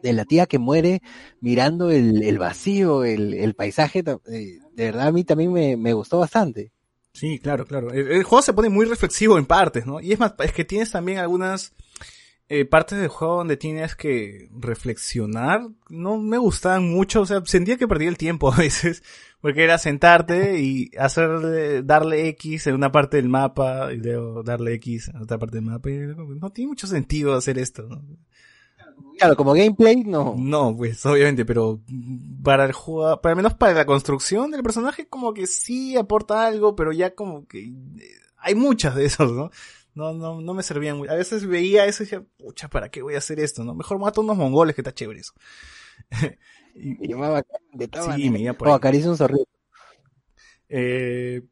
[0.03, 1.01] de la tía que muere
[1.41, 6.71] mirando el, vacío, el, paisaje, eh, de verdad a mí también me, gustó bastante.
[7.13, 7.91] Sí, claro, claro.
[7.91, 9.99] El, juego se pone muy reflexivo en partes, ¿no?
[9.99, 11.73] Y es más, es que tienes también algunas
[12.47, 15.67] eh, partes del juego donde tienes que reflexionar.
[15.89, 19.03] No me gustaban mucho, o sea, sentía que perdía el tiempo a veces,
[19.41, 24.73] porque era sentarte y hacer, darle X en una parte del mapa y luego darle
[24.75, 25.89] X en otra parte del mapa.
[25.89, 25.97] Y
[26.39, 28.03] no tiene mucho sentido hacer esto, ¿no?
[29.17, 30.35] Claro, como gameplay no.
[30.37, 31.81] No, pues obviamente, pero
[32.43, 36.75] para el juego, para menos para la construcción del personaje como que sí aporta algo,
[36.75, 37.73] pero ya como que
[38.37, 39.51] hay muchas de esos, ¿no?
[39.95, 41.07] No, no, no me servían muy.
[41.07, 43.63] A veces veía eso y decía, pucha, ¿para qué voy a hacer esto?
[43.63, 43.73] ¿No?
[43.73, 45.33] Mejor mato unos mongoles que está chévere eso.
[46.75, 49.03] y, llamaba de sí, me iba por ahí.
[49.03, 49.49] un zorrito.
[50.67, 51.43] Eh,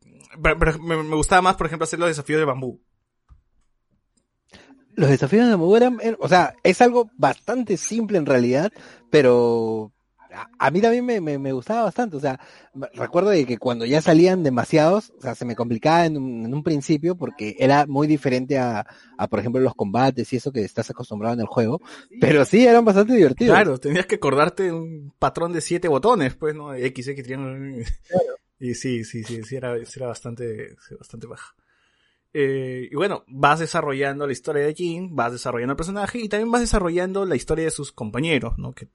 [0.41, 2.81] pero, me, me, gustaba más, por ejemplo, hacer los desafíos de bambú
[4.95, 8.71] los desafíos de Mabu eran, o sea, es algo bastante simple en realidad,
[9.09, 9.91] pero
[10.57, 12.39] a, mí también me, me, gustaba bastante, o sea,
[12.93, 16.53] recuerdo de que cuando ya salían demasiados, o sea, se me complicaba en un, en
[16.53, 18.85] un principio porque era muy diferente a,
[19.17, 21.81] a, por ejemplo, los combates y eso que estás acostumbrado en el juego,
[22.19, 23.55] pero sí, eran bastante divertidos.
[23.55, 26.73] Claro, tenías que acordarte un patrón de siete botones, pues, ¿no?
[26.73, 27.83] X, X, triángulo.
[28.59, 31.53] Y sí, sí, sí, sí, era, era bastante, bastante baja.
[32.35, 36.51] Eh, y bueno, vas desarrollando la historia de Jin, vas desarrollando el personaje y también
[36.51, 38.73] vas desarrollando la historia de sus compañeros, ¿no?
[38.73, 38.87] Que,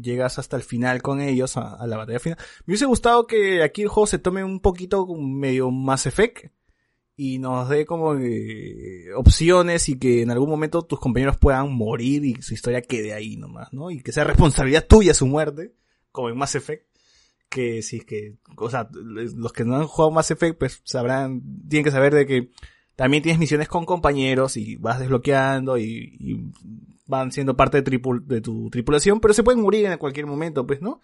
[0.00, 2.38] llegas hasta el final con ellos, a, la batalla final.
[2.64, 6.50] Me hubiese gustado que aquí el juego se tome un poquito medio más Effect
[7.14, 8.14] y nos dé como
[9.16, 13.36] opciones y que en algún momento tus compañeros puedan morir y su historia quede ahí
[13.36, 13.90] nomás, ¿no?
[13.90, 15.74] Y que sea responsabilidad tuya su muerte,
[16.10, 16.95] como en Mass Effect
[17.48, 21.42] que si es que, o sea, los que no han jugado Mass Effect, pues sabrán,
[21.68, 22.50] tienen que saber de que
[22.96, 26.52] también tienes misiones con compañeros y vas desbloqueando y,
[27.08, 30.82] van siendo parte de, de tu tripulación, pero se pueden morir en cualquier momento, pues,
[30.82, 31.00] ¿no?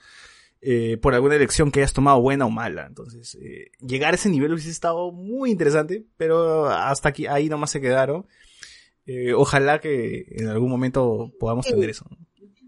[0.64, 2.86] Eh, por alguna elección que hayas tomado buena o mala.
[2.86, 7.72] Entonces, eh, llegar a ese nivel hubiese estado muy interesante, pero hasta aquí, ahí nomás
[7.72, 8.26] se quedaron.
[9.04, 12.06] Eh, ojalá que en algún momento podamos tener eso.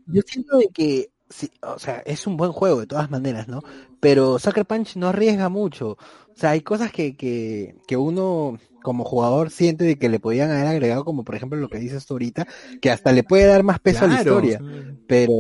[0.07, 3.63] Yo siento de que sí, o sea, es un buen juego de todas maneras, ¿no?
[4.01, 5.91] Pero Sucker Punch no arriesga mucho.
[5.91, 10.51] O sea, hay cosas que, que, que uno como jugador siente de que le podían
[10.51, 12.47] haber agregado, como por ejemplo lo que dices tú ahorita,
[12.83, 14.61] que hasta le puede dar más peso a la historia.
[15.07, 15.33] Pero,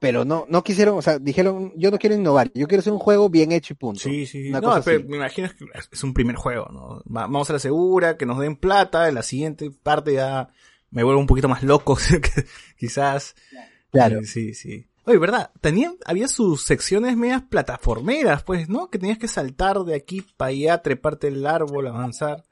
[0.00, 2.98] pero no, no quisieron, o sea, dijeron, yo no quiero innovar, yo quiero hacer un
[2.98, 4.00] juego bien hecho y punto.
[4.00, 7.02] Sí, sí, no, pero me imagino que es un primer juego, ¿no?
[7.04, 10.48] Vamos a la segura, que nos den plata, en la siguiente parte ya
[10.90, 11.98] me vuelvo un poquito más loco,
[12.78, 13.34] quizás.
[13.50, 13.75] Claro.
[14.24, 14.86] Sí, sí.
[15.04, 15.50] Oye, ¿verdad?
[15.60, 18.90] Tenían, había sus secciones medias plataformeras, pues, ¿no?
[18.90, 22.44] Que tenías que saltar de aquí para allá, treparte el árbol, avanzar.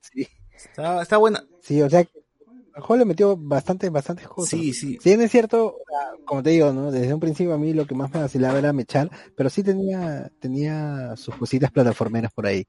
[0.00, 0.26] Sí.
[0.54, 1.44] Está, está buena.
[1.60, 4.48] Sí, o sea, el juego le metió bastante, bastantes cosas.
[4.48, 4.98] Sí, sí.
[5.00, 5.76] Si es cierto,
[6.24, 6.90] como te digo, ¿no?
[6.90, 10.32] Desde un principio a mí lo que más me vacilaba era mechar, pero sí tenía,
[10.40, 12.66] tenía sus cositas plataformeras por ahí.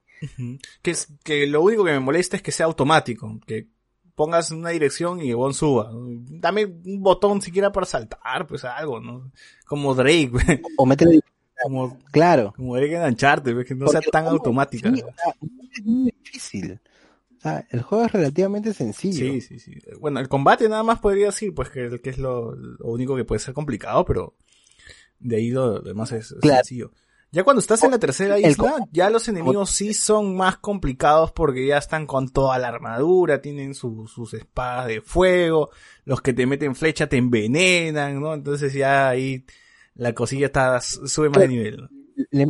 [0.82, 3.68] Que es, que lo único que me molesta es que sea automático, que
[4.16, 5.92] pongas una dirección y el suba.
[5.94, 9.32] Dame un botón siquiera para saltar, pues algo, ¿no?
[9.66, 10.32] Como Drake,
[10.78, 11.22] O métele
[11.64, 12.54] como, claro.
[12.56, 14.90] Como Drake engancharte, que no sea tan automática.
[14.90, 16.80] es muy difícil.
[17.38, 19.34] O sea, el juego es relativamente sencillo.
[19.34, 19.82] Sí, sí, sí.
[20.00, 23.40] Bueno, el combate nada más podría decir, pues que, que es lo, único que puede
[23.40, 24.36] ser complicado, pero
[25.20, 26.92] de ahí lo, demás es, sencillo.
[27.34, 31.66] Ya cuando estás en la tercera isla, ya los enemigos sí son más complicados porque
[31.66, 35.72] ya están con toda la armadura, tienen sus espadas de fuego,
[36.06, 38.36] los que te meten flecha te envenenan, ¿no?
[38.36, 39.46] Entonces ya ahí
[39.96, 41.90] la cosilla está, sube más de nivel.
[42.30, 42.46] Le,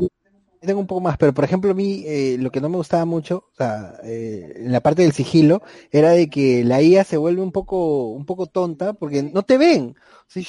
[0.66, 3.06] tengo un poco más, pero por ejemplo a mí eh, lo que no me gustaba
[3.06, 5.62] mucho, o sea, eh, en la parte del sigilo,
[5.92, 9.58] era de que la IA se vuelve un poco, un poco tonta porque no te
[9.58, 9.96] ven.
[9.98, 10.44] O sea,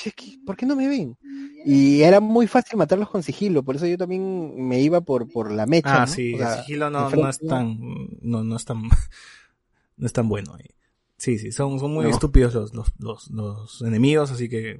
[0.46, 1.16] ¿por qué no me ven?
[1.64, 5.50] Y era muy fácil matarlos con sigilo, por eso yo también me iba por, por
[5.50, 6.02] la mecha.
[6.02, 7.78] Ah, sí, el sigilo no, no es tan,
[8.20, 8.82] no, no es tan,
[9.96, 10.70] no es tan bueno ahí.
[11.16, 14.78] Sí, sí, son, son muy estúpidos los, los, los, los, enemigos, así que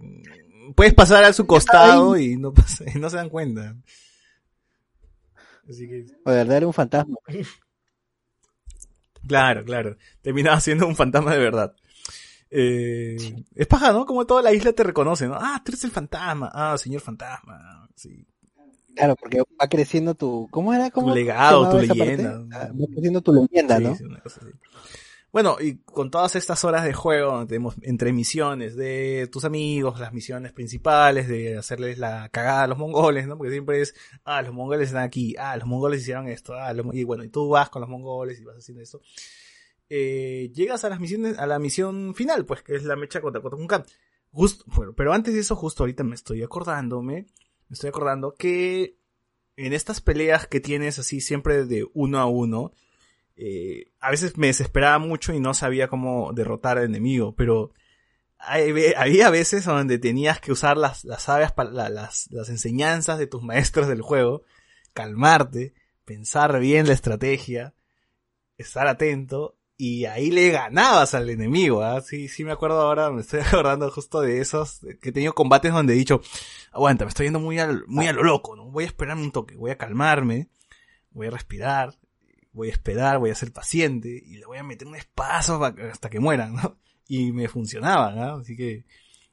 [0.75, 2.53] puedes pasar a su costado y no,
[2.95, 3.77] y no se dan cuenta.
[5.69, 6.07] Así que...
[6.25, 7.17] O de verdad era un fantasma.
[9.27, 9.97] Claro, claro.
[10.21, 11.75] Terminaba siendo un fantasma de verdad.
[12.51, 13.17] Eh,
[13.55, 14.05] Es paja, ¿no?
[14.05, 15.35] Como toda la isla te reconoce, ¿no?
[15.35, 16.51] Ah, tú eres el fantasma.
[16.53, 17.89] Ah, señor fantasma.
[17.95, 18.27] Sí.
[18.95, 20.47] Claro, porque va creciendo tu...
[20.51, 20.91] ¿Cómo era?
[20.91, 22.45] ¿Cómo tu legado, tu leyenda.
[22.53, 23.97] Ah, va creciendo tu leyenda, ¿no?
[23.97, 24.53] Sí, una cosa así.
[25.35, 30.13] Bueno, y con todas estas horas de juego, tenemos entre misiones de tus amigos, las
[30.13, 33.37] misiones principales, de hacerles la cagada a los mongoles, ¿no?
[33.37, 37.03] Porque siempre es, ah, los mongoles están aquí, ah, los mongoles hicieron esto, ah, y
[37.03, 39.01] bueno, y tú vas con los mongoles y vas haciendo eso.
[39.89, 43.43] Eh, llegas a las misiones, a la misión final, pues, que es la mecha contra
[43.43, 43.85] Kotokunkan.
[44.31, 47.27] Justo, bueno, pero antes de eso, justo ahorita me estoy acordándome,
[47.69, 49.01] me estoy acordando que
[49.57, 52.71] en estas peleas que tienes así siempre de uno a uno,
[53.37, 57.73] eh, a veces me desesperaba mucho y no sabía cómo derrotar al enemigo, pero
[58.39, 64.03] había veces donde tenías que usar las, las las, las enseñanzas de tus maestros del
[64.03, 64.43] juego,
[64.93, 67.75] calmarte, pensar bien la estrategia,
[68.59, 72.01] estar atento y ahí le ganabas al enemigo, ¿ah?
[72.01, 75.95] Sí, me acuerdo ahora, me estoy acordando justo de esos, que he tenido combates donde
[75.95, 76.21] he dicho,
[76.71, 78.67] aguanta, me estoy yendo muy, al, a lo loco, ¿no?
[78.67, 80.49] Voy a esperarme un toque, voy a calmarme,
[81.11, 81.95] voy a respirar,
[82.55, 86.09] voy a esperar, voy a ser paciente y le voy a meter un espacio hasta
[86.09, 86.79] que mueran, ¿no?
[87.07, 88.41] Y me funcionaba, ¿no?
[88.41, 88.87] Así que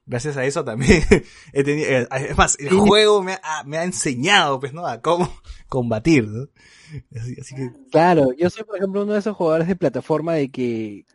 [0.06, 1.04] gracias a eso también
[1.54, 4.86] he tenido, eh, es más, el juego me ha, me ha enseñado, pues, ¿no?
[4.86, 5.32] A cómo
[5.70, 6.48] combatir, ¿no?
[7.16, 7.70] Así, que...
[7.90, 11.06] Claro, yo soy, por ejemplo, uno de esos jugadores de plataforma de que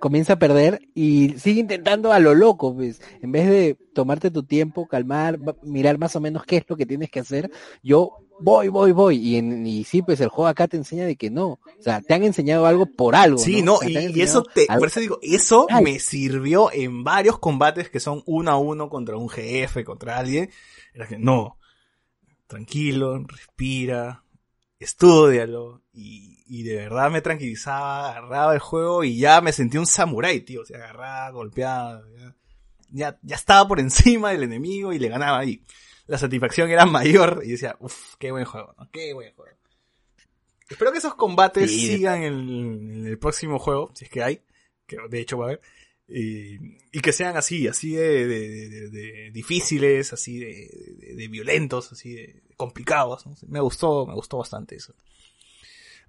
[0.00, 4.42] comienza a perder y sigue intentando a lo loco, pues, en vez de tomarte tu
[4.42, 7.50] tiempo, calmar, mirar más o menos qué es lo que tienes que hacer,
[7.80, 9.16] yo voy, voy, voy.
[9.16, 11.46] Y, en, y sí, pues el juego acá te enseña de que no.
[11.46, 13.38] O sea, te han enseñado algo por algo.
[13.38, 18.00] Sí, no, y, eso te, por eso digo, eso me sirvió en varios combates que
[18.00, 20.50] son uno a uno contra un jefe, contra alguien.
[20.94, 21.58] Era que no,
[22.46, 24.24] tranquilo, respira,
[24.78, 25.82] estudialo.
[25.92, 30.40] Y, y de verdad me tranquilizaba, agarraba el juego y ya me sentí un samurái,
[30.40, 30.62] tío.
[30.62, 32.02] O sea, agarraba, golpeaba,
[32.90, 35.62] ya, ya estaba por encima del enemigo y le ganaba ahí
[36.06, 38.88] la satisfacción era mayor y decía, uff, qué buen juego, ¿no?
[38.90, 39.56] qué buen juego.
[40.68, 44.40] Espero que esos combates sigan en, el próximo juego, si es que hay,
[44.86, 45.60] que de hecho va a haber,
[46.08, 53.24] y, que sean así, así de, difíciles, así de, violentos, así de complicados.
[53.46, 54.94] Me gustó, me gustó bastante eso.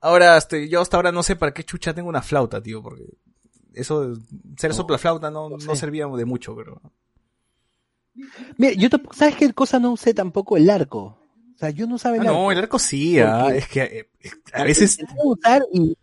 [0.01, 3.05] Ahora, este, yo hasta ahora no sé para qué chucha tengo una flauta, tío, porque
[3.73, 4.15] eso,
[4.57, 6.81] ser sopla flauta no, no servía de mucho, pero
[8.57, 10.57] Mira, yo ¿sabes qué cosa no usé tampoco?
[10.57, 11.17] El arco.
[11.55, 14.63] O sea, yo no sabía ah, No, el arco sí, ah, es que eh, a
[14.63, 14.99] veces...
[15.23, 15.97] Usar y,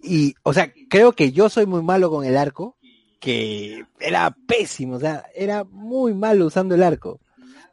[0.00, 2.76] y, o sea, creo que yo soy muy malo con el arco,
[3.18, 7.20] que era pésimo, o sea, era muy malo usando el arco.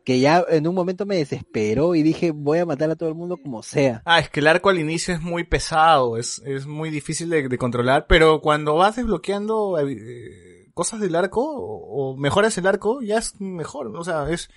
[0.04, 3.16] Que ya en un momento me desesperó y dije, voy a matar a todo el
[3.16, 4.02] mundo como sea.
[4.06, 7.58] Ah, es que el arco al inicio es muy pesado, es, es muy difícil de,
[7.60, 9.78] controlar, pero cuando vas desbloqueando...
[9.80, 14.50] Eh, cosas del arco o, mejoras el arco, ya es mejor, o sea, es,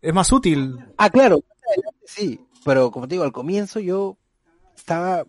[0.00, 0.78] es más útil.
[0.96, 1.40] Ah, claro,
[2.04, 4.16] sí, pero como te digo, al comienzo yo
[4.76, 5.24] estaba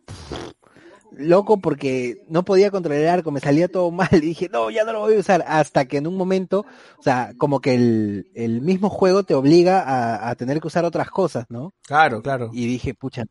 [1.11, 4.83] loco porque no podía controlar el arco, me salía todo mal y dije, no, ya
[4.83, 6.67] no lo voy a usar, hasta que en un momento,
[6.99, 10.85] o sea, como que el, el mismo juego te obliga a, a tener que usar
[10.85, 11.73] otras cosas, ¿no?
[11.87, 12.51] Claro, claro.
[12.53, 13.23] Y dije, pucha,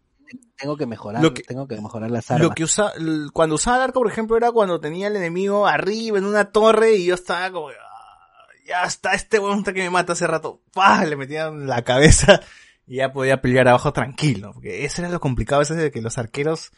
[0.56, 2.48] tengo que mejorar, lo que, tengo que mejorar las armas.
[2.48, 2.92] Lo que usa,
[3.32, 6.94] cuando usaba el arco, por ejemplo, era cuando tenía el enemigo arriba en una torre
[6.94, 11.04] y yo estaba como, ah, ya está este weón que me mata hace rato, ¡pah!
[11.04, 12.40] le metían la cabeza
[12.86, 16.18] y ya podía pelear abajo tranquilo, porque ese era lo complicado, ese de que los
[16.18, 16.72] arqueros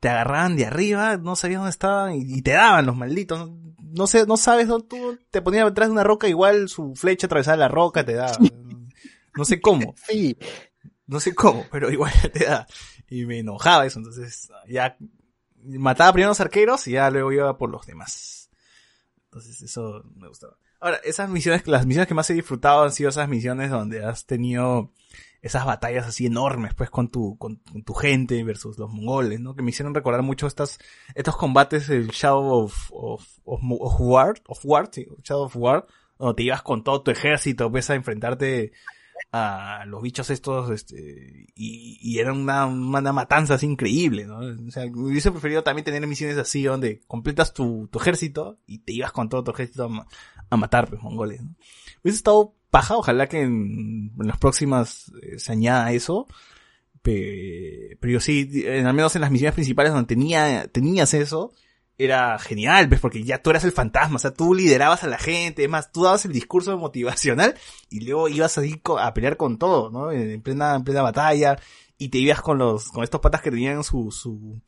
[0.00, 3.50] te agarraban de arriba, no sabías dónde estaban y, te daban los malditos.
[3.80, 7.26] No, sé, no sabes dónde tú te ponías detrás de una roca, igual su flecha
[7.26, 8.36] atravesaba la roca te daba.
[9.36, 9.94] No sé cómo.
[10.08, 10.34] Sí.
[11.06, 12.66] No sé cómo, pero igual te da
[13.08, 14.96] y me enojaba eso, entonces ya
[15.62, 18.50] mataba primero a los arqueros y ya luego iba por los demás.
[19.24, 20.56] Entonces eso me gustaba.
[20.80, 24.26] Ahora, esas misiones, las misiones que más he disfrutado han sido esas misiones donde has
[24.26, 24.92] tenido
[25.42, 29.54] esas batallas así enormes, pues, con tu, con, tu gente versus los mongoles, ¿no?
[29.54, 30.78] Que me hicieron recordar mucho estas,
[31.14, 34.90] estos combates del Shadow of, of, of, War, of War,
[35.22, 35.86] Shadow of War,
[36.18, 38.72] donde te ibas con todo tu ejército, pues, a enfrentarte
[39.32, 44.38] a los bichos estos, este, y, y era una, una matanza así increíble, ¿no?
[44.38, 48.78] O sea, me hubiese preferido también tener misiones así donde completas tu, tu ejército y
[48.78, 49.90] te ibas con todo tu ejército
[50.50, 51.54] a, matar, pues, mongoles, ¿no?
[52.02, 56.26] Hubiese estado paja, ojalá que en, las próximas eh, se añada eso,
[57.02, 61.52] pero yo sí, al menos en las misiones principales donde tenía, tenías eso,
[61.98, 63.00] era genial, ¿ves?
[63.00, 65.92] Porque ya tú eras el fantasma, o sea, tú liderabas a la gente, es más,
[65.92, 67.54] tú dabas el discurso motivacional
[67.90, 70.12] y luego ibas así a pelear con todo, ¿no?
[70.12, 71.58] En plena, en plena batalla
[71.98, 74.60] y te ibas con los, con estos patas que tenían su, su,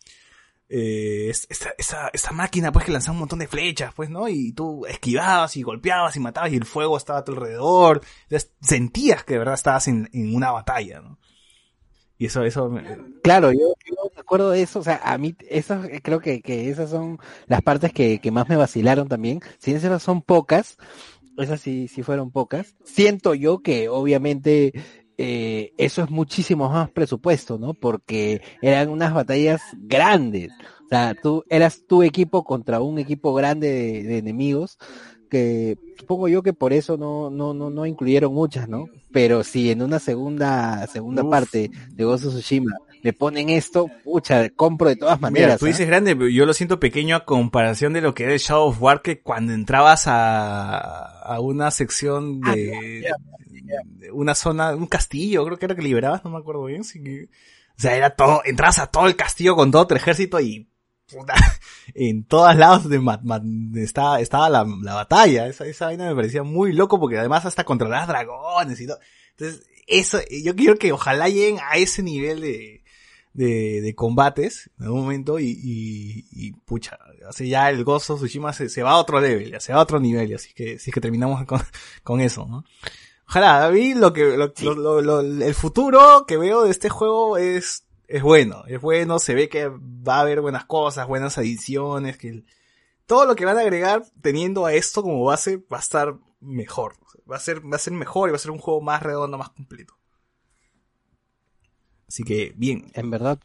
[0.71, 4.29] eh, esa, esa, esa máquina pues que lanzaba un montón de flechas, pues, ¿no?
[4.29, 8.53] Y tú esquivabas y golpeabas y matabas y el fuego estaba a tu alrededor, Entonces,
[8.63, 11.19] sentías que de verdad estabas en, en una batalla, ¿no?
[12.19, 12.69] Y eso, eso.
[13.23, 13.75] Claro, yo,
[14.29, 17.93] acuerdo de eso, o sea, a mí, eso, creo que, que esas son las partes
[17.93, 19.41] que, que más me vacilaron también.
[19.59, 20.77] Si esas son pocas,
[21.39, 22.75] esas sí, sí fueron pocas.
[22.85, 24.73] Siento yo que obviamente
[25.17, 27.73] eh, eso es muchísimo más presupuesto, ¿no?
[27.73, 30.51] Porque eran unas batallas grandes.
[30.85, 34.79] O sea, tú eras tu equipo contra un equipo grande de, de enemigos
[35.29, 38.87] que supongo yo que por eso no, no, no, no incluyeron muchas, ¿no?
[39.13, 44.89] Pero si en una segunda, segunda parte de of Tsushima me ponen esto, pucha, compro
[44.89, 45.47] de todas maneras.
[45.47, 45.91] Mira, tú dices ¿ah?
[45.91, 48.83] grande, pero yo lo siento pequeño a comparación de lo que era el Shadow of
[48.83, 53.05] War, que cuando entrabas a, a una sección ah, de,
[54.13, 57.97] una zona, un castillo, creo que era que liberabas, no me acuerdo bien, o sea,
[57.97, 60.69] era todo, entrabas a todo el castillo con todo tu ejército y
[61.95, 63.01] en todos lados de
[63.83, 65.47] estaba, estaba la, la batalla.
[65.47, 68.99] Esa, esa vaina me parecía muy loco porque además hasta controlar dragones y todo.
[69.31, 72.78] Entonces, eso, yo quiero que ojalá lleguen a ese nivel de,
[73.39, 78.53] de, de combates en algún momento y, y, y pucha, así ya el gozo Tsushima
[78.53, 80.91] se, se, va a otro level, ya se va a otro nivel, así que, si
[80.91, 81.61] es que terminamos con,
[82.03, 82.65] con eso, ¿no?
[83.29, 87.85] Ojalá, a mí lo que, lo, lo, el futuro que veo de este juego es
[88.09, 92.43] es bueno, es bueno, se ve que va a haber buenas cosas, buenas adiciones, que
[93.07, 96.95] todo lo que van a agregar teniendo a esto como base va a estar mejor,
[97.31, 99.39] va a ser, va a ser mejor y va a ser un juego más redondo,
[99.39, 99.98] más completo.
[102.09, 102.87] Así que, bien.
[102.95, 103.39] En verdad,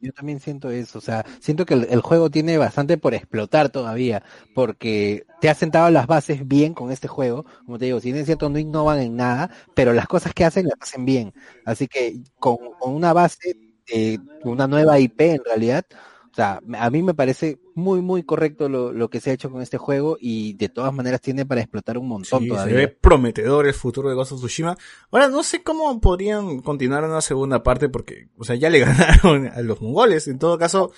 [0.00, 4.24] yo también siento eso, o sea, siento que el, juego tiene bastante por explotar todavía,
[4.54, 8.26] porque te ha sentado las bases bien con este juego, como te digo, si es
[8.26, 11.32] cierto no innovan en nada, pero las cosas que hacen las hacen bien,
[11.64, 13.56] así que con, con una base
[13.88, 15.84] eh, una nueva IP en realidad.
[16.30, 19.50] O sea, a mí me parece muy, muy correcto lo, lo, que se ha hecho
[19.50, 22.74] con este juego y de todas maneras tiene para explotar un montón todavía.
[22.74, 24.76] Se ve prometedor el futuro de Ghost of Tsushima.
[25.10, 29.46] Ahora, no sé cómo podrían continuar una segunda parte porque, o sea, ya le ganaron
[29.46, 30.28] a los mongoles.
[30.28, 30.92] En todo caso,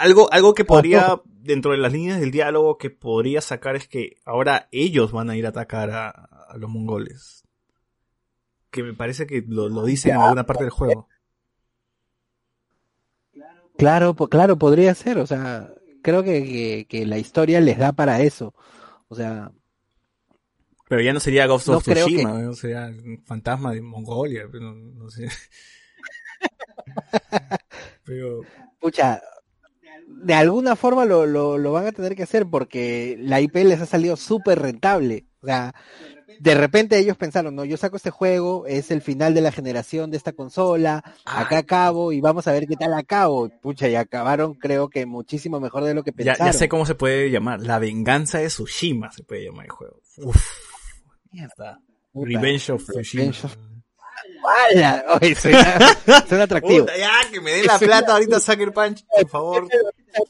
[0.00, 4.16] algo, algo que podría, dentro de las líneas del diálogo, que podría sacar es que
[4.24, 7.44] ahora ellos van a ir a atacar a, a los mongoles.
[8.70, 11.08] Que me parece que lo, lo dicen en alguna parte del juego.
[13.76, 15.70] Claro, claro, podría ser, o sea,
[16.06, 18.54] creo que, que, la historia les da para eso,
[19.08, 19.50] o sea...
[20.88, 25.10] Pero ya no sería Ghost of Tsushima, no sería un fantasma de Mongolia, no, no
[25.10, 25.26] sé.
[28.04, 28.42] pero...
[28.78, 29.20] Pucha,
[30.06, 33.80] de alguna forma lo, lo, lo, van a tener que hacer porque la IP les
[33.80, 35.26] ha salido súper rentable.
[35.40, 35.74] O sea,
[36.40, 40.10] de repente ellos pensaron, no, yo saco este juego, es el final de la generación
[40.10, 43.48] de esta consola, acá acabo y vamos a ver qué tal acabo.
[43.48, 46.46] Pucha, y acabaron creo que muchísimo mejor de lo que pensaron.
[46.46, 50.00] Ya, sé cómo se puede llamar, La venganza de Tsushima se puede llamar el juego.
[50.18, 50.44] Uf.
[51.30, 51.80] Mierda.
[52.14, 53.32] Revenge of Tsushima.
[54.72, 55.04] ¡Hala!
[55.20, 55.76] Oye, suena,
[56.42, 56.86] atractivo.
[56.86, 59.68] ya, que me den la plata ahorita Sucker Punch, por favor.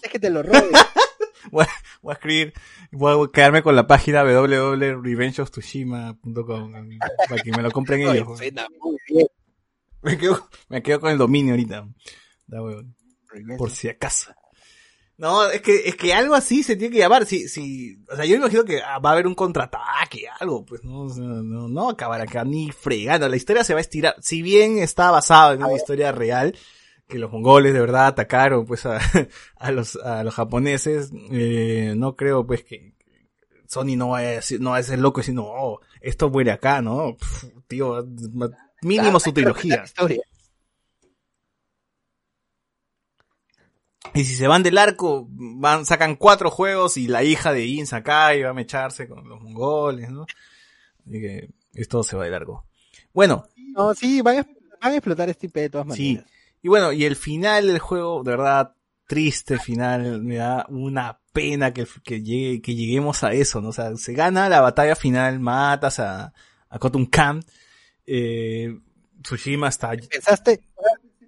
[0.02, 0.68] Es que te lo robe.
[1.52, 1.68] voy, a,
[2.12, 2.52] escribir,
[2.91, 6.73] voy a quedarme con la página www.revengeoftsushima.com
[7.28, 8.41] para que me lo compren ellos.
[10.02, 11.89] Me quedo, me quedo con el dominio ahorita.
[13.58, 14.33] por si acaso.
[15.18, 17.25] No, es que, es que algo así se tiene que llamar.
[17.25, 21.07] Si, si, o sea, yo imagino que va a haber un contraataque, algo, pues no,
[21.07, 23.26] no, no acabar acá ni fregando.
[23.26, 24.16] La historia se va a estirar.
[24.20, 26.55] Si bien está basada en una historia real,
[27.09, 28.99] que los mongoles de verdad atacaron pues a,
[29.57, 32.94] a los a los japoneses eh, no creo pues que
[33.68, 36.31] Sony no va a decir, no va a ser loco y decir no oh, esto
[36.31, 37.17] muere acá no
[37.68, 38.07] tío
[38.83, 39.85] mínimo su trilogía.
[44.15, 47.86] y si se van del arco van sacan cuatro juegos y la hija de In
[47.86, 50.26] Sakai va a mecharse con los mongoles no
[51.07, 52.65] así que esto se va de largo.
[53.12, 53.47] Bueno.
[53.75, 54.47] No sí van a,
[54.81, 56.25] van a explotar este IP de todas maneras.
[56.25, 56.35] sí
[56.67, 58.75] y bueno, y el final del juego, de verdad,
[59.07, 63.69] triste final, me da una pena que, que, llegue, que lleguemos a eso, ¿no?
[63.69, 66.33] O sea, se gana la batalla final, matas a,
[66.69, 67.45] a Khotun Khan,
[68.05, 68.81] Eh,
[69.23, 69.93] Tsushima está...
[69.93, 70.61] ¿Pensaste?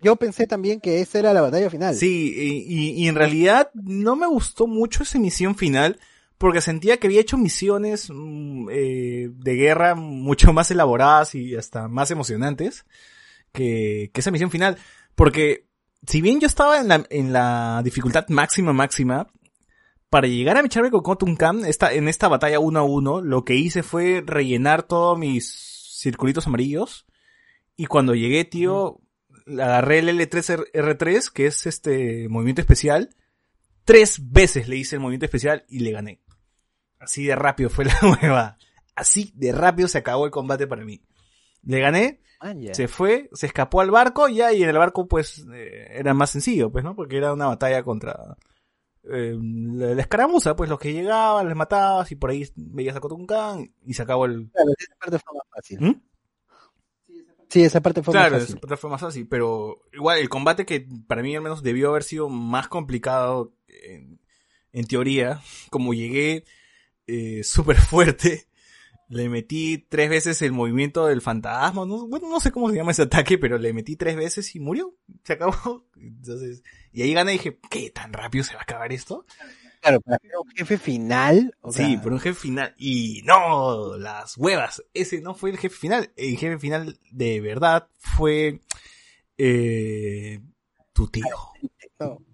[0.03, 1.95] Yo pensé también que esa era la batalla final.
[1.95, 2.35] Sí,
[2.67, 6.01] y, y en realidad no me gustó mucho esa misión final
[6.37, 11.87] porque sentía que había hecho misiones mm, eh, de guerra mucho más elaboradas y hasta
[11.87, 12.87] más emocionantes
[13.53, 14.79] que, que esa misión final.
[15.19, 15.67] Porque
[16.07, 19.27] si bien yo estaba en la, en la dificultad máxima máxima,
[20.11, 23.45] para llegar a echarme con Cotton Khan, esta, en esta batalla 1 a 1, lo
[23.45, 27.05] que hice fue rellenar todos mis circulitos amarillos.
[27.77, 29.01] Y cuando llegué, tío,
[29.49, 33.11] agarré el L3R3, que es este movimiento especial.
[33.85, 36.23] Tres veces le hice el movimiento especial y le gané.
[37.01, 38.57] Así de rápido fue la nueva.
[38.95, 41.03] Así de rápido se acabó el combate para mí.
[41.65, 42.21] Le gané,
[42.73, 46.71] se fue, se escapó al barco y en el barco pues eh, era más sencillo,
[46.71, 46.95] pues, ¿no?
[46.95, 48.37] Porque era una batalla contra
[49.05, 53.73] eh, la, escaramuza, pues los que llegaban, les matabas y por ahí veías a Kotunkan
[53.85, 54.51] y se acabó el...
[54.51, 55.81] Claro, esa parte fue más fácil.
[55.81, 56.03] ¿Mm?
[57.49, 58.49] Sí, esa parte fue más fácil.
[58.49, 61.91] esa parte fue más fácil, pero igual el combate que para mí al menos debió
[61.91, 64.21] haber sido más complicado en,
[64.73, 66.45] en teoría, como llegué
[67.07, 68.47] eh, súper fuerte.
[69.09, 71.87] Le metí tres veces el movimiento del fantasma.
[71.87, 74.61] No, bueno, no sé cómo se llama ese ataque, pero le metí tres veces y
[74.61, 74.95] murió.
[75.25, 75.87] Se acabó.
[75.97, 76.63] Entonces,
[76.93, 77.91] y ahí gané y dije, ¿qué?
[77.91, 79.25] ¿Tan rápido se va a acabar esto?
[79.81, 81.55] Claro, para un jefe final.
[81.71, 82.75] sí, por un jefe final.
[82.77, 84.83] Y no, las huevas.
[84.93, 86.13] Ese no fue el jefe final.
[86.17, 88.61] El jefe final de verdad fue
[89.37, 90.41] eh,
[90.93, 91.27] tu tío
[91.99, 92.25] tu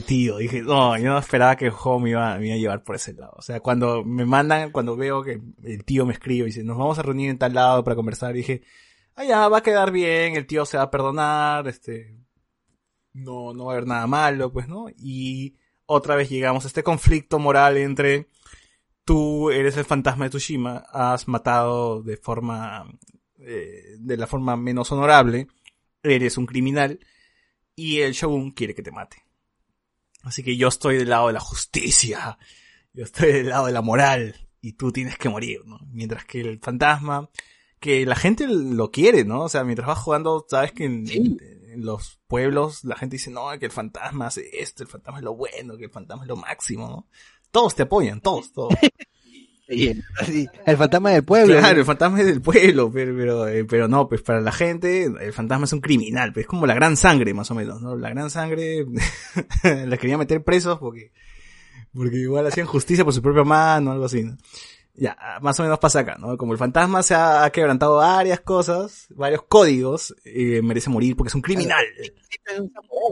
[0.00, 0.36] tío.
[0.36, 1.72] Dije, no, yo no esperaba que el
[2.06, 3.32] iba, me iba a llevar por ese lado.
[3.36, 6.78] O sea, cuando me mandan, cuando veo que el tío me escribe y dice, nos
[6.78, 8.62] vamos a reunir en tal lado para conversar, dije,
[9.14, 12.16] ah, ya, va a quedar bien, el tío se va a perdonar, este,
[13.12, 14.86] no, no va a haber nada malo, pues, ¿no?
[14.96, 18.28] Y otra vez llegamos a este conflicto moral entre
[19.04, 22.86] tú eres el fantasma de Tsushima, has matado de forma,
[23.38, 25.48] eh, de la forma menos honorable,
[26.02, 27.00] eres un criminal,
[27.74, 29.27] y el Shogun quiere que te mate.
[30.28, 32.38] Así que yo estoy del lado de la justicia,
[32.92, 35.80] yo estoy del lado de la moral y tú tienes que morir, ¿no?
[35.90, 37.30] Mientras que el fantasma,
[37.80, 39.44] que la gente lo quiere, ¿no?
[39.44, 41.38] O sea, mientras vas jugando, sabes que en,
[41.76, 45.34] los pueblos la gente dice, no, que el fantasma hace esto, el fantasma es lo
[45.34, 47.08] bueno, que el fantasma es lo máximo, ¿no?
[47.50, 48.74] Todos te apoyan, todos, todos.
[50.66, 51.58] el fantasma del pueblo.
[51.58, 55.04] Claro, el fantasma es del pueblo, pero, pero, eh, pero no, pues para la gente,
[55.04, 57.94] el fantasma es un criminal, pues es como la gran sangre, más o menos, ¿no?
[57.96, 58.86] La gran sangre,
[59.86, 61.12] la quería meter presos porque,
[61.92, 64.38] porque igual hacían justicia por su propia mano, algo así, ¿no?
[64.94, 66.36] Ya, más o menos pasa acá, ¿no?
[66.36, 71.36] Como el fantasma se ha quebrantado varias cosas, varios códigos, eh, merece morir porque es
[71.36, 71.84] un criminal.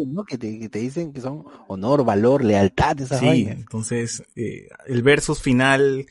[0.09, 0.25] ¿no?
[0.25, 5.03] Que te, que te dicen que son honor, valor, lealtad, esas Sí, entonces, eh, el
[5.03, 6.07] versus final,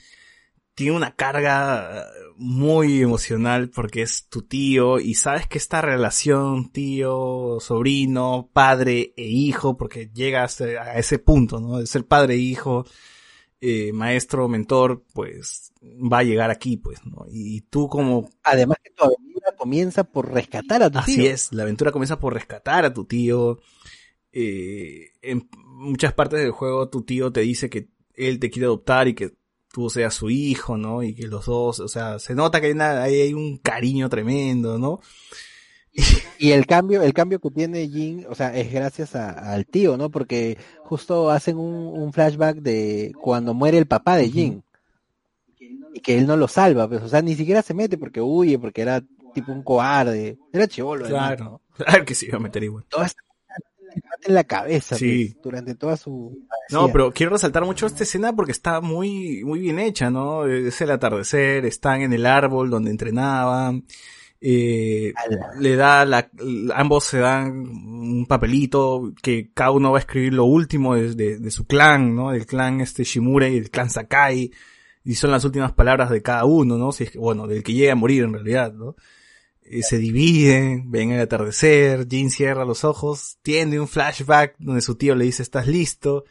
[0.75, 2.05] tiene una carga
[2.37, 9.25] muy emocional porque es tu tío y sabes que esta relación tío, sobrino, padre e
[9.25, 11.79] hijo, porque llegas a ese punto, ¿no?
[11.79, 12.85] De ser padre e hijo,
[13.61, 17.25] eh, maestro, mentor, pues va a llegar aquí, pues, ¿no?
[17.29, 18.29] Y tú como...
[18.43, 21.13] Además que tu aventura comienza por rescatar a tu tío.
[21.15, 23.59] Así es, la aventura comienza por rescatar a tu tío.
[24.33, 29.07] Eh, en muchas partes del juego tu tío te dice que él te quiere adoptar
[29.07, 29.31] y que
[29.75, 31.03] tú seas su hijo, ¿no?
[31.03, 35.01] Y que los dos, o sea, se nota que hay, hay un cariño tremendo, ¿no?
[36.39, 40.09] Y el cambio, el cambio que tiene Jin, o sea, es gracias al tío, ¿no?
[40.09, 44.63] Porque justo hacen un, flashback de cuando muere el papá de Jin.
[45.93, 48.57] Y que él no lo salva, pues, o sea, ni siquiera se mete porque huye,
[48.57, 50.37] porque era tipo un cobarde.
[50.53, 51.05] Era chivolo.
[51.05, 52.85] Claro, claro que se iba a meter igual
[54.25, 58.51] en la cabeza pues, durante toda su no pero quiero resaltar mucho esta escena porque
[58.51, 63.85] está muy muy bien hecha no es el atardecer están en el árbol donde entrenaban
[64.47, 65.13] eh,
[65.59, 66.29] le da la,
[66.75, 71.51] ambos se dan un papelito que cada uno va a escribir lo último de, de,
[71.51, 72.29] su clan, ¿no?
[72.29, 74.51] Del clan este Shimura y el clan Sakai.
[75.03, 76.91] Y son las últimas palabras de cada uno, ¿no?
[76.91, 78.95] Si es que, bueno, del que llega a morir en realidad, ¿no?
[79.67, 84.95] Eh, se dividen, ven el atardecer, Jin cierra los ojos, tiene un flashback donde su
[84.95, 86.25] tío le dice estás listo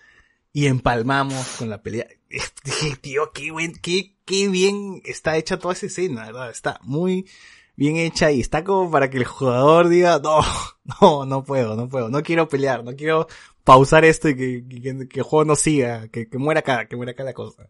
[0.53, 2.07] y empalmamos con la pelea.
[2.31, 6.51] Dije, tío, qué, qué, qué bien está hecha toda esa escena, ¿verdad?
[6.51, 7.29] Está muy
[7.75, 10.41] bien hecha y está como para que el jugador diga, no,
[11.01, 13.27] no, no puedo, no puedo, no quiero pelear, no quiero
[13.65, 16.95] pausar esto y que, que, que el juego no siga, que, que muera acá, que
[16.95, 17.69] muera acá la cosa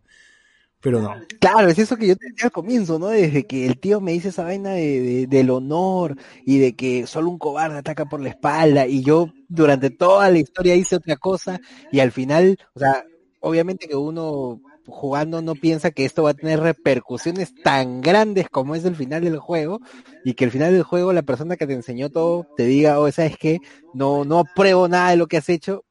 [0.84, 1.14] pero no.
[1.40, 3.06] Claro, es eso que yo te decía al comienzo, ¿no?
[3.06, 6.14] Desde que el tío me dice esa vaina de, del honor
[6.44, 10.40] y de que solo un cobarde ataca por la espalda y yo durante toda la
[10.40, 11.58] historia hice otra cosa
[11.90, 13.02] y al final, o sea,
[13.40, 18.74] obviamente que uno jugando no piensa que esto va a tener repercusiones tan grandes como
[18.74, 19.80] es el final del juego
[20.22, 23.10] y que el final del juego la persona que te enseñó todo te diga, oh,
[23.10, 23.56] ¿sabes qué?
[23.94, 25.86] No, no apruebo nada de lo que has hecho.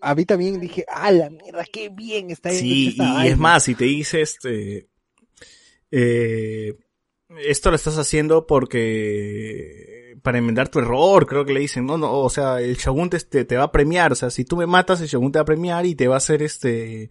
[0.00, 3.74] A mí también dije, ah, la mierda, qué bien está Sí, y es más, si
[3.74, 4.88] te dice este,
[5.90, 6.76] eh,
[7.38, 12.12] esto lo estás haciendo porque para enmendar tu error, creo que le dicen, no, no,
[12.12, 15.00] o sea, el Shogun te, te va a premiar, o sea, si tú me matas,
[15.00, 17.10] el Shogun te va a premiar y te va a hacer este,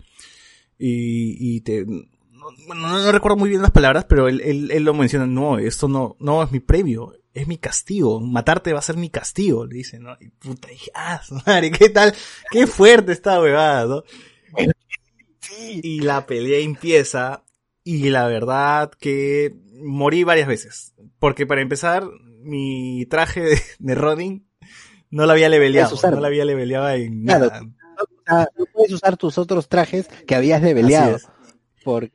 [0.77, 4.93] y, y te, no, no, recuerdo muy bien las palabras, pero él, él, él, lo
[4.93, 8.97] menciona, no, esto no, no es mi premio, es mi castigo, matarte va a ser
[8.97, 10.17] mi castigo, le dice, ¿no?
[10.19, 12.13] Y puta, dije, ah, madre, qué tal,
[12.51, 14.03] qué fuerte esta huevada, ¿no?
[15.83, 17.43] Y la pelea empieza,
[17.83, 20.93] y la verdad que morí varias veces.
[21.19, 22.07] Porque para empezar,
[22.41, 24.47] mi traje de, de Ronin
[25.09, 25.95] no lo había leveleado.
[26.01, 27.61] No lo había leveleado en nada.
[27.61, 31.17] No, puedes usar tus otros trajes que habías leveleado.
[31.83, 32.11] Porque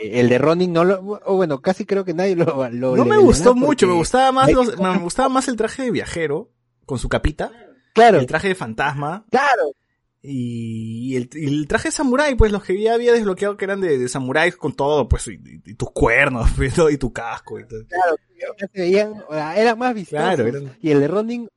[0.00, 3.18] el de Ronin no lo, o bueno, casi creo que nadie lo, lo No me
[3.18, 6.50] gustó mucho, me gustaba más me gustaba más el traje de viajero
[6.86, 7.50] con su capita.
[7.94, 8.18] Claro.
[8.18, 9.26] El traje de fantasma.
[9.30, 9.72] Claro.
[10.20, 13.98] Y el, el, traje de samurái, pues los que ya había desbloqueado que eran de,
[13.98, 15.38] de samuráis con todo, pues, y,
[15.74, 17.84] tus cuernos, pues, y tu casco y todo.
[17.86, 18.16] Claro,
[18.58, 19.14] se veían,
[19.56, 20.24] eran más vistosos.
[20.24, 20.76] Claro, eran...
[20.80, 21.48] Y el de Ronin,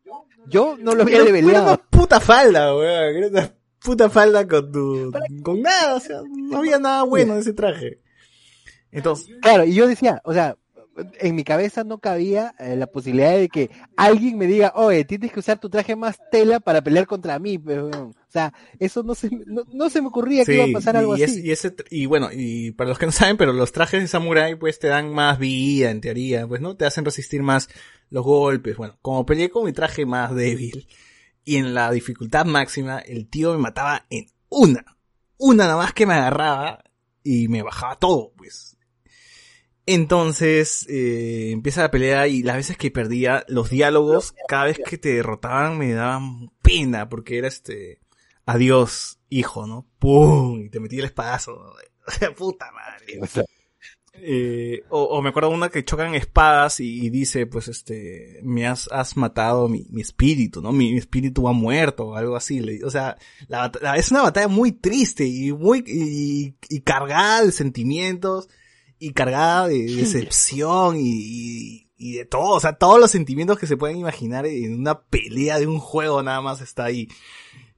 [0.48, 1.64] yo no lo había leveleado.
[1.64, 3.16] Era una puta falda, weón.
[3.16, 3.53] Era una
[3.84, 5.11] puta falda con tu,
[5.44, 8.00] con nada, o sea, no había nada bueno en ese traje.
[8.92, 9.36] Entonces.
[9.42, 10.56] Claro, y yo decía, o sea,
[11.20, 15.32] en mi cabeza no cabía eh, la posibilidad de que alguien me diga, oye, tienes
[15.32, 17.58] que usar tu traje más tela para pelear contra mí.
[17.58, 21.14] Pero, o sea, eso no se, no, se me ocurría que iba a pasar algo
[21.14, 21.42] así.
[21.44, 24.56] Y, ese, y bueno, y para los que no saben, pero los trajes de samurai
[24.56, 27.70] pues te dan más vida en teoría, pues no te hacen resistir más
[28.10, 28.76] los golpes.
[28.78, 30.88] Bueno, como peleé con mi traje más débil
[31.44, 34.86] y en la dificultad máxima, el tío me mataba en una.
[35.38, 36.84] Una nada más que me agarraba
[37.24, 38.70] y me bajaba todo, pues.
[39.94, 44.98] Entonces eh, empieza la pelea y las veces que perdía los diálogos, cada vez que
[44.98, 48.00] te derrotaban me daban pena porque era este
[48.45, 49.86] adiós hijo, ¿no?
[50.00, 50.61] ¡Pum!
[50.61, 51.76] Y te metí el espadazo.
[52.08, 53.22] O sea, puta madre.
[54.16, 59.16] Eh, o, me acuerdo una que chocan espadas y, dice, pues este, me has, has
[59.18, 60.72] matado mi, mi espíritu, ¿no?
[60.72, 62.82] Mi, espíritu ha muerto o algo así.
[62.84, 68.50] O sea, la, es una batalla muy triste y muy, y, y cargada de sentimientos
[69.01, 73.75] y cargada de decepción y, y, de todo, o sea, todos los sentimientos que se
[73.75, 77.09] pueden imaginar en una pelea de un juego nada más está ahí.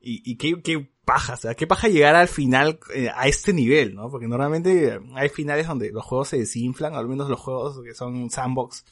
[0.01, 3.53] Y, y qué, qué paja, o sea, qué paja llegar al final eh, a este
[3.53, 4.09] nivel, ¿no?
[4.09, 8.29] Porque normalmente hay finales donde los juegos se desinflan, al menos los juegos que son
[8.29, 8.83] sandbox,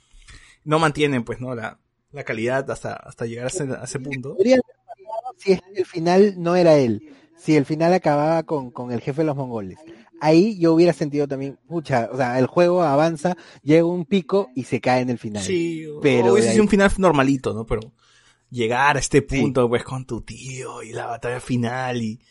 [0.63, 1.53] no mantienen, pues, ¿no?
[1.53, 1.79] La,
[2.13, 4.37] la calidad hasta, hasta llegar a ese, a ese punto.
[5.37, 9.25] Si el final no era él, si el final acababa con, con el jefe de
[9.25, 9.79] los mongoles
[10.21, 14.63] ahí yo hubiera sentido también, pucha, o sea, el juego avanza, llega un pico y
[14.63, 15.43] se cae en el final.
[15.43, 17.65] Sí, pero es un final normalito, ¿no?
[17.65, 17.91] Pero
[18.49, 22.21] llegar a este punto, pues, con tu tío y la batalla final y,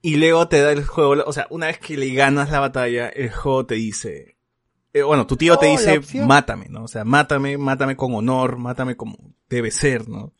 [0.00, 3.08] y luego te da el juego, o sea, una vez que le ganas la batalla,
[3.08, 4.36] el juego te dice,
[4.92, 6.84] eh, bueno, tu tío te oh, dice, mátame, ¿no?
[6.84, 10.32] O sea, mátame, mátame con honor, mátame como debe ser, ¿no?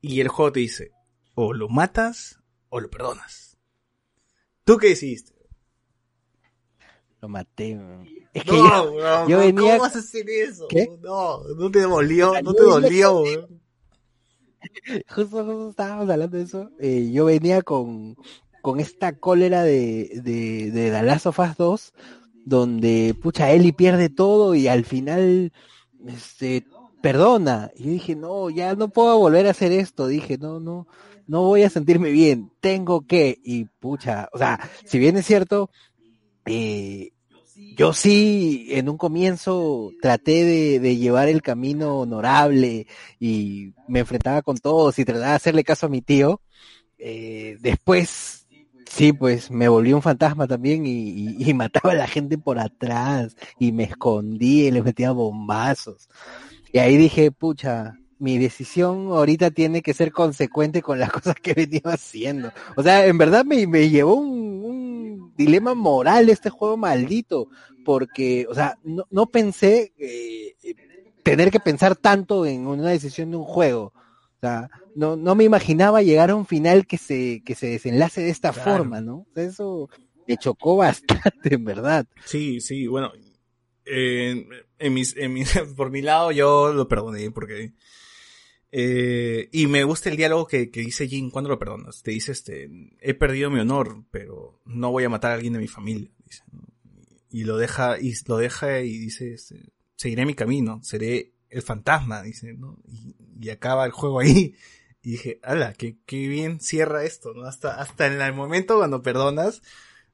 [0.00, 0.90] Y el juego te dice,
[1.34, 3.56] o lo matas o lo perdonas.
[4.64, 5.31] ¿Tú qué hiciste?
[7.22, 7.80] Lo maté.
[8.34, 9.72] Es que no, yo, venía...
[9.74, 10.66] ¿Cómo vas a hacer eso?
[11.02, 13.22] No, no te dolió, no te dolió.
[15.08, 16.70] justo, justo estábamos hablando de eso.
[16.80, 18.16] Eh, yo venía con,
[18.60, 21.94] con esta cólera de, de, de The Last of Us 2,
[22.44, 25.52] donde, pucha, Ellie pierde todo y al final,
[26.04, 26.66] este,
[27.02, 27.70] perdona.
[27.76, 30.08] Y yo dije, no, ya no puedo volver a hacer esto.
[30.08, 30.88] Dije, no, no,
[31.28, 32.50] no voy a sentirme bien.
[32.60, 35.70] Tengo que, y pucha, o sea, si bien es cierto,
[36.46, 37.12] eh,
[37.76, 42.86] yo sí, en un comienzo traté de, llevar el camino honorable
[43.20, 46.40] y me enfrentaba con todos y trataba de hacerle caso a mi tío.
[46.98, 48.46] Eh, después,
[48.88, 53.72] sí, pues me volví un fantasma también y, mataba a la gente por atrás y
[53.72, 56.08] me escondí y les metía bombazos.
[56.72, 61.50] Y ahí dije, pucha, mi decisión ahorita tiene que ser consecuente con las cosas que
[61.50, 62.52] he venido haciendo.
[62.76, 64.62] O sea, en verdad me, llevó un,
[65.44, 67.48] dilema moral este juego maldito,
[67.84, 70.54] porque, o sea, no, no pensé eh,
[71.22, 73.92] tener que pensar tanto en una decisión de un juego.
[73.94, 78.22] O sea, no, no me imaginaba llegar a un final que se, que se desenlace
[78.22, 79.26] de esta forma, ¿no?
[79.36, 79.88] eso
[80.26, 82.06] me chocó bastante, en verdad.
[82.24, 83.12] Sí, sí, bueno,
[83.84, 87.72] en mis, en mis, por mi lado yo lo perdoné porque
[88.74, 92.02] Eh, y me gusta el diálogo que, que dice Jin cuando lo perdonas.
[92.02, 92.70] Te dice, este,
[93.00, 96.10] he perdido mi honor, pero no voy a matar a alguien de mi familia.
[96.24, 96.42] Dice,
[97.30, 102.22] Y lo deja, y lo deja y dice, este, seguiré mi camino, seré el fantasma,
[102.22, 102.78] dice, ¿no?
[102.88, 104.54] Y, acaba el juego ahí.
[105.02, 107.44] Y dije, ala, qué bien cierra esto, ¿no?
[107.44, 109.60] Hasta, hasta en el momento cuando perdonas,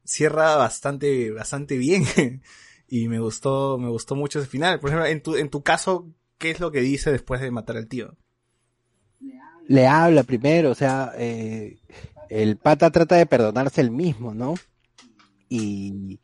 [0.04, 2.04] cierra bastante, bastante bien.
[2.88, 4.80] y me gustó, me gustó mucho ese final.
[4.80, 7.76] Por ejemplo, en tu, en tu caso, ¿qué es lo que dice después de matar
[7.76, 8.16] al tío?
[9.68, 11.76] Le habla primero, o sea, eh,
[12.30, 14.54] el pata trata de perdonarse el mismo, ¿no?
[15.48, 16.20] Y,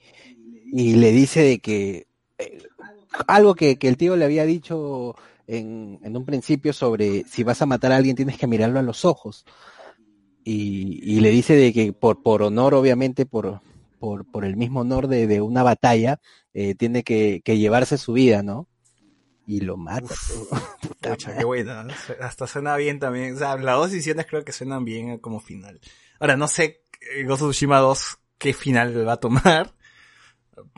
[0.73, 2.06] y le dice de que
[2.39, 2.58] eh,
[3.28, 5.14] algo que, que, el tío le había dicho
[5.47, 8.82] en, en, un principio sobre si vas a matar a alguien tienes que mirarlo a
[8.82, 9.44] los ojos.
[10.42, 13.60] Y, y le dice de que por, por honor, obviamente, por,
[13.98, 16.18] por, por el mismo honor de, de una batalla,
[16.55, 18.68] eh, tiene que, que llevarse su vida, ¿no?
[19.47, 20.14] Y lo mata.
[21.00, 21.86] Pucha, qué buena.
[22.20, 23.34] Hasta suena bien también.
[23.34, 25.81] O sea, las dos decisiones creo que suenan bien como final.
[26.18, 26.82] Ahora, no sé,
[27.14, 29.73] eh, Ghost of Tsushima 2, qué final va a tomar.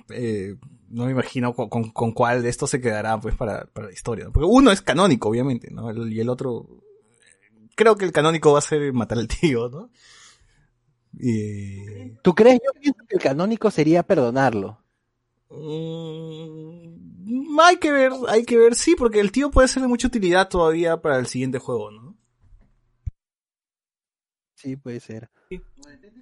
[0.09, 0.55] Eh,
[0.89, 3.93] no me imagino con, con, con, cuál de estos se quedará pues para, para la
[3.93, 4.31] historia.
[4.31, 5.91] Porque uno es canónico, obviamente, ¿no?
[5.91, 6.65] El, y el otro...
[7.75, 9.91] Creo que el canónico va a ser matar al tío, ¿no?
[11.19, 12.11] Y...
[12.23, 12.61] ¿Tú crees?
[12.65, 14.79] Yo pienso que el canónico sería perdonarlo.
[15.51, 16.96] Mm,
[17.63, 20.49] hay que ver, hay que ver, sí, porque el tío puede ser de mucha utilidad
[20.49, 22.17] todavía para el siguiente juego, ¿no?
[24.55, 25.31] Sí, puede ser.
[25.51, 25.61] Sí.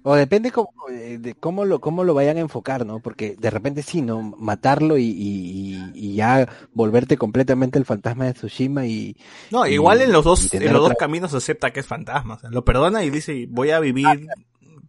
[0.03, 2.99] O depende cómo, eh, de cómo lo, cómo lo vayan a enfocar, ¿no?
[2.99, 4.21] Porque de repente sí, ¿no?
[4.21, 9.17] Matarlo y, y, y ya volverte completamente el fantasma de Tsushima y...
[9.49, 10.89] No, igual en los dos, en los otra...
[10.89, 12.35] dos caminos acepta que es fantasma.
[12.35, 14.27] O sea, lo perdona y dice, voy a vivir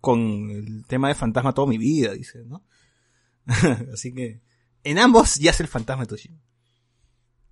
[0.02, 2.62] con el tema de fantasma toda mi vida, dice, ¿no?
[3.92, 4.42] Así que
[4.86, 6.40] en ambos ya es el fantasma de Toshima.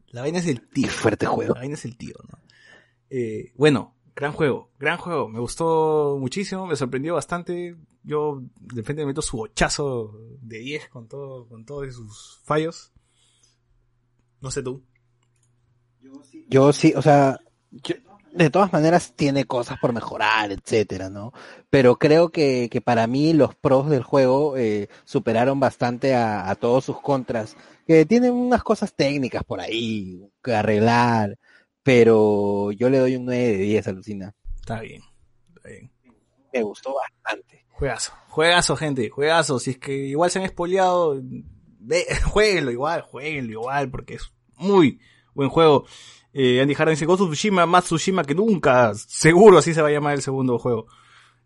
[0.08, 0.86] La vaina es el tío.
[0.86, 1.54] Qué fuerte juego.
[1.54, 2.38] La vaina es el tío, ¿no?
[3.10, 5.28] Eh, bueno, gran juego, gran juego.
[5.28, 7.76] Me gustó muchísimo, me sorprendió bastante.
[8.04, 12.92] Yo de frente me meto su bochazo de 10 con todo, con todos sus fallos.
[14.40, 14.84] No sé tú.
[16.48, 17.40] Yo sí, o sea,
[17.70, 17.96] yo,
[18.34, 21.32] de todas maneras tiene cosas por mejorar, etcétera, ¿no?
[21.70, 26.56] Pero creo que, que para mí los pros del juego eh, superaron bastante a, a,
[26.56, 27.56] todos sus contras,
[27.86, 31.38] que tienen unas cosas técnicas por ahí que arreglar,
[31.84, 34.34] pero yo le doy un 9 de 10, alucina.
[34.56, 35.02] Está bien,
[35.54, 35.92] está bien.
[36.52, 37.64] Me gustó bastante.
[37.70, 39.58] Juegazo, juegazo, gente, juegazo.
[39.60, 41.20] Si es que igual se han espoleado,
[42.24, 44.98] jueguenlo igual, jueguenlo igual, porque es muy
[45.34, 45.86] buen juego.
[46.36, 48.92] Eh, Andy Harden dice of Tsushima, más Tsushima que nunca.
[48.94, 50.86] Seguro así se va a llamar el segundo juego.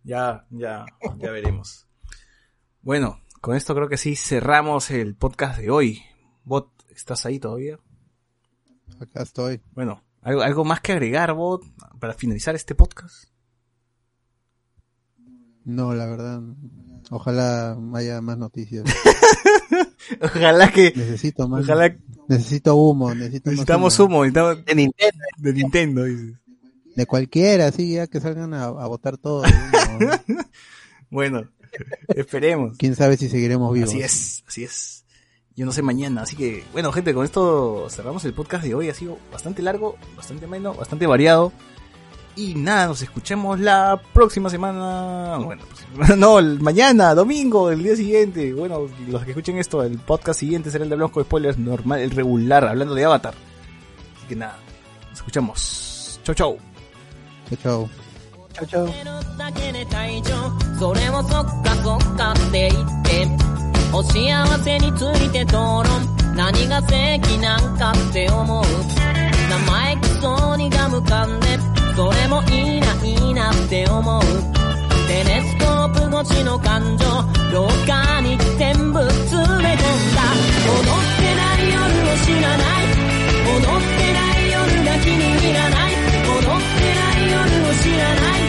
[0.03, 0.87] Ya, ya,
[1.19, 1.87] ya veremos.
[2.81, 6.03] Bueno, con esto creo que sí cerramos el podcast de hoy.
[6.45, 7.79] Bot, ¿estás ahí todavía?
[8.99, 9.61] Acá estoy.
[9.73, 11.65] Bueno, ¿algo, algo más que agregar, Bot,
[12.01, 13.29] para finalizar este podcast?
[15.67, 16.41] No, la verdad.
[17.11, 18.85] Ojalá haya más noticias.
[20.21, 20.93] ojalá que.
[20.95, 21.65] Necesito más.
[21.65, 21.97] Ojalá.
[22.29, 23.15] Necesito humo.
[23.15, 24.25] Necesito necesitamos humo.
[24.25, 24.65] Necesitamos...
[24.65, 25.25] De Nintendo.
[25.39, 26.37] De Nintendo, dices.
[26.95, 29.45] De cualquiera, sí, ya que salgan a, a votar todo.
[31.11, 31.49] bueno,
[32.09, 32.77] esperemos.
[32.77, 33.91] Quién sabe si seguiremos vivos.
[33.91, 35.05] Así es, así es.
[35.55, 38.89] Yo no sé mañana, así que, bueno, gente, con esto cerramos el podcast de hoy.
[38.89, 41.53] Ha sido bastante largo, bastante ameno, bastante variado.
[42.39, 45.39] Y nada, nos escuchamos la próxima semana.
[45.39, 45.65] Bueno,
[45.97, 48.55] pues, no, el mañana, domingo, el día siguiente.
[48.55, 51.99] Bueno, los que escuchen esto, el podcast siguiente será el de Blanco de Spoilers normal,
[51.99, 53.35] el regular, hablando de Avatar.
[54.17, 54.57] Así que nada,
[55.09, 56.21] nos escuchamos.
[56.23, 56.59] Chau, chau.
[57.49, 57.89] Chau, chau.
[58.53, 58.87] Chau, chau.
[60.79, 61.11] それ
[70.01, 71.47] クソにガムかんで
[71.97, 74.23] それもいいないいなって思う。
[75.09, 77.07] テレスコープ越しの感情
[77.53, 79.83] 廊下に全部詰め込ん
[80.15, 80.23] だ。
[80.63, 82.87] 踊ってない夜を知らない。
[83.49, 85.93] 踊ってない夜が気に入らない。
[85.95, 87.39] 踊ってない夜
[87.69, 88.48] を知らない。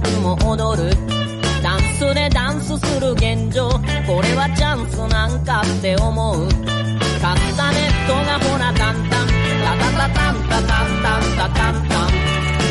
[0.00, 0.90] くも踊る
[1.62, 3.68] ダンスでダンスする現状。
[4.06, 5.62] これはチャンスなんか？
[5.62, 8.94] って思う買ったネットがほらタン。
[9.10, 9.26] タン
[9.64, 10.34] タタタタン。
[10.48, 10.88] タタン。
[11.02, 12.08] タンタタンタン。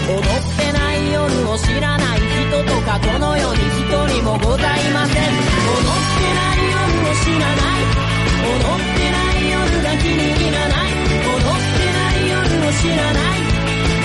[0.06, 0.22] 踊っ
[0.58, 7.90] てない夜を知らない人とかこの世に一人もございません踊ってない夜を知らない
[8.46, 10.94] 踊ってない夜が気に入らない
[11.26, 13.42] 踊ってない夜を知らない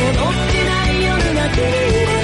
[0.01, 2.20] 踊ってない夜が気に入らない